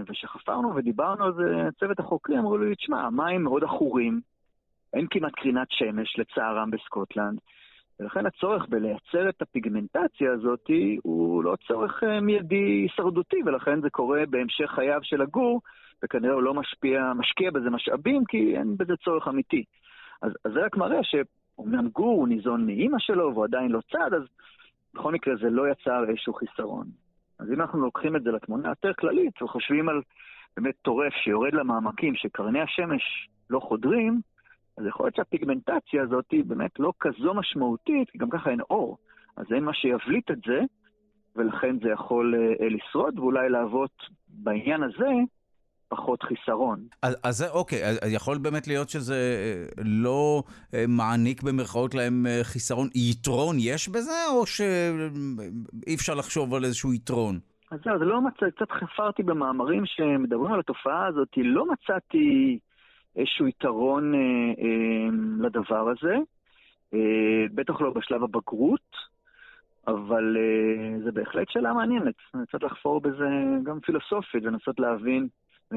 וכשחפרנו 0.06 0.74
ודיברנו 0.74 1.24
על 1.24 1.34
זה, 1.34 1.68
צוות 1.80 1.98
החוקרים 1.98 2.38
אמרו 2.38 2.58
לי, 2.58 2.74
תשמע, 2.74 3.00
המים 3.02 3.42
מאוד 3.42 3.64
עכורים, 3.64 4.20
אין 4.94 5.06
כמעט 5.10 5.32
קרינת 5.32 5.66
שמש 5.70 6.18
לצערם 6.18 6.70
בסקוטלנד, 6.70 7.38
ולכן 8.00 8.26
הצורך 8.26 8.66
בלייצר 8.68 9.28
את 9.28 9.42
הפיגמנטציה 9.42 10.32
הזאת 10.32 10.70
הוא 11.02 11.44
לא 11.44 11.56
צורך 11.68 12.02
אה, 12.04 12.20
מיידי 12.20 12.56
הישרדותי, 12.56 13.36
ולכן 13.46 13.80
זה 13.80 13.90
קורה 13.90 14.26
בהמשך 14.30 14.70
חייו 14.70 15.00
של 15.02 15.22
הגור, 15.22 15.60
וכנראה 16.04 16.34
הוא 16.34 16.42
לא 16.42 16.54
משפיע, 16.54 17.12
משקיע 17.16 17.50
בזה 17.50 17.70
משאבים, 17.70 18.24
כי 18.28 18.56
אין 18.56 18.76
בזה 18.76 18.96
צורך 18.96 19.28
אמיתי. 19.28 19.64
אז, 20.22 20.32
אז 20.44 20.52
זה 20.52 20.60
רק 20.64 20.76
מראה 20.76 21.00
שאומנם 21.02 21.88
גור 21.88 22.16
הוא 22.16 22.28
ניזון 22.28 22.66
מאימא 22.66 22.98
שלו 22.98 23.32
והוא 23.34 23.44
עדיין 23.44 23.70
לא 23.70 23.80
צד, 23.92 24.14
אז 24.14 24.22
בכל 24.94 25.12
מקרה 25.12 25.36
זה 25.36 25.50
לא 25.50 25.68
יצר 25.68 26.04
איזשהו 26.08 26.34
חיסרון. 26.34 26.86
אז 27.38 27.52
אם 27.52 27.60
אנחנו 27.60 27.80
לוקחים 27.80 28.16
את 28.16 28.22
זה 28.22 28.30
לתמונה 28.30 28.68
יותר 28.68 28.92
כללית 28.94 29.42
וחושבים 29.42 29.88
על 29.88 30.00
באמת 30.56 30.74
טורף 30.82 31.12
שיורד 31.12 31.54
למעמקים 31.54 32.14
שקרני 32.14 32.60
השמש 32.60 33.28
לא 33.50 33.60
חודרים, 33.60 34.20
אז 34.78 34.86
יכול 34.86 35.06
להיות 35.06 35.16
שהפיגמנטציה 35.16 36.02
הזאת 36.02 36.24
היא 36.30 36.44
באמת 36.44 36.70
לא 36.78 36.92
כזו 37.00 37.34
משמעותית, 37.34 38.10
כי 38.10 38.18
גם 38.18 38.30
ככה 38.30 38.50
אין 38.50 38.60
אור. 38.60 38.98
אז 39.36 39.46
אין 39.54 39.64
מה 39.64 39.74
שיבליט 39.74 40.30
את 40.30 40.38
זה, 40.46 40.60
ולכן 41.36 41.76
זה 41.82 41.88
יכול 41.90 42.34
uh, 42.34 42.64
לשרוד 42.64 43.18
ואולי 43.18 43.48
להוות 43.48 43.90
בעניין 44.28 44.82
הזה 44.82 45.08
פחות 45.88 46.22
חיסרון. 46.22 46.80
אז, 47.02 47.16
אז 47.24 47.50
אוקיי, 47.52 47.88
אז 47.88 47.98
יכול 48.12 48.38
באמת 48.38 48.66
להיות 48.66 48.88
שזה 48.88 49.14
אה, 49.14 49.82
לא 49.84 50.42
אה, 50.74 50.84
מעניק 50.88 51.42
במרכאות 51.42 51.94
להם 51.94 52.26
חיסרון. 52.42 52.88
יתרון 52.94 53.56
יש 53.58 53.88
בזה, 53.88 54.26
או 54.30 54.46
שאי 54.46 55.94
אפשר 55.94 56.14
לחשוב 56.14 56.54
על 56.54 56.64
איזשהו 56.64 56.92
יתרון? 56.92 57.38
אז 57.70 57.78
זהו, 57.84 57.98
זה 57.98 58.04
לא 58.04 58.20
מצא, 58.20 58.50
קצת 58.50 58.70
חפרתי 58.70 59.22
במאמרים 59.22 59.82
שמדברים 59.86 60.52
על 60.52 60.60
התופעה 60.60 61.06
הזאת, 61.06 61.28
לא 61.36 61.64
מצאתי 61.72 62.58
איזשהו 63.18 63.46
יתרון 63.46 64.14
אה, 64.14 64.20
אה, 64.64 65.08
לדבר 65.40 65.88
הזה, 65.88 66.16
אה, 66.94 67.44
בטח 67.54 67.80
לא 67.80 67.90
בשלב 67.90 68.22
הבגרות, 68.22 68.96
אבל 69.86 70.36
אה, 70.36 71.00
זה 71.04 71.12
בהחלט 71.12 71.50
שאלה 71.50 71.72
מעניינת. 71.72 72.14
אני 72.34 72.46
קצת 72.46 72.62
לחפור 72.62 73.00
בזה 73.00 73.28
גם 73.62 73.80
פילוסופית 73.80 74.44
ולנסות 74.44 74.80
להבין 74.80 75.28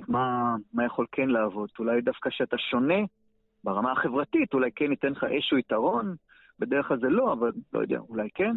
מה, 0.07 0.55
מה 0.73 0.85
יכול 0.85 1.05
כן 1.11 1.29
לעבוד. 1.29 1.69
אולי 1.79 2.01
דווקא 2.01 2.29
כשאתה 2.29 2.57
שונה 2.57 2.99
ברמה 3.63 3.91
החברתית, 3.91 4.53
אולי 4.53 4.71
כן 4.75 4.91
ייתן 4.91 5.11
לך 5.11 5.23
איזשהו 5.23 5.57
יתרון, 5.57 6.15
בדרך 6.59 6.87
כלל 6.87 6.99
זה 6.99 7.09
לא, 7.09 7.33
אבל 7.33 7.51
לא 7.73 7.79
יודע, 7.79 7.97
אולי 7.97 8.29
כן. 8.33 8.55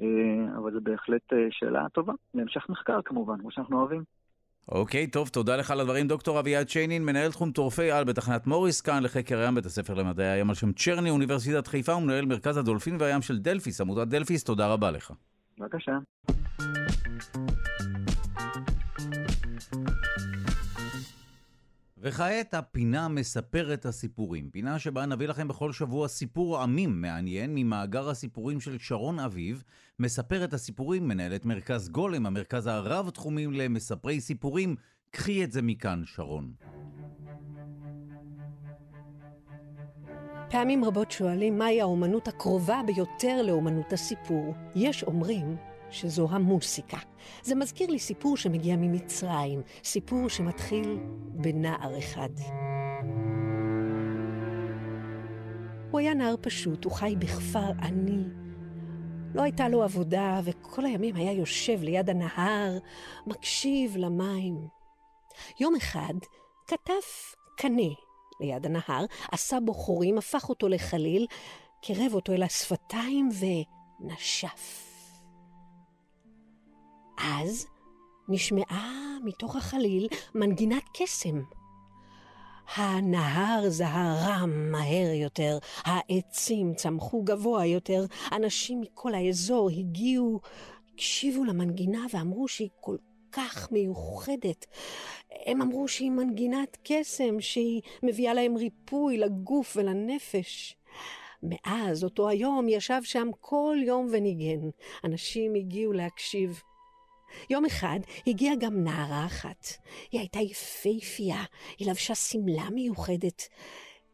אה, 0.00 0.56
אבל 0.58 0.72
זו 0.72 0.80
בהחלט 0.82 1.32
אה, 1.32 1.46
שאלה 1.50 1.88
טובה, 1.88 2.12
להמשך 2.34 2.66
מחקר 2.68 3.02
כמובן, 3.04 3.40
כמו 3.40 3.50
שאנחנו 3.50 3.78
אוהבים. 3.78 4.02
אוקיי, 4.68 5.06
טוב, 5.06 5.28
תודה 5.28 5.56
לך 5.56 5.70
על 5.70 5.80
הדברים. 5.80 6.08
דוקטור 6.08 6.40
אביעד 6.40 6.68
שיינין, 6.68 7.04
מנהל 7.04 7.32
תחום 7.32 7.50
טורפי 7.50 7.90
על 7.90 8.04
בתחנת 8.04 8.46
מוריס 8.46 8.80
קאן 8.80 9.02
לחקר 9.02 9.38
הים, 9.38 9.54
בית 9.54 9.66
הספר 9.66 9.94
למדעי 9.94 10.30
הים 10.30 10.48
על 10.50 10.54
שם 10.54 10.72
צ'רני, 10.72 11.10
אוניברסיטת 11.10 11.66
חיפה, 11.66 11.94
ומנהל 11.94 12.24
מרכז 12.24 12.56
הדולפין 12.56 12.96
והים 13.00 13.22
של 13.22 13.38
דלפיס, 13.38 13.80
עמותת 13.80 14.08
דלפיס, 14.08 14.44
תודה 14.44 14.66
רבה 14.66 14.90
לך. 14.90 15.12
בבקשה. 15.58 15.92
וכעת 22.06 22.54
הפינה 22.54 23.08
מספרת 23.08 23.86
הסיפורים, 23.86 24.50
פינה 24.50 24.78
שבה 24.78 25.06
נביא 25.06 25.28
לכם 25.28 25.48
בכל 25.48 25.72
שבוע 25.72 26.08
סיפור 26.08 26.62
עמים 26.62 27.00
מעניין 27.00 27.50
ממאגר 27.54 28.08
הסיפורים 28.08 28.60
של 28.60 28.78
שרון 28.78 29.18
אביב, 29.18 29.62
מספרת 29.98 30.52
הסיפורים 30.54 31.08
מנהלת 31.08 31.44
מרכז 31.44 31.88
גולם, 31.88 32.26
המרכז 32.26 32.66
הרב-תחומים 32.66 33.52
למספרי 33.52 34.20
סיפורים. 34.20 34.76
קחי 35.10 35.44
את 35.44 35.52
זה 35.52 35.62
מכאן, 35.62 36.02
שרון. 36.04 36.52
פעמים 40.50 40.84
רבות 40.84 41.10
שואלים 41.10 41.58
מהי 41.58 41.80
האומנות 41.80 42.28
הקרובה 42.28 42.80
ביותר 42.86 43.42
לאומנות 43.42 43.92
הסיפור. 43.92 44.54
יש 44.74 45.02
אומרים 45.02 45.56
שזו 45.94 46.28
המוסיקה. 46.30 46.98
זה 47.42 47.54
מזכיר 47.54 47.90
לי 47.90 47.98
סיפור 47.98 48.36
שמגיע 48.36 48.76
ממצרים, 48.76 49.62
סיפור 49.84 50.28
שמתחיל 50.28 50.98
בנער 51.28 51.98
אחד. 51.98 52.30
הוא 55.90 56.00
היה 56.00 56.14
נער 56.14 56.34
פשוט, 56.40 56.84
הוא 56.84 56.92
חי 56.92 57.14
בכפר 57.18 57.70
עני. 57.82 58.24
לא 59.34 59.42
הייתה 59.42 59.68
לו 59.68 59.82
עבודה, 59.82 60.40
וכל 60.44 60.84
הימים 60.84 61.16
היה 61.16 61.32
יושב 61.32 61.82
ליד 61.82 62.10
הנהר, 62.10 62.78
מקשיב 63.26 63.96
למים. 63.96 64.68
יום 65.60 65.76
אחד 65.76 66.14
כתב 66.66 66.92
קנה 67.56 67.92
ליד 68.40 68.66
הנהר, 68.66 69.04
עשה 69.32 69.60
בו 69.60 69.74
חורים, 69.74 70.18
הפך 70.18 70.48
אותו 70.48 70.68
לחליל, 70.68 71.26
קירב 71.80 72.14
אותו 72.14 72.32
אל 72.32 72.42
השפתיים 72.42 73.28
ונשף. 73.40 74.93
אז 77.18 77.66
נשמעה 78.28 79.16
מתוך 79.24 79.56
החליל 79.56 80.08
מנגינת 80.34 80.82
קסם. 80.94 81.42
הנהר 82.74 83.68
זהרם 83.68 84.70
מהר 84.72 85.12
יותר, 85.14 85.58
העצים 85.84 86.74
צמחו 86.74 87.22
גבוה 87.22 87.66
יותר, 87.66 88.04
אנשים 88.32 88.80
מכל 88.80 89.14
האזור 89.14 89.70
הגיעו, 89.70 90.40
הקשיבו 90.94 91.44
למנגינה 91.44 92.06
ואמרו 92.12 92.48
שהיא 92.48 92.68
כל 92.80 92.96
כך 93.32 93.72
מיוחדת. 93.72 94.66
הם 95.46 95.62
אמרו 95.62 95.88
שהיא 95.88 96.10
מנגינת 96.10 96.76
קסם, 96.84 97.40
שהיא 97.40 97.82
מביאה 98.02 98.34
להם 98.34 98.56
ריפוי 98.56 99.16
לגוף 99.16 99.76
ולנפש. 99.76 100.76
מאז 101.42 102.04
אותו 102.04 102.28
היום 102.28 102.68
ישב 102.68 103.00
שם 103.02 103.28
כל 103.40 103.76
יום 103.86 104.08
וניגן. 104.12 104.68
אנשים 105.04 105.54
הגיעו 105.54 105.92
להקשיב. 105.92 106.62
יום 107.50 107.64
אחד 107.64 108.00
הגיעה 108.26 108.56
גם 108.56 108.84
נערה 108.84 109.26
אחת. 109.26 109.66
היא 110.12 110.20
הייתה 110.20 110.40
יפייפייה, 110.40 111.44
היא 111.78 111.90
לבשה 111.90 112.14
שמלה 112.14 112.70
מיוחדת. 112.70 113.42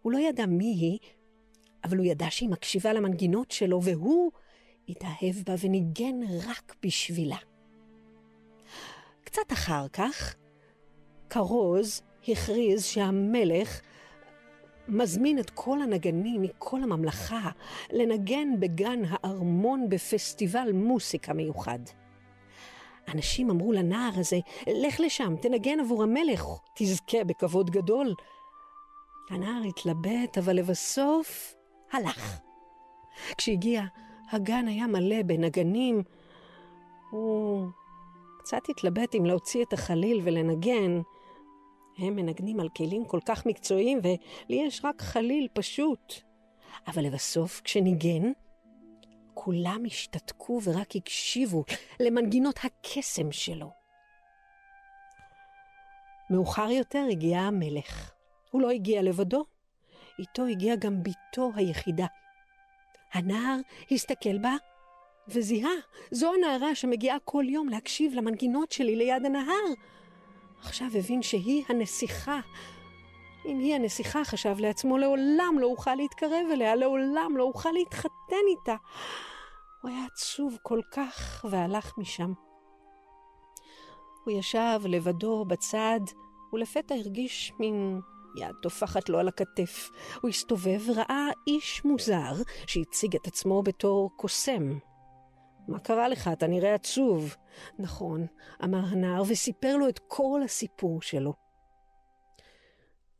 הוא 0.02 0.12
לא 0.12 0.18
ידע 0.18 0.46
מי 0.46 0.64
היא, 0.64 0.98
אבל 1.84 1.96
הוא 1.96 2.06
ידע 2.06 2.26
שהיא 2.30 2.48
מקשיבה 2.48 2.92
למנגינות 2.92 3.50
שלו, 3.50 3.82
והוא 3.82 4.32
התאהב 4.88 5.34
בה 5.46 5.54
וניגן 5.60 6.20
רק 6.46 6.76
בשבילה. 6.82 7.36
קצת 9.24 9.52
אחר 9.52 9.88
כך, 9.88 10.34
כרוז 11.30 12.02
הכריז 12.28 12.84
שהמלך 12.84 13.80
מזמין 14.88 15.38
את 15.38 15.50
כל 15.50 15.82
הנגנים 15.82 16.42
מכל 16.42 16.82
הממלכה 16.82 17.50
לנגן 17.92 18.60
בגן 18.60 19.02
הארמון 19.08 19.88
בפסטיבל 19.88 20.72
מוסיקה 20.72 21.32
מיוחד. 21.32 21.78
אנשים 23.14 23.50
אמרו 23.50 23.72
לנער 23.72 24.10
הזה, 24.14 24.38
לך 24.66 25.00
לשם, 25.00 25.34
תנגן 25.40 25.80
עבור 25.80 26.02
המלך, 26.02 26.44
תזכה 26.74 27.24
בכבוד 27.24 27.70
גדול. 27.70 28.14
הנער 29.30 29.62
התלבט, 29.68 30.38
אבל 30.38 30.56
לבסוף 30.56 31.54
הלך. 31.92 32.40
כשהגיע, 33.36 33.82
הגן 34.30 34.68
היה 34.68 34.86
מלא 34.86 35.22
בנגנים. 35.22 36.02
הוא 37.10 37.66
קצת 38.38 38.68
התלבט 38.68 39.14
אם 39.14 39.26
להוציא 39.26 39.64
את 39.64 39.72
החליל 39.72 40.20
ולנגן. 40.24 41.00
הם 41.98 42.16
מנגנים 42.16 42.60
על 42.60 42.68
כלים 42.68 43.04
כל 43.04 43.20
כך 43.26 43.46
מקצועיים, 43.46 43.98
ולי 44.02 44.62
יש 44.66 44.80
רק 44.84 45.02
חליל 45.02 45.48
פשוט. 45.52 46.14
אבל 46.86 47.04
לבסוף, 47.04 47.60
כשניגן, 47.64 48.32
כולם 49.34 49.82
השתתקו 49.86 50.60
ורק 50.64 50.96
הקשיבו 50.96 51.64
למנגינות 52.00 52.58
הקסם 52.64 53.32
שלו. 53.32 53.70
מאוחר 56.30 56.70
יותר 56.70 57.06
הגיע 57.10 57.38
המלך. 57.38 58.12
הוא 58.50 58.62
לא 58.62 58.70
הגיע 58.70 59.02
לבדו, 59.02 59.44
איתו 60.18 60.46
הגיעה 60.46 60.76
גם 60.76 61.02
בתו 61.02 61.52
היחידה. 61.54 62.06
הנער 63.12 63.56
הסתכל 63.90 64.38
בה 64.38 64.56
וזיהה, 65.28 65.70
זו 66.10 66.32
הנערה 66.34 66.74
שמגיעה 66.74 67.18
כל 67.24 67.44
יום 67.48 67.68
להקשיב 67.68 68.14
למנגינות 68.14 68.72
שלי 68.72 68.96
ליד 68.96 69.24
הנהר. 69.24 69.74
עכשיו 70.60 70.88
הבין 70.98 71.22
שהיא 71.22 71.64
הנסיכה. 71.68 72.40
אם 73.46 73.58
היא 73.58 73.74
הנסיכה, 73.74 74.24
חשב 74.24 74.56
לעצמו, 74.58 74.98
לעולם 74.98 75.56
לא 75.60 75.66
אוכל 75.66 75.94
להתקרב 75.94 76.46
אליה, 76.52 76.74
לעולם 76.74 77.36
לא 77.36 77.44
אוכל 77.44 77.70
להתחתן 77.70 78.44
איתה. 78.48 78.76
הוא 79.82 79.90
היה 79.90 80.06
עצוב 80.12 80.56
כל 80.62 80.80
כך 80.90 81.44
והלך 81.50 81.98
משם. 81.98 82.32
הוא 84.24 84.38
ישב 84.38 84.80
לבדו 84.84 85.44
בצד, 85.44 86.00
ולפתע 86.52 86.94
הרגיש 86.94 87.52
מין 87.58 88.00
יד 88.36 88.54
טופחת 88.62 89.08
לו 89.08 89.18
על 89.18 89.28
הכתף. 89.28 89.90
הוא 90.22 90.28
הסתובב 90.28 90.80
וראה 90.86 91.28
איש 91.46 91.84
מוזר 91.84 92.32
שהציג 92.66 93.16
את 93.16 93.26
עצמו 93.26 93.62
בתור 93.62 94.10
קוסם. 94.16 94.78
מה 95.68 95.78
קרה 95.78 96.08
לך? 96.08 96.30
אתה 96.32 96.46
נראה 96.46 96.74
עצוב. 96.74 97.36
נכון, 97.78 98.26
אמר 98.64 98.84
הנער, 98.90 99.22
וסיפר 99.28 99.76
לו 99.76 99.88
את 99.88 100.00
כל 100.08 100.40
הסיפור 100.44 101.02
שלו. 101.02 101.49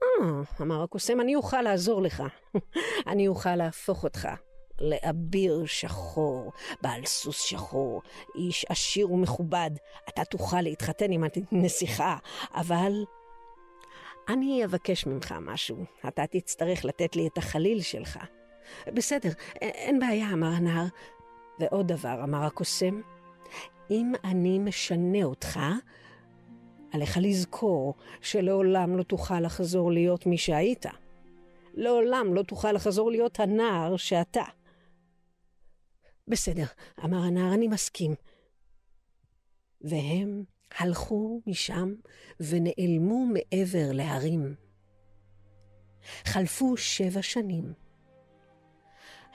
אה, 0.02 0.42
אמר 0.60 0.82
הקוסם, 0.82 1.20
אני 1.20 1.36
אוכל 1.36 1.62
לעזור 1.62 2.02
לך. 2.02 2.22
אני 3.10 3.28
אוכל 3.28 3.56
להפוך 3.56 4.04
אותך 4.04 4.28
לאביר 4.80 5.62
שחור, 5.66 6.52
בעל 6.82 7.04
סוס 7.06 7.40
שחור, 7.40 8.02
איש 8.34 8.66
עשיר 8.68 9.12
ומכובד. 9.12 9.70
אתה 10.08 10.24
תוכל 10.24 10.60
להתחתן 10.60 11.12
עם 11.12 11.24
הנסיכה, 11.52 12.16
אבל 12.54 13.04
אני 14.28 14.64
אבקש 14.64 15.06
ממך 15.06 15.34
משהו. 15.40 15.84
אתה 16.08 16.26
תצטרך 16.26 16.84
לתת 16.84 17.16
לי 17.16 17.26
את 17.26 17.38
החליל 17.38 17.82
שלך. 17.82 18.18
בסדר, 18.86 19.30
אין 19.60 19.98
בעיה, 19.98 20.32
אמר 20.32 20.46
הנער. 20.46 20.86
ועוד 21.58 21.92
דבר, 21.92 22.24
אמר 22.24 22.44
הקוסם, 22.44 23.00
אם 23.90 24.12
אני 24.24 24.58
משנה 24.58 25.24
אותך, 25.24 25.60
עליך 26.92 27.18
לזכור 27.20 27.94
שלעולם 28.20 28.96
לא 28.96 29.02
תוכל 29.02 29.40
לחזור 29.40 29.92
להיות 29.92 30.26
מי 30.26 30.38
שהיית. 30.38 30.86
לעולם 31.74 32.34
לא 32.34 32.42
תוכל 32.42 32.72
לחזור 32.72 33.10
להיות 33.10 33.40
הנער 33.40 33.96
שאתה. 33.96 34.44
בסדר, 36.28 36.64
אמר 37.04 37.18
הנער, 37.18 37.54
אני 37.54 37.68
מסכים. 37.68 38.14
והם 39.80 40.44
הלכו 40.78 41.40
משם 41.46 41.94
ונעלמו 42.40 43.26
מעבר 43.26 43.92
להרים. 43.92 44.54
חלפו 46.24 46.76
שבע 46.76 47.22
שנים. 47.22 47.72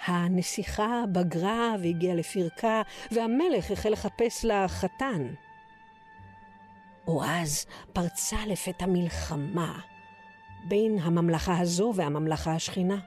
הנסיכה 0.05 1.03
בגרה 1.11 1.75
והגיעה 1.81 2.15
לפרקה, 2.15 2.81
והמלך 3.11 3.71
החל 3.71 3.89
לחפש 3.89 4.45
לה 4.45 4.67
חתן. 4.67 5.33
או 7.07 7.23
אז 7.23 7.65
פרצה 7.93 8.37
לפתע 8.47 8.85
מלחמה 8.85 9.79
בין 10.67 10.99
הממלכה 10.99 11.59
הזו 11.59 11.93
והממלכה 11.95 12.55
השכינה. 12.55 12.97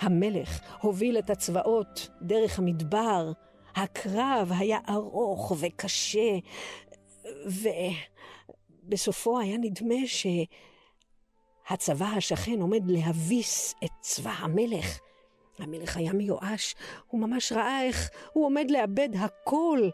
המלך 0.00 0.60
הוביל 0.80 1.18
את 1.18 1.30
הצבאות 1.30 2.08
דרך 2.22 2.58
המדבר, 2.58 3.32
הקרב 3.76 4.52
היה 4.58 4.78
ארוך 4.88 5.52
וקשה, 5.60 6.38
ובסופו 8.86 9.40
היה 9.40 9.56
נדמה 9.58 10.06
שהצבא 11.66 12.06
השכן 12.06 12.60
עומד 12.60 12.82
להביס 12.86 13.74
את 13.84 13.90
צבא 14.00 14.32
המלך. 14.38 14.98
המלך 15.58 15.96
היה 15.96 16.12
מיואש, 16.12 16.74
הוא 17.06 17.20
ממש 17.20 17.52
ראה 17.52 17.82
איך 17.82 18.10
הוא 18.32 18.46
עומד 18.46 18.70
לאבד 18.70 19.08
הכל. 19.18 19.90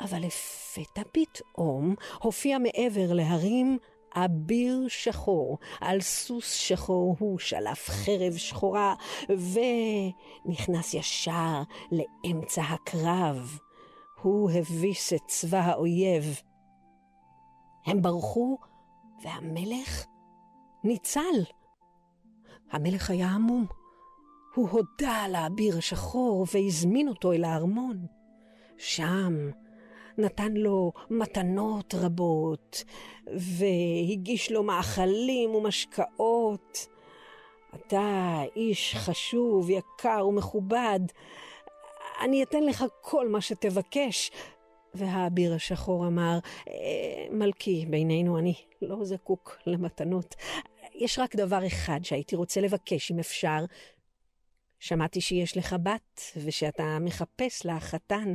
אבל 0.00 0.18
לפתע 0.26 1.02
פתאום 1.12 1.94
הופיע 2.22 2.58
מעבר 2.58 3.12
להרים 3.12 3.78
אביר 4.14 4.84
שחור, 4.88 5.58
על 5.80 6.00
סוס 6.00 6.54
שחור 6.54 7.16
הוא 7.18 7.38
שלף 7.38 7.88
חרב 7.88 8.36
שחורה 8.36 8.94
ונכנס 9.28 10.94
ישר 10.94 11.62
לאמצע 11.92 12.62
הקרב. 12.62 13.58
הוא 14.22 14.50
הביס 14.50 15.12
את 15.12 15.20
צבא 15.26 15.58
האויב. 15.58 16.40
הם 17.86 18.02
ברחו, 18.02 18.58
והמלך 19.22 20.06
ניצל. 20.84 21.44
המלך 22.70 23.10
היה 23.10 23.28
עמום. 23.28 23.66
הוא 24.54 24.68
הודה 24.68 25.16
על 25.16 25.34
האביר 25.34 25.78
השחור 25.78 26.46
והזמין 26.54 27.08
אותו 27.08 27.32
אל 27.32 27.44
הארמון. 27.44 28.06
שם 28.78 29.50
נתן 30.18 30.52
לו 30.52 30.92
מתנות 31.10 31.94
רבות, 31.94 32.84
והגיש 33.26 34.52
לו 34.52 34.62
מאכלים 34.62 35.54
ומשקאות. 35.54 36.86
אתה 37.74 38.38
איש 38.56 38.94
חשוב, 38.94 39.70
יקר 39.70 40.26
ומכובד, 40.28 41.00
אני 42.24 42.42
אתן 42.42 42.62
לך 42.62 42.84
כל 43.00 43.28
מה 43.28 43.40
שתבקש. 43.40 44.30
והאביר 44.94 45.54
השחור 45.54 46.06
אמר, 46.06 46.38
אה, 46.68 46.74
מלכי, 47.30 47.86
בינינו 47.90 48.38
אני 48.38 48.54
לא 48.82 49.04
זקוק 49.04 49.58
למתנות. 49.66 50.34
יש 50.94 51.18
רק 51.18 51.36
דבר 51.36 51.66
אחד 51.66 52.00
שהייתי 52.02 52.36
רוצה 52.36 52.60
לבקש, 52.60 53.10
אם 53.10 53.18
אפשר. 53.18 53.64
שמעתי 54.78 55.20
שיש 55.20 55.56
לך 55.56 55.76
בת, 55.82 56.20
ושאתה 56.44 56.98
מחפש 57.00 57.66
לה 57.66 57.80
חתן. 57.80 58.34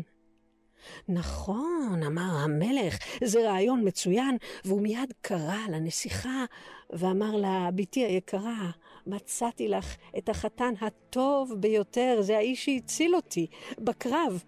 נכון, 1.09 2.03
אמר 2.07 2.37
המלך, 2.43 2.97
זה 3.23 3.49
רעיון 3.49 3.87
מצוין, 3.87 4.37
והוא 4.65 4.81
מיד 4.81 5.13
קרא 5.21 5.67
לנסיכה 5.71 6.45
ואמר 6.89 7.35
לה, 7.35 7.69
בתי 7.75 7.99
היקרה, 7.99 8.71
מצאתי 9.07 9.67
לך 9.67 9.95
את 10.17 10.29
החתן 10.29 10.73
הטוב 10.81 11.53
ביותר, 11.59 12.17
זה 12.21 12.37
האיש 12.37 12.65
שהציל 12.65 13.15
אותי 13.15 13.47
בקרב. 13.79 14.43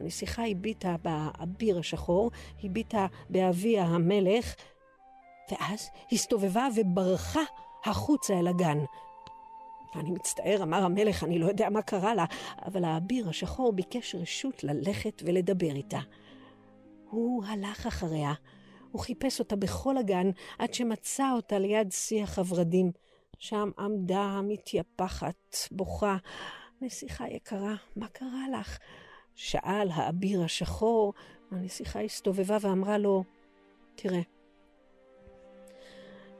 הנסיכה 0.00 0.46
הביטה 0.46 0.96
באביר 1.02 1.78
השחור, 1.78 2.30
הביטה 2.64 3.06
באביה 3.30 3.84
המלך, 3.84 4.54
ואז 5.50 5.90
הסתובבה 6.12 6.68
וברחה 6.76 7.42
החוצה 7.84 8.38
אל 8.38 8.46
הגן. 8.46 8.78
אני 9.96 10.10
מצטער, 10.10 10.62
אמר 10.62 10.84
המלך, 10.84 11.24
אני 11.24 11.38
לא 11.38 11.46
יודע 11.46 11.70
מה 11.70 11.82
קרה 11.82 12.14
לה, 12.14 12.24
אבל 12.66 12.84
האביר 12.84 13.28
השחור 13.28 13.72
ביקש 13.72 14.14
רשות 14.14 14.64
ללכת 14.64 15.22
ולדבר 15.26 15.74
איתה. 15.74 16.00
הוא 17.10 17.44
הלך 17.44 17.86
אחריה, 17.86 18.32
הוא 18.92 19.00
חיפש 19.00 19.40
אותה 19.40 19.56
בכל 19.56 19.96
הגן 19.96 20.30
עד 20.58 20.74
שמצא 20.74 21.32
אותה 21.32 21.58
ליד 21.58 21.92
שיח 21.92 22.38
הורדים. 22.38 22.92
שם 23.38 23.70
עמדה 23.78 24.40
מתייפחת, 24.42 25.56
בוכה. 25.70 26.16
נסיכה 26.80 27.28
יקרה, 27.28 27.74
מה 27.96 28.08
קרה 28.08 28.44
לך? 28.60 28.78
שאל 29.34 29.88
האביר 29.94 30.42
השחור. 30.42 31.14
הנסיכה 31.50 32.00
הסתובבה 32.00 32.56
ואמרה 32.60 32.98
לו, 32.98 33.24
תראה, 33.94 34.20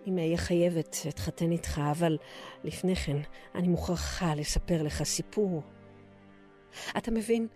אם 0.06 0.18
אהיה 0.18 0.36
חייבת 0.36 0.96
אתחתן 1.08 1.52
איתך, 1.52 1.80
אבל 1.90 2.18
לפני 2.64 2.96
כן 2.96 3.16
אני 3.54 3.68
מוכרחה 3.68 4.34
לספר 4.34 4.82
לך 4.82 5.02
סיפור. 5.02 5.62
אתה 6.98 7.10
מבין, 7.10 7.46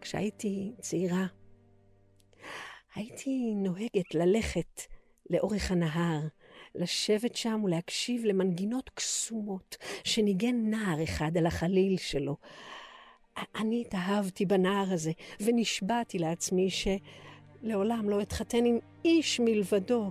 כשהייתי 0.00 0.72
צעירה, 0.80 1.26
הייתי 2.94 3.54
נוהגת 3.56 4.14
ללכת 4.14 4.82
לאורך 5.30 5.70
הנהר, 5.70 6.20
לשבת 6.74 7.36
שם 7.36 7.60
ולהקשיב 7.64 8.24
למנגינות 8.24 8.90
קסומות 8.94 9.76
שניגן 10.04 10.56
נער 10.70 11.04
אחד 11.04 11.36
על 11.36 11.46
החליל 11.46 11.96
שלו. 11.96 12.36
אני 13.56 13.80
התאהבתי 13.80 14.46
בנער 14.46 14.92
הזה, 14.92 15.12
ונשבעתי 15.40 16.18
לעצמי 16.18 16.68
שלעולם 16.70 18.10
לא 18.10 18.22
אתחתן 18.22 18.64
עם 18.64 18.78
איש 19.04 19.40
מלבדו. 19.40 20.10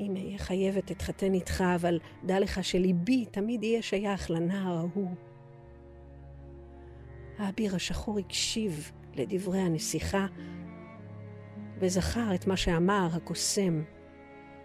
אם 0.00 0.16
אהיה 0.16 0.38
חייבת 0.38 0.90
אתחתן 0.90 1.34
איתך, 1.34 1.64
אבל 1.74 1.98
דע 2.24 2.40
לך 2.40 2.64
שליבי 2.64 3.24
תמיד 3.24 3.62
יהיה 3.62 3.82
שייך 3.82 4.30
לנער 4.30 4.76
ההוא. 4.76 5.14
האביר 7.38 7.74
השחור 7.74 8.18
הקשיב 8.18 8.92
לדברי 9.14 9.58
הנסיכה, 9.58 10.26
וזכר 11.80 12.34
את 12.34 12.46
מה 12.46 12.56
שאמר 12.56 13.08
הקוסם. 13.12 13.82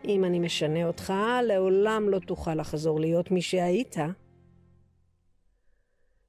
אם 0.06 0.26
אני 0.26 0.40
משנה 0.40 0.84
אותך, 0.84 1.14
לעולם 1.44 2.10
לא 2.10 2.20
תוכל 2.20 2.56
לחזור 2.56 3.00
להיות 3.00 3.32
מי 3.32 3.42
שהיית. 3.42 3.96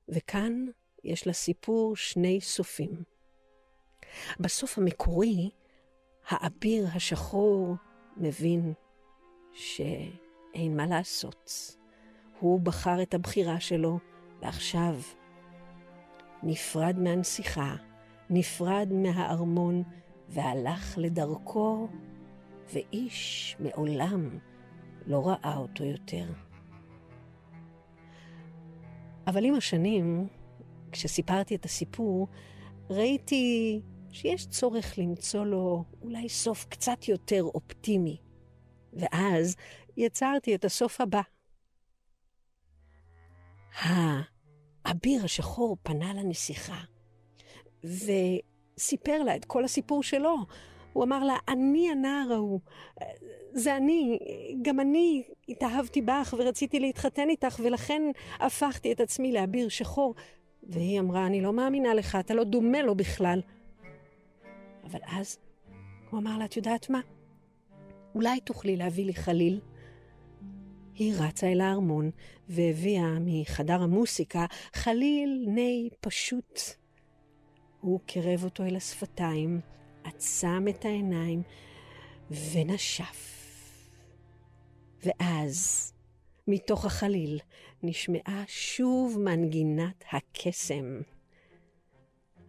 וכאן 0.09 0.67
יש 1.05 1.27
לסיפור 1.27 1.97
שני 1.97 2.41
סופים. 2.41 3.03
בסוף 4.41 4.79
המקורי, 4.79 5.51
האביר 6.29 6.87
השחור 6.95 7.75
מבין 8.17 8.73
שאין 9.53 10.77
מה 10.77 10.87
לעשות. 10.87 11.77
הוא 12.41 12.61
בחר 12.61 13.03
את 13.03 13.15
הבחירה 13.15 13.61
שלו, 13.61 13.99
ועכשיו 14.43 14.95
נפרד 16.43 16.99
מהנסיכה, 16.99 17.77
נפרד 18.31 18.89
מהארמון, 18.93 19.83
והלך 20.29 20.99
לדרכו, 20.99 21.89
ואיש 22.73 23.57
מעולם 23.61 24.39
לא 25.07 25.29
ראה 25.29 25.57
אותו 25.57 25.85
יותר. 25.85 26.33
אבל 29.27 29.45
עם 29.45 29.55
השנים, 29.55 30.29
כשסיפרתי 30.93 31.55
את 31.55 31.65
הסיפור, 31.65 32.29
ראיתי 32.91 33.81
שיש 34.11 34.47
צורך 34.47 34.99
למצוא 34.99 35.45
לו 35.45 35.85
אולי 36.03 36.29
סוף 36.29 36.65
קצת 36.65 37.09
יותר 37.09 37.43
אופטימי. 37.43 38.17
ואז 38.93 39.57
יצרתי 39.97 40.55
את 40.55 40.65
הסוף 40.65 41.01
הבא. 41.01 41.21
האביר 44.85 45.25
השחור 45.25 45.77
פנה 45.83 46.15
לנסיכה 46.15 46.81
וסיפר 47.85 49.23
לה 49.23 49.37
את 49.37 49.45
כל 49.45 49.65
הסיפור 49.65 50.03
שלו. 50.03 50.37
הוא 50.93 51.05
אמר 51.05 51.25
לה, 51.25 51.37
אני 51.49 51.91
הנער 51.91 52.33
ההוא, 52.33 52.61
זה 53.53 53.77
אני, 53.77 54.19
גם 54.63 54.81
אני 54.81 55.23
התאהבתי 55.49 56.03
בך 56.03 56.35
ורציתי 56.39 56.81
להתחתן 56.81 57.29
איתך 57.29 57.61
ולכן 57.65 58.03
הפכתי 58.41 58.93
את 58.93 59.01
עצמי 59.01 59.33
לאביר 59.33 59.69
שחור. 59.69 60.15
והיא 60.63 61.01
אמרה, 61.01 61.27
אני 61.27 61.41
לא 61.41 61.53
מאמינה 61.53 61.95
לך, 61.95 62.17
אתה 62.21 62.35
לא 62.35 62.45
דומה 62.45 62.83
לו 62.83 62.95
בכלל. 62.95 63.41
אבל 64.85 65.01
אז 65.07 65.39
הוא 66.11 66.21
אמר 66.21 66.39
לה, 66.39 66.45
את 66.45 66.57
יודעת 66.57 66.91
מה? 66.91 67.01
אולי 68.15 68.41
תוכלי 68.41 68.77
להביא 68.77 69.05
לי 69.05 69.15
חליל? 69.15 69.61
היא 70.95 71.15
רצה 71.19 71.47
אל 71.47 71.61
הארמון 71.61 72.11
והביאה 72.49 73.19
מחדר 73.21 73.83
המוסיקה 73.83 74.47
חליל 74.75 75.45
ני 75.49 75.89
פשוט. 76.01 76.61
הוא 77.81 78.01
קרב 78.07 78.45
אותו 78.45 78.65
אל 78.65 78.77
השפתיים, 78.77 79.61
עצם 80.05 80.65
את 80.71 80.85
העיניים 80.85 81.43
ונשף. 82.31 83.41
ואז, 85.05 85.93
מתוך 86.49 86.85
החליל, 86.85 87.39
נשמעה 87.83 88.45
שוב 88.47 89.19
מנגינת 89.19 90.05
הקסם. 90.13 91.01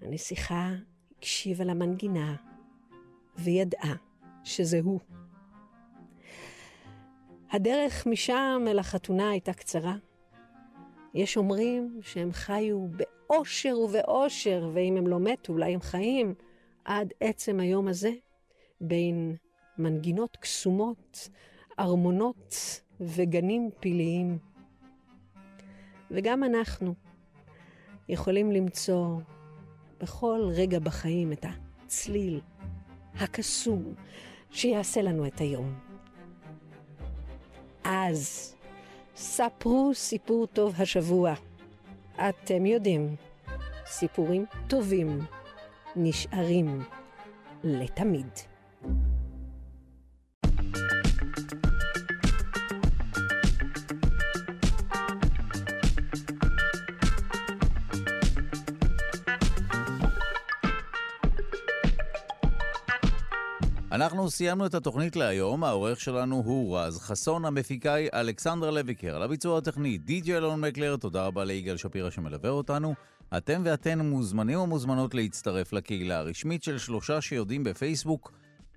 הנסיכה 0.01 0.71
הקשיבה 1.17 1.63
למנגינה 1.63 2.35
וידעה 3.38 3.95
שזה 4.43 4.79
הוא. 4.83 4.99
הדרך 7.52 8.07
משם 8.07 8.65
אל 8.68 8.80
החתונה 8.80 9.30
הייתה 9.30 9.53
קצרה. 9.53 9.95
יש 11.14 11.38
אומרים 11.38 11.99
שהם 12.02 12.32
חיו 12.32 12.88
באושר 12.88 13.80
ובאושר, 13.80 14.69
ואם 14.73 14.98
הם 14.98 15.07
לא 15.07 15.19
מתו, 15.19 15.53
אולי 15.53 15.73
הם 15.73 15.82
חיים 15.82 16.34
עד 16.86 17.14
עצם 17.19 17.60
היום 17.60 17.88
הזה, 17.88 18.11
בין 18.82 19.36
מנגינות 19.78 20.38
קסומות, 20.38 21.30
ארמונות 21.80 22.82
וגנים 23.02 23.69
פיליים. 23.80 24.38
וגם 26.11 26.44
אנחנו 26.44 26.94
יכולים 28.10 28.52
למצוא 28.52 29.19
בכל 29.99 30.49
רגע 30.53 30.80
בחיים 30.80 31.32
את 31.32 31.45
הצליל 31.86 32.41
הקסום 33.15 33.94
שיעשה 34.52 35.02
לנו 35.02 35.28
את 35.28 35.41
היום. 35.41 35.90
אז 37.84 38.53
ספרו 39.16 39.91
סיפור 39.94 40.48
טוב 40.48 40.74
השבוע. 40.78 41.34
אתם 42.30 42.66
יודעים, 42.66 43.16
סיפורים 43.86 44.45
טובים 44.68 45.20
נשארים 45.95 46.84
לתמיד. 47.64 48.51
אנחנו 63.91 64.30
סיימנו 64.30 64.65
את 64.65 64.73
התוכנית 64.73 65.15
להיום, 65.15 65.63
העורך 65.63 65.99
שלנו 65.99 66.35
הוא 66.45 66.77
רז 66.77 66.97
חסון, 66.99 67.45
המפיקה 67.45 67.93
היא 67.93 68.09
אלכסנדר 68.13 68.69
לויקר, 68.69 69.15
על 69.15 69.23
הביצוע 69.23 69.57
הטכני 69.57 69.97
די.ג'י 69.97 70.38
אלון 70.38 70.61
מקלר, 70.61 70.95
תודה 70.95 71.26
רבה 71.26 71.43
ליגאל 71.43 71.77
שפירא 71.77 72.09
שמלווה 72.09 72.49
אותנו. 72.49 72.93
אתם 73.38 73.61
ואתן 73.65 73.99
מוזמנים 73.99 74.59
ומוזמנות 74.59 75.13
להצטרף 75.13 75.73
לקהילה 75.73 76.18
הרשמית 76.18 76.63
של 76.63 76.77
שלושה 76.77 77.22
שיודעים 77.22 77.63
בפייסבוק, 77.63 78.31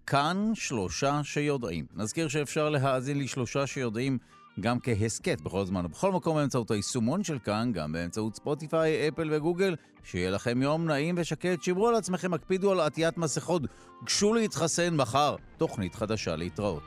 כאן 0.06 0.50
שלושה 0.54 1.20
שיודעים. 1.24 1.86
נזכיר 1.94 2.28
שאפשר 2.28 2.68
להאזין 2.68 3.18
לשלושה 3.18 3.66
שיודעים 3.66 4.18
גם 4.60 4.78
כהסכת 4.82 5.40
בכל 5.40 5.64
זמן 5.64 5.84
ובכל 5.86 6.12
מקום 6.12 6.36
באמצעות 6.36 6.70
היישומון 6.70 7.24
של 7.24 7.38
כאן, 7.38 7.70
גם 7.74 7.92
באמצעות 7.92 8.36
ספוטיפיי, 8.36 9.08
אפל 9.08 9.30
וגוגל. 9.32 9.76
שיהיה 10.04 10.30
לכם 10.30 10.62
יום 10.62 10.86
נעים 10.86 11.14
ושקט, 11.18 11.62
שמרו 11.62 11.88
על 11.88 11.94
עצמכם, 11.94 12.34
הקפידו 12.34 12.72
על 12.72 12.80
עטיית 12.80 13.18
מסכות, 13.18 13.62
גשו 14.04 14.34
להתחסן 14.34 14.96
מחר, 14.96 15.36
תוכנית 15.56 15.94
חדשה 15.94 16.36
להתראות. 16.36 16.82